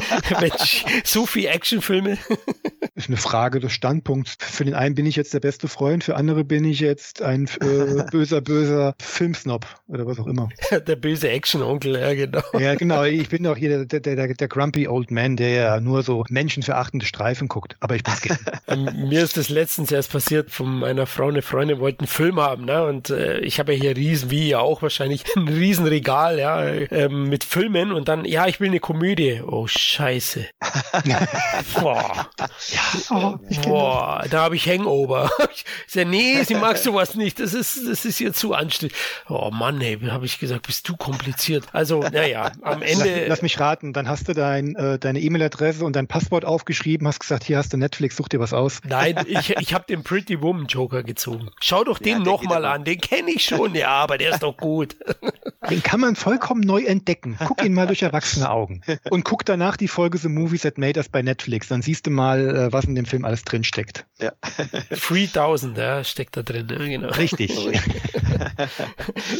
Mensch, 0.40 0.84
so 1.04 1.26
viel 1.26 1.46
Actionfilme. 1.46 2.18
ist 2.94 3.08
eine 3.08 3.16
Frage 3.16 3.60
des 3.60 3.72
Standpunkts. 3.72 4.36
Für 4.38 4.64
den 4.64 4.74
einen 4.74 4.94
bin 4.94 5.06
ich 5.06 5.16
jetzt 5.16 5.34
der 5.34 5.40
beste 5.40 5.68
Freund, 5.68 6.04
für 6.04 6.16
andere 6.16 6.44
bin 6.44 6.64
ich 6.64 6.80
jetzt 6.80 7.22
ein 7.22 7.48
äh, 7.60 8.04
böser, 8.10 8.40
böser 8.40 8.94
Filmsnob 9.00 9.66
oder 9.88 10.06
was 10.06 10.18
auch 10.18 10.26
immer. 10.26 10.48
der 10.70 10.96
böse 10.96 11.28
Action-Onkel, 11.30 11.96
ja, 11.96 12.14
genau. 12.14 12.42
Ja, 12.58 12.74
genau. 12.74 13.04
Ich 13.04 13.28
bin 13.28 13.46
auch 13.46 13.56
hier 13.56 13.84
der, 13.84 14.00
der, 14.00 14.16
der, 14.16 14.34
der 14.34 14.48
grumpy 14.48 14.88
Old 14.88 15.10
Man, 15.10 15.36
der 15.36 15.50
ja 15.50 15.80
nur 15.80 16.02
so 16.02 16.24
menschenverachtende 16.28 17.06
Streifen 17.06 17.48
guckt. 17.48 17.76
Aber 17.80 17.96
ich 17.96 18.02
bin's 18.02 18.22
ähm, 18.68 19.08
Mir 19.08 19.22
ist 19.22 19.36
das 19.36 19.48
letztens 19.48 19.90
erst 19.92 20.12
passiert, 20.12 20.50
von 20.50 20.80
meiner 20.80 21.06
Frau, 21.06 21.28
eine 21.28 21.42
Freundin 21.42 21.80
wollte 21.80 22.00
einen 22.00 22.08
Film 22.08 22.40
haben, 22.40 22.64
ne? 22.64 22.84
Und 22.84 23.10
äh, 23.10 23.40
ich 23.40 23.58
habe 23.58 23.74
ja 23.74 23.80
hier 23.80 23.96
riesen, 23.96 24.30
wie 24.30 24.48
ja 24.48 24.58
auch 24.60 24.82
wahrscheinlich, 24.82 25.24
ein 25.36 25.48
Riesenregal, 25.48 26.38
ja, 26.38 26.64
äh, 26.64 27.08
mit 27.08 27.44
Filmen 27.44 27.92
und 27.92 28.08
dann, 28.08 28.24
ja, 28.24 28.46
ich 28.46 28.60
will 28.60 28.68
eine 28.68 28.80
Komödie. 28.80 29.40
Oh, 29.46 29.66
scheiße. 29.82 30.46
Boah. 31.74 32.28
Ja, 32.68 32.80
oh, 33.10 33.38
boah, 33.64 34.24
da 34.30 34.42
habe 34.42 34.56
ich 34.56 34.68
Hangover. 34.68 35.30
ich 35.54 35.64
sag, 35.86 36.06
nee, 36.06 36.42
sie 36.44 36.54
mag 36.54 36.78
sowas 36.78 37.14
nicht. 37.14 37.40
Das 37.40 37.54
ist, 37.54 37.88
das 37.88 38.04
ist 38.04 38.20
ihr 38.20 38.32
zu 38.32 38.54
anstrengend. 38.54 38.96
Oh 39.28 39.50
Mann, 39.52 39.80
ey, 39.80 39.98
habe 39.98 40.26
ich 40.26 40.38
gesagt, 40.38 40.66
bist 40.66 40.88
du 40.88 40.96
kompliziert. 40.96 41.66
Also, 41.72 42.00
naja, 42.00 42.52
am 42.62 42.82
Ende. 42.82 43.20
Lass, 43.20 43.28
lass 43.28 43.42
mich 43.42 43.60
raten, 43.60 43.92
dann 43.92 44.08
hast 44.08 44.28
du 44.28 44.32
dein, 44.32 44.74
äh, 44.76 44.98
deine 44.98 45.20
E-Mail-Adresse 45.20 45.84
und 45.84 45.96
dein 45.96 46.06
Passwort 46.06 46.44
aufgeschrieben, 46.44 47.06
hast 47.06 47.20
gesagt, 47.20 47.44
hier 47.44 47.58
hast 47.58 47.72
du 47.72 47.76
Netflix, 47.76 48.16
such 48.16 48.28
dir 48.28 48.40
was 48.40 48.52
aus. 48.52 48.80
Nein, 48.84 49.16
ich, 49.26 49.50
ich 49.50 49.74
habe 49.74 49.84
den 49.86 50.02
Pretty 50.02 50.40
Woman 50.40 50.66
Joker 50.66 51.02
gezogen. 51.02 51.50
Schau 51.60 51.84
doch 51.84 51.98
den 51.98 52.18
ja, 52.18 52.24
nochmal 52.24 52.64
an, 52.64 52.84
den 52.84 53.00
kenne 53.00 53.30
ich 53.30 53.44
schon. 53.44 53.74
Ja, 53.74 53.90
aber 53.90 54.18
der 54.18 54.30
ist 54.30 54.42
doch 54.42 54.56
gut. 54.56 54.96
Den 55.70 55.82
kann 55.82 56.00
man 56.00 56.16
vollkommen 56.16 56.60
neu 56.60 56.82
entdecken. 56.82 57.36
Guck 57.46 57.64
ihn 57.64 57.74
mal 57.74 57.86
durch 57.86 58.02
erwachsene 58.02 58.50
Augen. 58.50 58.82
Und 59.10 59.24
guck 59.24 59.44
danach 59.44 59.71
die 59.76 59.88
Folge 59.88 60.18
The 60.18 60.28
Movies 60.28 60.62
That 60.62 60.78
Made 60.78 60.98
Us 60.98 61.08
bei 61.08 61.22
Netflix. 61.22 61.68
Dann 61.68 61.82
siehst 61.82 62.06
du 62.06 62.10
mal, 62.10 62.48
äh, 62.48 62.72
was 62.72 62.84
in 62.84 62.94
dem 62.94 63.04
Film 63.04 63.24
alles 63.24 63.44
drin 63.44 63.64
steckt. 63.64 64.06
Ja. 64.20 64.32
3000, 64.90 65.78
ja, 65.78 66.04
steckt 66.04 66.36
da 66.36 66.42
drin. 66.42 66.66
Genau. 66.68 67.08
Richtig. 67.08 67.52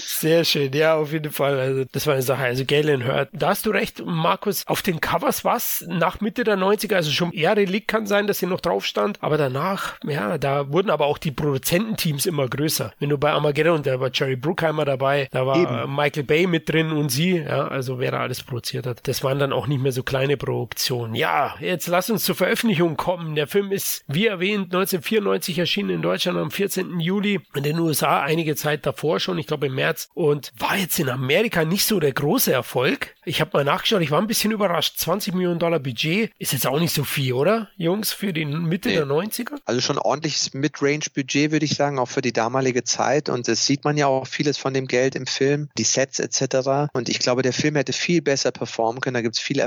Sehr 0.04 0.44
schön, 0.44 0.72
ja, 0.72 0.94
auf 0.94 1.12
jeden 1.12 1.32
Fall. 1.32 1.58
Also, 1.58 1.84
das 1.90 2.06
war 2.06 2.14
eine 2.14 2.22
Sache. 2.22 2.42
Also, 2.42 2.64
Galen 2.64 3.04
hört. 3.04 3.30
Da 3.32 3.48
hast 3.48 3.66
du 3.66 3.70
recht, 3.70 4.02
Markus. 4.04 4.66
Auf 4.66 4.82
den 4.82 5.00
Covers 5.00 5.44
was 5.44 5.84
nach 5.88 6.20
Mitte 6.20 6.44
der 6.44 6.56
90er, 6.56 6.96
also 6.96 7.10
schon 7.10 7.32
eher 7.32 7.56
Relikt 7.56 7.88
kann 7.88 8.06
sein, 8.06 8.26
dass 8.26 8.38
sie 8.38 8.46
noch 8.46 8.60
drauf 8.60 8.84
stand. 8.84 9.18
Aber 9.22 9.36
danach, 9.36 9.96
ja, 10.04 10.38
da 10.38 10.72
wurden 10.72 10.90
aber 10.90 11.06
auch 11.06 11.18
die 11.18 11.30
Produzententeams 11.30 12.26
immer 12.26 12.48
größer. 12.48 12.92
Wenn 12.98 13.08
du 13.08 13.18
bei 13.18 13.32
Armageddon, 13.32 13.82
da 13.82 14.00
war 14.00 14.10
Jerry 14.12 14.36
Bruckheimer 14.36 14.84
dabei, 14.84 15.28
da 15.30 15.46
war 15.46 15.56
Eben. 15.56 15.94
Michael 15.94 16.24
Bay 16.24 16.46
mit 16.46 16.68
drin 16.68 16.92
und 16.92 17.10
sie, 17.10 17.38
ja, 17.38 17.68
also 17.68 17.98
wer 17.98 18.12
da 18.12 18.20
alles 18.20 18.42
produziert 18.42 18.86
hat. 18.86 19.06
Das 19.08 19.22
waren 19.24 19.38
dann 19.38 19.52
auch 19.52 19.66
nicht 19.66 19.82
mehr 19.82 19.92
so 19.92 20.02
kleine 20.02 20.21
Produktionen. 20.30 21.14
Ja, 21.14 21.56
jetzt 21.60 21.86
lass 21.86 22.10
uns 22.10 22.24
zur 22.24 22.34
Veröffentlichung 22.34 22.96
kommen. 22.96 23.34
Der 23.34 23.46
Film 23.46 23.72
ist, 23.72 24.04
wie 24.06 24.26
erwähnt, 24.26 24.66
1994 24.66 25.58
erschienen 25.58 25.90
in 25.90 26.02
Deutschland 26.02 26.38
am 26.38 26.50
14. 26.50 27.00
Juli. 27.00 27.40
In 27.54 27.62
den 27.62 27.78
USA 27.78 28.22
einige 28.22 28.56
Zeit 28.56 28.86
davor 28.86 29.20
schon, 29.20 29.38
ich 29.38 29.46
glaube 29.46 29.66
im 29.66 29.74
März. 29.74 30.08
Und 30.14 30.52
war 30.58 30.76
jetzt 30.76 30.98
in 30.98 31.08
Amerika 31.08 31.64
nicht 31.64 31.84
so 31.84 32.00
der 32.00 32.12
große 32.12 32.52
Erfolg. 32.52 33.14
Ich 33.24 33.40
habe 33.40 33.50
mal 33.52 33.64
nachgeschaut, 33.64 34.02
ich 34.02 34.10
war 34.10 34.20
ein 34.20 34.26
bisschen 34.26 34.52
überrascht. 34.52 34.98
20 34.98 35.34
Millionen 35.34 35.58
Dollar 35.58 35.78
Budget 35.78 36.32
ist 36.38 36.52
jetzt 36.52 36.66
auch 36.66 36.80
nicht 36.80 36.94
so 36.94 37.04
viel, 37.04 37.32
oder, 37.32 37.68
Jungs, 37.76 38.12
für 38.12 38.32
die 38.32 38.44
Mitte 38.44 38.88
nee. 38.88 38.96
der 38.96 39.06
90er? 39.06 39.58
Also 39.64 39.80
schon 39.80 39.98
ordentliches 39.98 40.54
Mid-Range-Budget, 40.54 41.52
würde 41.52 41.64
ich 41.64 41.74
sagen, 41.74 41.98
auch 41.98 42.08
für 42.08 42.22
die 42.22 42.32
damalige 42.32 42.84
Zeit. 42.84 43.28
Und 43.28 43.48
das 43.48 43.66
sieht 43.66 43.84
man 43.84 43.96
ja 43.96 44.06
auch 44.06 44.26
vieles 44.26 44.58
von 44.58 44.74
dem 44.74 44.86
Geld 44.86 45.14
im 45.14 45.26
Film, 45.26 45.68
die 45.78 45.84
Sets 45.84 46.18
etc. 46.18 46.90
Und 46.92 47.08
ich 47.08 47.18
glaube, 47.18 47.42
der 47.42 47.52
Film 47.52 47.76
hätte 47.76 47.92
viel 47.92 48.22
besser 48.22 48.50
performen 48.50 49.00
können. 49.00 49.14
Da 49.14 49.22
gibt 49.22 49.36
es 49.36 49.40
viel 49.40 49.60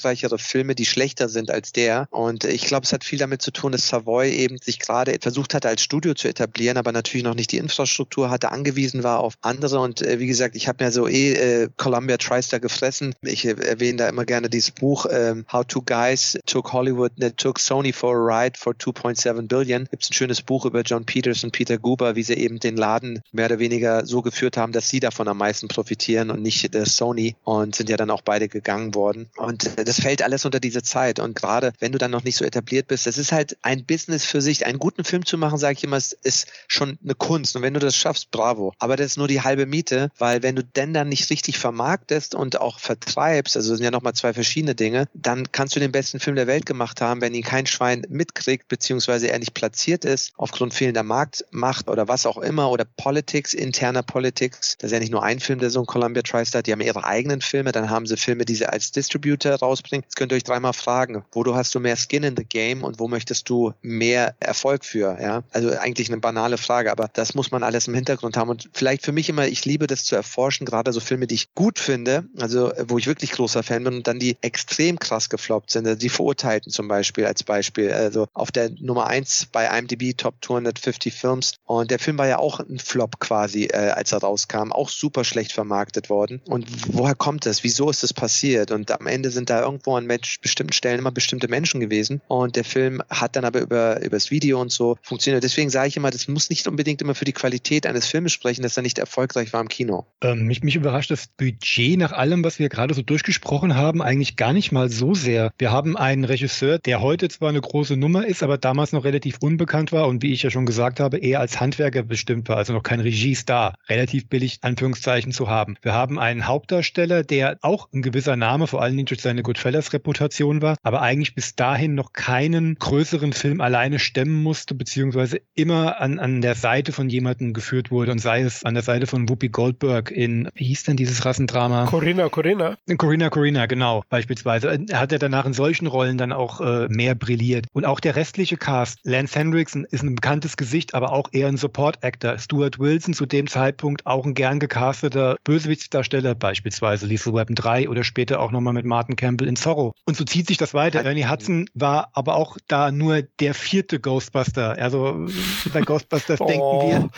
erfolgreichere 0.00 0.38
Filme, 0.38 0.74
die 0.74 0.86
schlechter 0.86 1.28
sind 1.28 1.50
als 1.50 1.72
der. 1.72 2.08
Und 2.10 2.44
ich 2.44 2.66
glaube, 2.66 2.84
es 2.84 2.92
hat 2.92 3.04
viel 3.04 3.18
damit 3.18 3.42
zu 3.42 3.50
tun, 3.50 3.72
dass 3.72 3.88
Savoy 3.88 4.30
eben 4.30 4.58
sich 4.58 4.78
gerade 4.78 5.16
versucht 5.20 5.54
hatte, 5.54 5.68
als 5.68 5.82
Studio 5.82 6.14
zu 6.14 6.28
etablieren, 6.28 6.76
aber 6.76 6.92
natürlich 6.92 7.24
noch 7.24 7.34
nicht 7.34 7.52
die 7.52 7.58
Infrastruktur 7.58 8.30
hatte, 8.30 8.50
angewiesen 8.50 9.02
war 9.02 9.20
auf 9.20 9.34
andere. 9.42 9.80
Und 9.80 10.02
äh, 10.02 10.18
wie 10.18 10.26
gesagt, 10.26 10.56
ich 10.56 10.68
habe 10.68 10.84
mir 10.84 10.90
so 10.90 11.06
eh 11.06 11.32
äh, 11.32 11.68
Columbia 11.76 12.16
TriStar 12.16 12.60
gefressen. 12.60 13.14
Ich 13.22 13.44
erwähne 13.44 13.98
da 13.98 14.08
immer 14.08 14.24
gerne 14.24 14.48
dieses 14.48 14.70
Buch 14.70 15.06
ähm, 15.10 15.44
How 15.52 15.64
Two 15.64 15.82
Guys 15.82 16.38
Took 16.46 16.72
Hollywood, 16.72 17.18
ne, 17.18 17.34
Took 17.34 17.58
Sony 17.58 17.92
for 17.92 18.16
a 18.16 18.42
Ride 18.42 18.58
for 18.58 18.72
2.7 18.72 19.48
Billion. 19.48 19.86
Gibt 19.90 20.02
es 20.02 20.10
ein 20.10 20.14
schönes 20.14 20.42
Buch 20.42 20.64
über 20.64 20.82
John 20.82 21.04
Peters 21.04 21.44
und 21.44 21.52
Peter 21.52 21.78
Guber, 21.78 22.16
wie 22.16 22.22
sie 22.22 22.34
eben 22.34 22.58
den 22.58 22.76
Laden 22.76 23.20
mehr 23.32 23.46
oder 23.46 23.58
weniger 23.58 24.06
so 24.06 24.22
geführt 24.22 24.56
haben, 24.56 24.72
dass 24.72 24.88
sie 24.88 25.00
davon 25.00 25.28
am 25.28 25.38
meisten 25.38 25.68
profitieren 25.68 26.30
und 26.30 26.42
nicht 26.42 26.72
der 26.72 26.86
Sony 26.86 27.36
und 27.44 27.74
sind 27.74 27.90
ja 27.90 27.96
dann 27.96 28.10
auch 28.10 28.22
beide 28.22 28.48
gegangen 28.48 28.94
worden. 28.94 29.28
Und 29.36 29.70
das 29.90 30.00
fällt 30.00 30.22
alles 30.22 30.44
unter 30.44 30.60
diese 30.60 30.84
Zeit. 30.84 31.18
Und 31.18 31.34
gerade 31.34 31.72
wenn 31.80 31.90
du 31.90 31.98
dann 31.98 32.12
noch 32.12 32.22
nicht 32.22 32.36
so 32.36 32.44
etabliert 32.44 32.86
bist, 32.86 33.08
das 33.08 33.18
ist 33.18 33.32
halt 33.32 33.56
ein 33.62 33.84
Business 33.84 34.24
für 34.24 34.40
sich. 34.40 34.64
Einen 34.64 34.78
guten 34.78 35.02
Film 35.02 35.26
zu 35.26 35.36
machen, 35.36 35.58
sage 35.58 35.78
ich 35.78 35.82
immer, 35.82 35.96
ist 35.96 36.46
schon 36.68 36.96
eine 37.02 37.16
Kunst. 37.16 37.56
Und 37.56 37.62
wenn 37.62 37.74
du 37.74 37.80
das 37.80 37.96
schaffst, 37.96 38.30
bravo. 38.30 38.72
Aber 38.78 38.96
das 38.96 39.06
ist 39.08 39.16
nur 39.16 39.26
die 39.26 39.40
halbe 39.40 39.66
Miete, 39.66 40.12
weil 40.16 40.44
wenn 40.44 40.54
du 40.54 40.62
denn 40.62 40.94
dann 40.94 41.08
nicht 41.08 41.28
richtig 41.30 41.58
vermarktest 41.58 42.36
und 42.36 42.60
auch 42.60 42.78
vertreibst, 42.78 43.56
also 43.56 43.74
sind 43.74 43.82
ja 43.82 43.90
nochmal 43.90 44.14
zwei 44.14 44.32
verschiedene 44.32 44.76
Dinge, 44.76 45.08
dann 45.12 45.50
kannst 45.50 45.74
du 45.74 45.80
den 45.80 45.90
besten 45.90 46.20
Film 46.20 46.36
der 46.36 46.46
Welt 46.46 46.66
gemacht 46.66 47.00
haben, 47.00 47.20
wenn 47.20 47.34
ihn 47.34 47.42
kein 47.42 47.66
Schwein 47.66 48.06
mitkriegt, 48.08 48.68
beziehungsweise 48.68 49.28
er 49.28 49.40
nicht 49.40 49.54
platziert 49.54 50.04
ist, 50.04 50.32
aufgrund 50.36 50.72
fehlender 50.72 51.02
Marktmacht 51.02 51.88
oder 51.88 52.06
was 52.06 52.26
auch 52.26 52.38
immer, 52.38 52.70
oder 52.70 52.84
Politics, 52.84 53.54
interner 53.54 54.04
Politics. 54.04 54.76
Das 54.78 54.90
ist 54.90 54.92
ja 54.92 55.00
nicht 55.00 55.10
nur 55.10 55.24
ein 55.24 55.40
Film, 55.40 55.58
der 55.58 55.70
so 55.70 55.80
ein 55.80 55.86
Columbia 55.86 56.22
TriStar, 56.22 56.62
die 56.62 56.70
haben 56.70 56.80
ihre 56.80 57.04
eigenen 57.04 57.40
Filme, 57.40 57.72
dann 57.72 57.90
haben 57.90 58.06
sie 58.06 58.16
Filme, 58.16 58.44
die 58.44 58.54
sie 58.54 58.66
als 58.66 58.92
Distributor 58.92 59.58
rausbringen. 59.70 60.04
Jetzt 60.04 60.16
könnt 60.16 60.32
ihr 60.32 60.36
euch 60.36 60.44
dreimal 60.44 60.72
fragen, 60.72 61.24
wo 61.32 61.44
hast 61.54 61.74
du 61.74 61.80
mehr 61.80 61.96
Skin 61.96 62.22
in 62.22 62.36
the 62.36 62.44
Game 62.44 62.82
und 62.84 62.98
wo 62.98 63.08
möchtest 63.08 63.48
du 63.48 63.72
mehr 63.82 64.34
Erfolg 64.40 64.84
für, 64.84 65.18
ja? 65.20 65.42
Also 65.52 65.70
eigentlich 65.78 66.10
eine 66.10 66.20
banale 66.20 66.58
Frage, 66.58 66.90
aber 66.90 67.08
das 67.12 67.34
muss 67.34 67.50
man 67.50 67.62
alles 67.62 67.88
im 67.88 67.94
Hintergrund 67.94 68.36
haben 68.36 68.50
und 68.50 68.68
vielleicht 68.72 69.04
für 69.04 69.12
mich 69.12 69.28
immer, 69.28 69.46
ich 69.46 69.64
liebe 69.64 69.86
das 69.86 70.04
zu 70.04 70.16
erforschen, 70.16 70.66
gerade 70.66 70.92
so 70.92 71.00
Filme, 71.00 71.26
die 71.26 71.34
ich 71.34 71.54
gut 71.54 71.78
finde, 71.78 72.24
also 72.38 72.72
wo 72.88 72.98
ich 72.98 73.06
wirklich 73.06 73.32
großer 73.32 73.62
Fan 73.62 73.84
bin 73.84 73.94
und 73.94 74.06
dann 74.06 74.18
die 74.18 74.36
extrem 74.40 74.98
krass 74.98 75.30
gefloppt 75.30 75.70
sind, 75.70 75.86
also 75.86 75.98
die 75.98 76.08
Verurteilten 76.08 76.72
zum 76.72 76.88
Beispiel 76.88 77.26
als 77.26 77.44
Beispiel, 77.44 77.92
also 77.92 78.26
auf 78.34 78.50
der 78.50 78.70
Nummer 78.80 79.06
eins 79.06 79.46
bei 79.50 79.66
IMDb 79.66 80.16
Top 80.16 80.34
250 80.42 81.14
Films 81.14 81.54
und 81.64 81.90
der 81.90 81.98
Film 81.98 82.18
war 82.18 82.26
ja 82.26 82.38
auch 82.38 82.60
ein 82.60 82.78
Flop 82.78 83.20
quasi, 83.20 83.64
äh, 83.64 83.90
als 83.90 84.12
er 84.12 84.18
rauskam, 84.18 84.72
auch 84.72 84.88
super 84.88 85.24
schlecht 85.24 85.52
vermarktet 85.52 86.10
worden 86.10 86.40
und 86.46 86.66
woher 86.92 87.14
kommt 87.14 87.46
das? 87.46 87.64
Wieso 87.64 87.90
ist 87.90 88.02
das 88.02 88.12
passiert? 88.12 88.70
Und 88.70 88.90
am 88.90 89.06
Ende 89.06 89.30
sind 89.30 89.50
da 89.50 89.59
irgendwo 89.62 89.96
an 89.96 90.06
bestimmten 90.06 90.72
Stellen 90.72 90.98
immer 90.98 91.10
bestimmte 91.10 91.48
Menschen 91.48 91.80
gewesen 91.80 92.20
und 92.28 92.56
der 92.56 92.64
Film 92.64 93.02
hat 93.08 93.36
dann 93.36 93.44
aber 93.44 93.60
über, 93.60 94.00
über 94.00 94.16
das 94.16 94.30
Video 94.30 94.60
und 94.60 94.72
so 94.72 94.96
funktioniert. 95.02 95.42
Deswegen 95.42 95.70
sage 95.70 95.88
ich 95.88 95.96
immer, 95.96 96.10
das 96.10 96.28
muss 96.28 96.50
nicht 96.50 96.66
unbedingt 96.68 97.02
immer 97.02 97.14
für 97.14 97.24
die 97.24 97.32
Qualität 97.32 97.86
eines 97.86 98.06
Filmes 98.06 98.32
sprechen, 98.32 98.62
dass 98.62 98.76
er 98.76 98.82
nicht 98.82 98.98
erfolgreich 98.98 99.52
war 99.52 99.60
im 99.60 99.68
Kino. 99.68 100.06
Ähm, 100.22 100.46
mich, 100.46 100.62
mich 100.62 100.76
überrascht 100.76 101.10
das 101.10 101.28
Budget 101.28 101.98
nach 101.98 102.12
allem, 102.12 102.44
was 102.44 102.58
wir 102.58 102.68
gerade 102.68 102.94
so 102.94 103.02
durchgesprochen 103.02 103.76
haben, 103.76 104.02
eigentlich 104.02 104.36
gar 104.36 104.52
nicht 104.52 104.72
mal 104.72 104.88
so 104.88 105.14
sehr. 105.14 105.52
Wir 105.58 105.70
haben 105.70 105.96
einen 105.96 106.24
Regisseur, 106.24 106.78
der 106.78 107.00
heute 107.00 107.28
zwar 107.28 107.50
eine 107.50 107.60
große 107.60 107.96
Nummer 107.96 108.26
ist, 108.26 108.42
aber 108.42 108.58
damals 108.58 108.92
noch 108.92 109.04
relativ 109.04 109.38
unbekannt 109.40 109.92
war 109.92 110.08
und 110.08 110.22
wie 110.22 110.32
ich 110.32 110.42
ja 110.42 110.50
schon 110.50 110.66
gesagt 110.66 111.00
habe, 111.00 111.18
eher 111.18 111.40
als 111.40 111.60
Handwerker 111.60 112.02
bestimmt 112.02 112.48
war, 112.48 112.56
also 112.56 112.72
noch 112.72 112.82
kein 112.82 113.00
Regiestar, 113.00 113.74
relativ 113.88 114.28
billig 114.28 114.58
Anführungszeichen 114.62 115.32
zu 115.32 115.48
haben. 115.48 115.76
Wir 115.82 115.92
haben 115.92 116.18
einen 116.18 116.46
Hauptdarsteller, 116.46 117.22
der 117.22 117.58
auch 117.62 117.88
ein 117.92 118.02
gewisser 118.02 118.36
Name, 118.36 118.66
vor 118.66 118.82
allen 118.82 118.96
Dingen 118.96 119.06
durch 119.06 119.20
seine 119.20 119.42
Goodfellas-Reputation 119.50 120.62
war, 120.62 120.76
aber 120.84 121.02
eigentlich 121.02 121.34
bis 121.34 121.56
dahin 121.56 121.96
noch 121.96 122.12
keinen 122.12 122.76
größeren 122.76 123.32
Film 123.32 123.60
alleine 123.60 123.98
stemmen 123.98 124.44
musste, 124.44 124.76
beziehungsweise 124.76 125.40
immer 125.54 126.00
an, 126.00 126.20
an 126.20 126.40
der 126.40 126.54
Seite 126.54 126.92
von 126.92 127.08
jemandem 127.08 127.52
geführt 127.52 127.90
wurde 127.90 128.12
und 128.12 128.20
sei 128.20 128.42
es 128.42 128.64
an 128.64 128.74
der 128.74 128.84
Seite 128.84 129.08
von 129.08 129.28
Whoopi 129.28 129.48
Goldberg 129.48 130.12
in, 130.12 130.48
wie 130.54 130.66
hieß 130.66 130.84
denn 130.84 130.96
dieses 130.96 131.24
Rassendrama? 131.24 131.86
Corinna, 131.86 132.28
Corinna. 132.28 132.76
Corinna, 132.96 133.28
Corinna, 133.28 133.66
genau, 133.66 134.04
beispielsweise. 134.08 134.86
Er 134.88 135.00
hat 135.00 135.10
ja 135.10 135.18
danach 135.18 135.46
in 135.46 135.52
solchen 135.52 135.88
Rollen 135.88 136.16
dann 136.16 136.32
auch 136.32 136.60
äh, 136.60 136.86
mehr 136.88 137.16
brilliert. 137.16 137.66
Und 137.72 137.86
auch 137.86 137.98
der 137.98 138.14
restliche 138.14 138.56
Cast, 138.56 139.00
Lance 139.02 139.36
Hendrickson 139.36 139.84
ist 139.90 140.04
ein 140.04 140.14
bekanntes 140.14 140.56
Gesicht, 140.56 140.94
aber 140.94 141.12
auch 141.12 141.30
eher 141.32 141.48
ein 141.48 141.56
Support-Actor. 141.56 142.38
Stuart 142.38 142.78
Wilson 142.78 143.14
zu 143.14 143.26
dem 143.26 143.48
Zeitpunkt 143.48 144.06
auch 144.06 144.24
ein 144.24 144.34
gern 144.34 144.60
gecasteter 144.60 145.38
Bösewichtsdarsteller, 145.42 146.36
beispielsweise 146.36 147.06
Lethal 147.06 147.34
Weapon 147.34 147.56
3 147.56 147.88
oder 147.88 148.04
später 148.04 148.38
auch 148.38 148.52
nochmal 148.52 148.74
mit 148.74 148.84
Martin 148.84 149.16
Campbell 149.16 149.39
in 149.48 149.56
Zorro. 149.56 149.94
Und 150.06 150.16
so 150.16 150.24
zieht 150.24 150.46
sich 150.46 150.56
das 150.56 150.74
weiter. 150.74 151.04
Ernie 151.04 151.26
Hudson 151.26 151.66
war 151.74 152.10
aber 152.12 152.36
auch 152.36 152.56
da 152.68 152.90
nur 152.90 153.22
der 153.22 153.54
vierte 153.54 154.00
Ghostbuster. 154.00 154.76
Also 154.78 155.26
bei 155.72 155.80
Ghostbusters 155.80 156.40
oh. 156.40 156.46
denken 156.46 157.10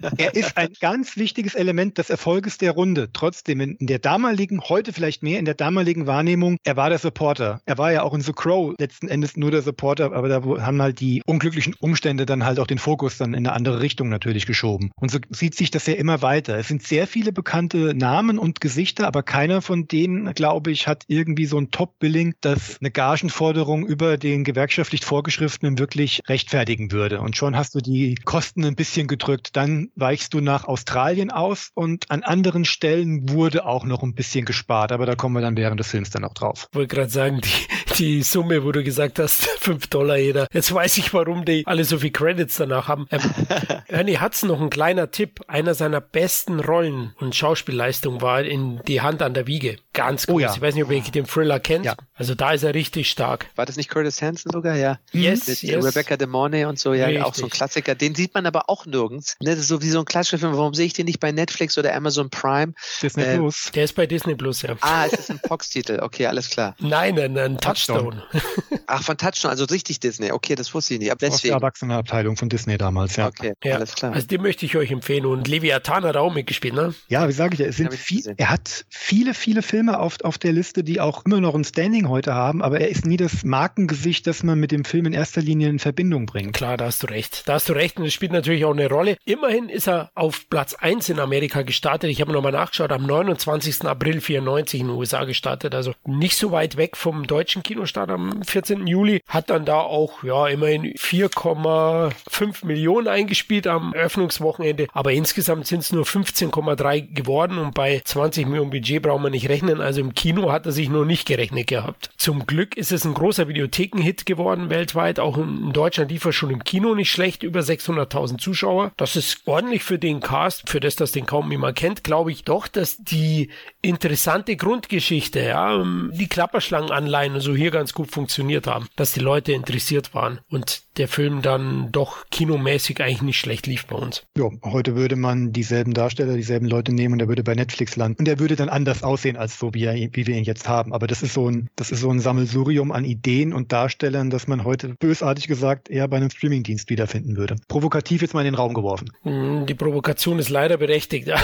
wir. 0.00 0.12
er 0.18 0.34
ist 0.34 0.56
ein 0.56 0.70
ganz 0.80 1.16
wichtiges 1.16 1.54
Element 1.54 1.98
des 1.98 2.10
Erfolges 2.10 2.58
der 2.58 2.72
Runde. 2.72 3.10
Trotzdem 3.12 3.60
in 3.60 3.76
der 3.80 3.98
damaligen, 3.98 4.60
heute 4.60 4.92
vielleicht 4.92 5.22
mehr, 5.22 5.38
in 5.38 5.44
der 5.44 5.54
damaligen 5.54 6.06
Wahrnehmung, 6.06 6.56
er 6.64 6.76
war 6.76 6.88
der 6.88 6.98
Supporter. 6.98 7.60
Er 7.66 7.78
war 7.78 7.92
ja 7.92 8.02
auch 8.02 8.14
in 8.14 8.20
The 8.20 8.32
Crow 8.32 8.74
letzten 8.78 9.08
Endes 9.08 9.36
nur 9.36 9.50
der 9.50 9.62
Supporter, 9.62 10.12
aber 10.12 10.28
da 10.28 10.42
haben 10.62 10.82
halt 10.82 11.00
die 11.00 11.22
unglücklichen 11.26 11.74
Umstände 11.80 12.26
dann 12.26 12.44
halt 12.44 12.58
auch 12.58 12.66
den 12.66 12.78
Fokus 12.78 13.18
dann 13.18 13.34
in 13.34 13.46
eine 13.46 13.52
andere 13.52 13.80
Richtung 13.80 14.08
natürlich 14.08 14.46
geschoben. 14.46 14.90
Und 14.96 15.10
so 15.10 15.18
sieht 15.30 15.54
sich 15.54 15.70
das 15.70 15.86
ja 15.86 15.94
immer 15.94 16.22
weiter. 16.22 16.56
Es 16.58 16.68
sind 16.68 16.82
sehr 16.82 17.06
viele 17.06 17.32
bekannte 17.32 17.94
Namen 17.94 18.38
und 18.38 18.60
Gesichter, 18.60 19.06
aber 19.06 19.22
keiner 19.22 19.62
von 19.62 19.88
denen, 19.88 20.32
glaube 20.34 20.70
ich, 20.70 20.86
hat 20.86 21.04
irgendwie 21.08 21.25
so 21.46 21.58
ein 21.58 21.70
Top-Billing, 21.70 22.34
das 22.40 22.78
eine 22.80 22.90
Gagenforderung 22.90 23.86
über 23.86 24.16
den 24.18 24.44
gewerkschaftlich 24.44 25.04
Vorgeschriftenen 25.04 25.78
wirklich 25.78 26.22
rechtfertigen 26.28 26.92
würde. 26.92 27.20
Und 27.20 27.36
schon 27.36 27.56
hast 27.56 27.74
du 27.74 27.80
die 27.80 28.14
Kosten 28.24 28.64
ein 28.64 28.76
bisschen 28.76 29.06
gedrückt. 29.06 29.56
Dann 29.56 29.90
weichst 29.94 30.34
du 30.34 30.40
nach 30.40 30.64
Australien 30.64 31.30
aus 31.30 31.70
und 31.74 32.10
an 32.10 32.22
anderen 32.22 32.64
Stellen 32.64 33.28
wurde 33.30 33.64
auch 33.64 33.84
noch 33.84 34.02
ein 34.02 34.14
bisschen 34.14 34.44
gespart. 34.44 34.92
Aber 34.92 35.06
da 35.06 35.14
kommen 35.14 35.34
wir 35.34 35.40
dann 35.40 35.56
während 35.56 35.80
des 35.80 35.88
Films 35.88 36.10
dann 36.10 36.24
auch 36.24 36.34
drauf. 36.34 36.68
Ich 36.70 36.76
wollte 36.76 36.94
gerade 36.94 37.10
sagen, 37.10 37.40
die, 37.40 37.94
die 37.98 38.22
Summe, 38.22 38.64
wo 38.64 38.72
du 38.72 38.82
gesagt 38.82 39.18
hast, 39.18 39.46
5 39.60 39.86
Dollar 39.88 40.16
jeder. 40.16 40.46
Jetzt 40.52 40.72
weiß 40.72 40.98
ich, 40.98 41.12
warum 41.14 41.44
die 41.44 41.66
alle 41.66 41.84
so 41.84 41.98
viel 41.98 42.10
Credits 42.10 42.56
danach 42.56 42.88
haben. 42.88 43.06
Ähm, 43.10 43.20
Ernie 43.88 44.18
Hudson 44.18 44.48
noch 44.48 44.60
ein 44.60 44.70
kleiner 44.70 45.10
Tipp. 45.10 45.40
Einer 45.48 45.74
seiner 45.74 46.00
besten 46.00 46.60
Rollen 46.60 47.14
und 47.18 47.34
Schauspielleistung 47.34 48.20
war 48.20 48.42
in 48.42 48.80
Die 48.86 49.00
Hand 49.00 49.22
an 49.22 49.34
der 49.34 49.46
Wiege. 49.46 49.76
Ganz 49.96 50.26
gut. 50.26 50.36
Oh 50.36 50.38
ja. 50.38 50.52
Ich 50.54 50.60
weiß 50.60 50.74
nicht, 50.74 50.84
ob 50.84 50.90
ihr 50.90 51.00
den 51.00 51.26
Thriller 51.26 51.58
kennt. 51.58 51.86
Ja. 51.86 51.94
Also 52.14 52.34
da 52.34 52.52
ist 52.52 52.62
er 52.62 52.74
richtig 52.74 53.10
stark. 53.10 53.46
War 53.56 53.64
das 53.64 53.76
nicht 53.76 53.88
Curtis 53.88 54.20
Hanson 54.20 54.52
sogar? 54.52 54.76
Ja. 54.76 54.98
Yes, 55.12 55.48
Mit 55.48 55.62
yes. 55.62 55.84
Rebecca 55.84 56.16
De 56.16 56.26
Mornay 56.26 56.66
und 56.66 56.78
so. 56.78 56.92
Ja, 56.92 57.06
richtig. 57.06 57.24
auch 57.24 57.34
so 57.34 57.44
ein 57.44 57.50
Klassiker. 57.50 57.94
Den 57.94 58.14
sieht 58.14 58.34
man 58.34 58.44
aber 58.44 58.68
auch 58.68 58.84
nirgends. 58.84 59.36
Ne, 59.40 59.50
das 59.50 59.60
ist 59.60 59.68
so 59.68 59.80
wie 59.80 59.88
so 59.88 60.00
ein 60.00 60.04
klassischer 60.04 60.38
Film. 60.38 60.52
Warum 60.52 60.74
sehe 60.74 60.86
ich 60.86 60.92
den 60.92 61.06
nicht 61.06 61.18
bei 61.18 61.32
Netflix 61.32 61.78
oder 61.78 61.94
Amazon 61.94 62.28
Prime? 62.28 62.74
Disney 63.02 63.22
äh, 63.24 63.36
Plus. 63.36 63.70
Der 63.74 63.84
ist 63.84 63.94
bei 63.94 64.06
Disney 64.06 64.34
Plus, 64.34 64.62
ja. 64.62 64.76
Ah, 64.82 65.06
es 65.06 65.14
ist 65.14 65.30
ein 65.30 65.40
Fox-Titel. 65.46 66.00
Okay, 66.02 66.26
alles 66.26 66.50
klar. 66.50 66.76
Nein, 66.78 67.18
ein, 67.18 67.38
ein 67.38 67.58
Touchstone. 67.58 68.22
Ach, 68.86 69.02
von 69.02 69.16
Touchstone, 69.16 69.50
also 69.50 69.64
richtig 69.64 70.00
Disney. 70.00 70.30
Okay, 70.30 70.54
das 70.54 70.74
wusste 70.74 70.94
ich 70.94 71.00
nicht. 71.00 71.12
Ab 71.12 71.18
deswegen. 71.20 71.34
Aus 71.34 71.42
der 71.42 71.52
Erwachsenenabteilung 71.52 72.36
von 72.36 72.48
Disney 72.48 72.76
damals, 72.76 73.16
ja. 73.16 73.28
Okay, 73.28 73.54
ja. 73.64 73.76
alles 73.76 73.94
klar. 73.94 74.12
Also 74.12 74.26
den 74.26 74.42
möchte 74.42 74.66
ich 74.66 74.76
euch 74.76 74.90
empfehlen. 74.90 75.26
Und 75.26 75.48
Leviathan 75.48 76.04
hat 76.04 76.16
auch 76.16 76.32
mitgespielt, 76.32 76.74
ne? 76.74 76.94
Ja, 77.08 77.26
wie 77.28 77.32
sage 77.32 77.54
ich, 77.54 77.60
es 77.60 77.76
sind 77.76 77.94
viel, 77.94 78.34
er 78.36 78.50
hat 78.50 78.84
viele, 78.88 79.34
viele 79.34 79.62
Filme 79.62 79.85
auf, 79.94 80.20
auf 80.22 80.38
der 80.38 80.52
Liste, 80.52 80.84
die 80.84 81.00
auch 81.00 81.24
immer 81.24 81.40
noch 81.40 81.54
ein 81.54 81.64
Standing 81.64 82.08
heute 82.08 82.34
haben, 82.34 82.62
aber 82.62 82.80
er 82.80 82.88
ist 82.88 83.06
nie 83.06 83.16
das 83.16 83.44
Markengesicht, 83.44 84.26
das 84.26 84.42
man 84.42 84.58
mit 84.58 84.72
dem 84.72 84.84
Film 84.84 85.06
in 85.06 85.12
erster 85.12 85.40
Linie 85.40 85.68
in 85.68 85.78
Verbindung 85.78 86.26
bringt. 86.26 86.54
Klar, 86.54 86.76
da 86.76 86.86
hast 86.86 87.02
du 87.02 87.06
recht. 87.06 87.42
Da 87.46 87.54
hast 87.54 87.68
du 87.68 87.72
recht 87.72 87.98
und 87.98 88.06
es 88.06 88.12
spielt 88.12 88.32
natürlich 88.32 88.64
auch 88.64 88.72
eine 88.72 88.88
Rolle. 88.88 89.16
Immerhin 89.24 89.68
ist 89.68 89.88
er 89.88 90.10
auf 90.14 90.48
Platz 90.50 90.74
1 90.74 91.08
in 91.08 91.18
Amerika 91.18 91.62
gestartet. 91.62 92.10
Ich 92.10 92.20
habe 92.20 92.32
nochmal 92.32 92.52
nachgeschaut, 92.52 92.92
am 92.92 93.06
29. 93.06 93.84
April 93.84 94.20
94 94.20 94.80
in 94.80 94.88
den 94.88 94.96
USA 94.96 95.24
gestartet, 95.24 95.74
also 95.74 95.92
nicht 96.04 96.36
so 96.36 96.52
weit 96.52 96.76
weg 96.76 96.96
vom 96.96 97.26
deutschen 97.26 97.62
Kinostart 97.62 98.10
am 98.10 98.42
14. 98.42 98.86
Juli. 98.86 99.22
Hat 99.28 99.50
dann 99.50 99.64
da 99.64 99.80
auch, 99.80 100.22
ja, 100.22 100.46
immerhin 100.48 100.94
4,5 100.94 102.66
Millionen 102.66 103.08
eingespielt 103.08 103.66
am 103.66 103.92
Eröffnungswochenende, 103.92 104.86
aber 104.92 105.12
insgesamt 105.12 105.66
sind 105.66 105.80
es 105.80 105.92
nur 105.92 106.04
15,3 106.04 107.14
geworden 107.14 107.58
und 107.58 107.74
bei 107.74 108.00
20 108.04 108.46
Millionen 108.46 108.70
Budget 108.70 109.02
braucht 109.02 109.22
man 109.22 109.32
nicht 109.32 109.48
rechnen. 109.48 109.75
Also 109.80 110.00
im 110.00 110.14
Kino 110.14 110.52
hat 110.52 110.66
er 110.66 110.72
sich 110.72 110.88
noch 110.88 111.04
nicht 111.04 111.26
gerechnet 111.26 111.66
gehabt. 111.66 112.10
Zum 112.16 112.46
Glück 112.46 112.76
ist 112.76 112.92
es 112.92 113.04
ein 113.04 113.14
großer 113.14 113.48
Videothekenhit 113.48 114.26
geworden 114.26 114.70
weltweit. 114.70 115.20
Auch 115.20 115.38
in 115.38 115.72
Deutschland 115.72 116.10
lief 116.10 116.24
er 116.24 116.32
schon 116.32 116.50
im 116.50 116.64
Kino 116.64 116.94
nicht 116.94 117.10
schlecht, 117.10 117.42
über 117.42 117.60
600.000 117.60 118.38
Zuschauer. 118.38 118.92
Das 118.96 119.16
ist 119.16 119.42
ordentlich 119.46 119.82
für 119.82 119.98
den 119.98 120.20
Cast, 120.20 120.68
für 120.68 120.80
das, 120.80 120.96
das 120.96 121.12
den 121.12 121.26
kaum 121.26 121.50
jemand 121.50 121.76
kennt, 121.76 122.04
glaube 122.04 122.32
ich 122.32 122.44
doch, 122.44 122.68
dass 122.68 122.96
die 122.96 123.50
interessante 123.82 124.56
Grundgeschichte, 124.56 125.40
ja, 125.40 125.84
die 126.12 126.28
Klapperschlangenanleihen 126.28 127.40
so 127.40 127.54
hier 127.54 127.70
ganz 127.70 127.92
gut 127.92 128.10
funktioniert 128.10 128.66
haben, 128.66 128.88
dass 128.96 129.12
die 129.12 129.20
Leute 129.20 129.52
interessiert 129.52 130.14
waren 130.14 130.40
und 130.50 130.82
der 130.98 131.08
Film 131.08 131.42
dann 131.42 131.92
doch 131.92 132.24
kinomäßig 132.30 133.00
eigentlich 133.00 133.22
nicht 133.22 133.38
schlecht 133.38 133.66
lief 133.66 133.86
bei 133.86 133.96
uns. 133.96 134.24
Ja, 134.36 134.48
heute 134.62 134.96
würde 134.96 135.16
man 135.16 135.52
dieselben 135.52 135.94
Darsteller, 135.94 136.34
dieselben 136.34 136.66
Leute 136.66 136.92
nehmen 136.92 137.14
und 137.14 137.20
er 137.20 137.28
würde 137.28 137.42
bei 137.42 137.54
Netflix 137.54 137.96
landen 137.96 138.20
und 138.20 138.28
er 138.28 138.38
würde 138.38 138.56
dann 138.56 138.68
anders 138.68 139.02
aussehen 139.02 139.36
als 139.36 139.58
so 139.58 139.65
so 139.66 139.74
wie, 139.74 139.84
er, 139.84 139.94
wie 139.94 140.26
wir 140.26 140.36
ihn 140.36 140.44
jetzt 140.44 140.68
haben. 140.68 140.92
Aber 140.92 141.06
das 141.06 141.22
ist 141.22 141.34
so 141.34 141.48
ein, 141.48 141.68
das 141.76 141.90
ist 141.90 142.00
so 142.00 142.10
ein 142.10 142.20
Sammelsurium 142.20 142.92
an 142.92 143.04
Ideen 143.04 143.52
und 143.52 143.72
Darstellern, 143.72 144.30
das 144.30 144.46
man 144.46 144.64
heute 144.64 144.94
bösartig 145.00 145.48
gesagt 145.48 145.90
eher 145.90 146.06
bei 146.08 146.18
einem 146.18 146.30
Streamingdienst 146.30 146.88
wiederfinden 146.88 147.36
würde. 147.36 147.56
Provokativ 147.68 148.22
jetzt 148.22 148.34
mal 148.34 148.40
in 148.40 148.46
den 148.46 148.54
Raum 148.54 148.74
geworfen. 148.74 149.10
Hm, 149.22 149.66
die 149.66 149.74
Provokation 149.74 150.38
ist 150.38 150.50
leider 150.50 150.76
berechtigt, 150.76 151.26
ja. 151.28 151.38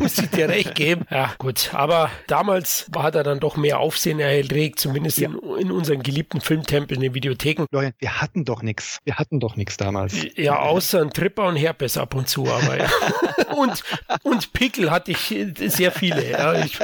muss 0.00 0.18
ich 0.18 0.30
dir 0.30 0.48
recht 0.48 0.74
geben. 0.74 1.04
Ja, 1.10 1.32
gut. 1.38 1.70
Aber 1.74 2.10
damals 2.26 2.86
war 2.92 3.14
er 3.14 3.22
dann 3.22 3.40
doch 3.40 3.56
mehr 3.56 3.78
Aufsehen 3.78 4.18
erregt, 4.18 4.80
zumindest 4.80 5.18
ja. 5.18 5.28
in, 5.28 5.66
in, 5.66 5.70
unseren 5.70 6.02
geliebten 6.02 6.40
Filmtempeln, 6.40 7.00
in 7.00 7.10
den 7.10 7.14
Videotheken. 7.14 7.66
Florian, 7.70 7.92
wir 7.98 8.20
hatten 8.20 8.44
doch 8.44 8.62
nichts. 8.62 8.98
Wir 9.04 9.16
hatten 9.16 9.38
doch 9.38 9.56
nichts 9.56 9.76
damals. 9.76 10.16
Ja, 10.36 10.58
außer 10.58 11.00
ein 11.00 11.10
Tripper 11.10 11.46
und 11.46 11.56
Herpes 11.56 11.96
ab 11.96 12.14
und 12.14 12.28
zu, 12.28 12.46
aber 12.46 12.78
ja. 12.78 12.90
und, 13.56 13.84
und 14.22 14.52
Pickel 14.52 14.90
hatte 14.90 15.12
ich 15.12 15.34
sehr 15.68 15.92
viele. 15.92 16.30
Ja 16.30 16.64
ich, 16.64 16.78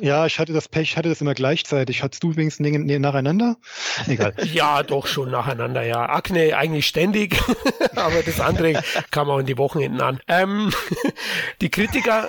ja, 0.00 0.26
ich 0.26 0.38
hatte 0.38 0.52
das 0.52 0.68
Pech, 0.68 0.96
hatte 0.96 1.08
das 1.08 1.20
immer 1.20 1.34
gleichzeitig. 1.34 2.02
Hattest 2.02 2.22
du 2.22 2.32
übrigens 2.32 2.58
Dinge 2.58 3.00
nacheinander? 3.00 3.56
Egal. 4.06 4.34
Ja, 4.50 4.82
doch 4.82 5.06
schon 5.06 5.30
nacheinander, 5.30 5.82
ja. 5.82 6.08
Akne 6.08 6.56
eigentlich 6.56 6.86
ständig, 6.86 7.36
aber 7.94 8.22
das 8.22 8.40
andere 8.40 8.82
kam 9.10 9.30
auch 9.30 9.38
in 9.38 9.46
die 9.46 9.58
Wochenenden 9.58 10.00
an. 10.00 10.20
Ähm, 10.26 10.72
die 11.60 11.70
Kritiker 11.70 12.28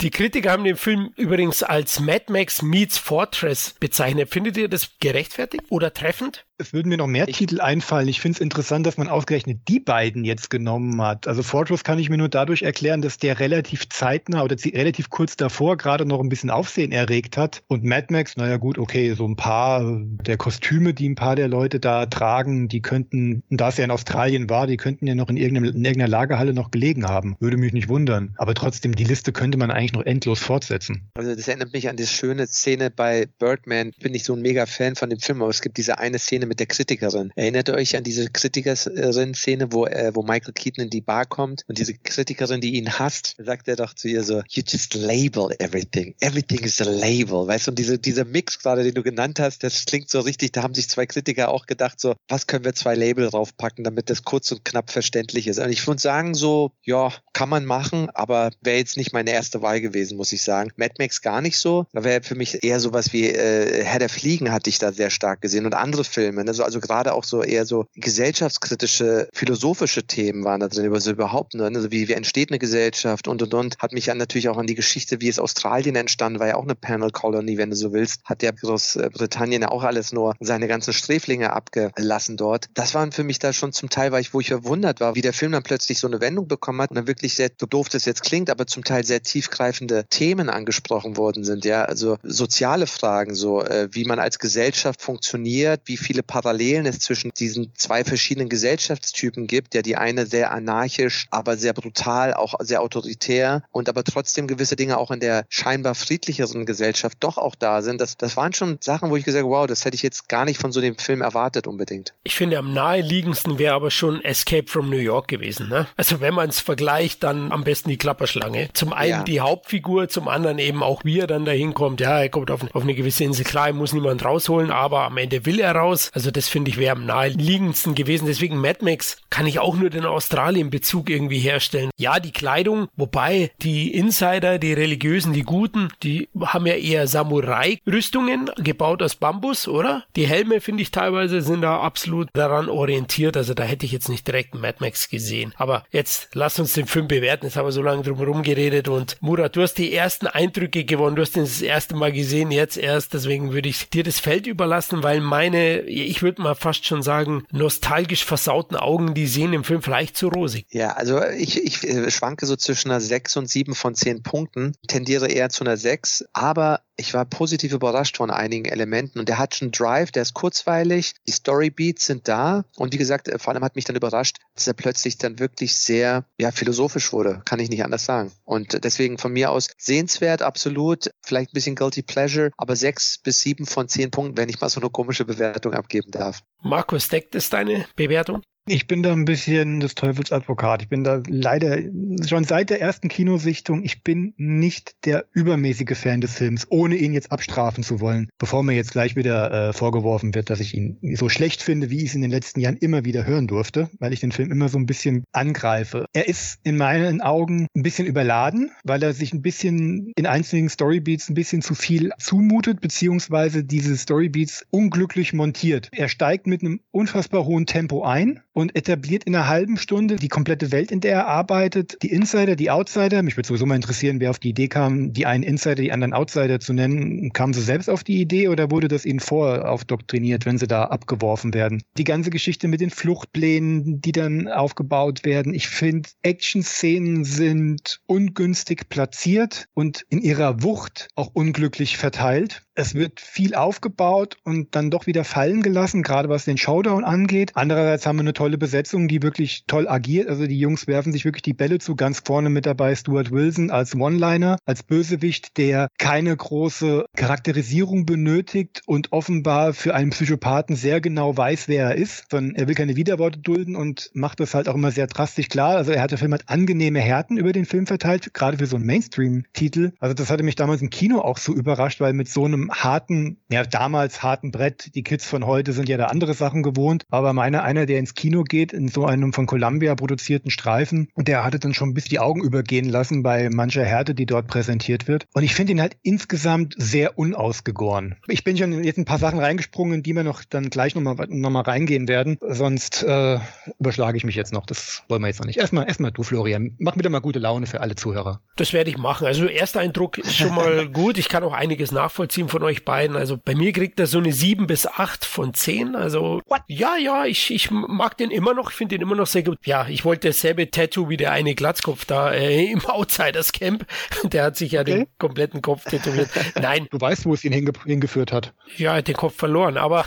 die 0.00 0.10
Kritiker 0.10 0.50
haben 0.50 0.64
den 0.64 0.76
Film 0.76 1.12
übrigens 1.16 1.62
als 1.62 2.00
Mad 2.00 2.26
Max 2.28 2.62
meets 2.62 2.98
Fortress 2.98 3.74
bezeichnet. 3.78 4.30
Findet 4.30 4.56
ihr 4.56 4.68
das 4.68 4.98
gerechtfertigt 5.00 5.64
oder 5.68 5.92
treffend? 5.92 6.44
Es 6.62 6.72
würden 6.72 6.88
mir 6.88 6.96
noch 6.96 7.08
mehr 7.08 7.26
ich 7.26 7.38
Titel 7.38 7.60
einfallen. 7.60 8.06
Ich 8.06 8.20
finde 8.20 8.36
es 8.36 8.40
interessant, 8.40 8.86
dass 8.86 8.96
man 8.96 9.08
ausgerechnet 9.08 9.62
die 9.66 9.80
beiden 9.80 10.24
jetzt 10.24 10.48
genommen 10.48 11.02
hat. 11.02 11.26
Also 11.26 11.42
Fortress 11.42 11.82
kann 11.82 11.98
ich 11.98 12.08
mir 12.08 12.18
nur 12.18 12.28
dadurch 12.28 12.62
erklären, 12.62 13.02
dass 13.02 13.18
der 13.18 13.40
relativ 13.40 13.88
zeitnah 13.88 14.44
oder 14.44 14.54
relativ 14.64 15.10
kurz 15.10 15.36
davor 15.36 15.76
gerade 15.76 16.06
noch 16.06 16.20
ein 16.20 16.28
bisschen 16.28 16.50
Aufsehen 16.50 16.92
erregt 16.92 17.36
hat. 17.36 17.64
Und 17.66 17.82
Mad 17.82 18.06
Max, 18.10 18.36
naja 18.36 18.58
gut, 18.58 18.78
okay, 18.78 19.12
so 19.14 19.26
ein 19.26 19.34
paar 19.34 20.00
der 20.04 20.36
Kostüme, 20.36 20.94
die 20.94 21.08
ein 21.08 21.16
paar 21.16 21.34
der 21.34 21.48
Leute 21.48 21.80
da 21.80 22.06
tragen, 22.06 22.68
die 22.68 22.80
könnten, 22.80 23.42
da 23.50 23.70
es 23.70 23.76
ja 23.76 23.84
in 23.84 23.90
Australien 23.90 24.48
war, 24.48 24.68
die 24.68 24.76
könnten 24.76 25.08
ja 25.08 25.16
noch 25.16 25.28
in, 25.30 25.36
irgendeiner, 25.36 25.74
in 25.74 25.84
irgendeiner 25.84 26.08
Lagerhalle 26.08 26.54
noch 26.54 26.70
gelegen 26.70 27.06
haben. 27.06 27.34
Würde 27.40 27.56
mich 27.56 27.72
nicht 27.72 27.88
wundern. 27.88 28.34
Aber 28.36 28.54
trotzdem, 28.54 28.94
die 28.94 29.04
Liste 29.04 29.32
könnte 29.32 29.58
man 29.58 29.72
eigentlich 29.72 29.94
noch 29.94 30.04
endlos 30.04 30.38
fortsetzen. 30.38 31.10
Also 31.14 31.34
das 31.34 31.48
erinnert 31.48 31.72
mich 31.72 31.88
an 31.88 31.96
die 31.96 32.06
schöne 32.06 32.46
Szene 32.46 32.90
bei 32.90 33.26
Birdman. 33.40 33.90
Bin 34.00 34.14
ich 34.14 34.22
so 34.22 34.34
ein 34.34 34.42
mega 34.42 34.66
Fan 34.66 34.94
von 34.94 35.10
dem 35.10 35.18
Film, 35.18 35.42
aber 35.42 35.50
es 35.50 35.60
gibt 35.60 35.76
diese 35.76 35.98
eine 35.98 36.20
Szene 36.20 36.46
mit 36.52 36.60
der 36.60 36.66
Kritikerin. 36.66 37.32
Erinnert 37.34 37.70
ihr 37.70 37.74
euch 37.76 37.96
an 37.96 38.04
diese 38.04 38.28
Kritikerin-Szene, 38.28 39.72
wo, 39.72 39.86
äh, 39.86 40.14
wo 40.14 40.22
Michael 40.22 40.52
Keaton 40.52 40.84
in 40.84 40.90
die 40.90 41.00
Bar 41.00 41.24
kommt 41.24 41.64
und 41.66 41.78
diese 41.78 41.94
Kritikerin, 41.94 42.60
die 42.60 42.74
ihn 42.74 42.98
hasst, 42.98 43.36
sagt 43.38 43.68
er 43.68 43.76
doch 43.76 43.94
zu 43.94 44.08
ihr 44.08 44.22
so, 44.22 44.42
you 44.50 44.62
just 44.66 44.92
label 44.92 45.48
everything. 45.60 46.14
Everything 46.20 46.60
is 46.60 46.78
a 46.82 46.84
label. 46.84 47.46
Weißt 47.46 47.68
du, 47.68 47.70
und 47.70 47.78
diese, 47.78 47.98
dieser 47.98 48.26
Mix 48.26 48.58
gerade, 48.58 48.84
den 48.84 48.92
du 48.92 49.02
genannt 49.02 49.40
hast, 49.40 49.64
das 49.64 49.86
klingt 49.86 50.10
so 50.10 50.20
richtig, 50.20 50.52
da 50.52 50.62
haben 50.62 50.74
sich 50.74 50.90
zwei 50.90 51.06
Kritiker 51.06 51.48
auch 51.48 51.64
gedacht, 51.64 51.98
so, 51.98 52.16
was 52.28 52.46
können 52.46 52.66
wir 52.66 52.74
zwei 52.74 52.96
Label 52.96 53.30
draufpacken, 53.30 53.82
damit 53.82 54.10
das 54.10 54.22
kurz 54.22 54.52
und 54.52 54.62
knapp 54.62 54.90
verständlich 54.90 55.46
ist. 55.46 55.58
Und 55.58 55.70
ich 55.70 55.86
würde 55.86 56.02
sagen, 56.02 56.34
so, 56.34 56.72
ja, 56.82 57.14
kann 57.32 57.48
man 57.48 57.64
machen, 57.64 58.10
aber 58.10 58.50
wäre 58.60 58.76
jetzt 58.76 58.98
nicht 58.98 59.14
meine 59.14 59.30
erste 59.30 59.62
Wahl 59.62 59.80
gewesen, 59.80 60.18
muss 60.18 60.32
ich 60.32 60.42
sagen. 60.42 60.70
Mad 60.76 60.96
Max 60.98 61.22
gar 61.22 61.40
nicht 61.40 61.56
so. 61.56 61.86
Da 61.94 62.04
wäre 62.04 62.22
für 62.22 62.34
mich 62.34 62.62
eher 62.62 62.78
sowas 62.78 63.14
wie 63.14 63.30
äh, 63.30 63.84
Herr 63.84 64.00
der 64.00 64.10
Fliegen 64.10 64.52
hatte 64.52 64.68
ich 64.68 64.78
da 64.78 64.92
sehr 64.92 65.08
stark 65.08 65.40
gesehen 65.40 65.64
und 65.64 65.74
andere 65.74 66.04
Filme. 66.04 66.31
Ne? 66.34 66.54
So, 66.54 66.64
also 66.64 66.80
gerade 66.80 67.14
auch 67.14 67.24
so 67.24 67.42
eher 67.42 67.66
so 67.66 67.86
gesellschaftskritische, 67.94 69.28
philosophische 69.32 70.04
Themen 70.04 70.44
waren 70.44 70.60
da 70.60 70.68
drin, 70.68 70.84
über 70.84 71.00
so 71.00 71.10
überhaupt, 71.10 71.54
ne? 71.54 71.64
also 71.64 71.90
wie, 71.90 72.08
wie 72.08 72.12
entsteht 72.12 72.50
eine 72.50 72.58
Gesellschaft 72.58 73.28
und 73.28 73.42
und 73.42 73.54
und. 73.54 73.78
Hat 73.78 73.92
mich 73.92 74.06
ja 74.06 74.14
natürlich 74.14 74.48
auch 74.48 74.58
an 74.58 74.66
die 74.66 74.74
Geschichte, 74.74 75.20
wie 75.20 75.28
es 75.28 75.38
Australien 75.38 75.96
entstanden, 75.96 76.40
war 76.40 76.48
ja 76.48 76.56
auch 76.56 76.62
eine 76.62 76.74
Panel 76.74 77.10
Colony, 77.10 77.58
wenn 77.58 77.70
du 77.70 77.76
so 77.76 77.92
willst. 77.92 78.20
Hat 78.24 78.42
ja 78.42 78.50
Großbritannien 78.50 79.62
ja 79.62 79.68
auch 79.68 79.82
alles 79.82 80.12
nur 80.12 80.34
seine 80.40 80.68
ganzen 80.68 80.92
Sträflinge 80.92 81.52
abgelassen 81.52 82.36
dort. 82.36 82.66
Das 82.74 82.94
waren 82.94 83.12
für 83.12 83.24
mich 83.24 83.38
da 83.38 83.52
schon 83.52 83.72
zum 83.72 83.90
Teil, 83.90 84.12
weil 84.12 84.20
ich, 84.20 84.34
wo 84.34 84.40
ich 84.40 84.48
verwundert 84.48 85.00
war, 85.00 85.14
wie 85.14 85.20
der 85.20 85.32
Film 85.32 85.52
dann 85.52 85.62
plötzlich 85.62 85.98
so 85.98 86.06
eine 86.06 86.20
Wendung 86.20 86.48
bekommen 86.48 86.80
hat 86.80 86.90
und 86.90 86.96
dann 86.96 87.06
wirklich 87.06 87.34
sehr, 87.34 87.50
so 87.58 87.66
doof 87.66 87.88
das 87.88 88.04
jetzt 88.04 88.22
klingt, 88.22 88.50
aber 88.50 88.66
zum 88.66 88.84
Teil 88.84 89.04
sehr 89.04 89.22
tiefgreifende 89.22 90.04
Themen 90.08 90.48
angesprochen 90.48 91.16
worden 91.16 91.44
sind. 91.44 91.64
Ja, 91.64 91.84
also 91.84 92.18
soziale 92.22 92.86
Fragen, 92.86 93.34
so 93.34 93.62
äh, 93.62 93.88
wie 93.92 94.04
man 94.04 94.18
als 94.18 94.38
Gesellschaft 94.38 95.02
funktioniert, 95.02 95.82
wie 95.86 95.96
viele 95.96 96.21
Parallelen 96.22 96.86
es 96.86 97.00
zwischen 97.00 97.32
diesen 97.32 97.72
zwei 97.74 98.04
verschiedenen 98.04 98.48
Gesellschaftstypen 98.48 99.46
gibt. 99.46 99.74
Ja, 99.74 99.82
die 99.82 99.96
eine 99.96 100.26
sehr 100.26 100.50
anarchisch, 100.52 101.26
aber 101.30 101.56
sehr 101.56 101.72
brutal, 101.72 102.34
auch 102.34 102.54
sehr 102.60 102.82
autoritär 102.82 103.62
und 103.70 103.88
aber 103.88 104.04
trotzdem 104.04 104.46
gewisse 104.46 104.76
Dinge 104.76 104.98
auch 104.98 105.10
in 105.10 105.20
der 105.20 105.44
scheinbar 105.48 105.94
friedlicheren 105.94 106.66
Gesellschaft 106.66 107.18
doch 107.20 107.38
auch 107.38 107.54
da 107.54 107.82
sind. 107.82 108.00
Das, 108.00 108.16
das 108.16 108.36
waren 108.36 108.52
schon 108.52 108.78
Sachen, 108.80 109.10
wo 109.10 109.16
ich 109.16 109.24
gesagt 109.24 109.44
habe, 109.44 109.54
wow, 109.54 109.66
das 109.66 109.84
hätte 109.84 109.94
ich 109.94 110.02
jetzt 110.02 110.28
gar 110.28 110.44
nicht 110.44 110.60
von 110.60 110.72
so 110.72 110.80
dem 110.80 110.96
Film 110.96 111.20
erwartet 111.20 111.66
unbedingt. 111.66 112.14
Ich 112.22 112.34
finde, 112.34 112.58
am 112.58 112.72
naheliegendsten 112.72 113.58
wäre 113.58 113.74
aber 113.74 113.90
schon 113.90 114.22
Escape 114.24 114.66
from 114.66 114.90
New 114.90 114.96
York 114.96 115.28
gewesen. 115.28 115.68
Ne? 115.68 115.86
Also 115.96 116.20
wenn 116.20 116.34
man 116.34 116.48
es 116.48 116.60
vergleicht, 116.60 117.22
dann 117.22 117.52
am 117.52 117.64
besten 117.64 117.88
die 117.90 117.98
Klapperschlange. 117.98 118.70
Zum 118.72 118.92
einen 118.92 119.10
ja. 119.10 119.22
die 119.24 119.40
Hauptfigur, 119.40 120.08
zum 120.08 120.28
anderen 120.28 120.58
eben 120.58 120.82
auch 120.82 121.04
wie 121.04 121.20
er 121.20 121.26
dann 121.26 121.44
dahin 121.44 121.74
kommt. 121.74 122.00
Ja, 122.00 122.20
er 122.20 122.28
kommt 122.28 122.50
auf, 122.50 122.62
auf 122.74 122.82
eine 122.82 122.94
gewisse 122.94 123.24
Insel. 123.24 123.44
Klar, 123.44 123.68
er 123.68 123.72
muss 123.72 123.92
niemand 123.92 124.24
rausholen, 124.24 124.70
aber 124.70 125.02
am 125.04 125.16
Ende 125.16 125.46
will 125.46 125.60
er 125.60 125.74
raus. 125.74 126.10
Also 126.12 126.30
das 126.30 126.48
finde 126.48 126.70
ich 126.70 126.76
wäre 126.76 126.96
am 126.96 127.06
naheliegendsten 127.06 127.94
gewesen. 127.94 128.26
Deswegen 128.26 128.60
Mad 128.60 128.84
Max 128.84 129.16
kann 129.30 129.46
ich 129.46 129.58
auch 129.58 129.76
nur 129.76 129.90
den 129.90 130.04
Australien-Bezug 130.04 131.10
irgendwie 131.10 131.38
herstellen. 131.38 131.90
Ja, 131.96 132.20
die 132.20 132.32
Kleidung, 132.32 132.88
wobei 132.96 133.50
die 133.62 133.94
Insider, 133.94 134.58
die 134.58 134.74
Religiösen, 134.74 135.32
die 135.32 135.42
Guten, 135.42 135.88
die 136.02 136.28
haben 136.40 136.66
ja 136.66 136.74
eher 136.74 137.06
Samurai-Rüstungen 137.06 138.50
gebaut 138.56 139.02
aus 139.02 139.16
Bambus, 139.16 139.68
oder? 139.68 140.04
Die 140.16 140.26
Helme, 140.26 140.60
finde 140.60 140.82
ich 140.82 140.90
teilweise, 140.90 141.40
sind 141.40 141.62
da 141.62 141.80
absolut 141.80 142.28
daran 142.34 142.68
orientiert. 142.68 143.36
Also 143.36 143.54
da 143.54 143.62
hätte 143.62 143.86
ich 143.86 143.92
jetzt 143.92 144.08
nicht 144.08 144.26
direkt 144.26 144.54
Mad 144.54 144.78
Max 144.80 145.08
gesehen. 145.08 145.54
Aber 145.56 145.84
jetzt 145.90 146.28
lass 146.34 146.58
uns 146.58 146.74
den 146.74 146.86
Film 146.86 147.08
bewerten. 147.08 147.46
Jetzt 147.46 147.56
haben 147.56 147.66
wir 147.66 147.72
so 147.72 147.82
lange 147.82 148.02
drum 148.02 148.18
herum 148.18 148.42
geredet 148.42 148.88
und 148.88 149.16
Murat, 149.20 149.56
du 149.56 149.62
hast 149.62 149.74
die 149.74 149.94
ersten 149.94 150.26
Eindrücke 150.26 150.84
gewonnen. 150.84 151.16
Du 151.16 151.22
hast 151.22 151.36
ihn 151.36 151.42
das 151.42 151.62
erste 151.62 151.96
Mal 151.96 152.12
gesehen, 152.12 152.50
jetzt 152.50 152.76
erst. 152.76 153.14
Deswegen 153.14 153.52
würde 153.52 153.68
ich 153.68 153.88
dir 153.88 154.04
das 154.04 154.20
Feld 154.20 154.46
überlassen, 154.46 155.02
weil 155.02 155.20
meine, 155.20 155.82
ich 156.04 156.22
würde 156.22 156.42
mal 156.42 156.54
fast 156.54 156.86
schon 156.86 157.02
sagen, 157.02 157.44
nostalgisch 157.50 158.24
versauten 158.24 158.76
Augen, 158.76 159.14
die 159.14 159.26
sehen 159.26 159.52
im 159.52 159.64
Film 159.64 159.82
vielleicht 159.82 160.16
zu 160.16 160.28
rosig. 160.28 160.66
Ja, 160.70 160.92
also 160.92 161.22
ich, 161.24 161.62
ich 161.62 161.84
äh, 161.84 162.10
schwanke 162.10 162.46
so 162.46 162.56
zwischen 162.56 162.90
einer 162.90 163.00
6 163.00 163.36
und 163.36 163.48
7 163.48 163.74
von 163.74 163.94
10 163.94 164.22
Punkten, 164.22 164.74
tendiere 164.86 165.28
eher 165.28 165.50
zu 165.50 165.64
einer 165.64 165.76
6, 165.76 166.24
aber 166.32 166.80
ich 166.96 167.14
war 167.14 167.24
positiv 167.24 167.72
überrascht 167.72 168.18
von 168.18 168.30
einigen 168.30 168.66
Elementen 168.66 169.18
und 169.18 169.28
der 169.28 169.38
hat 169.38 169.54
schon 169.54 169.70
Drive, 169.70 170.12
der 170.12 170.22
ist 170.22 170.34
kurzweilig, 170.34 171.14
die 171.26 171.32
Storybeats 171.32 172.04
sind 172.04 172.28
da 172.28 172.64
und 172.76 172.92
wie 172.92 172.98
gesagt, 172.98 173.28
äh, 173.28 173.38
vor 173.38 173.52
allem 173.52 173.64
hat 173.64 173.76
mich 173.76 173.84
dann 173.84 173.96
überrascht, 173.96 174.38
dass 174.54 174.66
er 174.66 174.74
plötzlich 174.74 175.18
dann 175.18 175.38
wirklich 175.38 175.74
sehr 175.76 176.24
ja, 176.38 176.50
philosophisch 176.50 177.12
wurde, 177.12 177.42
kann 177.44 177.60
ich 177.60 177.70
nicht 177.70 177.84
anders 177.84 178.04
sagen. 178.04 178.30
Und 178.44 178.84
deswegen 178.84 179.18
von 179.18 179.32
mir 179.32 179.50
aus 179.50 179.70
sehenswert, 179.78 180.42
absolut, 180.42 181.10
vielleicht 181.22 181.50
ein 181.50 181.54
bisschen 181.54 181.76
Guilty 181.76 182.02
Pleasure, 182.02 182.50
aber 182.56 182.76
sechs 182.76 183.18
bis 183.18 183.40
sieben 183.40 183.66
von 183.66 183.88
zehn 183.88 184.10
Punkten, 184.10 184.36
wenn 184.36 184.48
ich 184.48 184.60
mal 184.60 184.68
so 184.68 184.80
eine 184.80 184.90
komische 184.90 185.24
Bewertung 185.24 185.74
abgeben 185.92 186.10
darf. 186.10 186.40
Markus, 186.62 187.08
deckt 187.08 187.34
es 187.34 187.50
deine 187.50 187.86
Bewertung? 187.96 188.42
Ich 188.68 188.86
bin 188.86 189.02
da 189.02 189.12
ein 189.12 189.24
bisschen 189.24 189.80
des 189.80 189.96
Teufels 189.96 190.30
Advokat. 190.30 190.82
Ich 190.82 190.88
bin 190.88 191.02
da 191.02 191.20
leider 191.26 191.78
schon 192.24 192.44
seit 192.44 192.70
der 192.70 192.80
ersten 192.80 193.08
Kinosichtung, 193.08 193.82
ich 193.82 194.04
bin 194.04 194.34
nicht 194.36 195.04
der 195.04 195.24
übermäßige 195.32 195.98
Fan 195.98 196.20
des 196.20 196.34
Films, 196.34 196.68
ohne 196.70 196.94
ihn 196.94 197.12
jetzt 197.12 197.32
abstrafen 197.32 197.82
zu 197.82 197.98
wollen, 197.98 198.28
bevor 198.38 198.62
mir 198.62 198.74
jetzt 198.74 198.92
gleich 198.92 199.16
wieder 199.16 199.70
äh, 199.70 199.72
vorgeworfen 199.72 200.32
wird, 200.36 200.48
dass 200.48 200.60
ich 200.60 200.74
ihn 200.74 200.96
so 201.16 201.28
schlecht 201.28 201.60
finde, 201.60 201.90
wie 201.90 201.98
ich 201.98 202.10
es 202.10 202.14
in 202.14 202.22
den 202.22 202.30
letzten 202.30 202.60
Jahren 202.60 202.76
immer 202.76 203.04
wieder 203.04 203.26
hören 203.26 203.48
durfte, 203.48 203.90
weil 203.98 204.12
ich 204.12 204.20
den 204.20 204.30
Film 204.30 204.52
immer 204.52 204.68
so 204.68 204.78
ein 204.78 204.86
bisschen 204.86 205.24
angreife. 205.32 206.06
Er 206.12 206.28
ist 206.28 206.60
in 206.62 206.76
meinen 206.76 207.20
Augen 207.20 207.66
ein 207.76 207.82
bisschen 207.82 208.06
überladen, 208.06 208.70
weil 208.84 209.02
er 209.02 209.12
sich 209.12 209.32
ein 209.32 209.42
bisschen 209.42 210.12
in 210.14 210.26
einzelnen 210.26 210.68
Storybeats 210.68 211.28
ein 211.28 211.34
bisschen 211.34 211.62
zu 211.62 211.74
viel 211.74 212.12
zumutet, 212.16 212.80
beziehungsweise 212.80 213.64
diese 213.64 213.96
Storybeats 213.96 214.64
unglücklich 214.70 215.32
montiert. 215.32 215.88
Er 215.90 216.08
steigt 216.08 216.46
mit 216.46 216.62
einem 216.62 216.78
unfassbar 216.92 217.44
hohen 217.44 217.66
Tempo 217.66 218.04
ein 218.04 218.40
und 218.52 218.76
etabliert 218.76 219.24
in 219.24 219.34
einer 219.34 219.48
halben 219.48 219.76
Stunde 219.76 220.16
die 220.16 220.28
komplette 220.28 220.72
Welt, 220.72 220.90
in 220.90 221.00
der 221.00 221.12
er 221.12 221.26
arbeitet. 221.26 221.96
Die 222.02 222.10
Insider, 222.10 222.56
die 222.56 222.70
Outsider. 222.70 223.22
Mich 223.22 223.36
würde 223.36 223.48
sowieso 223.48 223.66
mal 223.66 223.76
interessieren, 223.76 224.20
wer 224.20 224.30
auf 224.30 224.38
die 224.38 224.50
Idee 224.50 224.68
kam, 224.68 225.12
die 225.12 225.26
einen 225.26 225.42
Insider, 225.42 225.76
die 225.76 225.92
anderen 225.92 226.12
Outsider 226.12 226.60
zu 226.60 226.72
nennen. 226.72 227.32
Kamen 227.32 227.54
sie 227.54 227.62
selbst 227.62 227.88
auf 227.88 228.04
die 228.04 228.20
Idee 228.20 228.48
oder 228.48 228.70
wurde 228.70 228.88
das 228.88 229.04
ihnen 229.04 229.20
voraufdoktriniert, 229.20 230.46
wenn 230.46 230.58
sie 230.58 230.66
da 230.66 230.84
abgeworfen 230.84 231.54
werden? 231.54 231.82
Die 231.96 232.04
ganze 232.04 232.30
Geschichte 232.30 232.68
mit 232.68 232.80
den 232.80 232.90
Fluchtplänen, 232.90 234.00
die 234.00 234.12
dann 234.12 234.48
aufgebaut 234.48 235.24
werden. 235.24 235.54
Ich 235.54 235.68
finde, 235.68 236.08
Action-Szenen 236.22 237.24
sind 237.24 238.00
ungünstig 238.06 238.88
platziert 238.88 239.66
und 239.74 240.04
in 240.08 240.20
ihrer 240.20 240.62
Wucht 240.62 241.08
auch 241.14 241.30
unglücklich 241.32 241.96
verteilt. 241.96 242.62
Es 242.74 242.94
wird 242.94 243.20
viel 243.20 243.54
aufgebaut 243.54 244.36
und 244.44 244.74
dann 244.74 244.90
doch 244.90 245.06
wieder 245.06 245.24
fallen 245.24 245.62
gelassen, 245.62 246.02
gerade 246.02 246.28
was 246.28 246.44
den 246.44 246.56
Showdown 246.56 247.04
angeht. 247.04 247.52
Andererseits 247.54 248.06
haben 248.06 248.16
wir 248.16 248.22
eine 248.22 248.32
tolle 248.32 248.58
Besetzung, 248.58 249.08
die 249.08 249.22
wirklich 249.22 249.64
toll 249.66 249.88
agiert. 249.88 250.28
Also 250.28 250.46
die 250.46 250.58
Jungs 250.58 250.86
werfen 250.86 251.12
sich 251.12 251.24
wirklich 251.24 251.42
die 251.42 251.52
Bälle 251.52 251.78
zu. 251.78 251.96
Ganz 251.96 252.22
vorne 252.24 252.48
mit 252.50 252.66
dabei 252.66 252.94
Stuart 252.94 253.30
Wilson 253.30 253.70
als 253.70 253.94
One-Liner, 253.94 254.58
als 254.64 254.82
Bösewicht, 254.82 255.56
der 255.58 255.88
keine 255.98 256.34
große 256.34 257.04
Charakterisierung 257.16 258.06
benötigt 258.06 258.82
und 258.86 259.12
offenbar 259.12 259.74
für 259.74 259.94
einen 259.94 260.10
Psychopathen 260.10 260.76
sehr 260.76 261.00
genau 261.00 261.36
weiß, 261.36 261.68
wer 261.68 261.90
er 261.90 261.94
ist, 261.96 262.24
sondern 262.30 262.54
er 262.54 262.68
will 262.68 262.74
keine 262.74 262.96
Widerworte 262.96 263.38
dulden 263.38 263.76
und 263.76 264.10
macht 264.14 264.40
das 264.40 264.54
halt 264.54 264.68
auch 264.68 264.74
immer 264.74 264.90
sehr 264.90 265.06
drastisch 265.06 265.48
klar. 265.48 265.76
Also 265.76 265.92
er 265.92 266.02
hat 266.02 266.10
der 266.10 266.18
Film 266.18 266.32
hat 266.32 266.48
angenehme 266.48 267.00
Härten 267.00 267.36
über 267.36 267.52
den 267.52 267.66
Film 267.66 267.86
verteilt, 267.86 268.32
gerade 268.32 268.58
für 268.58 268.66
so 268.66 268.76
einen 268.76 268.86
Mainstream-Titel. 268.86 269.92
Also 269.98 270.14
das 270.14 270.30
hatte 270.30 270.42
mich 270.42 270.56
damals 270.56 270.80
im 270.80 270.90
Kino 270.90 271.20
auch 271.20 271.38
so 271.38 271.52
überrascht, 271.52 272.00
weil 272.00 272.12
mit 272.12 272.28
so 272.28 272.44
einem 272.44 272.61
harten, 272.70 273.38
ja 273.50 273.64
damals 273.64 274.22
harten 274.22 274.50
Brett, 274.52 274.94
die 274.94 275.02
Kids 275.02 275.26
von 275.26 275.46
heute 275.46 275.72
sind 275.72 275.88
ja 275.88 275.96
da 275.96 276.06
andere 276.06 276.34
Sachen 276.34 276.62
gewohnt, 276.62 277.04
aber 277.10 277.32
meiner 277.32 277.62
einer, 277.62 277.86
der 277.86 277.98
ins 277.98 278.14
Kino 278.14 278.44
geht, 278.44 278.72
in 278.72 278.88
so 278.88 279.04
einem 279.04 279.32
von 279.32 279.46
Columbia 279.46 279.94
produzierten 279.94 280.50
Streifen, 280.50 281.08
und 281.14 281.28
der 281.28 281.44
hatte 281.44 281.58
dann 281.58 281.74
schon 281.74 281.94
bis 281.94 282.04
die 282.04 282.18
Augen 282.18 282.42
übergehen 282.42 282.88
lassen 282.88 283.22
bei 283.22 283.48
mancher 283.50 283.84
Härte, 283.84 284.14
die 284.14 284.26
dort 284.26 284.46
präsentiert 284.46 285.08
wird. 285.08 285.26
Und 285.32 285.42
ich 285.42 285.54
finde 285.54 285.72
ihn 285.72 285.80
halt 285.80 285.96
insgesamt 286.02 286.74
sehr 286.76 287.18
unausgegoren. 287.18 288.16
Ich 288.28 288.44
bin 288.44 288.56
schon 288.56 288.84
jetzt 288.84 288.98
ein 288.98 289.04
paar 289.04 289.18
Sachen 289.18 289.38
reingesprungen, 289.38 289.94
in 289.94 290.02
die 290.02 290.14
wir 290.14 290.24
noch 290.24 290.44
dann 290.44 290.70
gleich 290.70 290.94
nochmal 290.94 291.26
noch 291.28 291.50
mal 291.50 291.62
reingehen 291.62 292.08
werden. 292.08 292.38
Sonst 292.40 293.02
äh, 293.02 293.38
überschlage 293.78 294.16
ich 294.16 294.24
mich 294.24 294.34
jetzt 294.34 294.52
noch. 294.52 294.66
Das 294.66 295.02
wollen 295.08 295.22
wir 295.22 295.28
jetzt 295.28 295.40
noch 295.40 295.46
nicht. 295.46 295.58
Erstmal, 295.58 295.86
erstmal 295.86 296.12
du, 296.12 296.22
Florian. 296.22 296.76
Mach 296.78 296.96
wieder 296.96 297.10
mal 297.10 297.20
gute 297.20 297.38
Laune 297.38 297.66
für 297.66 297.80
alle 297.80 297.94
Zuhörer. 297.94 298.40
Das 298.56 298.72
werde 298.72 298.90
ich 298.90 298.98
machen. 298.98 299.26
Also 299.26 299.46
erster 299.46 299.80
Eindruck 299.80 300.18
ist 300.18 300.36
schon 300.36 300.54
mal 300.54 300.88
gut. 300.92 301.18
Ich 301.18 301.28
kann 301.28 301.42
auch 301.44 301.52
einiges 301.52 301.92
nachvollziehen 301.92 302.48
von 302.52 302.62
euch 302.62 302.84
beiden. 302.84 303.16
Also 303.16 303.38
bei 303.42 303.54
mir 303.54 303.72
kriegt 303.72 303.98
er 303.98 304.06
so 304.06 304.18
eine 304.18 304.32
7 304.32 304.66
bis 304.66 304.86
8 304.86 305.24
von 305.24 305.54
10. 305.54 305.96
Also 305.96 306.42
What? 306.46 306.60
ja, 306.68 306.96
ja, 306.96 307.24
ich, 307.24 307.50
ich 307.50 307.70
mag 307.70 308.16
den 308.18 308.30
immer 308.30 308.52
noch. 308.54 308.70
Ich 308.70 308.76
finde 308.76 308.96
den 308.96 309.02
immer 309.02 309.16
noch 309.16 309.26
sehr 309.26 309.42
gut. 309.42 309.58
Ja, 309.64 309.86
ich 309.88 310.04
wollte 310.04 310.28
dasselbe 310.28 310.70
Tattoo 310.70 311.08
wie 311.08 311.16
der 311.16 311.32
eine 311.32 311.54
Glatzkopf 311.54 312.04
da 312.04 312.30
äh, 312.30 312.66
im 312.66 312.84
Outsiders 312.84 313.52
Camp. 313.52 313.86
Der 314.24 314.44
hat 314.44 314.56
sich 314.56 314.72
ja 314.72 314.82
okay. 314.82 314.94
den 314.94 315.06
kompletten 315.18 315.62
Kopf 315.62 315.84
tätowiert. 315.84 316.28
Nein. 316.60 316.86
Du 316.90 317.00
weißt, 317.00 317.24
wo 317.24 317.34
es 317.34 317.42
ihn 317.44 317.52
hinge 317.52 317.72
hingeführt 317.84 318.32
hat. 318.32 318.52
Ja, 318.76 319.00
den 319.00 319.16
Kopf 319.16 319.36
verloren, 319.36 319.76
aber 319.78 320.04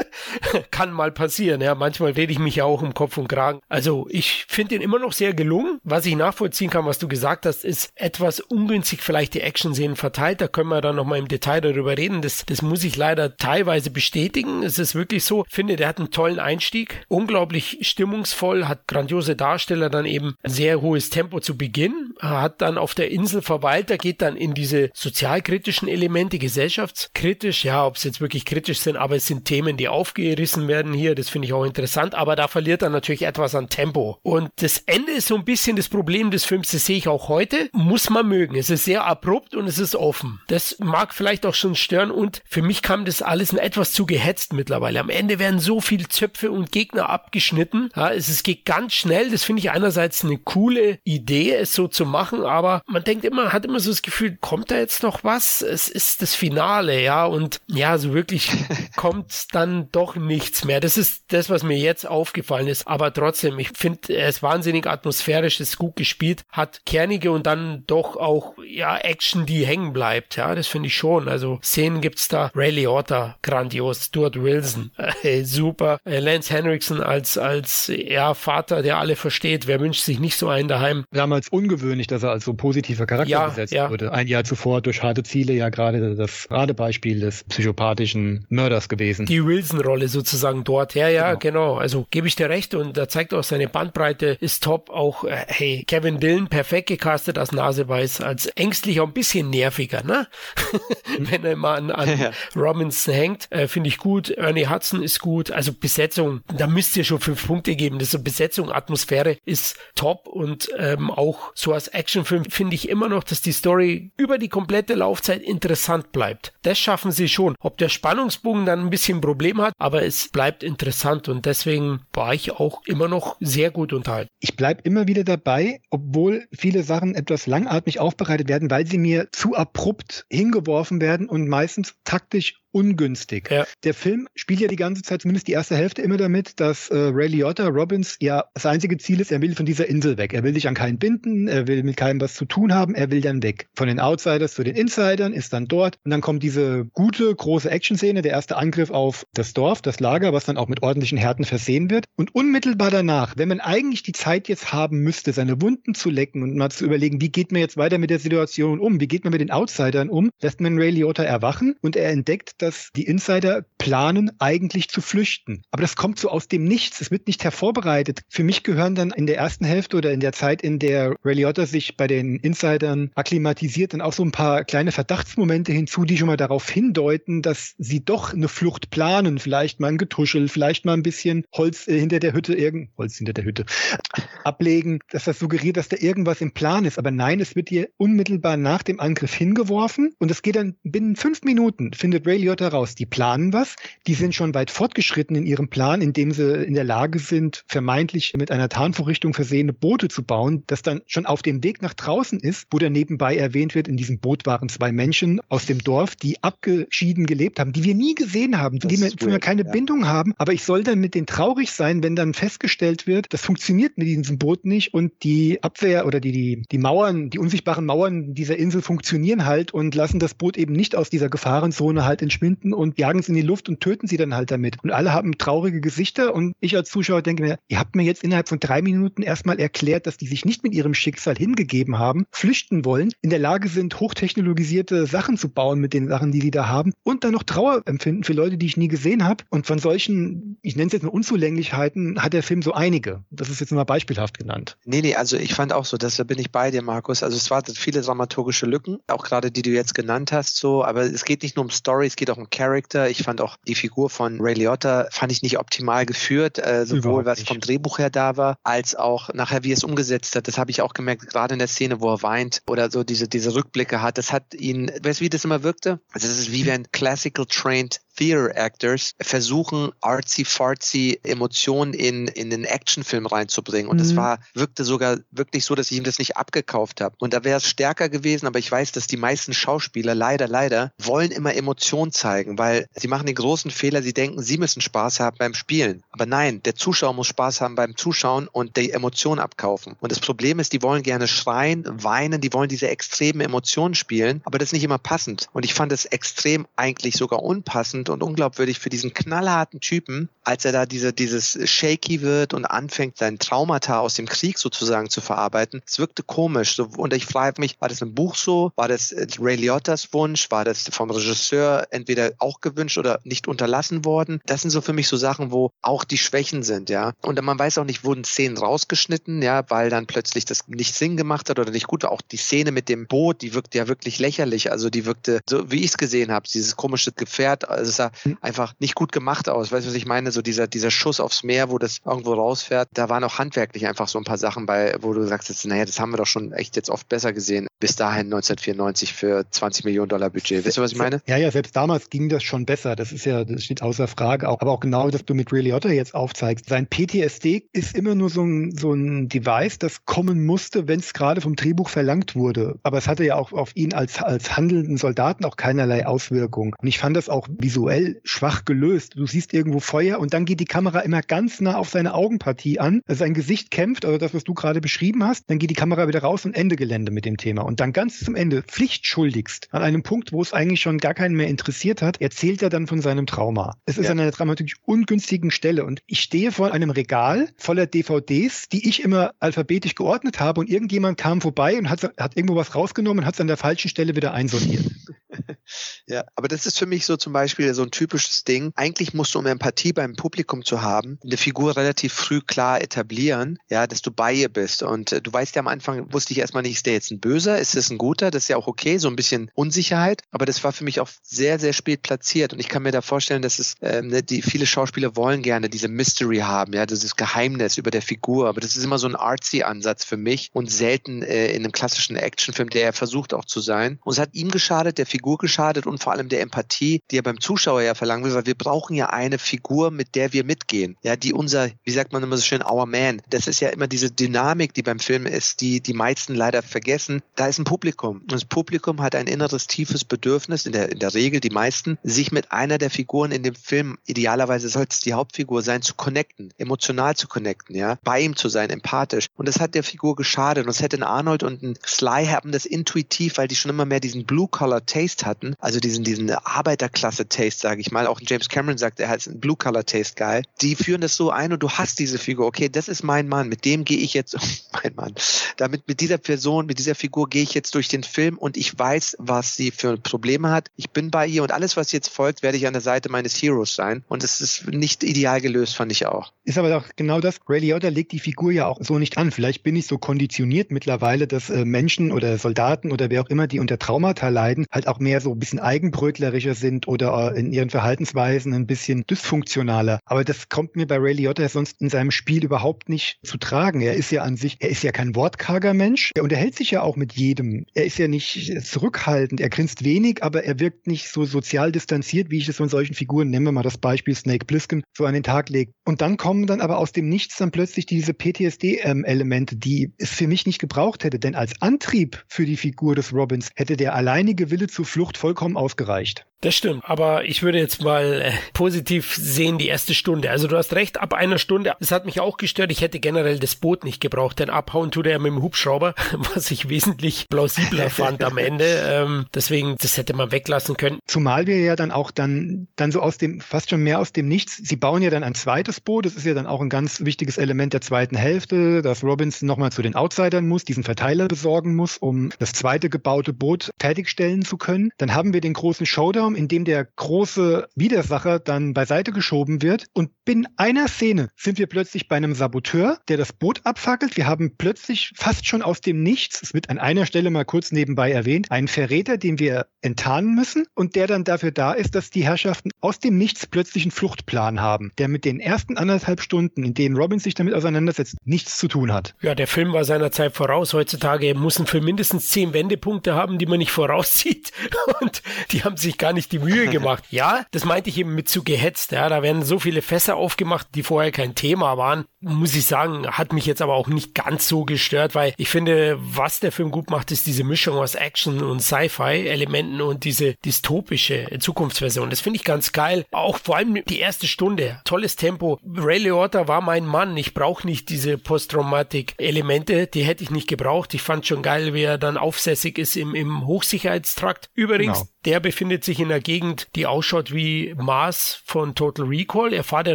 kann 0.70 0.92
mal 0.92 1.10
passieren. 1.10 1.60
Ja, 1.60 1.74
manchmal 1.74 2.12
rede 2.12 2.32
ich 2.32 2.38
mich 2.38 2.56
ja 2.56 2.64
auch 2.64 2.82
im 2.82 2.94
Kopf 2.94 3.16
und 3.18 3.28
Kragen. 3.28 3.60
Also 3.68 4.06
ich 4.08 4.46
finde 4.48 4.76
den 4.76 4.82
immer 4.82 5.00
noch 5.00 5.12
sehr 5.12 5.34
gelungen. 5.34 5.80
Was 5.82 6.06
ich 6.06 6.14
nachvollziehen 6.14 6.70
kann, 6.70 6.86
was 6.86 6.98
du 6.98 7.08
gesagt 7.08 7.44
hast, 7.44 7.64
ist 7.64 7.90
etwas 7.96 8.40
ungünstig 8.40 9.02
vielleicht 9.02 9.34
die 9.34 9.40
Action-Szenen 9.40 9.96
verteilt. 9.96 10.40
Da 10.40 10.46
können 10.46 10.68
wir 10.68 10.80
dann 10.80 10.96
nochmal 10.96 11.18
im 11.18 11.28
Detail 11.28 11.60
darüber 11.72 11.96
reden. 11.96 12.22
Das, 12.22 12.44
das 12.46 12.62
muss 12.62 12.84
ich 12.84 12.96
leider 12.96 13.36
teilweise 13.36 13.90
bestätigen. 13.90 14.62
Es 14.62 14.78
ist 14.78 14.94
wirklich 14.94 15.24
so. 15.24 15.44
Ich 15.48 15.54
finde, 15.54 15.76
der 15.76 15.88
hat 15.88 15.98
einen 15.98 16.10
tollen 16.10 16.38
Einstieg. 16.38 17.04
Unglaublich 17.08 17.78
stimmungsvoll, 17.82 18.66
hat 18.66 18.86
grandiose 18.86 19.36
Darsteller, 19.36 19.90
dann 19.90 20.06
eben 20.06 20.36
ein 20.42 20.50
sehr 20.50 20.80
hohes 20.80 21.10
Tempo 21.10 21.40
zu 21.40 21.56
Beginn, 21.56 22.14
hat 22.18 22.62
dann 22.62 22.78
auf 22.78 22.94
der 22.94 23.10
Insel 23.10 23.42
verweilt, 23.42 23.90
da 23.90 23.96
geht 23.96 24.22
dann 24.22 24.36
in 24.36 24.54
diese 24.54 24.90
sozialkritischen 24.94 25.88
Elemente, 25.88 26.38
gesellschaftskritisch, 26.38 27.64
ja, 27.64 27.86
ob 27.86 27.96
es 27.96 28.04
jetzt 28.04 28.20
wirklich 28.20 28.44
kritisch 28.44 28.80
sind, 28.80 28.96
aber 28.96 29.16
es 29.16 29.26
sind 29.26 29.44
Themen, 29.44 29.76
die 29.76 29.88
aufgerissen 29.88 30.68
werden 30.68 30.92
hier, 30.92 31.14
das 31.14 31.28
finde 31.28 31.46
ich 31.46 31.52
auch 31.52 31.64
interessant, 31.64 32.14
aber 32.14 32.36
da 32.36 32.48
verliert 32.48 32.82
er 32.82 32.90
natürlich 32.90 33.22
etwas 33.22 33.54
an 33.54 33.68
Tempo. 33.68 34.18
Und 34.22 34.50
das 34.56 34.78
Ende 34.78 35.12
ist 35.12 35.28
so 35.28 35.36
ein 35.36 35.44
bisschen 35.44 35.76
das 35.76 35.88
Problem 35.88 36.30
des 36.30 36.44
Films, 36.44 36.70
das 36.70 36.86
sehe 36.86 36.96
ich 36.96 37.08
auch 37.08 37.28
heute, 37.28 37.68
muss 37.72 38.10
man 38.10 38.28
mögen. 38.28 38.56
Es 38.56 38.70
ist 38.70 38.84
sehr 38.84 39.04
abrupt 39.04 39.54
und 39.54 39.66
es 39.66 39.78
ist 39.78 39.96
offen. 39.96 40.40
Das 40.48 40.78
mag 40.78 41.14
vielleicht 41.14 41.46
auch 41.46 41.54
schon 41.62 41.74
stören 41.74 42.10
und 42.10 42.42
für 42.44 42.62
mich 42.62 42.82
kam 42.82 43.04
das 43.04 43.22
alles 43.22 43.52
etwas 43.52 43.92
zu 43.92 44.06
gehetzt 44.06 44.52
mittlerweile. 44.52 45.00
Am 45.00 45.08
Ende 45.08 45.38
werden 45.38 45.58
so 45.58 45.80
viele 45.80 46.08
Zöpfe 46.08 46.50
und 46.50 46.72
Gegner 46.72 47.08
abgeschnitten. 47.08 47.90
Ja, 47.96 48.10
es, 48.12 48.28
es 48.28 48.42
geht 48.42 48.64
ganz 48.64 48.92
schnell. 48.92 49.30
Das 49.30 49.44
finde 49.44 49.60
ich 49.60 49.70
einerseits 49.70 50.24
eine 50.24 50.38
coole 50.38 50.98
Idee, 51.04 51.54
es 51.54 51.74
so 51.74 51.88
zu 51.88 52.04
machen, 52.04 52.44
aber 52.44 52.82
man 52.86 53.04
denkt 53.04 53.24
immer, 53.24 53.52
hat 53.52 53.64
immer 53.64 53.80
so 53.80 53.90
das 53.90 54.02
Gefühl, 54.02 54.36
kommt 54.40 54.70
da 54.70 54.76
jetzt 54.76 55.02
noch 55.02 55.24
was? 55.24 55.62
Es 55.62 55.88
ist 55.88 56.22
das 56.22 56.34
Finale, 56.34 57.00
ja, 57.00 57.24
und 57.24 57.60
ja, 57.68 57.96
so 57.98 58.12
wirklich 58.12 58.50
kommt 58.96 59.54
dann 59.54 59.88
doch 59.92 60.16
nichts 60.16 60.64
mehr. 60.64 60.80
Das 60.80 60.96
ist 60.96 61.24
das, 61.28 61.48
was 61.48 61.62
mir 61.62 61.78
jetzt 61.78 62.06
aufgefallen 62.06 62.68
ist, 62.68 62.86
aber 62.86 63.12
trotzdem, 63.12 63.58
ich 63.58 63.70
finde, 63.74 64.12
ist 64.12 64.42
wahnsinnig 64.42 64.86
atmosphärisch, 64.86 65.60
ist 65.60 65.78
gut 65.78 65.96
gespielt, 65.96 66.42
hat 66.50 66.84
kernige 66.84 67.30
und 67.30 67.46
dann 67.46 67.84
doch 67.86 68.16
auch, 68.16 68.54
ja, 68.66 68.96
Action, 68.96 69.46
die 69.46 69.64
hängen 69.64 69.92
bleibt, 69.92 70.36
ja, 70.36 70.54
das 70.54 70.66
finde 70.66 70.88
ich 70.88 70.96
schon. 70.96 71.28
Also 71.28 71.51
Szenen 71.62 72.00
gibt's 72.00 72.28
da, 72.28 72.50
Ray 72.54 72.70
Liotta, 72.70 73.36
grandios, 73.42 74.04
Stuart 74.06 74.40
Wilson, 74.40 74.90
äh, 75.22 75.44
super, 75.44 75.98
äh, 76.04 76.18
Lance 76.20 76.52
Henriksen 76.52 77.00
als, 77.00 77.38
als, 77.38 77.90
ja, 77.94 78.34
Vater, 78.34 78.82
der 78.82 78.98
alle 78.98 79.16
versteht, 79.16 79.66
wer 79.66 79.80
wünscht 79.80 80.02
sich 80.02 80.20
nicht 80.20 80.36
so 80.36 80.48
einen 80.48 80.68
daheim. 80.68 81.04
Damals 81.12 81.48
ungewöhnlich, 81.48 82.06
dass 82.06 82.22
er 82.22 82.30
als 82.30 82.44
so 82.44 82.54
positiver 82.54 83.06
Charakter 83.06 83.30
ja, 83.30 83.48
besetzt 83.48 83.72
ja. 83.72 83.90
wurde. 83.90 84.12
Ein 84.12 84.26
Jahr 84.26 84.44
zuvor 84.44 84.80
durch 84.80 85.02
harte 85.02 85.22
Ziele 85.22 85.52
ja 85.52 85.68
gerade 85.68 86.14
das 86.14 86.46
Radebeispiel 86.50 87.20
des 87.20 87.44
psychopathischen 87.44 88.46
Mörders 88.48 88.88
gewesen. 88.88 89.26
Die 89.26 89.44
Wilson-Rolle 89.44 90.08
sozusagen 90.08 90.64
dort. 90.64 90.94
Ja, 90.94 91.08
ja, 91.08 91.34
genau. 91.34 91.52
genau. 91.52 91.74
Also 91.76 92.06
gebe 92.10 92.28
ich 92.28 92.36
dir 92.36 92.48
recht 92.48 92.74
und 92.74 92.96
da 92.96 93.08
zeigt 93.08 93.34
auch 93.34 93.44
seine 93.44 93.68
Bandbreite 93.68 94.36
ist 94.40 94.62
top. 94.62 94.90
Auch, 94.90 95.24
äh, 95.24 95.44
hey, 95.46 95.84
Kevin 95.86 96.18
Dillon 96.18 96.48
perfekt 96.48 96.88
gecastet 96.88 97.38
als 97.38 97.52
Naseweiß, 97.52 98.20
als 98.20 98.46
ängstlicher, 98.46 99.02
ein 99.02 99.12
bisschen 99.12 99.50
nerviger, 99.50 100.02
ne? 100.04 100.26
Wenn 101.18 101.41
er 101.44 101.56
mal 101.56 101.76
an, 101.76 101.90
an 101.90 102.18
ja. 102.18 102.30
Robinson 102.56 103.14
hängt, 103.14 103.50
äh, 103.50 103.68
finde 103.68 103.88
ich 103.88 103.98
gut. 103.98 104.30
Ernie 104.30 104.68
Hudson 104.68 105.02
ist 105.02 105.20
gut. 105.20 105.50
Also 105.50 105.72
Besetzung, 105.72 106.42
da 106.56 106.66
müsst 106.66 106.96
ihr 106.96 107.04
schon 107.04 107.20
fünf 107.20 107.46
Punkte 107.46 107.76
geben. 107.76 107.98
Das 107.98 108.08
ist 108.08 108.12
so 108.12 108.22
Besetzung, 108.22 108.70
Atmosphäre 108.70 109.38
ist 109.44 109.76
top 109.94 110.26
und 110.26 110.68
ähm, 110.78 111.10
auch 111.10 111.52
so 111.54 111.72
als 111.72 111.88
Actionfilm 111.88 112.44
finde 112.46 112.74
ich 112.74 112.88
immer 112.88 113.08
noch, 113.08 113.24
dass 113.24 113.42
die 113.42 113.52
Story 113.52 114.12
über 114.16 114.38
die 114.38 114.48
komplette 114.48 114.94
Laufzeit 114.94 115.42
interessant 115.42 116.12
bleibt. 116.12 116.52
Das 116.62 116.78
schaffen 116.78 117.12
sie 117.12 117.28
schon. 117.28 117.54
Ob 117.60 117.78
der 117.78 117.88
Spannungsbogen 117.88 118.66
dann 118.66 118.80
ein 118.80 118.90
bisschen 118.90 119.20
Problem 119.20 119.60
hat, 119.60 119.74
aber 119.78 120.02
es 120.02 120.28
bleibt 120.28 120.62
interessant 120.62 121.28
und 121.28 121.46
deswegen 121.46 122.00
war 122.12 122.34
ich 122.34 122.52
auch 122.52 122.82
immer 122.86 123.08
noch 123.08 123.36
sehr 123.40 123.70
gut 123.70 123.92
unterhalten. 123.92 124.30
Ich 124.40 124.56
bleibe 124.56 124.82
immer 124.82 125.06
wieder 125.06 125.24
dabei, 125.24 125.80
obwohl 125.90 126.46
viele 126.52 126.82
Sachen 126.82 127.14
etwas 127.14 127.46
langatmig 127.46 128.00
aufbereitet 128.00 128.48
werden, 128.48 128.70
weil 128.70 128.86
sie 128.86 128.98
mir 128.98 129.28
zu 129.32 129.54
abrupt 129.54 130.24
hingeworfen 130.30 131.00
werden 131.00 131.28
und 131.32 131.48
meistens 131.48 131.94
taktisch 132.04 132.61
ungünstig. 132.72 133.50
Ja. 133.50 133.66
Der 133.84 133.94
Film 133.94 134.28
spielt 134.34 134.60
ja 134.60 134.68
die 134.68 134.76
ganze 134.76 135.02
Zeit, 135.02 135.22
zumindest 135.22 135.48
die 135.48 135.52
erste 135.52 135.76
Hälfte, 135.76 136.02
immer 136.02 136.16
damit, 136.16 136.58
dass 136.60 136.88
äh, 136.88 136.96
Ray 136.96 137.28
Liotta, 137.28 137.68
Robbins, 137.68 138.16
ja, 138.20 138.44
das 138.54 138.66
einzige 138.66 138.96
Ziel 138.98 139.20
ist, 139.20 139.30
er 139.30 139.40
will 139.42 139.54
von 139.54 139.66
dieser 139.66 139.88
Insel 139.88 140.18
weg. 140.18 140.32
Er 140.32 140.42
will 140.42 140.54
sich 140.54 140.66
an 140.68 140.74
keinen 140.74 140.98
binden, 140.98 141.48
er 141.48 141.66
will 141.68 141.82
mit 141.82 141.96
keinem 141.96 142.20
was 142.20 142.34
zu 142.34 142.44
tun 142.44 142.74
haben, 142.74 142.94
er 142.94 143.10
will 143.10 143.20
dann 143.20 143.42
weg. 143.42 143.68
Von 143.74 143.88
den 143.88 144.00
Outsiders 144.00 144.54
zu 144.54 144.64
den 144.64 144.74
Insidern, 144.74 145.32
ist 145.32 145.52
dann 145.52 145.66
dort. 145.66 145.98
Und 146.04 146.10
dann 146.10 146.20
kommt 146.20 146.42
diese 146.42 146.86
gute, 146.92 147.34
große 147.34 147.70
Action-Szene, 147.70 148.22
der 148.22 148.32
erste 148.32 148.56
Angriff 148.56 148.90
auf 148.90 149.26
das 149.34 149.52
Dorf, 149.52 149.82
das 149.82 150.00
Lager, 150.00 150.32
was 150.32 150.44
dann 150.44 150.56
auch 150.56 150.68
mit 150.68 150.82
ordentlichen 150.82 151.18
Härten 151.18 151.44
versehen 151.44 151.90
wird. 151.90 152.06
Und 152.16 152.34
unmittelbar 152.34 152.90
danach, 152.90 153.34
wenn 153.36 153.48
man 153.48 153.60
eigentlich 153.60 154.02
die 154.02 154.12
Zeit 154.12 154.48
jetzt 154.48 154.72
haben 154.72 155.00
müsste, 155.00 155.32
seine 155.32 155.60
Wunden 155.60 155.94
zu 155.94 156.10
lecken 156.10 156.42
und 156.42 156.56
mal 156.56 156.70
zu 156.70 156.84
überlegen, 156.84 157.20
wie 157.20 157.30
geht 157.30 157.52
man 157.52 157.60
jetzt 157.60 157.76
weiter 157.76 157.98
mit 157.98 158.10
der 158.10 158.18
Situation 158.18 158.80
um, 158.80 159.00
wie 159.00 159.08
geht 159.08 159.24
man 159.24 159.32
mit 159.32 159.40
den 159.40 159.50
Outsidern 159.50 160.08
um, 160.08 160.30
lässt 160.40 160.60
man 160.60 160.78
Ray 160.78 160.90
Liotta 160.90 161.22
erwachen 161.22 161.74
und 161.82 161.96
er 161.96 162.10
entdeckt, 162.10 162.61
dass 162.62 162.92
die 162.94 163.06
Insider 163.06 163.64
planen, 163.82 164.30
eigentlich 164.38 164.88
zu 164.88 165.00
flüchten. 165.00 165.62
Aber 165.72 165.82
das 165.82 165.96
kommt 165.96 166.16
so 166.16 166.30
aus 166.30 166.46
dem 166.46 166.62
Nichts. 166.62 167.00
Es 167.00 167.10
wird 167.10 167.26
nicht 167.26 167.42
hervorbereitet. 167.42 168.20
Für 168.28 168.44
mich 168.44 168.62
gehören 168.62 168.94
dann 168.94 169.10
in 169.10 169.26
der 169.26 169.38
ersten 169.38 169.64
Hälfte 169.64 169.96
oder 169.96 170.12
in 170.12 170.20
der 170.20 170.30
Zeit, 170.30 170.62
in 170.62 170.78
der 170.78 171.16
Ray 171.24 171.34
Liotta 171.34 171.66
sich 171.66 171.96
bei 171.96 172.06
den 172.06 172.36
Insidern 172.36 173.10
akklimatisiert, 173.16 173.92
dann 173.92 174.00
auch 174.00 174.12
so 174.12 174.24
ein 174.24 174.30
paar 174.30 174.62
kleine 174.62 174.92
Verdachtsmomente 174.92 175.72
hinzu, 175.72 176.04
die 176.04 176.16
schon 176.16 176.28
mal 176.28 176.36
darauf 176.36 176.70
hindeuten, 176.70 177.42
dass 177.42 177.74
sie 177.76 178.04
doch 178.04 178.32
eine 178.32 178.46
Flucht 178.46 178.90
planen. 178.90 179.40
Vielleicht 179.40 179.80
mal 179.80 179.88
ein 179.88 179.98
Getuschel, 179.98 180.46
vielleicht 180.46 180.84
mal 180.84 180.92
ein 180.94 181.02
bisschen 181.02 181.44
Holz 181.52 181.88
äh, 181.88 181.98
hinter 181.98 182.20
der 182.20 182.34
Hütte, 182.34 182.54
irgend 182.54 182.90
Holz 182.96 183.16
hinter 183.16 183.32
der 183.32 183.44
Hütte 183.44 183.66
ablegen, 184.44 185.00
dass 185.10 185.24
das 185.24 185.40
suggeriert, 185.40 185.76
dass 185.76 185.88
da 185.88 185.96
irgendwas 185.98 186.40
im 186.40 186.52
Plan 186.52 186.84
ist. 186.84 187.00
Aber 187.00 187.10
nein, 187.10 187.40
es 187.40 187.56
wird 187.56 187.68
hier 187.68 187.88
unmittelbar 187.96 188.56
nach 188.56 188.84
dem 188.84 189.00
Angriff 189.00 189.34
hingeworfen 189.34 190.14
und 190.20 190.30
es 190.30 190.42
geht 190.42 190.54
dann 190.54 190.76
binnen 190.84 191.16
fünf 191.16 191.42
Minuten, 191.42 191.92
findet 191.94 192.28
Ray 192.28 192.38
Liotta 192.38 192.68
raus, 192.68 192.94
die 192.94 193.06
planen 193.06 193.52
was, 193.52 193.71
die 194.06 194.14
sind 194.14 194.34
schon 194.34 194.54
weit 194.54 194.70
fortgeschritten 194.70 195.36
in 195.36 195.46
ihrem 195.46 195.68
Plan, 195.68 196.02
indem 196.02 196.32
sie 196.32 196.64
in 196.64 196.74
der 196.74 196.84
Lage 196.84 197.18
sind, 197.18 197.64
vermeintlich 197.66 198.34
mit 198.36 198.50
einer 198.50 198.68
Tarnvorrichtung 198.68 199.34
versehene 199.34 199.72
Boote 199.72 200.08
zu 200.08 200.22
bauen, 200.22 200.64
das 200.66 200.82
dann 200.82 201.02
schon 201.06 201.26
auf 201.26 201.42
dem 201.42 201.62
Weg 201.64 201.82
nach 201.82 201.94
draußen 201.94 202.40
ist, 202.40 202.66
wo 202.70 202.78
dann 202.78 202.92
nebenbei 202.92 203.36
erwähnt 203.36 203.74
wird, 203.74 203.88
in 203.88 203.96
diesem 203.96 204.18
Boot 204.18 204.46
waren 204.46 204.68
zwei 204.68 204.92
Menschen 204.92 205.40
aus 205.48 205.66
dem 205.66 205.78
Dorf, 205.78 206.16
die 206.16 206.42
abgeschieden 206.42 207.26
gelebt 207.26 207.58
haben, 207.58 207.72
die 207.72 207.84
wir 207.84 207.94
nie 207.94 208.14
gesehen 208.14 208.58
haben, 208.58 208.80
zu 208.80 208.88
denen 208.88 209.12
wir 209.18 209.38
keine 209.38 209.64
ja. 209.64 209.70
Bindung 209.70 210.06
haben. 210.06 210.34
Aber 210.38 210.52
ich 210.52 210.64
soll 210.64 210.82
dann 210.82 211.00
mit 211.00 211.14
denen 211.14 211.26
traurig 211.26 211.70
sein, 211.70 212.02
wenn 212.02 212.16
dann 212.16 212.34
festgestellt 212.34 213.06
wird, 213.06 213.26
das 213.30 213.42
funktioniert 213.42 213.98
mit 213.98 214.06
diesem 214.06 214.38
Boot 214.38 214.64
nicht 214.64 214.94
und 214.94 215.12
die 215.22 215.62
Abwehr 215.62 216.06
oder 216.06 216.20
die, 216.20 216.32
die, 216.32 216.62
die 216.70 216.78
Mauern, 216.78 217.30
die 217.30 217.38
unsichtbaren 217.38 217.84
Mauern 217.84 218.34
dieser 218.34 218.56
Insel 218.56 218.82
funktionieren 218.82 219.44
halt 219.44 219.72
und 219.72 219.94
lassen 219.94 220.18
das 220.18 220.34
Boot 220.34 220.56
eben 220.56 220.72
nicht 220.72 220.96
aus 220.96 221.10
dieser 221.10 221.28
Gefahrenzone 221.28 222.04
halt 222.04 222.22
entschwinden 222.22 222.72
und 222.72 222.98
jagen 222.98 223.18
es 223.18 223.28
in 223.28 223.34
die 223.34 223.42
Luft 223.42 223.61
und 223.68 223.80
töten 223.80 224.06
sie 224.06 224.16
dann 224.16 224.34
halt 224.34 224.50
damit. 224.50 224.82
Und 224.82 224.90
alle 224.90 225.12
haben 225.12 225.38
traurige 225.38 225.80
Gesichter 225.80 226.34
und 226.34 226.54
ich 226.60 226.76
als 226.76 226.90
Zuschauer 226.90 227.22
denke 227.22 227.42
mir, 227.42 227.58
ihr 227.68 227.78
habt 227.78 227.96
mir 227.96 228.02
jetzt 228.02 228.22
innerhalb 228.22 228.48
von 228.48 228.60
drei 228.60 228.82
Minuten 228.82 229.22
erstmal 229.22 229.58
erklärt, 229.58 230.06
dass 230.06 230.16
die 230.16 230.26
sich 230.26 230.44
nicht 230.44 230.62
mit 230.62 230.74
ihrem 230.74 230.94
Schicksal 230.94 231.36
hingegeben 231.36 231.98
haben, 231.98 232.26
flüchten 232.30 232.84
wollen, 232.84 233.12
in 233.20 233.30
der 233.30 233.38
Lage 233.38 233.68
sind, 233.68 234.00
hochtechnologisierte 234.00 235.06
Sachen 235.06 235.36
zu 235.36 235.48
bauen 235.48 235.80
mit 235.80 235.92
den 235.92 236.08
Sachen, 236.08 236.32
die 236.32 236.40
sie 236.40 236.50
da 236.50 236.68
haben 236.68 236.92
und 237.02 237.24
dann 237.24 237.32
noch 237.32 237.42
Trauer 237.42 237.82
empfinden 237.86 238.24
für 238.24 238.32
Leute, 238.32 238.58
die 238.58 238.66
ich 238.66 238.76
nie 238.76 238.88
gesehen 238.88 239.24
habe. 239.24 239.44
Und 239.50 239.66
von 239.66 239.78
solchen, 239.78 240.58
ich 240.62 240.76
nenne 240.76 240.86
es 240.86 240.92
jetzt 240.92 241.02
mal 241.02 241.10
Unzulänglichkeiten, 241.10 242.22
hat 242.22 242.32
der 242.32 242.42
Film 242.42 242.62
so 242.62 242.72
einige. 242.72 243.24
Das 243.30 243.50
ist 243.50 243.60
jetzt 243.60 243.72
mal 243.72 243.84
beispielhaft 243.84 244.38
genannt. 244.38 244.76
Nee, 244.84 245.02
nee, 245.02 245.14
also 245.14 245.36
ich 245.36 245.54
fand 245.54 245.72
auch 245.72 245.84
so, 245.84 245.96
dass 245.96 246.16
da 246.16 246.24
bin 246.24 246.38
ich 246.38 246.50
bei 246.50 246.70
dir, 246.70 246.82
Markus. 246.82 247.22
Also 247.22 247.36
es 247.36 247.50
waren 247.50 247.62
viele 247.74 248.00
dramaturgische 248.00 248.66
Lücken, 248.66 248.98
auch 249.06 249.24
gerade 249.24 249.50
die 249.50 249.62
du 249.62 249.70
jetzt 249.70 249.94
genannt 249.94 250.32
hast, 250.32 250.56
so, 250.56 250.84
aber 250.84 251.02
es 251.02 251.24
geht 251.24 251.42
nicht 251.42 251.56
nur 251.56 251.64
um 251.64 251.70
Story, 251.70 252.06
es 252.06 252.16
geht 252.16 252.30
auch 252.30 252.38
um 252.38 252.50
Character. 252.50 253.08
Ich 253.08 253.22
fand 253.22 253.40
auch 253.40 253.51
die 253.66 253.74
Figur 253.74 254.10
von 254.10 254.40
Ray 254.40 254.54
Liotta 254.54 255.08
fand 255.10 255.32
ich 255.32 255.42
nicht 255.42 255.58
optimal 255.58 256.06
geführt, 256.06 256.58
äh, 256.58 256.86
sowohl 256.86 257.24
was 257.24 257.42
vom 257.42 257.60
Drehbuch 257.60 257.98
her 257.98 258.10
da 258.10 258.36
war, 258.36 258.56
als 258.62 258.94
auch 258.94 259.32
nachher, 259.34 259.64
wie 259.64 259.72
es 259.72 259.84
umgesetzt 259.84 260.36
hat. 260.36 260.48
Das 260.48 260.58
habe 260.58 260.70
ich 260.70 260.82
auch 260.82 260.94
gemerkt, 260.94 261.28
gerade 261.28 261.54
in 261.54 261.58
der 261.58 261.68
Szene, 261.68 262.00
wo 262.00 262.12
er 262.12 262.22
weint 262.22 262.62
oder 262.68 262.90
so 262.90 263.04
diese, 263.04 263.28
diese 263.28 263.54
Rückblicke 263.54 264.02
hat. 264.02 264.18
Das 264.18 264.32
hat 264.32 264.54
ihn, 264.54 264.90
weißt 265.02 265.20
du, 265.20 265.24
wie 265.24 265.30
das 265.30 265.44
immer 265.44 265.62
wirkte? 265.62 266.00
Also 266.12 266.26
es 266.26 266.38
ist 266.38 266.52
wie 266.52 266.66
wenn 266.66 266.90
Classical 266.92 267.46
Trained 267.46 268.00
Theater 268.16 268.54
Actors 268.56 269.14
versuchen, 269.20 269.90
artsy-fartsy 270.00 271.20
Emotionen 271.22 271.94
in, 271.94 272.28
in 272.28 272.50
den 272.50 272.64
Actionfilm 272.64 273.26
reinzubringen. 273.26 273.90
Und 273.90 273.96
mhm. 273.96 274.00
das 274.00 274.16
war, 274.16 274.38
wirkte 274.54 274.84
sogar 274.84 275.18
wirklich 275.30 275.64
so, 275.64 275.74
dass 275.74 275.90
ich 275.90 275.98
ihm 275.98 276.04
das 276.04 276.18
nicht 276.18 276.36
abgekauft 276.36 277.00
habe. 277.00 277.16
Und 277.18 277.32
da 277.32 277.44
wäre 277.44 277.58
es 277.58 277.66
stärker 277.66 278.08
gewesen, 278.08 278.46
aber 278.46 278.58
ich 278.58 278.70
weiß, 278.70 278.92
dass 278.92 279.06
die 279.06 279.16
meisten 279.16 279.54
Schauspieler 279.54 280.14
leider, 280.14 280.48
leider 280.48 280.92
wollen 280.98 281.30
immer 281.30 281.54
Emotionen 281.54 282.12
zeigen, 282.12 282.58
weil 282.58 282.86
sie 282.94 283.08
machen 283.08 283.26
den 283.26 283.34
großen 283.42 283.70
Fehler, 283.70 284.02
sie 284.02 284.12
denken, 284.12 284.42
sie 284.42 284.58
müssen 284.58 284.80
Spaß 284.80 285.20
haben 285.20 285.36
beim 285.38 285.54
Spielen. 285.54 286.02
Aber 286.10 286.26
nein, 286.26 286.62
der 286.62 286.74
Zuschauer 286.74 287.14
muss 287.14 287.26
Spaß 287.26 287.60
haben 287.60 287.74
beim 287.74 287.96
Zuschauen 287.96 288.48
und 288.48 288.76
die 288.76 288.92
Emotionen 288.92 289.40
abkaufen. 289.40 289.96
Und 290.00 290.12
das 290.12 290.20
Problem 290.20 290.58
ist, 290.58 290.72
die 290.72 290.82
wollen 290.82 291.02
gerne 291.02 291.28
schreien, 291.28 291.84
weinen, 291.86 292.40
die 292.40 292.52
wollen 292.52 292.68
diese 292.68 292.88
extremen 292.88 293.40
Emotionen 293.40 293.94
spielen, 293.94 294.40
aber 294.44 294.58
das 294.58 294.68
ist 294.68 294.72
nicht 294.72 294.84
immer 294.84 294.98
passend. 294.98 295.48
Und 295.52 295.64
ich 295.64 295.74
fand 295.74 295.92
es 295.92 296.04
extrem 296.04 296.66
eigentlich 296.76 297.16
sogar 297.16 297.42
unpassend, 297.42 298.08
und 298.12 298.22
unglaubwürdig 298.22 298.78
für 298.78 298.90
diesen 298.90 299.12
knallharten 299.12 299.80
Typen, 299.80 300.28
als 300.44 300.64
er 300.64 300.72
da 300.72 300.86
diese, 300.86 301.12
dieses 301.12 301.58
shaky 301.68 302.22
wird 302.22 302.54
und 302.54 302.64
anfängt, 302.64 303.18
sein 303.18 303.38
Traumata 303.38 303.98
aus 303.98 304.14
dem 304.14 304.26
Krieg 304.26 304.58
sozusagen 304.58 305.10
zu 305.10 305.20
verarbeiten. 305.20 305.82
Es 305.86 305.98
wirkte 305.98 306.22
komisch. 306.22 306.78
Und 306.78 307.12
ich 307.12 307.26
frage 307.26 307.60
mich, 307.60 307.80
war 307.80 307.88
das 307.88 308.02
im 308.02 308.14
Buch 308.14 308.36
so? 308.36 308.72
War 308.76 308.88
das 308.88 309.14
Ray 309.38 309.56
Liottas 309.56 310.12
Wunsch? 310.12 310.50
War 310.50 310.64
das 310.64 310.88
vom 310.90 311.10
Regisseur 311.10 311.86
entweder 311.90 312.32
auch 312.38 312.60
gewünscht 312.60 312.98
oder 312.98 313.20
nicht 313.32 313.48
unterlassen 313.48 314.04
worden? 314.04 314.40
Das 314.44 314.60
sind 314.60 314.70
so 314.70 314.82
für 314.82 314.92
mich 314.92 315.08
so 315.08 315.16
Sachen, 315.16 315.50
wo 315.50 315.70
auch 315.80 316.04
die 316.04 316.18
Schwächen 316.18 316.62
sind, 316.62 316.90
ja. 316.90 317.12
Und 317.22 317.40
man 317.40 317.58
weiß 317.58 317.78
auch 317.78 317.84
nicht, 317.84 318.04
wurden 318.04 318.24
Szenen 318.24 318.58
rausgeschnitten, 318.58 319.40
ja, 319.40 319.64
weil 319.68 319.88
dann 319.88 320.06
plötzlich 320.06 320.44
das 320.44 320.68
nicht 320.68 320.94
Sinn 320.94 321.16
gemacht 321.16 321.48
hat 321.48 321.58
oder 321.58 321.70
nicht 321.70 321.86
gut 321.86 322.02
war. 322.02 322.12
Auch 322.12 322.20
die 322.20 322.36
Szene 322.36 322.72
mit 322.72 322.90
dem 322.90 323.06
Boot, 323.06 323.40
die 323.40 323.54
wirkte 323.54 323.78
ja 323.78 323.88
wirklich 323.88 324.18
lächerlich. 324.18 324.70
Also 324.70 324.90
die 324.90 325.06
wirkte, 325.06 325.40
so 325.48 325.70
wie 325.70 325.80
ich 325.80 325.92
es 325.92 325.96
gesehen 325.96 326.30
habe, 326.30 326.46
dieses 326.46 326.76
komische 326.76 327.12
Gefährt, 327.12 327.68
also 327.68 327.88
es 327.88 327.96
sah 327.96 328.10
hm. 328.22 328.36
einfach 328.42 328.74
nicht 328.78 328.94
gut 328.94 329.12
gemacht 329.12 329.48
aus. 329.48 329.72
Weißt 329.72 329.86
du, 329.86 329.90
was 329.90 329.96
ich 329.96 330.06
meine? 330.06 330.30
So 330.30 330.42
dieser, 330.42 330.66
dieser 330.66 330.90
Schuss 330.90 331.20
aufs 331.20 331.42
Meer, 331.42 331.70
wo 331.70 331.78
das 331.78 332.00
irgendwo 332.04 332.34
rausfährt, 332.34 332.88
da 332.92 333.08
waren 333.08 333.24
auch 333.24 333.38
handwerklich 333.38 333.86
einfach 333.86 334.08
so 334.08 334.18
ein 334.18 334.24
paar 334.24 334.38
Sachen 334.38 334.66
bei, 334.66 334.94
wo 335.00 335.14
du 335.14 335.26
sagst 335.26 335.48
jetzt, 335.48 335.64
naja, 335.64 335.86
das 335.86 335.98
haben 335.98 336.10
wir 336.10 336.18
doch 336.18 336.26
schon 336.26 336.52
echt 336.52 336.76
jetzt 336.76 336.90
oft 336.90 337.08
besser 337.08 337.32
gesehen. 337.32 337.66
Bis 337.80 337.96
dahin 337.96 338.26
1994 338.26 339.14
für 339.14 339.44
20 339.50 339.84
Millionen 339.84 340.08
Dollar 340.08 340.28
Budget. 340.28 340.66
Weißt 340.66 340.76
du, 340.76 340.82
was 340.82 340.92
ich 340.92 340.98
meine? 340.98 341.22
Ja, 341.26 341.36
ja, 341.36 341.50
selbst 341.50 341.74
damals 341.74 342.10
ging 342.10 342.28
das 342.28 342.42
schon 342.42 342.66
besser. 342.66 342.96
Das 342.96 343.11
ist 343.12 343.24
ja, 343.24 343.44
das 343.44 343.64
steht 343.64 343.82
außer 343.82 344.08
Frage. 344.08 344.48
Auch, 344.48 344.60
aber 344.60 344.70
auch 344.72 344.80
genau, 344.80 345.10
dass 345.10 345.24
du 345.24 345.34
mit 345.34 345.52
Ray 345.52 345.62
Liotta 345.62 345.90
jetzt 345.90 346.14
aufzeigst. 346.14 346.68
Sein 346.68 346.86
PTSD 346.86 347.68
ist 347.72 347.96
immer 347.96 348.14
nur 348.14 348.30
so 348.30 348.42
ein, 348.42 348.72
so 348.76 348.92
ein 348.92 349.28
Device, 349.28 349.78
das 349.78 350.04
kommen 350.04 350.44
musste, 350.44 350.88
wenn 350.88 351.00
es 351.00 351.12
gerade 351.12 351.40
vom 351.40 351.56
Drehbuch 351.56 351.88
verlangt 351.88 352.34
wurde. 352.34 352.78
Aber 352.82 352.98
es 352.98 353.08
hatte 353.08 353.24
ja 353.24 353.36
auch 353.36 353.52
auf 353.52 353.74
ihn 353.74 353.92
als, 353.92 354.22
als 354.22 354.56
handelnden 354.56 354.96
Soldaten 354.96 355.44
auch 355.44 355.56
keinerlei 355.56 356.06
Auswirkung. 356.06 356.74
Und 356.78 356.88
ich 356.88 356.98
fand 356.98 357.16
das 357.16 357.28
auch 357.28 357.48
visuell 357.48 358.20
schwach 358.24 358.64
gelöst. 358.64 359.14
Du 359.16 359.26
siehst 359.26 359.52
irgendwo 359.52 359.80
Feuer 359.80 360.18
und 360.18 360.32
dann 360.34 360.44
geht 360.44 360.60
die 360.60 360.64
Kamera 360.64 361.00
immer 361.00 361.22
ganz 361.22 361.60
nah 361.60 361.76
auf 361.76 361.88
seine 361.88 362.14
Augenpartie 362.14 362.78
an. 362.80 363.02
Sein 363.06 363.34
Gesicht 363.34 363.70
kämpft, 363.70 364.04
also 364.04 364.18
das, 364.18 364.34
was 364.34 364.44
du 364.44 364.54
gerade 364.54 364.80
beschrieben 364.80 365.24
hast. 365.24 365.50
Dann 365.50 365.58
geht 365.58 365.70
die 365.70 365.74
Kamera 365.74 366.08
wieder 366.08 366.22
raus 366.22 366.44
und 366.44 366.54
Ende 366.54 366.76
Gelände 366.76 367.12
mit 367.12 367.24
dem 367.24 367.36
Thema. 367.36 367.62
Und 367.62 367.80
dann 367.80 367.92
ganz 367.92 368.20
zum 368.20 368.34
Ende, 368.34 368.62
pflichtschuldigst, 368.62 369.68
an 369.72 369.82
einem 369.82 370.02
Punkt, 370.02 370.32
wo 370.32 370.40
es 370.40 370.52
eigentlich 370.52 370.80
schon 370.80 370.98
gar 370.98 371.14
keinen 371.14 371.36
mehr 371.36 371.48
interessiert 371.48 372.02
hat, 372.02 372.20
erzählt 372.20 372.62
er 372.62 372.70
dann 372.70 372.86
von 372.86 373.00
seinem 373.02 373.26
Trauma. 373.26 373.76
Es 373.84 373.98
ist 373.98 374.06
ja. 374.06 374.12
an 374.12 374.20
einer 374.20 374.30
dramaturgisch 374.30 374.76
ungünstigen 374.84 375.50
Stelle. 375.50 375.84
Und 375.84 376.02
ich 376.06 376.20
stehe 376.20 376.52
vor 376.52 376.72
einem 376.72 376.90
Regal 376.90 377.50
voller 377.58 377.86
DVDs, 377.86 378.68
die 378.68 378.88
ich 378.88 379.02
immer 379.02 379.32
alphabetisch 379.38 379.94
geordnet 379.94 380.40
habe 380.40 380.60
und 380.60 380.70
irgendjemand 380.70 381.18
kam 381.18 381.40
vorbei 381.40 381.78
und 381.78 381.90
hat, 381.90 382.02
hat 382.16 382.36
irgendwo 382.36 382.56
was 382.56 382.74
rausgenommen 382.74 383.20
und 383.20 383.26
hat 383.26 383.34
es 383.34 383.40
an 383.40 383.46
der 383.46 383.56
falschen 383.56 383.88
Stelle 383.88 384.16
wieder 384.16 384.32
einsortiert. 384.32 384.84
ja, 386.06 386.24
aber 386.34 386.48
das 386.48 386.66
ist 386.66 386.78
für 386.78 386.86
mich 386.86 387.06
so 387.06 387.16
zum 387.16 387.32
Beispiel 387.32 387.72
so 387.74 387.82
ein 387.82 387.90
typisches 387.90 388.44
Ding. 388.44 388.72
Eigentlich 388.74 389.14
musst 389.14 389.34
du, 389.34 389.38
um 389.38 389.46
Empathie 389.46 389.92
beim 389.92 390.14
Publikum 390.14 390.64
zu 390.64 390.82
haben, 390.82 391.18
eine 391.24 391.36
Figur 391.36 391.76
relativ 391.76 392.12
früh 392.12 392.40
klar 392.40 392.80
etablieren, 392.80 393.58
ja, 393.70 393.86
dass 393.86 394.02
du 394.02 394.10
bei 394.10 394.32
ihr 394.32 394.48
bist. 394.48 394.82
Und 394.82 395.12
äh, 395.12 395.20
du 395.20 395.32
weißt 395.32 395.54
ja 395.54 395.60
am 395.60 395.68
Anfang, 395.68 396.12
wusste 396.12 396.32
ich 396.32 396.38
erstmal 396.38 396.62
nicht, 396.62 396.76
ist 396.76 396.86
der 396.86 396.94
jetzt 396.94 397.10
ein 397.10 397.20
Böser, 397.20 397.58
ist 397.58 397.76
das 397.76 397.90
ein 397.90 397.98
Guter? 397.98 398.30
Das 398.30 398.44
ist 398.44 398.48
ja 398.48 398.56
auch 398.56 398.66
okay, 398.66 398.98
so 398.98 399.08
ein 399.08 399.16
bisschen 399.16 399.50
Unsicherheit. 399.54 400.22
Aber 400.30 400.46
das 400.46 400.62
war 400.64 400.72
für 400.72 400.84
mich 400.84 401.00
auch 401.00 401.08
sehr, 401.22 401.58
sehr 401.58 401.72
spät 401.72 402.02
platziert. 402.02 402.52
Und 402.52 402.58
ich 402.58 402.68
kann 402.68 402.82
mir 402.82 402.92
da 402.92 403.00
vorstellen, 403.00 403.42
dass 403.42 403.58
es, 403.58 403.74
äh, 403.80 404.22
die 404.22 404.42
viele 404.42 404.66
Schauspieler 404.66 405.16
wollen 405.16 405.42
gerne 405.42 405.68
diese 405.68 405.88
Mystery 405.88 406.38
haben, 406.38 406.72
ja, 406.72 406.86
dieses 406.86 407.16
Geheimnis 407.16 407.78
über 407.78 407.90
der 407.90 408.02
Figur. 408.02 408.48
Aber 408.48 408.60
das 408.60 408.76
ist 408.76 408.84
immer 408.84 408.98
so 408.98 409.06
ein 409.06 409.16
artsy 409.16 409.62
Ansatz 409.62 410.04
für 410.04 410.16
mich 410.16 410.50
und 410.52 410.70
selten 410.70 411.22
äh, 411.22 411.52
in 411.52 411.64
einem 411.64 411.72
klassischen 411.72 412.16
Actionfilm, 412.16 412.70
der 412.70 412.84
er 412.84 412.92
versucht 412.92 413.34
auch 413.34 413.44
zu 413.44 413.60
sein. 413.60 413.98
Und 414.04 414.12
es 414.12 414.18
hat 414.18 414.34
ihm 414.34 414.50
geschadet, 414.50 414.98
der 414.98 415.06
Figur 415.06 415.38
geschadet 415.38 415.61
und 415.86 416.02
vor 416.02 416.12
allem 416.12 416.28
der 416.28 416.40
Empathie, 416.40 417.00
die 417.10 417.18
er 417.18 417.22
beim 417.22 417.40
Zuschauer 417.40 417.82
ja 417.82 417.94
verlangen 417.94 418.24
will, 418.24 418.34
weil 418.34 418.46
wir 418.46 418.54
brauchen 418.54 418.94
ja 418.94 419.10
eine 419.10 419.38
Figur, 419.38 419.90
mit 419.90 420.14
der 420.14 420.32
wir 420.32 420.44
mitgehen. 420.44 420.96
Ja, 421.02 421.16
die 421.16 421.32
unser, 421.32 421.70
wie 421.84 421.90
sagt 421.90 422.12
man 422.12 422.22
immer 422.22 422.36
so 422.36 422.42
schön, 422.42 422.62
our 422.62 422.86
man. 422.86 423.22
Das 423.28 423.46
ist 423.46 423.60
ja 423.60 423.68
immer 423.68 423.86
diese 423.86 424.10
Dynamik, 424.10 424.74
die 424.74 424.82
beim 424.82 424.98
Film 424.98 425.26
ist, 425.26 425.60
die 425.60 425.80
die 425.80 425.94
meisten 425.94 426.34
leider 426.34 426.62
vergessen. 426.62 427.22
Da 427.36 427.46
ist 427.46 427.58
ein 427.58 427.64
Publikum. 427.64 428.20
Und 428.20 428.32
das 428.32 428.44
Publikum 428.44 429.00
hat 429.00 429.14
ein 429.14 429.26
inneres, 429.26 429.66
tiefes 429.66 430.04
Bedürfnis, 430.04 430.66
in 430.66 430.72
der, 430.72 430.90
in 430.90 430.98
der 430.98 431.14
Regel 431.14 431.40
die 431.40 431.50
meisten, 431.50 431.98
sich 432.02 432.32
mit 432.32 432.52
einer 432.52 432.78
der 432.78 432.90
Figuren 432.90 433.32
in 433.32 433.42
dem 433.42 433.54
Film, 433.54 433.98
idealerweise 434.06 434.68
sollte 434.68 434.94
es 434.94 435.00
die 435.00 435.14
Hauptfigur 435.14 435.62
sein, 435.62 435.82
zu 435.82 435.94
connecten, 435.94 436.52
emotional 436.58 437.16
zu 437.16 437.28
connecten, 437.28 437.76
ja, 437.76 437.98
bei 438.04 438.20
ihm 438.20 438.36
zu 438.36 438.48
sein, 438.48 438.70
empathisch. 438.70 439.26
Und 439.36 439.48
das 439.48 439.60
hat 439.60 439.74
der 439.74 439.82
Figur 439.82 440.16
geschadet. 440.16 440.64
Und 440.64 440.70
es 440.70 440.82
hätte 440.82 440.96
ein 440.96 441.02
Arnold 441.02 441.42
und 441.42 441.62
ein 441.62 441.78
Sly 441.86 442.26
haben 442.26 442.52
das 442.52 442.66
intuitiv, 442.66 443.38
weil 443.38 443.48
die 443.48 443.56
schon 443.56 443.70
immer 443.70 443.84
mehr 443.84 444.00
diesen 444.00 444.24
Blue-Collar-Taste 444.24 445.26
hatten, 445.26 445.51
also 445.58 445.80
diesen, 445.80 446.04
diesen 446.04 446.30
Arbeiterklasse-Taste, 446.30 447.60
sage 447.60 447.80
ich 447.80 447.92
mal. 447.92 448.06
Auch 448.06 448.20
James 448.20 448.48
Cameron 448.48 448.78
sagt, 448.78 449.00
er 449.00 449.08
hat 449.08 449.26
einen 449.26 449.40
Blue-Collar-Taste 449.40 450.14
geil. 450.16 450.42
Die 450.60 450.74
führen 450.74 451.00
das 451.00 451.16
so 451.16 451.30
ein 451.30 451.52
und 451.52 451.62
du 451.62 451.70
hast 451.70 451.98
diese 451.98 452.18
Figur. 452.18 452.46
Okay, 452.46 452.68
das 452.68 452.88
ist 452.88 453.02
mein 453.02 453.28
Mann, 453.28 453.48
mit 453.48 453.64
dem 453.64 453.84
gehe 453.84 453.98
ich 453.98 454.14
jetzt, 454.14 454.36
mein 454.82 454.94
Mann, 454.94 455.14
damit 455.56 455.86
mit 455.88 456.00
dieser 456.00 456.18
Person, 456.18 456.66
mit 456.66 456.78
dieser 456.78 456.94
Figur 456.94 457.28
gehe 457.28 457.42
ich 457.42 457.54
jetzt 457.54 457.74
durch 457.74 457.88
den 457.88 458.02
Film 458.02 458.36
und 458.36 458.56
ich 458.56 458.76
weiß, 458.76 459.16
was 459.18 459.54
sie 459.54 459.70
für 459.70 459.96
Probleme 459.96 460.50
hat. 460.50 460.70
Ich 460.76 460.90
bin 460.90 461.10
bei 461.10 461.26
ihr 461.26 461.42
und 461.42 461.52
alles, 461.52 461.76
was 461.76 461.92
jetzt 461.92 462.08
folgt, 462.08 462.42
werde 462.42 462.56
ich 462.56 462.66
an 462.66 462.72
der 462.72 462.82
Seite 462.82 463.08
meines 463.08 463.40
Heroes 463.40 463.74
sein. 463.74 464.04
Und 464.08 464.24
es 464.24 464.40
ist 464.40 464.66
nicht 464.66 465.04
ideal 465.04 465.40
gelöst, 465.40 465.76
fand 465.76 465.92
ich 465.92 466.06
auch. 466.06 466.32
Ist 466.44 466.58
aber 466.58 466.70
doch 466.70 466.88
genau 466.96 467.20
das. 467.20 467.36
Ray 467.48 467.60
Liotta 467.60 467.88
legt 467.88 468.12
die 468.12 468.18
Figur 468.18 468.50
ja 468.50 468.66
auch 468.66 468.78
so 468.80 468.98
nicht 468.98 469.18
an. 469.18 469.30
Vielleicht 469.30 469.62
bin 469.62 469.76
ich 469.76 469.86
so 469.86 469.98
konditioniert 469.98 470.70
mittlerweile, 470.70 471.26
dass 471.26 471.50
äh, 471.50 471.64
Menschen 471.64 472.10
oder 472.10 472.38
Soldaten 472.38 472.90
oder 472.90 473.10
wer 473.10 473.22
auch 473.22 473.28
immer, 473.28 473.46
die 473.46 473.60
unter 473.60 473.78
Traumata 473.78 474.28
leiden, 474.28 474.66
halt 474.72 474.88
auch 474.88 474.98
mehr 474.98 475.12
mehr 475.12 475.20
ein 475.32 475.38
bisschen 475.38 475.58
eigenbrötlerischer 475.58 476.54
sind 476.54 476.88
oder 476.88 477.32
äh, 477.34 477.38
in 477.38 477.52
ihren 477.52 477.70
Verhaltensweisen 477.70 478.54
ein 478.54 478.66
bisschen 478.66 479.04
dysfunktionaler. 479.08 480.00
Aber 480.04 480.24
das 480.24 480.48
kommt 480.48 480.76
mir 480.76 480.86
bei 480.86 480.96
Ray 480.98 481.14
Liotta 481.14 481.48
sonst 481.48 481.80
in 481.80 481.90
seinem 481.90 482.10
Spiel 482.10 482.44
überhaupt 482.44 482.88
nicht 482.88 483.18
zu 483.22 483.38
tragen. 483.38 483.80
Er 483.80 483.94
ist 483.94 484.10
ja 484.10 484.22
an 484.22 484.36
sich, 484.36 484.56
er 484.60 484.70
ist 484.70 484.82
ja 484.82 484.92
kein 484.92 485.14
wortkarger 485.14 485.74
Mensch. 485.74 486.10
Er 486.14 486.22
unterhält 486.22 486.56
sich 486.56 486.70
ja 486.70 486.82
auch 486.82 486.96
mit 486.96 487.14
jedem. 487.14 487.66
Er 487.74 487.84
ist 487.84 487.98
ja 487.98 488.08
nicht 488.08 488.52
zurückhaltend. 488.64 489.40
Er 489.40 489.50
grinst 489.50 489.84
wenig, 489.84 490.22
aber 490.22 490.44
er 490.44 490.60
wirkt 490.60 490.86
nicht 490.86 491.08
so 491.08 491.24
sozial 491.24 491.72
distanziert, 491.72 492.30
wie 492.30 492.38
ich 492.38 492.48
es 492.48 492.56
von 492.56 492.68
solchen 492.68 492.94
Figuren, 492.94 493.30
nehmen 493.30 493.46
wir 493.46 493.52
mal 493.52 493.62
das 493.62 493.78
Beispiel 493.78 494.14
Snake 494.14 494.46
Plissken, 494.46 494.82
so 494.96 495.04
an 495.04 495.14
den 495.14 495.22
Tag 495.22 495.48
legt. 495.48 495.72
Und 495.84 496.00
dann 496.00 496.16
kommen 496.16 496.46
dann 496.46 496.60
aber 496.60 496.78
aus 496.78 496.92
dem 496.92 497.08
Nichts 497.08 497.36
dann 497.36 497.50
plötzlich 497.50 497.86
diese 497.86 498.14
PTSD-Elemente, 498.14 499.56
die 499.56 499.92
es 499.98 500.10
für 500.10 500.26
mich 500.26 500.46
nicht 500.46 500.58
gebraucht 500.58 501.04
hätte. 501.04 501.18
Denn 501.18 501.34
als 501.34 501.60
Antrieb 501.60 502.24
für 502.28 502.46
die 502.46 502.56
Figur 502.56 502.94
des 502.94 503.12
Robins 503.12 503.50
hätte 503.54 503.76
der 503.76 503.94
alleinige 503.94 504.50
Wille 504.50 504.68
zur 504.68 504.84
Flucht 504.84 505.16
vollkommen 505.22 505.56
ausgereicht. 505.56 506.26
Das 506.42 506.56
stimmt, 506.56 506.82
aber 506.84 507.24
ich 507.24 507.44
würde 507.44 507.58
jetzt 507.58 507.84
mal 507.84 508.20
äh, 508.20 508.32
positiv 508.52 509.14
sehen 509.14 509.58
die 509.58 509.68
erste 509.68 509.94
Stunde. 509.94 510.28
Also 510.28 510.48
du 510.48 510.56
hast 510.56 510.74
recht, 510.74 511.00
ab 511.00 511.14
einer 511.14 511.38
Stunde, 511.38 511.74
es 511.78 511.92
hat 511.92 512.04
mich 512.04 512.18
auch 512.18 512.36
gestört, 512.36 512.72
ich 512.72 512.80
hätte 512.80 512.98
generell 512.98 513.38
das 513.38 513.54
Boot 513.54 513.84
nicht 513.84 514.00
gebraucht, 514.00 514.40
denn 514.40 514.50
abhauen 514.50 514.90
tut 514.90 515.06
er 515.06 515.20
mit 515.20 515.30
dem 515.30 515.40
Hubschrauber, 515.40 515.94
was 516.34 516.50
ich 516.50 516.68
wesentlich 516.68 517.28
plausibler 517.28 517.90
fand 517.90 518.24
am 518.24 518.38
Ende. 518.38 518.64
Ähm, 518.64 519.26
deswegen, 519.32 519.76
das 519.80 519.96
hätte 519.96 520.16
man 520.16 520.32
weglassen 520.32 520.76
können. 520.76 520.98
Zumal 521.06 521.46
wir 521.46 521.60
ja 521.60 521.76
dann 521.76 521.92
auch 521.92 522.10
dann, 522.10 522.66
dann 522.74 522.90
so 522.90 523.00
aus 523.00 523.18
dem, 523.18 523.40
fast 523.40 523.70
schon 523.70 523.84
mehr 523.84 524.00
aus 524.00 524.12
dem 524.12 524.26
Nichts, 524.26 524.56
sie 524.56 524.76
bauen 524.76 525.00
ja 525.00 525.10
dann 525.10 525.22
ein 525.22 525.36
zweites 525.36 525.80
Boot, 525.80 526.06
das 526.06 526.16
ist 526.16 526.26
ja 526.26 526.34
dann 526.34 526.48
auch 526.48 526.60
ein 526.60 526.70
ganz 526.70 527.04
wichtiges 527.04 527.38
Element 527.38 527.72
der 527.72 527.82
zweiten 527.82 528.16
Hälfte, 528.16 528.82
dass 528.82 529.04
Robinson 529.04 529.46
nochmal 529.46 529.70
zu 529.70 529.80
den 529.80 529.94
Outsidern 529.94 530.48
muss, 530.48 530.64
diesen 530.64 530.82
Verteiler 530.82 531.28
besorgen 531.28 531.76
muss, 531.76 531.98
um 531.98 532.30
das 532.40 532.52
zweite 532.52 532.90
gebaute 532.90 533.32
Boot 533.32 533.70
fertigstellen 533.80 534.44
zu 534.44 534.56
können. 534.56 534.90
Dann 534.98 535.14
haben 535.14 535.32
wir 535.32 535.40
den 535.40 535.52
großen 535.52 535.86
Showdown 535.86 536.31
Raum, 536.32 536.34
in 536.34 536.48
dem 536.48 536.64
der 536.64 536.84
große 536.84 537.68
Widersacher 537.74 538.38
dann 538.38 538.74
beiseite 538.74 539.12
geschoben 539.12 539.62
wird. 539.62 539.86
Und 539.92 540.10
binnen 540.24 540.46
einer 540.56 540.88
Szene 540.88 541.30
sind 541.36 541.58
wir 541.58 541.66
plötzlich 541.66 542.08
bei 542.08 542.16
einem 542.16 542.34
Saboteur, 542.34 542.98
der 543.08 543.16
das 543.16 543.32
Boot 543.32 543.60
abfackelt. 543.64 544.16
Wir 544.16 544.26
haben 544.26 544.56
plötzlich 544.56 545.12
fast 545.16 545.46
schon 545.46 545.62
aus 545.62 545.80
dem 545.80 546.02
Nichts, 546.02 546.42
es 546.42 546.54
wird 546.54 546.70
an 546.70 546.78
einer 546.78 547.06
Stelle 547.06 547.30
mal 547.30 547.44
kurz 547.44 547.72
nebenbei 547.72 548.10
erwähnt, 548.12 548.50
einen 548.50 548.68
Verräter, 548.68 549.18
den 549.18 549.38
wir 549.38 549.66
enttarnen 549.80 550.34
müssen 550.34 550.66
und 550.74 550.94
der 550.94 551.06
dann 551.06 551.24
dafür 551.24 551.50
da 551.50 551.72
ist, 551.72 551.94
dass 551.94 552.10
die 552.10 552.24
Herrschaften 552.24 552.70
aus 552.80 552.98
dem 552.98 553.18
Nichts 553.18 553.46
plötzlich 553.46 553.84
einen 553.84 553.90
Fluchtplan 553.90 554.60
haben, 554.60 554.92
der 554.98 555.08
mit 555.08 555.24
den 555.24 555.40
ersten 555.40 555.76
anderthalb 555.76 556.20
Stunden, 556.20 556.64
in 556.64 556.74
denen 556.74 556.96
Robin 556.96 557.18
sich 557.18 557.34
damit 557.34 557.54
auseinandersetzt, 557.54 558.16
nichts 558.24 558.58
zu 558.58 558.68
tun 558.68 558.92
hat. 558.92 559.14
Ja, 559.20 559.34
der 559.34 559.46
Film 559.46 559.72
war 559.72 559.84
seiner 559.84 560.12
Zeit 560.12 560.34
voraus. 560.34 560.72
Heutzutage 560.72 561.34
muss 561.34 561.58
ein 561.58 561.66
Film 561.66 561.84
mindestens 561.84 562.28
zehn 562.28 562.52
Wendepunkte 562.52 563.14
haben, 563.14 563.38
die 563.38 563.46
man 563.46 563.58
nicht 563.58 563.72
vorauszieht. 563.72 564.52
Und 565.00 565.22
die 565.50 565.64
haben 565.64 565.76
sich 565.76 565.98
gar 565.98 566.12
nicht 566.12 566.21
nicht 566.22 566.32
die 566.32 566.38
Mühe 566.38 566.68
gemacht. 566.70 567.04
Ja, 567.10 567.44
das 567.50 567.64
meinte 567.64 567.90
ich 567.90 567.98
eben 567.98 568.14
mit 568.14 568.28
zu 568.28 568.42
gehetzt. 568.44 568.92
Ja, 568.92 569.08
da 569.08 569.22
werden 569.22 569.42
so 569.42 569.58
viele 569.58 569.82
Fässer 569.82 570.16
aufgemacht, 570.16 570.68
die 570.74 570.82
vorher 570.82 571.12
kein 571.12 571.34
Thema 571.34 571.76
waren. 571.76 572.04
Muss 572.20 572.54
ich 572.54 572.66
sagen, 572.66 573.06
hat 573.06 573.32
mich 573.32 573.46
jetzt 573.46 573.62
aber 573.62 573.74
auch 573.74 573.88
nicht 573.88 574.14
ganz 574.14 574.46
so 574.46 574.64
gestört, 574.64 575.14
weil 575.14 575.34
ich 575.36 575.48
finde, 575.48 575.98
was 576.00 576.40
der 576.40 576.52
Film 576.52 576.70
gut 576.70 576.90
macht, 576.90 577.10
ist 577.10 577.26
diese 577.26 577.42
Mischung 577.42 577.76
aus 577.78 577.94
Action 577.94 578.42
und 578.42 578.60
Sci-Fi-Elementen 578.60 579.80
und 579.80 580.04
diese 580.04 580.34
dystopische 580.44 581.26
Zukunftsversion. 581.40 582.10
Das 582.10 582.20
finde 582.20 582.36
ich 582.36 582.44
ganz 582.44 582.72
geil. 582.72 583.04
Auch 583.10 583.38
vor 583.38 583.56
allem 583.56 583.82
die 583.84 583.98
erste 583.98 584.26
Stunde. 584.28 584.80
Tolles 584.84 585.16
Tempo. 585.16 585.58
Ray 585.76 585.98
Liotta 585.98 586.46
war 586.46 586.60
mein 586.60 586.86
Mann. 586.86 587.16
Ich 587.16 587.34
brauche 587.34 587.66
nicht 587.66 587.88
diese 587.88 588.18
Posttraumatik-Elemente. 588.18 589.88
Die 589.88 590.04
hätte 590.04 590.22
ich 590.22 590.30
nicht 590.30 590.48
gebraucht. 590.48 590.94
Ich 590.94 591.02
fand 591.02 591.26
schon 591.26 591.42
geil, 591.42 591.74
wie 591.74 591.82
er 591.82 591.98
dann 591.98 592.16
aufsässig 592.16 592.78
ist 592.78 592.96
im, 592.96 593.14
im 593.14 593.46
Hochsicherheitstrakt. 593.46 594.48
Übrigens, 594.54 594.98
genau. 594.98 595.08
Der 595.24 595.40
befindet 595.40 595.84
sich 595.84 596.00
in 596.02 596.08
der 596.08 596.20
Gegend, 596.20 596.68
die 596.74 596.86
ausschaut 596.86 597.32
wie 597.32 597.74
Mars 597.76 598.42
von 598.44 598.74
Total 598.74 599.06
Recall. 599.06 599.52
Er 599.52 599.64
fährt 599.64 599.86
ja 599.86 599.94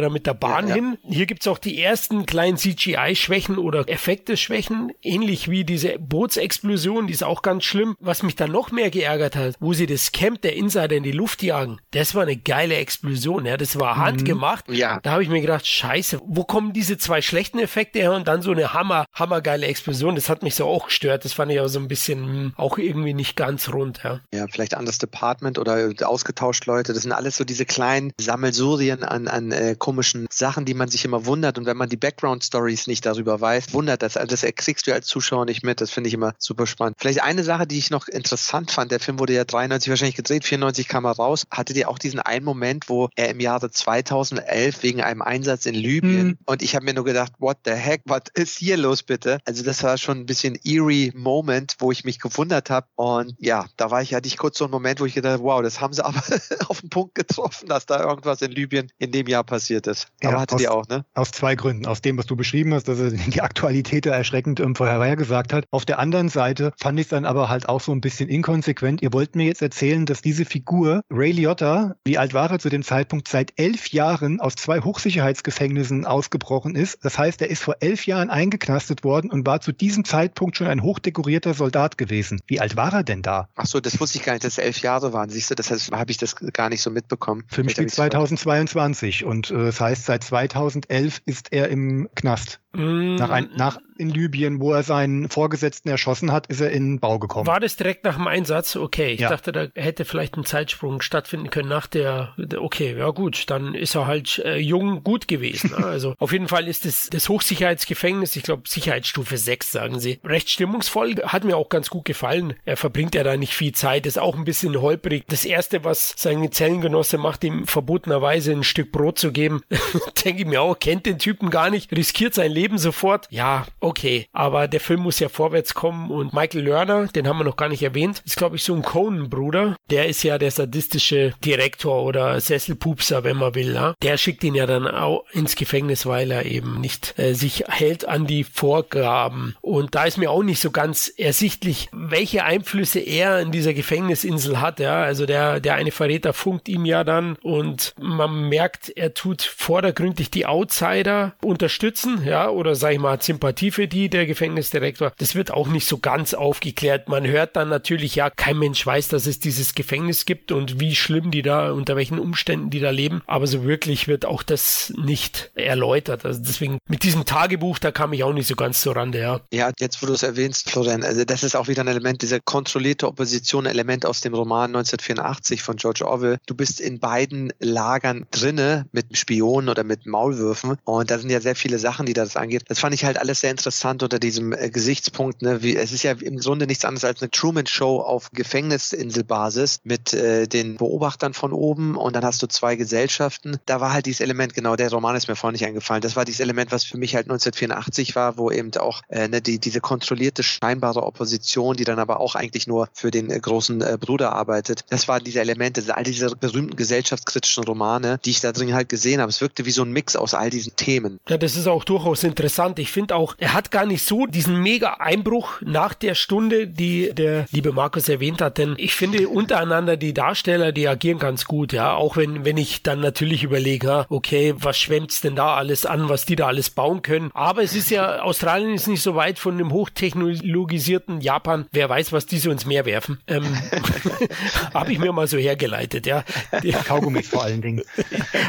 da 0.00 0.08
mit 0.08 0.26
der 0.26 0.34
Bahn 0.34 0.68
ja, 0.68 0.70
ja. 0.70 0.74
hin. 0.74 0.98
Hier 1.02 1.26
gibt's 1.26 1.46
auch 1.46 1.58
die 1.58 1.80
ersten 1.80 2.26
kleinen 2.26 2.56
CGI-Schwächen 2.56 3.58
oder 3.58 3.88
Effekte-Schwächen, 3.88 4.92
ähnlich 5.02 5.48
wie 5.48 5.64
diese 5.64 5.98
Bootsexplosion, 5.98 7.06
die 7.06 7.12
ist 7.12 7.24
auch 7.24 7.42
ganz 7.42 7.64
schlimm. 7.64 7.96
Was 8.00 8.22
mich 8.22 8.36
dann 8.36 8.52
noch 8.52 8.70
mehr 8.70 8.90
geärgert 8.90 9.36
hat, 9.36 9.54
wo 9.60 9.72
sie 9.72 9.86
das 9.86 10.12
Camp 10.12 10.42
der 10.42 10.56
Insider 10.56 10.96
in 10.96 11.02
die 11.02 11.12
Luft 11.12 11.42
jagen, 11.42 11.78
das 11.92 12.14
war 12.14 12.22
eine 12.22 12.36
geile 12.36 12.76
Explosion. 12.76 13.46
Ja, 13.46 13.56
das 13.56 13.78
war 13.78 13.96
mhm. 13.96 14.00
handgemacht. 14.00 14.68
Ja. 14.68 15.00
Da 15.02 15.12
habe 15.12 15.22
ich 15.22 15.28
mir 15.28 15.40
gedacht, 15.40 15.66
scheiße, 15.66 16.20
wo 16.24 16.44
kommen 16.44 16.72
diese 16.72 16.98
zwei 16.98 17.22
schlechten 17.22 17.58
Effekte 17.58 17.98
her 17.98 18.12
und 18.12 18.28
dann 18.28 18.42
so 18.42 18.52
eine 18.52 18.72
hammer, 18.72 19.06
hammergeile 19.12 19.66
Explosion. 19.66 20.14
Das 20.14 20.28
hat 20.28 20.42
mich 20.42 20.54
so 20.54 20.66
auch 20.66 20.86
gestört. 20.86 21.24
Das 21.24 21.32
fand 21.32 21.52
ich 21.52 21.60
auch 21.60 21.68
so 21.68 21.78
ein 21.78 21.88
bisschen 21.88 22.20
mh, 22.20 22.28
hm, 22.28 22.52
auch 22.56 22.78
irgendwie 22.78 23.14
nicht 23.14 23.36
ganz 23.36 23.72
rund. 23.72 24.00
Ja, 24.04 24.20
ja 24.32 24.46
vielleicht 24.50 24.74
anders 24.74 24.98
Department 24.98 25.58
oder 25.58 25.90
ausgetauscht 26.02 26.66
Leute. 26.66 26.92
Das 26.92 27.02
sind 27.02 27.12
alles 27.12 27.36
so 27.36 27.44
diese 27.44 27.66
kleinen 27.66 28.12
Sammelsurien 28.20 29.02
an, 29.02 29.28
an 29.28 29.52
äh, 29.52 29.74
komischen 29.78 30.26
Sachen, 30.30 30.64
die 30.64 30.74
man 30.74 30.88
sich 30.88 31.04
immer 31.04 31.26
wundert. 31.26 31.58
Und 31.58 31.66
wenn 31.66 31.76
man 31.76 31.88
die 31.88 31.96
Background-Stories 31.96 32.86
nicht 32.86 33.06
darüber 33.06 33.40
weiß, 33.40 33.72
wundert 33.72 34.02
das. 34.02 34.16
Also 34.16 34.28
das 34.28 34.42
kriegst 34.56 34.86
du 34.86 34.92
als 34.92 35.06
Zuschauer 35.06 35.44
nicht 35.44 35.64
mit. 35.64 35.80
Das 35.80 35.90
finde 35.90 36.08
ich 36.08 36.14
immer 36.14 36.34
super 36.38 36.66
spannend. 36.66 36.96
Vielleicht 36.98 37.22
eine 37.22 37.44
Sache, 37.44 37.66
die 37.66 37.78
ich 37.78 37.90
noch 37.90 38.08
interessant 38.08 38.70
fand. 38.70 38.92
Der 38.92 39.00
Film 39.00 39.18
wurde 39.18 39.32
ja 39.32 39.44
93 39.44 39.90
wahrscheinlich 39.90 40.16
gedreht, 40.16 40.44
94 40.44 40.88
kam 40.88 41.04
er 41.04 41.12
raus. 41.12 41.46
Hattet 41.50 41.76
ihr 41.76 41.88
auch 41.88 41.98
diesen 41.98 42.20
einen 42.20 42.44
Moment, 42.44 42.88
wo 42.88 43.08
er 43.16 43.30
im 43.30 43.40
Jahre 43.40 43.70
2011 43.70 44.82
wegen 44.82 45.02
einem 45.02 45.22
Einsatz 45.22 45.66
in 45.66 45.74
Libyen 45.74 46.26
mhm. 46.26 46.38
und 46.46 46.62
ich 46.62 46.74
habe 46.74 46.84
mir 46.84 46.94
nur 46.94 47.04
gedacht, 47.04 47.32
what 47.38 47.58
the 47.64 47.72
heck, 47.72 48.02
was 48.04 48.22
ist 48.34 48.58
hier 48.58 48.76
los 48.76 49.02
bitte? 49.02 49.38
Also 49.44 49.64
das 49.64 49.82
war 49.82 49.98
schon 49.98 50.18
ein 50.18 50.26
bisschen 50.26 50.58
eerie 50.64 51.12
Moment, 51.14 51.76
wo 51.78 51.92
ich 51.92 52.04
mich 52.04 52.18
gewundert 52.18 52.70
habe. 52.70 52.86
Und 52.96 53.34
ja, 53.38 53.66
da 53.76 53.90
war 53.90 54.02
ich, 54.02 54.14
hatte 54.14 54.28
ich 54.28 54.36
kurz 54.36 54.58
so 54.58 54.64
einen 54.64 54.72
Moment, 54.72 55.00
wo 55.00 55.06
ich 55.06 55.14
gedacht 55.14 55.38
wow, 55.40 55.62
das 55.62 55.80
haben 55.80 55.87
sie 55.92 56.04
aber 56.04 56.22
auf 56.68 56.80
den 56.80 56.90
Punkt 56.90 57.14
getroffen, 57.14 57.68
dass 57.68 57.86
da 57.86 58.00
irgendwas 58.02 58.42
in 58.42 58.52
Libyen 58.52 58.90
in 58.98 59.12
dem 59.12 59.26
Jahr 59.26 59.44
passiert 59.44 59.86
ist. 59.86 60.08
Aber 60.22 60.32
ja, 60.32 60.40
hattet 60.40 60.60
ihr 60.60 60.72
auch, 60.72 60.86
ne? 60.88 61.04
Aus 61.14 61.30
zwei 61.30 61.54
Gründen. 61.54 61.86
Aus 61.86 62.02
dem, 62.02 62.18
was 62.18 62.26
du 62.26 62.36
beschrieben 62.36 62.74
hast, 62.74 62.88
dass 62.88 62.98
er 62.98 63.10
die 63.10 63.40
Aktualität 63.40 64.06
da 64.06 64.10
erschreckend 64.10 64.62
vorhergesagt 64.76 65.52
hat. 65.52 65.64
Auf 65.70 65.84
der 65.84 65.98
anderen 65.98 66.28
Seite 66.28 66.72
fand 66.78 66.98
ich 66.98 67.06
es 67.06 67.10
dann 67.10 67.24
aber 67.24 67.48
halt 67.48 67.68
auch 67.68 67.80
so 67.80 67.92
ein 67.92 68.00
bisschen 68.00 68.28
inkonsequent. 68.28 69.02
Ihr 69.02 69.12
wollt 69.12 69.36
mir 69.36 69.46
jetzt 69.46 69.62
erzählen, 69.62 70.06
dass 70.06 70.22
diese 70.22 70.44
Figur, 70.44 71.02
Ray 71.10 71.32
Liotta, 71.32 71.96
wie 72.04 72.18
alt 72.18 72.34
war 72.34 72.50
er 72.50 72.58
zu 72.58 72.68
dem 72.68 72.82
Zeitpunkt, 72.82 73.28
seit 73.28 73.52
elf 73.56 73.88
Jahren 73.88 74.40
aus 74.40 74.54
zwei 74.54 74.80
Hochsicherheitsgefängnissen 74.80 76.04
ausgebrochen 76.06 76.74
ist. 76.74 76.98
Das 77.02 77.18
heißt, 77.18 77.42
er 77.42 77.50
ist 77.50 77.62
vor 77.62 77.76
elf 77.80 78.06
Jahren 78.06 78.30
eingeknastet 78.30 79.04
worden 79.04 79.30
und 79.30 79.46
war 79.46 79.60
zu 79.60 79.72
diesem 79.72 80.04
Zeitpunkt 80.04 80.56
schon 80.56 80.66
ein 80.66 80.82
hochdekorierter 80.82 81.54
Soldat 81.54 81.98
gewesen. 81.98 82.40
Wie 82.46 82.60
alt 82.60 82.76
war 82.76 82.92
er 82.92 83.02
denn 83.04 83.22
da? 83.22 83.48
Ach 83.56 83.66
so, 83.66 83.80
das 83.80 84.00
wusste 84.00 84.18
ich 84.18 84.24
gar 84.24 84.32
nicht, 84.32 84.44
dass 84.44 84.58
elf 84.58 84.80
Jahre 84.80 85.12
waren. 85.12 85.30
Siehst 85.30 85.50
du, 85.50 85.54
das 85.54 85.70
heißt, 85.78 85.92
habe 85.92 86.10
ich 86.10 86.18
das 86.18 86.36
gar 86.36 86.68
nicht 86.68 86.82
so 86.82 86.90
mitbekommen. 86.90 87.44
Für 87.48 87.62
mich 87.62 87.72
spielt 87.72 87.90
2022 87.90 89.24
und 89.24 89.50
äh, 89.50 89.54
das 89.54 89.80
heißt, 89.80 90.04
seit 90.04 90.24
2011 90.24 91.22
ist 91.26 91.52
er 91.52 91.68
im 91.68 92.08
Knast. 92.14 92.60
Mm. 92.72 93.14
Nach, 93.14 93.30
ein, 93.30 93.48
nach 93.56 93.78
in 93.96 94.10
Libyen, 94.10 94.60
wo 94.60 94.72
er 94.72 94.82
seinen 94.82 95.28
Vorgesetzten 95.28 95.88
erschossen 95.88 96.32
hat, 96.32 96.46
ist 96.48 96.60
er 96.60 96.70
in 96.70 96.92
den 96.92 97.00
Bau 97.00 97.18
gekommen. 97.18 97.46
War 97.46 97.60
das 97.60 97.76
direkt 97.76 98.04
nach 98.04 98.16
dem 98.16 98.26
Einsatz? 98.26 98.76
Okay, 98.76 99.12
ich 99.12 99.20
ja. 99.20 99.30
dachte, 99.30 99.52
da 99.52 99.66
hätte 99.74 100.04
vielleicht 100.04 100.36
ein 100.36 100.44
Zeitsprung 100.44 101.00
stattfinden 101.00 101.50
können 101.50 101.68
nach 101.68 101.86
der, 101.86 102.34
okay, 102.58 102.96
ja 102.96 103.10
gut, 103.10 103.50
dann 103.50 103.74
ist 103.74 103.96
er 103.96 104.06
halt 104.06 104.38
äh, 104.44 104.58
jung 104.58 105.02
gut 105.02 105.28
gewesen. 105.28 105.70
Ne? 105.70 105.76
also 105.86 106.14
auf 106.18 106.32
jeden 106.32 106.48
Fall 106.48 106.68
ist 106.68 106.84
das, 106.84 107.08
das 107.10 107.28
Hochsicherheitsgefängnis, 107.28 108.36
ich 108.36 108.42
glaube 108.42 108.62
Sicherheitsstufe 108.66 109.36
6, 109.36 109.72
sagen 109.72 109.98
sie, 109.98 110.20
recht 110.24 110.50
stimmungsvoll, 110.50 111.16
hat 111.24 111.44
mir 111.44 111.56
auch 111.56 111.70
ganz 111.70 111.90
gut 111.90 112.04
gefallen. 112.04 112.54
Er 112.64 112.76
verbringt 112.76 113.14
ja 113.14 113.24
da 113.24 113.36
nicht 113.36 113.54
viel 113.54 113.72
Zeit, 113.72 114.06
ist 114.06 114.18
auch 114.18 114.36
ein 114.36 114.44
bisschen 114.44 114.80
holprig. 114.80 115.24
Das 115.28 115.44
erste, 115.44 115.84
was 115.84 116.14
sein 116.16 116.52
Zellengenosse 116.52 117.18
macht, 117.18 117.42
ihm 117.44 117.66
verbotenerweise 117.66 118.52
ein 118.52 118.62
Stück 118.62 118.92
Brot 118.92 119.18
zu 119.18 119.32
geben, 119.32 119.62
denke 120.24 120.42
ich 120.42 120.46
mir 120.46 120.62
auch, 120.62 120.78
kennt 120.78 121.06
den 121.06 121.18
Typen 121.18 121.50
gar 121.50 121.70
nicht, 121.70 121.90
riskiert 121.92 122.34
sein 122.34 122.52
Leben 122.52 122.57
sofort. 122.78 123.26
Ja, 123.30 123.66
okay. 123.80 124.26
Aber 124.32 124.68
der 124.68 124.80
Film 124.80 125.00
muss 125.00 125.20
ja 125.20 125.28
vorwärts 125.28 125.74
kommen 125.74 126.10
und 126.10 126.32
Michael 126.32 126.64
Lerner, 126.64 127.06
den 127.06 127.28
haben 127.28 127.38
wir 127.38 127.44
noch 127.44 127.56
gar 127.56 127.68
nicht 127.68 127.82
erwähnt, 127.82 128.22
ist 128.24 128.36
glaube 128.36 128.56
ich 128.56 128.64
so 128.64 128.74
ein 128.74 128.82
Conan-Bruder. 128.82 129.76
Der 129.90 130.06
ist 130.06 130.22
ja 130.22 130.38
der 130.38 130.50
sadistische 130.50 131.34
Direktor 131.44 132.02
oder 132.02 132.40
Sesselpupser, 132.40 133.24
wenn 133.24 133.36
man 133.36 133.54
will. 133.54 133.74
Ja? 133.74 133.94
Der 134.02 134.16
schickt 134.16 134.44
ihn 134.44 134.54
ja 134.54 134.66
dann 134.66 134.86
auch 134.86 135.24
ins 135.32 135.56
Gefängnis, 135.56 136.06
weil 136.06 136.30
er 136.30 136.46
eben 136.46 136.80
nicht 136.80 137.18
äh, 137.18 137.34
sich 137.34 137.64
hält 137.68 138.06
an 138.08 138.26
die 138.26 138.44
Vorgaben. 138.44 139.56
Und 139.60 139.94
da 139.94 140.04
ist 140.04 140.18
mir 140.18 140.30
auch 140.30 140.42
nicht 140.42 140.60
so 140.60 140.70
ganz 140.70 141.12
ersichtlich, 141.16 141.88
welche 141.92 142.44
Einflüsse 142.44 143.00
er 143.00 143.40
in 143.40 143.52
dieser 143.52 143.74
Gefängnisinsel 143.74 144.60
hat. 144.60 144.80
Ja? 144.80 145.02
Also 145.02 145.26
der, 145.26 145.60
der 145.60 145.74
eine 145.74 145.90
Verräter 145.90 146.32
funkt 146.32 146.68
ihm 146.68 146.84
ja 146.84 147.04
dann 147.04 147.36
und 147.42 147.94
man 148.00 148.48
merkt, 148.48 148.90
er 148.90 149.14
tut 149.14 149.42
vordergründig 149.42 150.30
die 150.30 150.46
Outsider 150.46 151.34
unterstützen, 151.42 152.22
ja, 152.24 152.47
oder 152.48 152.74
sag 152.74 152.92
ich 152.92 152.98
mal, 152.98 153.12
hat 153.12 153.22
Sympathie 153.22 153.70
für 153.70 153.88
die, 153.88 154.08
der 154.08 154.26
Gefängnisdirektor. 154.26 155.12
Das 155.18 155.34
wird 155.34 155.50
auch 155.50 155.68
nicht 155.68 155.86
so 155.86 155.98
ganz 155.98 156.34
aufgeklärt. 156.34 157.08
Man 157.08 157.26
hört 157.26 157.56
dann 157.56 157.68
natürlich, 157.68 158.14
ja, 158.14 158.30
kein 158.30 158.58
Mensch 158.58 158.84
weiß, 158.84 159.08
dass 159.08 159.26
es 159.26 159.40
dieses 159.40 159.74
Gefängnis 159.74 160.24
gibt 160.24 160.52
und 160.52 160.80
wie 160.80 160.94
schlimm 160.94 161.30
die 161.30 161.42
da, 161.42 161.72
unter 161.72 161.96
welchen 161.96 162.18
Umständen 162.18 162.70
die 162.70 162.80
da 162.80 162.90
leben. 162.90 163.22
Aber 163.26 163.46
so 163.46 163.64
wirklich 163.64 164.08
wird 164.08 164.26
auch 164.26 164.42
das 164.42 164.92
nicht 164.96 165.50
erläutert. 165.54 166.24
Also 166.24 166.40
deswegen 166.42 166.78
mit 166.88 167.02
diesem 167.02 167.24
Tagebuch, 167.24 167.78
da 167.78 167.90
kam 167.90 168.12
ich 168.12 168.24
auch 168.24 168.32
nicht 168.32 168.46
so 168.46 168.56
ganz 168.56 168.80
zur 168.80 168.96
Rande, 168.96 169.20
ja. 169.20 169.40
Ja, 169.52 169.70
jetzt 169.78 170.02
wo 170.02 170.06
du 170.06 170.12
es 170.12 170.22
erwähnst, 170.22 170.70
Florian, 170.70 171.02
also 171.02 171.24
das 171.24 171.42
ist 171.42 171.56
auch 171.56 171.68
wieder 171.68 171.82
ein 171.82 171.88
Element, 171.88 172.22
dieser 172.22 172.40
kontrollierte 172.40 173.06
Opposition, 173.06 173.66
Element 173.66 174.06
aus 174.06 174.20
dem 174.20 174.34
Roman 174.34 174.74
1984 174.74 175.62
von 175.62 175.76
George 175.76 176.06
Orwell. 176.06 176.38
Du 176.46 176.54
bist 176.54 176.80
in 176.80 176.98
beiden 176.98 177.52
Lagern 177.58 178.26
drinne 178.30 178.86
mit 178.92 179.16
Spionen 179.16 179.68
oder 179.68 179.84
mit 179.84 180.06
Maulwürfen 180.06 180.76
und 180.84 181.10
da 181.10 181.18
sind 181.18 181.30
ja 181.30 181.40
sehr 181.40 181.54
viele 181.54 181.78
Sachen, 181.78 182.06
die 182.06 182.12
das 182.12 182.36
angeht. 182.38 182.64
Das 182.68 182.78
fand 182.78 182.94
ich 182.94 183.04
halt 183.04 183.18
alles 183.18 183.40
sehr 183.40 183.50
interessant 183.50 184.02
unter 184.02 184.18
diesem 184.18 184.52
äh, 184.52 184.70
Gesichtspunkt. 184.70 185.42
Ne? 185.42 185.62
Wie, 185.62 185.76
es 185.76 185.92
ist 185.92 186.02
ja 186.02 186.12
im 186.12 186.38
Grunde 186.38 186.66
nichts 186.66 186.84
anderes 186.84 187.04
als 187.04 187.22
eine 187.22 187.30
Truman-Show 187.30 188.00
auf 188.00 188.30
Gefängnisinselbasis 188.32 189.80
mit 189.84 190.12
äh, 190.14 190.46
den 190.46 190.76
Beobachtern 190.76 191.34
von 191.34 191.52
oben 191.52 191.96
und 191.96 192.14
dann 192.16 192.24
hast 192.24 192.42
du 192.42 192.46
zwei 192.46 192.76
Gesellschaften. 192.76 193.58
Da 193.66 193.80
war 193.80 193.92
halt 193.92 194.06
dieses 194.06 194.20
Element, 194.20 194.54
genau, 194.54 194.76
der 194.76 194.90
Roman 194.90 195.16
ist 195.16 195.28
mir 195.28 195.36
vorhin 195.36 195.54
nicht 195.54 195.66
eingefallen. 195.66 196.02
Das 196.02 196.16
war 196.16 196.24
dieses 196.24 196.40
Element, 196.40 196.72
was 196.72 196.84
für 196.84 196.98
mich 196.98 197.14
halt 197.14 197.26
1984 197.26 198.14
war, 198.14 198.36
wo 198.36 198.50
eben 198.50 198.74
auch 198.76 199.02
äh, 199.08 199.28
ne, 199.28 199.40
die, 199.40 199.58
diese 199.58 199.80
kontrollierte 199.80 200.42
scheinbare 200.42 201.02
Opposition, 201.02 201.76
die 201.76 201.84
dann 201.84 201.98
aber 201.98 202.20
auch 202.20 202.34
eigentlich 202.34 202.66
nur 202.66 202.88
für 202.92 203.10
den 203.10 203.30
äh, 203.30 203.38
großen 203.38 203.80
äh, 203.80 203.98
Bruder 204.00 204.32
arbeitet. 204.32 204.84
Das 204.90 205.08
waren 205.08 205.24
diese 205.24 205.40
Elemente, 205.40 205.82
all 205.94 206.04
diese 206.04 206.34
berühmten 206.36 206.76
gesellschaftskritischen 206.76 207.64
Romane, 207.64 208.18
die 208.24 208.30
ich 208.30 208.40
da 208.40 208.52
drin 208.52 208.74
halt 208.74 208.88
gesehen 208.88 209.20
habe. 209.20 209.30
Es 209.30 209.40
wirkte 209.40 209.66
wie 209.66 209.70
so 209.70 209.82
ein 209.82 209.92
Mix 209.92 210.16
aus 210.16 210.34
all 210.34 210.50
diesen 210.50 210.76
Themen. 210.76 211.20
Ja, 211.28 211.38
das 211.38 211.56
ist 211.56 211.66
auch 211.66 211.84
durchaus 211.84 212.20
interessant. 212.28 212.78
Ich 212.78 212.92
finde 212.92 213.16
auch, 213.16 213.34
er 213.38 213.54
hat 213.54 213.70
gar 213.70 213.86
nicht 213.86 214.04
so 214.04 214.26
diesen 214.26 214.62
mega 214.62 214.94
Einbruch 214.94 215.60
nach 215.62 215.94
der 215.94 216.14
Stunde, 216.14 216.66
die 216.66 217.12
der 217.12 217.46
liebe 217.50 217.72
Markus 217.72 218.08
erwähnt 218.08 218.40
hat, 218.40 218.58
denn 218.58 218.74
ich 218.78 218.94
finde 218.94 219.28
untereinander 219.28 219.96
die 219.96 220.14
Darsteller, 220.14 220.72
die 220.72 220.86
agieren 220.86 221.18
ganz 221.18 221.46
gut, 221.46 221.72
ja, 221.72 221.94
auch 221.94 222.16
wenn, 222.16 222.44
wenn 222.44 222.56
ich 222.56 222.82
dann 222.82 223.00
natürlich 223.00 223.42
überlege, 223.42 224.06
okay, 224.08 224.54
was 224.56 224.78
schwemmt's 224.78 225.20
denn 225.20 225.36
da 225.36 225.54
alles 225.54 225.86
an, 225.86 226.08
was 226.08 226.24
die 226.24 226.36
da 226.36 226.46
alles 226.46 226.70
bauen 226.70 227.02
können. 227.02 227.30
Aber 227.34 227.62
es 227.62 227.74
ist 227.74 227.90
ja, 227.90 228.20
Australien 228.20 228.74
ist 228.74 228.86
nicht 228.86 229.02
so 229.02 229.14
weit 229.14 229.38
von 229.38 229.58
dem 229.58 229.72
hochtechnologisierten 229.72 231.20
Japan. 231.20 231.66
Wer 231.72 231.88
weiß, 231.88 232.12
was 232.12 232.26
die 232.26 232.38
so 232.38 232.50
ins 232.50 232.66
Meer 232.66 232.84
werfen. 232.84 233.18
Ähm, 233.26 233.44
Habe 234.74 234.92
ich 234.92 234.98
mir 234.98 235.12
mal 235.12 235.26
so 235.26 235.38
hergeleitet, 235.38 236.06
ja. 236.06 236.24
Die 236.62 236.72
Kaugummis 236.86 237.28
vor 237.28 237.44
allen 237.44 237.62
Dingen. 237.62 237.82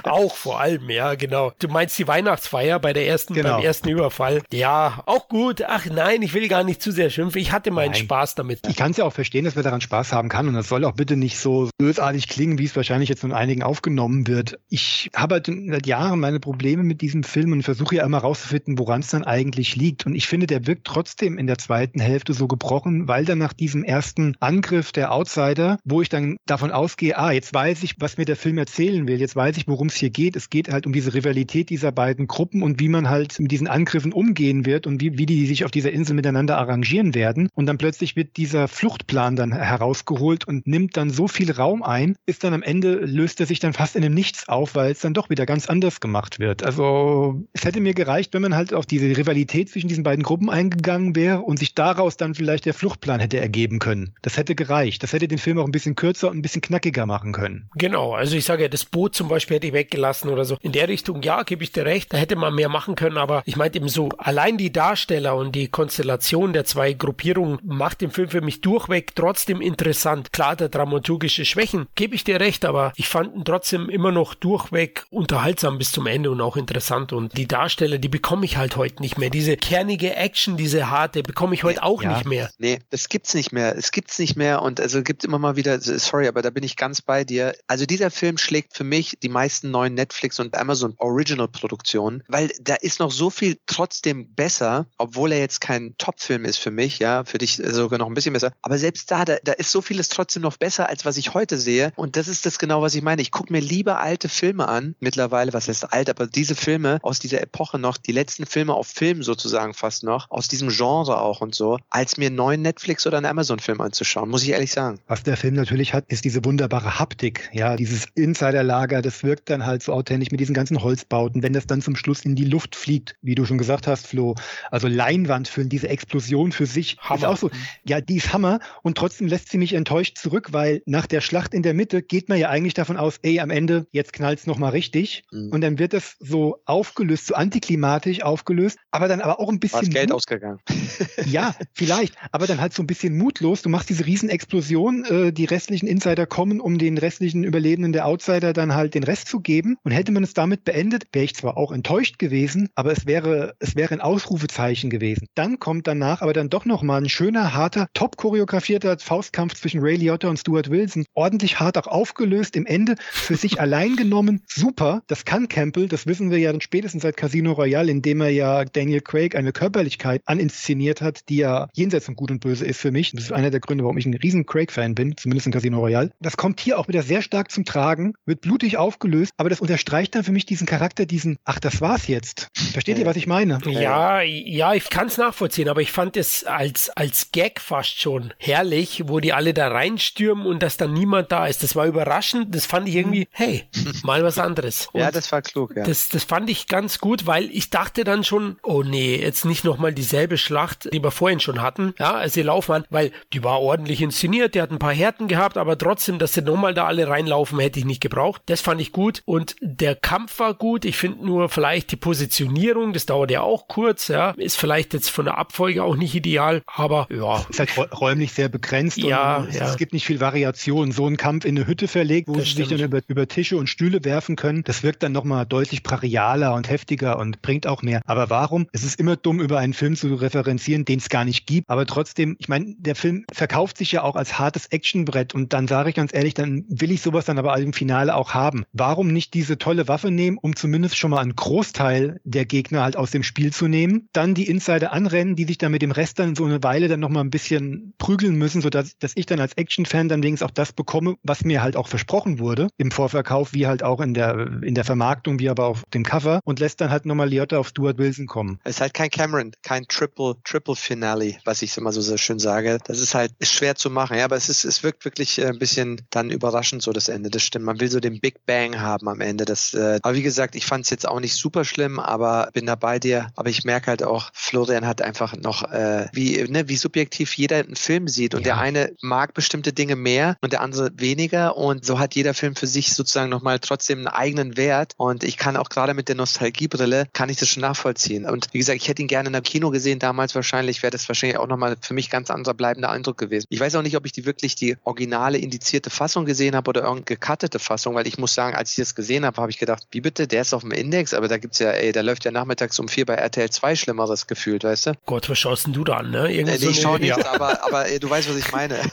auch 0.04 0.36
vor 0.36 0.60
allem, 0.60 0.90
ja, 0.90 1.16
genau. 1.16 1.54
Du 1.60 1.68
meinst 1.68 1.98
die 1.98 2.08
Weihnachtsfeier 2.08 2.80
bei 2.80 2.94
der 2.94 3.08
ersten, 3.08 3.34
genau. 3.34 3.56
beim 3.56 3.64
ersten 3.70 3.90
Überfall? 3.90 4.42
Ja, 4.52 5.04
auch 5.06 5.28
gut. 5.28 5.62
Ach 5.68 5.86
nein, 5.86 6.24
ich 6.24 6.34
will 6.34 6.48
gar 6.48 6.64
nicht 6.64 6.82
zu 6.82 6.92
sehr 6.92 7.12
schimpfen. 7.12 7.40
Ich 7.40 7.52
hatte 7.52 7.70
meinen 7.70 7.92
nein. 7.92 8.02
Spaß 8.02 8.34
damit. 8.34 8.62
Ich 8.68 8.76
kann 8.76 8.90
es 8.90 8.98
ja 8.98 9.06
auch 9.06 9.14
verstehen, 9.14 9.46
dass 9.46 9.54
man 9.54 9.64
daran 9.64 9.80
Spaß 9.80 10.12
haben 10.12 10.28
kann 10.28 10.48
und 10.48 10.56
das 10.56 10.70
soll 10.70 10.84
auch 10.86 10.94
bitte 10.94 11.16
nicht 11.16 11.38
so 11.38 11.70
bösartig 11.78 12.28
klingen, 12.28 12.58
wie 12.58 12.66
es 12.66 12.76
wahrscheinlich 12.76 13.10
jetzt 13.10 13.22
von 13.22 13.32
einigen 13.32 13.62
aufgenommen 13.62 14.26
wird. 14.26 14.58
Ich 14.70 15.12
habe 15.16 15.36
halt 15.36 15.46
seit 15.46 15.86
Jahren 15.86 16.20
meine 16.20 16.40
Probleme 16.40 16.82
mit 16.82 17.02
diesem 17.02 17.22
Film 17.22 17.52
und 17.52 17.62
versuche 17.62 17.98
ja 17.98 18.06
immer 18.06 18.18
rauszufinden, 18.18 18.80
woran 18.80 19.02
es 19.02 19.10
dann 19.10 19.24
eigentlich 19.24 19.76
liegt. 19.76 20.08
Und 20.08 20.16
ich 20.16 20.26
finde, 20.26 20.48
der 20.48 20.66
wirkt 20.66 20.88
trotzdem 20.88 21.38
in 21.38 21.46
der 21.46 21.60
zweiten 21.60 22.00
Hälfte 22.00 22.34
so 22.34 22.48
gebrochen, 22.48 23.08
weil 23.08 23.24
dann 23.24 23.38
nach 23.38 23.54
diesem 23.54 23.84
ersten 23.84 24.36
Angriff 24.40 24.92
der 24.92 25.14
Outsider, 25.14 25.78
wo 25.84 26.02
ich 26.02 26.10
dann 26.10 26.38
davon 26.48 26.72
ausgehe, 26.72 27.20
ah, 27.20 27.32
jetzt 27.32 27.54
weiß 27.54 27.84
ich, 27.84 27.98
was 28.00 28.18
mir 28.18 28.26
der 28.26 28.36
Film 28.36 28.58
erzählen 28.58 29.08
will, 29.08 29.20
jetzt 29.20 29.36
weiß 29.36 29.58
ich, 29.58 29.68
worum 29.68 29.90
es 29.90 29.96
hier 29.96 30.10
geht. 30.10 30.36
Es 30.36 30.50
geht 30.50 30.72
halt 30.72 30.88
um 30.88 30.94
diese 30.94 31.14
Rivalität 31.14 31.70
dieser 31.70 31.92
beiden 31.92 32.26
Gruppen 32.26 32.64
und 32.64 32.80
wie 32.80 32.90
man 32.90 33.10
halt 33.10 33.40
mit 33.40 33.52
diesen 33.60 33.68
Angriffen 33.68 34.14
umgehen 34.14 34.66
wird 34.66 34.88
und 34.88 35.02
wie, 35.02 35.18
wie 35.18 35.26
die 35.26 35.46
sich 35.46 35.66
auf 35.66 35.72
dieser 35.72 35.92
Insel 35.92 36.16
miteinander 36.16 36.58
arrangieren 36.58 37.14
werden. 37.14 37.50
Und 37.54 37.66
dann 37.66 37.78
plötzlich 37.78 38.16
wird 38.16 38.38
dieser 38.38 38.70
Fluchtplan 38.70 39.36
dann 39.36 39.52
herausgeholt 39.52 40.48
und 40.48 40.66
nimmt 40.66 40.96
dann 40.96 41.10
so 41.10 41.28
viel 41.28 41.52
Raum 41.52 41.84
ein, 41.84 42.16
ist 42.26 42.44
dann 42.46 42.54
am 42.54 42.64
Ende, 42.64 42.94
löst 42.94 43.40
er 43.42 43.46
sich 43.46 43.60
dann 43.60 43.74
fast 43.74 43.98
in 43.98 44.02
dem 44.02 44.14
Nichts 44.14 44.48
auf, 44.48 44.76
weil 44.76 44.92
es 44.92 45.02
dann 45.02 45.14
doch 45.14 45.30
wieder 45.30 45.46
ganz 45.46 45.68
anders 45.68 46.00
gemacht 46.00 46.40
wird. 46.40 46.64
Also 46.64 47.44
es 47.52 47.66
hätte 47.66 47.82
mir 47.82 47.94
gereicht, 47.94 48.34
wenn 48.34 48.42
man 48.42 48.56
halt 48.56 48.74
auf 48.74 48.86
diese 48.86 49.06
Rivalität 49.06 49.70
zwischen 49.70 49.90
diesen 49.90 50.04
beiden 50.04 50.24
Gruppen 50.24 50.50
eingegangen 50.50 51.16
wäre 51.16 51.40
und 51.40 51.60
sich 51.60 51.76
daraus 51.76 52.16
dann 52.16 52.36
vielleicht 52.36 52.66
der 52.66 52.74
Fluchtplan 52.74 53.20
hätte 53.20 53.40
ergeben 53.40 53.80
können. 53.80 54.14
Das 54.22 54.38
hätte 54.38 54.56
gereicht. 54.56 55.04
Das 55.04 55.12
hätte 55.12 55.28
den 55.28 55.38
Film 55.38 55.60
auch 55.60 55.66
ein 55.66 55.72
bisschen 55.72 55.96
kürzer 55.96 56.30
und 56.30 56.38
ein 56.38 56.42
bisschen 56.42 56.62
knackiger 56.62 57.06
machen 57.06 57.34
können. 57.34 57.70
Genau, 57.76 58.14
also 58.14 58.38
ich 58.38 58.46
sage 58.46 58.64
ja, 58.64 58.70
das 58.70 58.86
Boot 58.86 59.16
zum 59.16 59.28
Beispiel 59.28 59.56
hätte 59.56 59.68
ich 59.68 59.74
weggelassen 59.74 60.30
oder 60.30 60.46
so. 60.46 60.58
In 60.62 60.72
der 60.72 60.88
Richtung, 60.88 61.22
ja, 61.22 61.44
gebe 61.44 61.64
ich 61.64 61.72
dir 61.72 61.86
recht, 61.86 62.14
da 62.14 62.18
hätte 62.18 62.36
man 62.36 62.56
mehr 62.56 62.70
machen 62.70 62.96
können, 62.96 63.18
aber 63.18 63.44
ich 63.50 63.56
meinte 63.56 63.80
eben 63.80 63.90
so, 63.90 64.10
allein 64.20 64.60
die 64.60 64.72
Darsteller 64.72 65.36
und 65.36 65.56
die 65.56 65.70
Konstellation 65.70 66.54
der 66.54 66.66
zwei 66.66 66.94
Gruppierungen 66.94 67.58
macht 67.64 68.02
den 68.02 68.12
Film 68.12 68.30
für 68.30 68.42
mich 68.42 68.62
durchweg 68.62 69.16
trotzdem 69.16 69.60
interessant. 69.60 70.32
Klar, 70.32 70.56
der 70.56 70.70
dramaturgische 70.70 71.46
Schwächen, 71.46 71.88
gebe 71.96 72.14
ich 72.14 72.24
dir 72.24 72.40
recht, 72.40 72.64
aber 72.64 72.94
ich 72.96 73.08
fand 73.08 73.36
ihn 73.36 73.44
trotzdem 73.44 73.90
immer 73.90 74.12
noch 74.12 74.36
durchweg 74.36 75.08
unterhaltsam 75.10 75.80
bis 75.80 75.92
zum 75.92 76.06
Ende 76.06 76.30
und 76.30 76.42
auch 76.42 76.58
interessant. 76.58 77.12
Und 77.12 77.36
die 77.36 77.48
Darsteller, 77.48 77.98
die 77.98 78.08
bekomme 78.08 78.46
ich 78.46 78.58
halt 78.58 78.76
heute 78.76 79.02
nicht 79.02 79.18
mehr. 79.18 79.32
Diese 79.32 79.58
kernige 79.58 80.16
Action, 80.16 80.56
diese 80.56 80.92
harte, 80.92 81.24
bekomme 81.24 81.56
ich 81.56 81.64
heute 81.64 81.82
auch 81.82 82.04
ja. 82.04 82.14
nicht 82.14 82.28
mehr. 82.28 82.52
Nee, 82.60 82.78
das 82.92 83.10
gibt's 83.10 83.34
nicht 83.34 83.52
mehr. 83.52 83.76
Es 83.76 83.92
gibt's 83.92 84.20
nicht 84.20 84.36
mehr 84.36 84.62
und 84.62 84.80
also 84.80 85.02
gibt 85.02 85.24
immer 85.26 85.40
mal 85.40 85.56
wieder, 85.56 85.82
sorry, 85.82 86.28
aber 86.28 86.44
da 86.44 86.52
bin 86.52 86.64
ich 86.64 86.76
ganz 86.76 87.02
bei 87.02 87.24
dir. 87.24 87.56
Also 87.66 87.88
dieser 87.88 88.12
Film 88.12 88.38
schlägt 88.38 88.78
für 88.78 88.84
mich 88.84 89.18
die 89.24 89.30
meisten 89.30 89.72
neuen 89.72 89.96
Netflix 89.96 90.40
und 90.40 90.56
Amazon 90.56 90.94
Original 91.00 91.48
Produktionen, 91.48 92.24
weil 92.28 92.52
da 92.62 92.76
ist 92.76 93.00
noch 93.00 93.10
so 93.10 93.32
viel 93.32 93.39
trotzdem 93.66 94.34
besser, 94.34 94.88
obwohl 94.98 95.32
er 95.32 95.40
jetzt 95.40 95.62
kein 95.62 95.96
Top-Film 95.98 96.46
ist 96.46 96.58
für 96.58 96.72
mich, 96.72 97.00
ja, 97.00 97.24
für 97.24 97.38
dich 97.38 97.56
sogar 97.56 98.00
noch 98.00 98.08
ein 98.08 98.14
bisschen 98.14 98.34
besser. 98.34 98.52
Aber 98.62 98.78
selbst 98.78 99.12
da, 99.12 99.26
da, 99.26 99.38
da 99.44 99.54
ist 99.54 99.72
so 99.72 99.82
vieles 99.82 100.10
trotzdem 100.10 100.44
noch 100.44 100.58
besser, 100.58 100.90
als 100.90 101.06
was 101.06 101.18
ich 101.18 101.34
heute 101.34 101.58
sehe. 101.58 101.92
Und 101.96 102.16
das 102.16 102.28
ist 102.28 102.46
das 102.46 102.60
genau, 102.60 102.82
was 102.82 102.96
ich 102.96 103.02
meine. 103.02 103.22
Ich 103.22 103.32
gucke 103.32 103.52
mir 103.52 103.62
lieber 103.62 104.00
alte 104.00 104.30
Filme 104.30 104.68
an, 104.68 104.96
mittlerweile, 105.00 105.54
was 105.54 105.68
heißt 105.68 105.92
alt, 105.94 106.10
aber 106.10 106.28
diese 106.28 106.56
Filme 106.56 107.00
aus 107.02 107.20
dieser 107.20 107.42
Epoche 107.42 107.80
noch, 107.80 107.98
die 107.98 108.12
letzten 108.12 108.46
Filme 108.46 108.74
auf 108.74 108.88
Film 108.88 109.24
sozusagen 109.24 109.74
fast 109.74 110.04
noch, 110.04 110.30
aus 110.30 110.48
diesem 110.48 110.70
Genre 110.70 111.22
auch 111.22 111.42
und 111.42 111.56
so, 111.56 111.78
als 111.90 112.18
mir 112.18 112.28
einen 112.28 112.36
neuen 112.36 112.62
Netflix 112.62 113.06
oder 113.08 113.18
einen 113.18 113.26
Amazon-Film 113.26 113.82
anzuschauen, 113.82 114.30
muss 114.30 114.44
ich 114.44 114.50
ehrlich 114.50 114.72
sagen. 114.72 115.00
Was 115.08 115.24
der 115.24 115.38
Film 115.38 115.56
natürlich 115.56 115.94
hat, 115.94 116.06
ist 116.08 116.26
diese 116.26 116.44
wunderbare 116.46 117.00
Haptik. 117.00 117.50
Ja, 117.54 117.76
dieses 117.76 118.06
Insiderlager, 118.16 119.02
das 119.02 119.24
wirkt 119.24 119.50
dann 119.50 119.66
halt 119.66 119.84
so 119.84 119.94
authentisch 119.94 120.32
mit 120.32 120.40
diesen 120.40 120.54
ganzen 120.54 120.82
Holzbauten, 120.82 121.44
wenn 121.44 121.54
das 121.54 121.68
dann 121.68 121.82
zum 121.82 121.96
Schluss 121.96 122.26
in 122.26 122.36
die 122.36 122.46
Luft 122.46 122.76
fliegt, 122.76 123.16
wie 123.22 123.36
du 123.36 123.46
schon 123.46 123.58
gesagt 123.58 123.88
hast, 123.88 124.08
Flo. 124.08 124.36
Also 124.72 124.88
Leinwand 124.88 125.48
füllen, 125.48 125.70
diese 125.70 125.90
Explosion 125.90 126.52
für 126.52 126.66
sich 126.66 126.98
Hammer. 127.00 127.20
ist 127.20 127.26
auch 127.26 127.38
so. 127.38 127.52
Ja, 127.86 128.02
die 128.02 128.18
ist 128.18 128.34
Hammer 128.34 128.60
und 128.84 128.98
trotzdem 128.98 129.28
lässt 129.28 129.50
sie 129.50 129.58
mich 129.58 129.74
enttäuscht 129.74 130.18
zurück, 130.18 130.50
weil 130.52 130.82
nach 130.86 131.06
der 131.06 131.22
Schlacht 131.22 131.54
in 131.54 131.64
der 131.64 131.74
Mitte 131.74 132.02
geht 132.02 132.30
man 132.30 132.38
ja 132.38 132.50
eigentlich 132.50 132.74
davon 132.74 132.98
aus, 132.98 133.20
ey, 133.22 133.40
am 133.40 133.50
Ende, 133.50 133.88
jetzt 133.92 134.14
knallt's 134.14 134.48
nochmal 134.48 134.72
richtig. 134.72 135.24
Mhm. 135.32 135.52
Und 135.52 135.62
dann 135.62 135.80
wird 135.80 135.94
das 135.94 136.16
so 136.20 136.62
aufgelöst, 136.66 137.28
so 137.28 137.36
antiklimatisch 137.36 138.22
aufgelöst, 138.22 138.78
aber 138.92 139.08
dann 139.08 139.22
aber 139.22 139.40
auch 139.40 139.50
ein 139.50 139.60
bisschen. 139.60 139.88
War 139.88 139.90
Geld 139.90 140.12
ausgegangen. 140.12 140.60
ja, 141.26 141.56
vielleicht, 141.74 142.16
aber 142.32 142.48
dann 142.48 142.62
halt 142.62 142.74
so 142.74 142.84
ein 142.84 142.88
bisschen 142.88 143.18
mutlos. 143.18 143.62
Du 143.62 143.70
machst 143.70 143.90
diese 143.90 144.06
Riesenexplosion, 144.06 145.06
äh, 145.06 145.34
die 145.34 145.46
restlichen 145.46 145.88
Insider 145.88 146.26
kommen, 146.26 146.62
um 146.62 146.78
den 146.78 146.98
restlichen 146.98 147.44
Überlebenden 147.44 147.94
der 147.94 148.06
Outsider 148.06 148.54
dann 148.54 148.76
halt 148.76 148.94
den 148.94 149.04
Rest 149.04 149.28
zu 149.28 149.40
geben. 149.40 149.78
Und 149.84 149.92
hätte 149.92 150.12
man 150.12 150.24
es 150.24 150.34
damit 150.34 150.64
beendet, 150.64 151.06
wäre 151.12 151.26
ich 151.26 151.36
zwar 151.36 151.58
auch 151.58 151.72
enttäuscht 151.72 152.20
gewesen, 152.20 152.70
aber 152.76 152.92
es 152.92 153.06
wäre, 153.10 153.56
es 153.58 153.76
wäre 153.76 153.92
ein 153.96 154.02
Ausrufezeichen 154.02 154.92
gewesen. 154.92 155.28
Dann 155.34 155.58
kommt 155.58 155.88
danach 155.88 156.22
aber 156.22 156.32
dann 156.32 156.50
doch 156.50 156.66
nochmal 156.66 157.02
ein 157.02 157.10
schöner, 157.10 157.56
harter, 157.56 157.88
top 157.96 158.18
choreografierter 158.18 159.00
Faustkampf 159.00 159.56
zwischen 159.56 159.82
Ray 159.82 159.96
Liotta 159.96 160.30
und 160.30 160.38
Stuart 160.38 160.70
Wilson. 160.70 161.06
Ordentlich 161.16 161.60
hart 161.60 161.80
auch 161.80 161.88
aufgelöst, 161.88 162.56
im 162.56 162.68
Ende 162.68 162.96
für 163.12 163.36
sich 163.36 163.60
allein 163.60 163.96
genommen. 163.96 164.44
Super, 164.48 165.02
das 165.08 165.26
kann 165.26 165.48
Campbell, 165.48 165.88
das 165.88 166.06
wissen 166.06 166.30
wir 166.30 166.38
ja 166.38 166.52
dann 166.52 166.62
spätestens 166.62 167.02
seit 167.02 167.18
Casino 167.18 167.54
Royale, 167.54 167.90
indem 167.90 168.22
er 168.22 168.30
ja 168.30 168.64
Daniel 168.64 169.02
Craig 169.02 169.36
eine 169.36 169.54
Körperlichkeit 169.54 170.22
aninszeniert 170.26 171.02
hat, 171.02 171.28
die 171.30 171.38
ja 171.38 171.68
jenseits 171.74 172.06
von 172.06 172.16
Gut 172.16 172.30
und 172.30 172.42
Böse 172.42 172.66
ist 172.66 172.80
für 172.80 172.92
mich. 172.92 173.12
Das 173.12 173.24
ist 173.24 173.34
einer 173.34 173.50
der 173.50 173.60
Gründe, 173.60 173.86
warum 173.86 173.98
ich 173.98 174.06
ein 174.06 174.14
riesen 174.14 174.46
Craig-Fan 174.46 174.94
bin, 174.94 175.18
zumindest 175.18 175.48
in 175.48 175.54
Casino 175.54 175.80
Royale. 175.80 176.12
Das 176.20 176.38
kommt 176.38 176.60
hier 176.60 176.78
auch 176.78 176.88
wieder 176.88 177.02
sehr 177.02 177.24
stark 177.24 177.50
zum 177.50 177.66
Tragen, 177.66 178.14
wird 178.28 178.42
blutig 178.42 178.78
aufgelöst, 178.78 179.32
aber 179.38 179.50
das 179.50 179.62
unterstreicht 179.62 180.14
dann 180.14 180.24
für 180.24 180.32
mich 180.32 180.46
diesen 180.46 180.68
Charakter, 180.68 181.08
diesen, 181.08 181.38
ach, 181.44 181.60
das 181.60 181.82
war's 181.82 182.08
jetzt. 182.08 182.50
Versteht 182.56 182.99
ihr, 183.00 183.06
was 183.06 183.16
ich 183.16 183.28
meine? 183.28 183.60
Ja, 183.66 184.22
ja, 184.22 184.74
ich 184.74 184.90
kann 184.90 185.08
es 185.08 185.18
nachvollziehen, 185.18 185.70
aber 185.70 185.82
ich 185.82 185.92
fand 185.92 186.18
es 186.18 186.44
als, 186.44 186.90
als 186.92 187.32
Gag 187.32 187.60
fast 187.60 188.00
schon 188.00 188.34
herrlich, 188.38 189.04
wo 189.08 189.20
die 189.20 189.34
alle 189.34 189.54
da 189.54 189.70
reinstürmen 189.70 190.46
und 190.46 190.64
dass 190.64 190.78
dann 190.78 190.94
niemand 190.94 191.32
da 191.32 191.48
ist. 191.48 191.64
Das 191.64 191.76
war 191.76 191.86
überraschend, 191.86 192.54
das 192.54 192.66
fand 192.66 192.88
ich 192.88 192.96
irgendwie, 192.96 193.28
hey, 193.32 193.66
mal 194.04 194.24
was 194.24 194.38
anderes. 194.38 194.90
Und 194.94 195.00
ja, 195.02 195.12
das 195.12 195.32
war 195.32 195.42
klug, 195.42 195.76
ja. 195.76 195.84
Das, 195.84 196.10
das 196.10 196.24
fand 196.24 196.50
ich 196.50 196.68
ganz 196.68 197.00
gut, 197.00 197.26
weil 197.26 197.50
ich 197.52 197.70
dachte 197.70 198.04
dann 198.04 198.24
schon, 198.24 198.58
oh 198.64 198.84
nee, 198.84 199.16
jetzt 199.16 199.46
nicht 199.46 199.64
nochmal 199.64 199.94
dieselbe 199.94 200.38
Schlacht, 200.38 200.90
die 200.94 201.04
wir 201.04 201.12
vorhin 201.12 201.40
schon 201.40 201.62
hatten. 201.62 201.94
Ja, 202.00 202.14
als 202.14 202.34
sie 202.34 202.42
laufen 202.42 202.72
an, 202.74 202.86
weil 202.90 203.12
die 203.34 203.44
war 203.44 203.62
ordentlich 203.62 204.02
inszeniert, 204.02 204.56
die 204.56 204.62
hat 204.62 204.72
ein 204.72 204.80
paar 204.80 204.94
Härten 204.94 205.28
gehabt, 205.28 205.58
aber 205.58 205.78
trotzdem, 205.78 206.20
dass 206.20 206.34
sie 206.34 206.42
nochmal 206.42 206.74
da 206.74 206.86
alle 206.86 207.08
reinlaufen, 207.08 207.60
hätte 207.60 207.80
ich 207.80 207.86
nicht 207.86 208.02
gebraucht. 208.02 208.42
Das 208.46 208.62
fand 208.62 208.82
ich 208.82 208.92
gut 208.92 209.22
und 209.26 209.56
der 209.62 209.96
Kampf 209.96 210.40
war 210.40 210.54
gut. 210.54 210.86
Ich 210.86 210.98
finde 210.98 211.26
nur 211.26 211.50
vielleicht 211.50 211.92
die 211.92 211.96
Positionierung 211.96 212.89
Begegnung, 212.90 212.94
das 212.94 213.06
dauert 213.06 213.32
ja 213.32 213.42
auch 213.42 213.68
kurz, 213.68 214.08
ja. 214.08 214.32
Ist 214.32 214.58
vielleicht 214.58 214.94
jetzt 214.94 215.10
von 215.10 215.26
der 215.26 215.38
Abfolge 215.38 215.84
auch 215.84 215.96
nicht 215.96 216.16
ideal, 216.16 216.62
aber 216.66 217.08
ja. 217.12 217.46
Ist 217.50 217.60
halt 217.60 217.78
räumlich 218.00 218.34
sehr 218.34 218.50
begrenzt 218.50 218.98
ja, 218.98 219.46
es, 219.48 219.56
ja. 219.56 219.70
es 219.70 219.78
gibt 219.78 219.94
nicht 219.94 220.06
viel 220.06 220.20
Variation. 220.20 220.92
So 220.92 221.08
ein 221.08 221.18
Kampf 221.18 221.46
in 221.46 221.58
eine 221.58 221.68
Hütte 221.68 221.88
verlegt, 221.88 222.28
wo 222.28 222.36
Das 222.36 222.46
sie 222.46 222.56
sich 222.56 222.66
stimmt. 222.66 222.82
dann 222.82 222.88
über, 222.88 223.02
über 223.08 223.28
Tische 223.28 223.58
und 223.58 223.68
Stühle 223.68 224.04
werfen 224.04 224.36
können, 224.36 224.64
das 224.64 224.84
wirkt 224.84 225.04
dann 225.04 225.12
nochmal 225.12 225.46
deutlich 225.46 225.84
brachialer 225.84 226.54
und 226.54 226.70
heftiger 226.70 227.20
und 227.20 227.42
bringt 227.42 227.68
auch 227.68 227.82
mehr. 227.82 228.02
Aber 228.06 228.30
warum? 228.30 228.68
Es 228.72 228.84
ist 228.84 229.00
immer 229.00 229.16
dumm, 229.16 229.40
über 229.40 229.60
einen 229.60 229.74
Film 229.74 229.96
zu 229.96 230.14
referenzieren, 230.16 230.86
den 230.86 231.00
es 231.00 231.10
gar 231.10 231.26
nicht 231.26 231.46
gibt. 231.46 231.70
Aber 231.70 231.86
trotzdem, 231.86 232.36
ich 232.40 232.50
meine, 232.50 232.76
der 232.78 232.96
Film 232.96 233.26
verkauft 233.32 233.78
sich 233.78 233.92
ja 233.92 234.04
auch 234.04 234.16
als 234.16 234.40
hartes 234.40 234.68
Actionbrett 234.68 235.36
und 235.36 235.54
dann 235.54 235.68
sage 235.68 235.90
ich 235.90 235.96
ganz 235.96 236.14
ehrlich, 236.14 236.34
dann 236.34 236.66
will 236.68 236.92
ich 236.92 237.02
sowas 237.02 237.26
dann 237.26 237.38
aber 237.38 237.58
im 237.60 237.74
Finale 237.74 238.16
auch 238.16 238.34
haben. 238.34 238.66
Warum 238.74 239.08
nicht 239.08 239.34
diese 239.34 239.58
tolle 239.58 239.88
Waffe 239.88 240.12
nehmen, 240.12 240.38
um 240.38 240.56
zumindest 240.56 240.98
schon 240.98 241.12
mal 241.12 241.20
einen 241.20 241.36
Großteil 241.36 242.20
der 242.24 242.46
Gegner 242.46 242.79
halt 242.84 242.98
aus 242.98 243.12
dem 243.12 243.24
Spiel 243.24 243.54
zu 243.54 243.68
nehmen, 243.68 244.08
dann 244.14 244.34
die 244.34 244.48
Insider 244.48 244.92
anrennen, 244.92 245.36
die 245.36 245.46
sich 245.46 245.58
dann 245.58 245.72
mit 245.72 245.82
dem 245.82 245.92
Rest 245.92 246.20
dann 246.20 246.36
so 246.36 246.46
eine 246.46 246.64
Weile 246.64 246.88
dann 246.88 247.00
nochmal 247.00 247.24
ein 247.24 247.30
bisschen 247.30 247.94
prügeln 247.98 248.36
müssen, 248.36 248.62
sodass 248.62 248.98
dass 248.98 249.14
ich 249.16 249.26
dann 249.26 249.40
als 249.40 249.54
Action-Fan 249.54 250.10
dann 250.10 250.24
wenigstens 250.24 250.48
auch 250.48 250.54
das 250.54 250.74
bekomme, 250.74 251.16
was 251.24 251.44
mir 251.44 251.62
halt 251.62 251.76
auch 251.76 251.88
versprochen 251.88 252.40
wurde 252.40 252.70
im 252.78 252.92
Vorverkauf, 252.92 253.54
wie 253.54 253.68
halt 253.68 253.84
auch 253.84 254.02
in 254.02 254.14
der, 254.14 254.62
in 254.62 254.76
der 254.76 254.84
Vermarktung, 254.84 255.40
wie 255.40 255.50
aber 255.50 255.66
auf 255.66 255.84
dem 255.94 256.04
Cover 256.04 256.40
und 256.44 256.60
lässt 256.60 256.82
dann 256.82 256.90
halt 256.90 257.06
nochmal 257.06 257.30
Liotta 257.30 257.58
auf 257.58 257.70
Stuart 257.70 257.98
Wilson 257.98 258.28
kommen. 258.28 258.60
Es 258.64 258.76
ist 258.76 258.82
halt 258.82 258.94
kein 258.94 259.10
Cameron, 259.10 259.52
kein 259.64 259.88
Triple, 259.88 260.36
Triple 260.44 260.76
Finale, 260.76 261.38
was 261.46 261.62
ich 261.62 261.78
immer 261.78 261.92
so 261.92 262.02
sehr 262.02 262.18
schön 262.18 262.40
sage. 262.40 262.80
Das 262.86 263.00
ist 263.00 263.16
halt 263.16 263.32
ist 263.40 263.54
schwer 263.54 263.76
zu 263.76 263.90
machen, 263.90 264.18
ja, 264.18 264.26
aber 264.26 264.36
es 264.36 264.50
ist, 264.50 264.64
es 264.64 264.84
wirkt 264.84 265.06
wirklich 265.06 265.40
äh, 265.40 265.48
ein 265.48 265.60
bisschen 265.60 266.02
dann 266.10 266.30
überraschend 266.30 266.82
so 266.82 266.92
das 266.92 267.10
Ende. 267.10 267.30
Das 267.30 267.44
stimmt. 267.44 267.66
Man 267.66 267.80
will 267.80 267.90
so 267.90 268.00
den 268.00 268.20
Big 268.20 268.46
Bang 268.46 268.80
haben 268.80 269.08
am 269.08 269.22
Ende. 269.22 269.46
Das, 269.46 269.74
äh, 269.74 270.00
aber 270.02 270.16
wie 270.16 270.22
gesagt, 270.22 270.56
ich 270.56 270.66
fand 270.66 270.86
es 270.86 270.90
jetzt 270.90 271.08
auch 271.08 271.20
nicht 271.20 271.36
super 271.36 271.66
schlimm, 271.66 272.00
aber 272.00 272.50
bin 272.54 272.69
da 272.70 272.76
bei 272.76 273.00
dir. 273.00 273.28
Aber 273.36 273.50
ich 273.50 273.64
merke 273.64 273.88
halt 273.88 274.04
auch, 274.04 274.30
Florian 274.34 274.86
hat 274.88 275.02
einfach 275.02 275.36
noch, 275.36 275.64
äh, 275.72 276.08
wie, 276.14 276.42
ne, 276.44 276.70
wie 276.70 276.78
subjektiv 276.78 277.34
jeder 277.34 277.58
einen 277.58 277.76
Film 277.76 278.08
sieht. 278.08 278.34
Und 278.36 278.46
Ja. 278.46 278.56
der 278.56 278.58
eine 278.60 278.92
mag 279.02 279.34
bestimmte 279.34 279.74
Dinge 279.74 279.96
mehr 279.96 280.38
und 280.42 280.54
der 280.54 280.62
andere 280.62 280.92
weniger. 280.96 281.58
Und 281.58 281.86
so 281.86 282.00
hat 282.00 282.16
jeder 282.16 282.34
Film 282.34 282.56
für 282.56 282.68
sich 282.68 282.94
sozusagen 282.94 283.30
nochmal 283.30 283.60
trotzdem 283.60 284.00
einen 284.00 284.08
eigenen 284.08 284.56
Wert. 284.58 284.94
Und 284.98 285.24
ich 285.24 285.38
kann 285.38 285.58
auch 285.58 285.70
gerade 285.70 285.94
mit 285.94 286.08
der 286.08 286.16
Nostalgiebrille, 286.16 287.08
kann 287.14 287.30
ich 287.30 287.38
das 287.38 287.50
schon 287.50 287.62
nachvollziehen. 287.62 288.26
Und 288.26 288.48
wie 288.52 288.60
gesagt, 288.60 288.82
ich 288.82 288.88
hätte 288.88 289.02
ihn 289.02 289.08
gerne 289.08 289.30
in 289.30 289.36
einem 289.36 289.44
Kino 289.44 289.70
gesehen. 289.72 290.00
Damals 290.00 290.36
wahrscheinlich 290.36 290.84
wäre 290.84 290.92
das 290.92 291.08
wahrscheinlich 291.10 291.38
auch 291.38 291.48
nochmal 291.48 291.76
für 291.82 291.94
mich 291.94 292.10
ganz 292.10 292.30
anderer 292.30 292.54
bleibender 292.54 292.90
Eindruck 292.92 293.18
gewesen. 293.18 293.46
Ich 293.50 293.60
weiß 293.60 293.76
auch 293.76 293.82
nicht, 293.82 293.98
ob 293.98 294.06
ich 294.06 294.12
die 294.12 294.26
wirklich 294.26 294.56
die 294.56 294.78
originale 294.84 295.38
indizierte 295.38 295.90
Fassung 295.90 296.26
gesehen 296.26 296.56
habe 296.56 296.70
oder 296.70 296.82
irgendeine 296.82 297.06
gecuttete 297.06 297.60
Fassung, 297.60 297.96
weil 297.96 298.08
ich 298.08 298.18
muss 298.18 298.34
sagen, 298.34 298.56
als 298.56 298.72
ich 298.72 298.78
das 298.78 298.96
gesehen 298.96 299.26
habe, 299.26 299.42
habe 299.42 299.52
ich 299.52 299.58
gedacht, 299.58 299.84
wie 299.92 300.02
bitte, 300.02 300.28
der 300.28 300.42
ist 300.42 300.54
auf 300.54 300.62
dem 300.62 300.72
Index, 300.72 301.14
aber 301.14 301.28
da 301.28 301.38
gibt's 301.38 301.60
ja, 301.60 301.72
ey, 301.72 301.92
da 301.92 302.02
läuft 302.02 302.26
ja 302.26 302.32
nachmittags 302.32 302.59
um 302.80 302.88
vier 302.88 303.06
bei 303.06 303.14
RTL 303.16 303.50
2 303.50 303.76
Schlimmeres 303.76 304.28
gefühlt, 304.28 304.64
weißt 304.64 304.88
du? 304.88 304.92
Gott, 305.06 305.30
was 305.30 305.40
schaust 305.40 305.66
denn 305.68 305.74
du 305.74 305.84
da 305.84 305.98
an, 305.98 306.12
ne? 306.12 306.30
Äh, 306.32 306.46
so 306.46 306.52
nee, 306.52 306.56
ich 306.56 306.64
eine- 306.66 306.74
schaue 306.76 307.00
nicht, 307.00 307.18
ja. 307.18 307.32
aber, 307.34 307.64
aber 307.66 307.90
äh, 307.90 308.00
du 308.00 308.10
weißt, 308.10 308.30
was 308.30 308.36
ich 308.38 308.52
meine. 308.52 308.80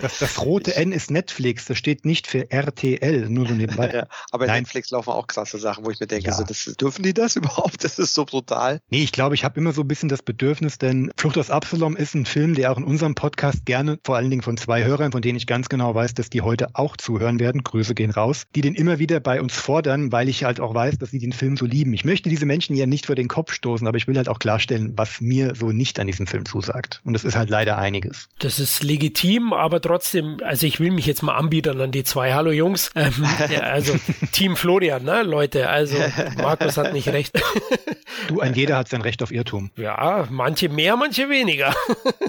Das, 0.00 0.18
das 0.18 0.40
rote 0.40 0.76
N 0.76 0.92
ist 0.92 1.10
Netflix, 1.10 1.64
das 1.64 1.78
steht 1.78 2.04
nicht 2.04 2.26
für 2.26 2.50
RTL, 2.50 3.28
nur 3.28 3.48
so 3.48 3.54
nebenbei. 3.54 3.90
ja, 3.92 4.06
aber 4.30 4.44
in 4.44 4.50
Nein. 4.50 4.62
Netflix 4.62 4.90
laufen 4.90 5.10
auch 5.10 5.26
krasse 5.26 5.58
Sachen, 5.58 5.84
wo 5.84 5.90
ich 5.90 5.98
mir 6.00 6.06
denke, 6.06 6.28
Ja. 6.28 6.34
so, 6.34 6.44
das, 6.44 6.64
dürfen 6.80 7.02
die 7.02 7.14
das 7.14 7.34
überhaupt? 7.36 7.82
Das 7.84 7.98
ist 7.98 8.14
so 8.14 8.24
brutal. 8.24 8.80
Nee, 8.90 9.02
ich 9.02 9.12
glaube, 9.12 9.34
ich 9.34 9.44
habe 9.44 9.58
immer 9.58 9.72
so 9.72 9.82
ein 9.82 9.88
bisschen 9.88 10.08
das 10.08 10.22
Bedürfnis, 10.22 10.78
denn 10.78 11.10
Flucht 11.16 11.36
aus 11.38 11.50
Absalom 11.50 11.96
ist 11.96 12.14
ein 12.14 12.26
Film, 12.26 12.54
der 12.54 12.70
auch 12.72 12.76
in 12.78 12.84
unserem 12.84 13.14
Podcast 13.14 13.66
gerne, 13.66 13.98
vor 14.04 14.16
allen 14.16 14.30
Dingen 14.30 14.42
von 14.42 14.56
zwei 14.56 14.84
Hörern, 14.84 15.12
von 15.12 15.22
denen 15.22 15.36
ich 15.36 15.46
ganz 15.46 15.68
genau 15.68 15.94
weiß, 15.94 16.14
dass 16.14 16.30
die 16.30 16.42
heute 16.42 16.68
auch 16.74 16.96
zuhören 16.96 17.40
werden, 17.40 17.64
Grüße 17.64 17.94
gehen 17.94 18.10
raus, 18.10 18.44
die 18.54 18.60
den 18.60 18.74
immer 18.74 18.98
wieder 18.98 19.20
bei 19.20 19.40
uns 19.40 19.54
fordern, 19.54 20.12
weil 20.12 20.28
ich 20.28 20.44
halt 20.44 20.60
auch 20.60 20.74
weiß, 20.74 20.98
dass 20.98 21.10
sie 21.10 21.18
den 21.18 21.32
Film 21.32 21.56
so 21.56 21.66
lieben. 21.66 21.92
Ich 21.92 22.04
möchte 22.14 22.28
diese 22.28 22.46
Menschen 22.46 22.76
ja 22.76 22.86
nicht 22.86 23.06
vor 23.06 23.16
den 23.16 23.26
Kopf 23.26 23.52
stoßen, 23.52 23.88
aber 23.88 23.96
ich 23.96 24.06
will 24.06 24.16
halt 24.16 24.28
auch 24.28 24.38
klarstellen, 24.38 24.92
was 24.94 25.20
mir 25.20 25.56
so 25.56 25.72
nicht 25.72 25.98
an 25.98 26.06
diesem 26.06 26.28
Film 26.28 26.44
zusagt. 26.44 27.00
Und 27.04 27.12
das 27.12 27.24
ist 27.24 27.34
halt 27.34 27.50
leider 27.50 27.76
einiges. 27.76 28.28
Das 28.38 28.60
ist 28.60 28.84
legitim, 28.84 29.52
aber 29.52 29.80
trotzdem, 29.80 30.38
also 30.44 30.64
ich 30.64 30.78
will 30.78 30.92
mich 30.92 31.06
jetzt 31.06 31.24
mal 31.24 31.34
anbieten 31.34 31.80
an 31.80 31.90
die 31.90 32.04
zwei. 32.04 32.32
Hallo 32.32 32.52
Jungs. 32.52 32.92
Ähm, 32.94 33.12
ja, 33.52 33.62
also 33.62 33.96
Team 34.30 34.54
Florian, 34.54 35.02
ne, 35.02 35.24
Leute. 35.24 35.68
Also 35.68 35.96
Markus 36.36 36.76
hat 36.76 36.92
nicht 36.92 37.08
recht. 37.08 37.32
Du, 38.28 38.40
ein 38.40 38.54
jeder 38.54 38.78
hat 38.78 38.88
sein 38.88 39.02
Recht 39.02 39.22
auf 39.22 39.32
Irrtum. 39.32 39.70
Ja, 39.76 40.28
manche 40.30 40.68
mehr, 40.68 40.96
manche 40.96 41.28
weniger. 41.28 41.74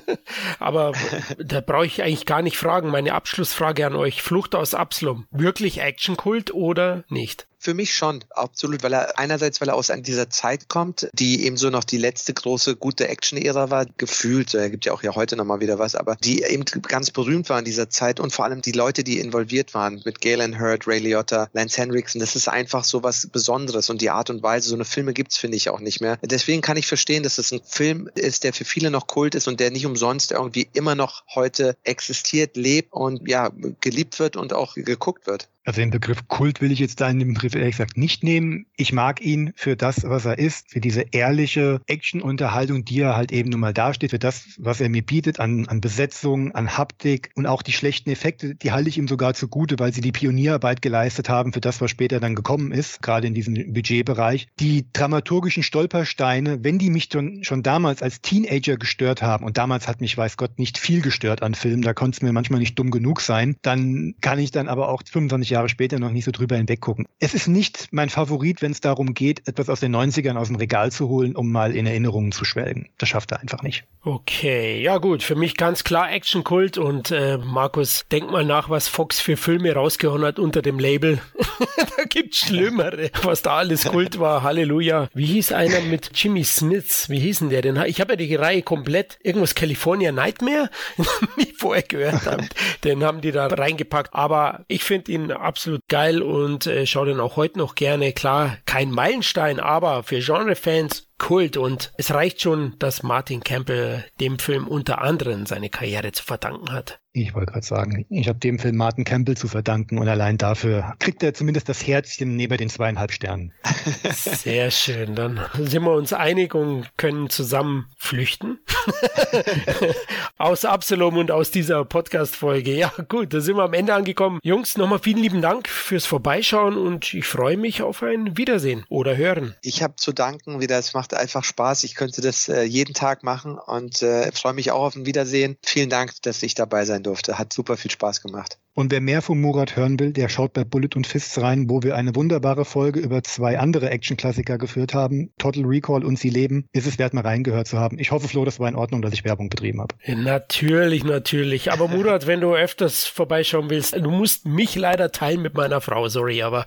Aber 0.59 0.93
da 1.37 1.61
brauche 1.61 1.85
ich 1.85 2.01
eigentlich 2.01 2.25
gar 2.25 2.41
nicht 2.41 2.57
fragen. 2.57 2.89
Meine 2.89 3.13
Abschlussfrage 3.13 3.85
an 3.85 3.95
euch. 3.95 4.21
Flucht 4.21 4.55
aus 4.55 4.73
Absalom. 4.73 5.27
Wirklich 5.31 5.79
Actionkult 5.79 6.53
oder 6.53 7.03
nicht? 7.07 7.47
Für 7.65 7.73
mich 7.73 7.95
schon, 7.95 8.23
absolut, 8.29 8.83
weil 8.83 8.93
er 8.93 9.17
einerseits, 9.17 9.59
weil 9.59 9.69
er 9.69 9.75
aus 9.75 9.91
dieser 9.91 10.29
Zeit 10.29 10.69
kommt, 10.69 11.09
die 11.13 11.45
eben 11.45 11.57
so 11.57 11.71
noch 11.71 11.83
die 11.83 11.97
letzte 11.97 12.31
große 12.31 12.75
gute 12.75 13.07
Action-Ära 13.07 13.71
war, 13.71 13.87
gefühlt, 13.97 14.53
er 14.53 14.69
gibt 14.69 14.85
ja 14.85 14.93
auch 14.93 15.01
ja 15.01 15.15
heute 15.15 15.35
nochmal 15.35 15.61
wieder 15.61 15.79
was, 15.79 15.95
aber 15.95 16.15
die 16.23 16.43
eben 16.43 16.63
ganz 16.63 17.09
berühmt 17.09 17.49
war 17.49 17.57
in 17.57 17.65
dieser 17.65 17.89
Zeit 17.89 18.19
und 18.19 18.31
vor 18.31 18.45
allem 18.45 18.61
die 18.61 18.71
Leute, 18.71 19.03
die 19.03 19.17
involviert 19.19 19.73
waren, 19.73 19.99
mit 20.05 20.21
Galen 20.21 20.59
Hurd, 20.59 20.85
Ray 20.85 20.99
Liotta, 20.99 21.49
Lance 21.53 21.81
Henriksen, 21.81 22.19
das 22.19 22.35
ist 22.35 22.47
einfach 22.47 22.83
so 22.83 23.01
was 23.01 23.25
Besonderes 23.25 23.89
und 23.89 23.99
die 23.99 24.11
Art 24.11 24.29
und 24.29 24.43
Weise, 24.43 24.69
so 24.69 24.75
eine 24.75 24.85
Filme 24.85 25.13
gibt's 25.13 25.37
finde 25.37 25.57
ich 25.57 25.71
auch 25.71 25.79
nicht 25.79 26.01
mehr. 26.01 26.19
Deswegen 26.21 26.61
kann 26.61 26.77
ich 26.77 26.85
verstehen, 26.85 27.23
dass 27.23 27.39
es 27.39 27.51
ein 27.51 27.61
Film 27.65 28.11
ist, 28.13 28.43
der 28.43 28.53
für 28.53 28.65
viele 28.65 28.91
noch 28.91 29.07
Kult 29.07 29.33
ist 29.33 29.47
und 29.47 29.59
der 29.59 29.71
nicht 29.71 29.87
umsonst 29.87 30.33
irgendwie 30.33 30.69
immer 30.73 30.93
noch 30.93 31.23
heute 31.33 31.75
existiert, 31.83 32.57
lebt 32.57 32.93
und 32.93 33.27
ja, 33.27 33.49
geliebt 33.81 34.19
wird 34.19 34.35
und 34.35 34.53
auch 34.53 34.75
geguckt 34.75 35.25
wird. 35.25 35.49
Also 35.65 35.81
den 35.81 35.89
Begriff 35.89 36.27
Kult 36.27 36.61
will 36.61 36.71
ich 36.71 36.77
jetzt 36.77 37.01
da 37.01 37.09
in 37.09 37.17
dem 37.17 37.33
Begriff 37.33 37.55
ehrlich 37.55 37.71
gesagt 37.71 37.97
nicht 37.97 38.23
nehmen. 38.23 38.67
Ich 38.77 38.93
mag 38.93 39.19
ihn 39.21 39.51
für 39.55 39.75
das, 39.75 40.03
was 40.03 40.25
er 40.25 40.37
ist, 40.37 40.69
für 40.69 40.79
diese 40.79 41.01
ehrliche 41.11 41.81
Action-Unterhaltung, 41.87 42.85
die 42.85 43.01
er 43.01 43.15
halt 43.15 43.31
eben 43.31 43.49
nun 43.49 43.59
mal 43.59 43.73
dasteht, 43.73 44.11
für 44.11 44.19
das, 44.19 44.45
was 44.59 44.79
er 44.79 44.89
mir 44.89 45.01
bietet 45.01 45.39
an, 45.39 45.67
an 45.67 45.81
Besetzung, 45.81 46.51
an 46.51 46.77
Haptik 46.77 47.31
und 47.33 47.47
auch 47.47 47.63
die 47.63 47.71
schlechten 47.71 48.11
Effekte, 48.11 48.53
die 48.53 48.71
halte 48.71 48.89
ich 48.89 48.99
ihm 48.99 49.07
sogar 49.07 49.33
zugute, 49.33 49.79
weil 49.79 49.91
sie 49.91 50.01
die 50.01 50.11
Pionierarbeit 50.11 50.83
geleistet 50.83 51.29
haben 51.29 51.51
für 51.51 51.61
das, 51.61 51.81
was 51.81 51.89
später 51.89 52.19
dann 52.19 52.35
gekommen 52.35 52.71
ist, 52.71 53.01
gerade 53.01 53.25
in 53.25 53.33
diesem 53.33 53.55
Budgetbereich. 53.73 54.47
Die 54.59 54.85
dramaturgischen 54.93 55.63
Stolpersteine, 55.63 56.63
wenn 56.63 56.77
die 56.77 56.91
mich 56.91 57.09
schon, 57.11 57.43
schon 57.43 57.63
damals 57.63 58.03
als 58.03 58.21
Teenager 58.21 58.77
gestört 58.77 59.23
haben, 59.23 59.43
und 59.43 59.57
damals 59.57 59.87
hat 59.87 59.99
mich, 59.99 60.15
weiß 60.15 60.37
Gott, 60.37 60.59
nicht 60.59 60.77
viel 60.77 61.01
gestört 61.01 61.41
an 61.41 61.55
Filmen, 61.55 61.81
da 61.81 61.95
konnte 61.95 62.17
es 62.17 62.21
mir 62.21 62.33
manchmal 62.33 62.59
nicht 62.59 62.77
dumm 62.77 62.91
genug 62.91 63.21
sein, 63.21 63.55
dann 63.63 64.13
kann 64.21 64.37
ich 64.37 64.51
dann 64.51 64.67
aber 64.67 64.89
auch 64.89 65.01
25 65.03 65.49
Jahre 65.49 65.54
später 65.69 65.99
noch 65.99 66.11
nicht 66.11 66.25
so 66.25 66.31
drüber 66.31 66.55
hinweggucken. 66.57 67.07
Es 67.19 67.33
ist 67.33 67.47
nicht 67.47 67.87
mein 67.91 68.09
Favorit, 68.09 68.61
wenn 68.61 68.71
es 68.71 68.81
darum 68.81 69.13
geht, 69.13 69.47
etwas 69.47 69.69
aus 69.69 69.79
den 69.79 69.95
90ern 69.95 70.37
aus 70.37 70.47
dem 70.47 70.55
Regal 70.57 70.91
zu 70.91 71.07
holen, 71.09 71.35
um 71.35 71.51
mal 71.51 71.75
in 71.75 71.85
Erinnerungen 71.85 72.31
zu 72.31 72.45
schwelgen. 72.45 72.89
Das 72.97 73.09
schafft 73.09 73.31
er 73.31 73.39
einfach 73.41 73.63
nicht. 73.63 73.83
Okay, 74.03 74.81
ja 74.81 74.97
gut, 74.97 75.23
für 75.23 75.35
mich 75.35 75.57
ganz 75.57 75.83
klar 75.83 76.11
Actionkult 76.11 76.77
und 76.77 77.11
äh, 77.11 77.37
Markus, 77.37 78.05
denk 78.11 78.29
mal 78.29 78.45
nach, 78.45 78.69
was 78.69 78.87
Fox 78.87 79.19
für 79.19 79.35
Filme 79.35 79.73
rausgehauen 79.73 80.23
hat 80.23 80.37
unter 80.37 80.61
dem 80.61 80.77
Label. 80.79 81.19
da 81.97 82.03
gibt's 82.03 82.39
Schlimmere, 82.39 83.09
was 83.23 83.41
da 83.41 83.57
alles 83.57 83.85
Kult 83.85 84.19
war. 84.19 84.43
Halleluja. 84.43 85.09
Wie 85.13 85.25
hieß 85.25 85.53
einer 85.53 85.81
mit 85.81 86.11
Jimmy 86.13 86.43
Smiths? 86.43 87.09
Wie 87.09 87.19
hieß 87.19 87.39
denn 87.39 87.49
der? 87.49 87.61
Den, 87.61 87.79
ha- 87.79 87.85
ich 87.85 87.99
habe 87.99 88.13
ja 88.13 88.17
die 88.17 88.35
Reihe 88.35 88.61
komplett, 88.61 89.17
irgendwas 89.23 89.55
California 89.55 90.11
Nightmare, 90.11 90.69
nie 91.37 91.53
vorher 91.57 91.83
gehört 91.83 92.25
haben. 92.25 92.47
Den 92.83 93.03
haben 93.03 93.21
die 93.21 93.31
da 93.31 93.47
reingepackt. 93.47 94.13
Aber 94.13 94.65
ich 94.67 94.83
finde 94.83 95.11
ihn 95.11 95.31
absolut 95.45 95.81
geil 95.87 96.21
und 96.21 96.67
äh, 96.67 96.85
schaue 96.85 97.07
den 97.07 97.19
auch 97.19 97.35
heute 97.35 97.59
noch 97.59 97.75
gerne. 97.75 98.11
Klar, 98.13 98.57
kein 98.65 98.91
Meilenstein, 98.91 99.59
aber 99.59 100.03
für 100.03 100.19
Genre-Fans 100.19 101.07
Kult 101.17 101.57
und 101.57 101.93
es 101.97 102.13
reicht 102.13 102.41
schon, 102.41 102.75
dass 102.79 103.03
Martin 103.03 103.41
Campbell 103.41 104.05
dem 104.19 104.39
Film 104.39 104.67
unter 104.67 105.01
anderem 105.01 105.45
seine 105.45 105.69
Karriere 105.69 106.11
zu 106.11 106.23
verdanken 106.23 106.71
hat. 106.71 106.99
Ich 107.17 107.33
wollte 107.33 107.53
gerade 107.53 107.65
sagen, 107.65 108.05
ich 108.09 108.27
habe 108.27 108.39
dem 108.39 108.59
Film 108.59 108.75
Martin 108.75 109.05
Campbell 109.05 109.37
zu 109.37 109.47
verdanken 109.47 109.99
und 109.99 110.09
allein 110.09 110.37
dafür 110.37 110.95
kriegt 110.99 111.23
er 111.23 111.33
zumindest 111.33 111.69
das 111.69 111.87
Herzchen 111.87 112.35
neben 112.35 112.57
den 112.57 112.69
zweieinhalb 112.69 113.13
Sternen. 113.13 113.53
Sehr 114.11 114.69
schön, 114.69 115.15
dann 115.15 115.39
sind 115.53 115.83
wir 115.83 115.93
uns 115.93 116.11
einig 116.11 116.53
und 116.53 116.89
können 116.97 117.29
zusammen 117.29 117.85
flüchten. 117.97 118.59
aus 120.37 120.65
Absalom 120.65 121.15
und 121.17 121.31
aus 121.31 121.51
dieser 121.51 121.85
Podcast-Folge. 121.85 122.73
Ja, 122.73 122.91
gut, 123.07 123.33
da 123.33 123.39
sind 123.39 123.55
wir 123.55 123.63
am 123.63 123.73
Ende 123.73 123.93
angekommen. 123.93 124.39
Jungs, 124.43 124.77
nochmal 124.77 124.99
vielen 124.99 125.19
lieben 125.19 125.41
Dank 125.41 125.69
fürs 125.69 126.05
Vorbeischauen 126.05 126.77
und 126.77 127.13
ich 127.13 127.25
freue 127.25 127.55
mich 127.55 127.81
auf 127.81 128.03
ein 128.03 128.37
Wiedersehen 128.37 128.83
oder 128.89 129.15
Hören. 129.15 129.55
Ich 129.61 129.81
habe 129.81 129.95
zu 129.95 130.11
danken 130.11 130.59
wieder, 130.59 130.77
es 130.77 130.93
macht 130.93 131.04
einfach 131.13 131.43
Spaß. 131.43 131.83
Ich 131.83 131.95
könnte 131.95 132.21
das 132.21 132.49
äh, 132.49 132.63
jeden 132.63 132.93
Tag 132.93 133.23
machen 133.23 133.57
und 133.57 134.01
äh, 134.01 134.31
freue 134.31 134.53
mich 134.53 134.71
auch 134.71 134.83
auf 134.83 134.95
ein 134.95 135.05
Wiedersehen. 135.05 135.57
Vielen 135.63 135.89
Dank, 135.89 136.13
dass 136.23 136.43
ich 136.43 136.55
dabei 136.55 136.85
sein 136.85 137.03
durfte. 137.03 137.37
Hat 137.37 137.53
super 137.53 137.77
viel 137.77 137.91
Spaß 137.91 138.21
gemacht. 138.21 138.59
Und 138.77 138.91
wer 138.91 138.99
mehr 138.99 139.21
von 139.21 139.39
Murat 139.39 139.77
hören 139.77 139.97
will, 140.01 140.11
der 140.11 140.27
schaut 140.27 140.51
bei 140.51 140.65
Bullet 140.65 140.89
und 140.95 141.07
Fists 141.07 141.39
rein, 141.41 141.69
wo 141.69 141.81
wir 141.81 141.95
eine 141.95 142.13
wunderbare 142.13 142.65
Folge 142.65 142.99
über 142.99 143.23
zwei 143.23 143.57
andere 143.57 143.89
Action-Klassiker 143.89 144.57
geführt 144.57 144.93
haben. 144.93 145.31
Total 145.37 145.63
Recall 145.63 146.03
und 146.03 146.19
Sie 146.19 146.29
leben. 146.29 146.67
Ist 146.73 146.85
es 146.85 146.99
wert, 146.99 147.13
mal 147.13 147.21
reingehört 147.21 147.67
zu 147.67 147.79
haben. 147.79 147.97
Ich 147.99 148.11
hoffe, 148.11 148.27
Flo, 148.27 148.43
das 148.43 148.59
war 148.59 148.67
in 148.67 148.75
Ordnung, 148.75 149.01
dass 149.01 149.13
ich 149.13 149.23
Werbung 149.23 149.47
betrieben 149.47 149.79
habe. 149.79 149.95
Natürlich, 150.05 151.05
natürlich. 151.05 151.71
Aber 151.71 151.87
Murat, 151.87 152.27
wenn 152.27 152.41
du 152.41 152.53
öfters 152.53 153.05
vorbeischauen 153.05 153.69
willst, 153.69 153.95
du 153.95 154.11
musst 154.11 154.45
mich 154.45 154.75
leider 154.75 155.13
teilen 155.13 155.41
mit 155.41 155.53
meiner 155.53 155.79
Frau, 155.79 156.09
sorry, 156.09 156.43
aber 156.43 156.65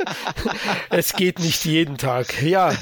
es 0.88 1.12
geht 1.12 1.38
nicht 1.38 1.66
jeden 1.66 1.98
Tag. 1.98 2.42
Ja, 2.42 2.72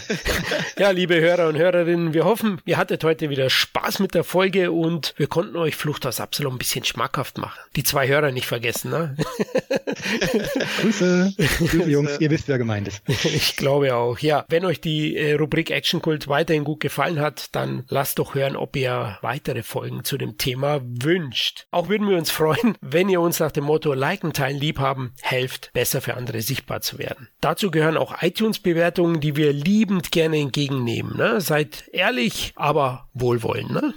ja, 0.79 0.91
liebe 0.91 1.21
Hörer 1.21 1.49
und 1.49 1.57
Hörerinnen, 1.57 2.15
wir 2.15 2.25
hoffen, 2.25 2.61
ihr 2.67 2.77
hattet 2.77 3.03
heute 3.03 3.31
wieder 3.31 3.51
Spaß 3.51 3.99
mit 3.99 4.15
der 4.15 4.23
Folge 4.23 4.71
und 4.71 5.15
wir 5.17 5.27
konnten 5.27 5.57
euch 5.57 5.75
Flucht 5.75 6.07
aus 6.07 6.21
Absalom 6.21 6.55
ein 6.55 6.59
bisschen 6.59 6.85
schmackhaft 6.85 7.37
machen. 7.37 7.59
Die 7.75 7.83
zwei 7.83 8.07
Hörer 8.07 8.28
nicht 8.33 8.47
vergessen, 8.47 8.91
ne? 8.91 9.17
Grüße, 10.81 11.35
Grüße 11.37 11.91
Jungs, 11.91 12.21
ihr 12.21 12.31
wisst, 12.31 12.49
wer 12.49 12.59
gemeint 12.59 12.89
ist. 12.89 13.03
Ich 13.29 13.57
glaube 13.57 13.95
auch, 13.95 14.19
ja. 14.19 14.45
Wenn 14.49 14.65
euch 14.65 14.81
die 14.81 15.17
äh, 15.17 15.35
Rubrik 15.35 15.71
Action 15.71 16.01
Kult 16.01 16.29
weiterhin 16.29 16.65
gut 16.65 16.81
gefallen 16.81 17.21
hat, 17.21 17.55
dann 17.55 17.85
lasst 17.89 18.19
doch 18.19 18.35
hören, 18.35 18.57
ob 18.57 18.77
ihr 18.77 19.19
weitere 19.23 19.63
Folgen 19.63 20.05
zu 20.05 20.17
dem 20.17 20.39
Thema 20.39 20.81
wünscht. 20.83 21.67
Auch 21.71 21.89
würden 21.89 22.09
wir 22.09 22.17
uns 22.17 22.31
freuen, 22.31 22.77
wenn 22.81 23.09
ihr 23.09 23.21
uns 23.21 23.41
nach 23.41 23.53
dem 23.53 23.65
Motto 23.65 23.93
Liken, 23.93 24.33
Teilen, 24.33 24.59
Liebhaben 24.59 25.13
helft, 25.21 25.71
besser 25.73 26.01
für 26.01 26.15
andere 26.15 26.41
sichtbar 26.41 26.81
zu 26.81 26.99
werden. 26.99 27.29
Dazu 27.41 27.71
gehören 27.71 27.97
auch 27.97 28.23
iTunes-Bewertungen, 28.23 29.21
die 29.21 29.37
wir 29.37 29.53
liebend 29.53 30.11
gerne 30.13 30.39
entgegennehmen. 30.39 31.17
Ne? 31.17 31.41
Seid 31.41 31.85
ehrlich, 31.93 32.53
aber 32.57 33.09
wohlwollend. 33.15 33.71
Ne? 33.71 33.95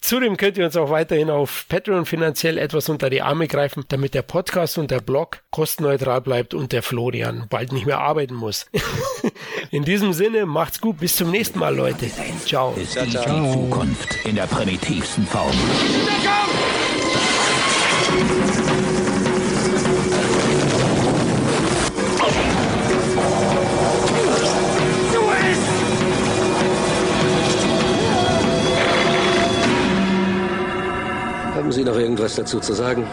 Zudem 0.00 0.36
könnt 0.36 0.58
ihr 0.58 0.64
uns 0.64 0.76
auch 0.76 0.90
weiterhin 0.90 1.30
auf 1.30 1.66
Patreon 1.68 2.06
finanziell 2.06 2.58
etwas 2.58 2.81
unter 2.88 3.10
die 3.10 3.22
Arme 3.22 3.48
greifen, 3.48 3.84
damit 3.88 4.14
der 4.14 4.22
Podcast 4.22 4.78
und 4.78 4.90
der 4.90 5.00
Blog 5.00 5.42
kostenneutral 5.50 6.20
bleibt 6.20 6.54
und 6.54 6.72
der 6.72 6.82
Florian 6.82 7.46
bald 7.48 7.72
nicht 7.72 7.86
mehr 7.86 7.98
arbeiten 7.98 8.34
muss. 8.34 8.66
In 9.70 9.84
diesem 9.84 10.12
Sinne, 10.12 10.46
macht's 10.46 10.80
gut, 10.80 10.98
bis 10.98 11.16
zum 11.16 11.30
nächsten 11.30 11.58
Mal, 11.58 11.74
Leute. 11.74 12.10
Ciao. 12.44 12.74
Ist 12.74 12.96
die 12.96 13.10
Zukunft 13.10 14.18
in 14.24 14.36
der 14.36 14.46
primitivsten 14.46 15.26
Form. 15.26 15.52
Haben 31.72 31.84
Sie 31.84 31.90
noch 31.90 31.98
irgendwas 31.98 32.34
dazu 32.34 32.60
zu 32.60 32.74
sagen? 32.74 33.06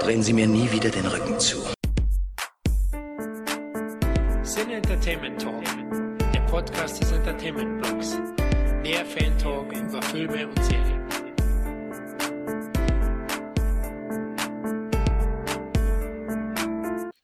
Drehen 0.00 0.22
Sie 0.22 0.32
mir 0.32 0.46
nie 0.46 0.72
wieder 0.72 0.88
den 0.88 1.04
Rücken 1.04 1.38
zu. 1.38 1.58
Sin 4.42 4.70
Entertainment 4.70 5.42
Talk, 5.42 5.62
der 6.32 6.40
Podcast 6.50 7.02
des 7.02 7.12
Entertainment 7.12 7.82
Blogs. 7.82 8.16
Mehr 8.82 9.04
Fan 9.04 9.36
Talk 9.36 9.70
über 9.74 10.00
Filme 10.00 10.48
und 10.48 10.64
Serien. 10.64 11.04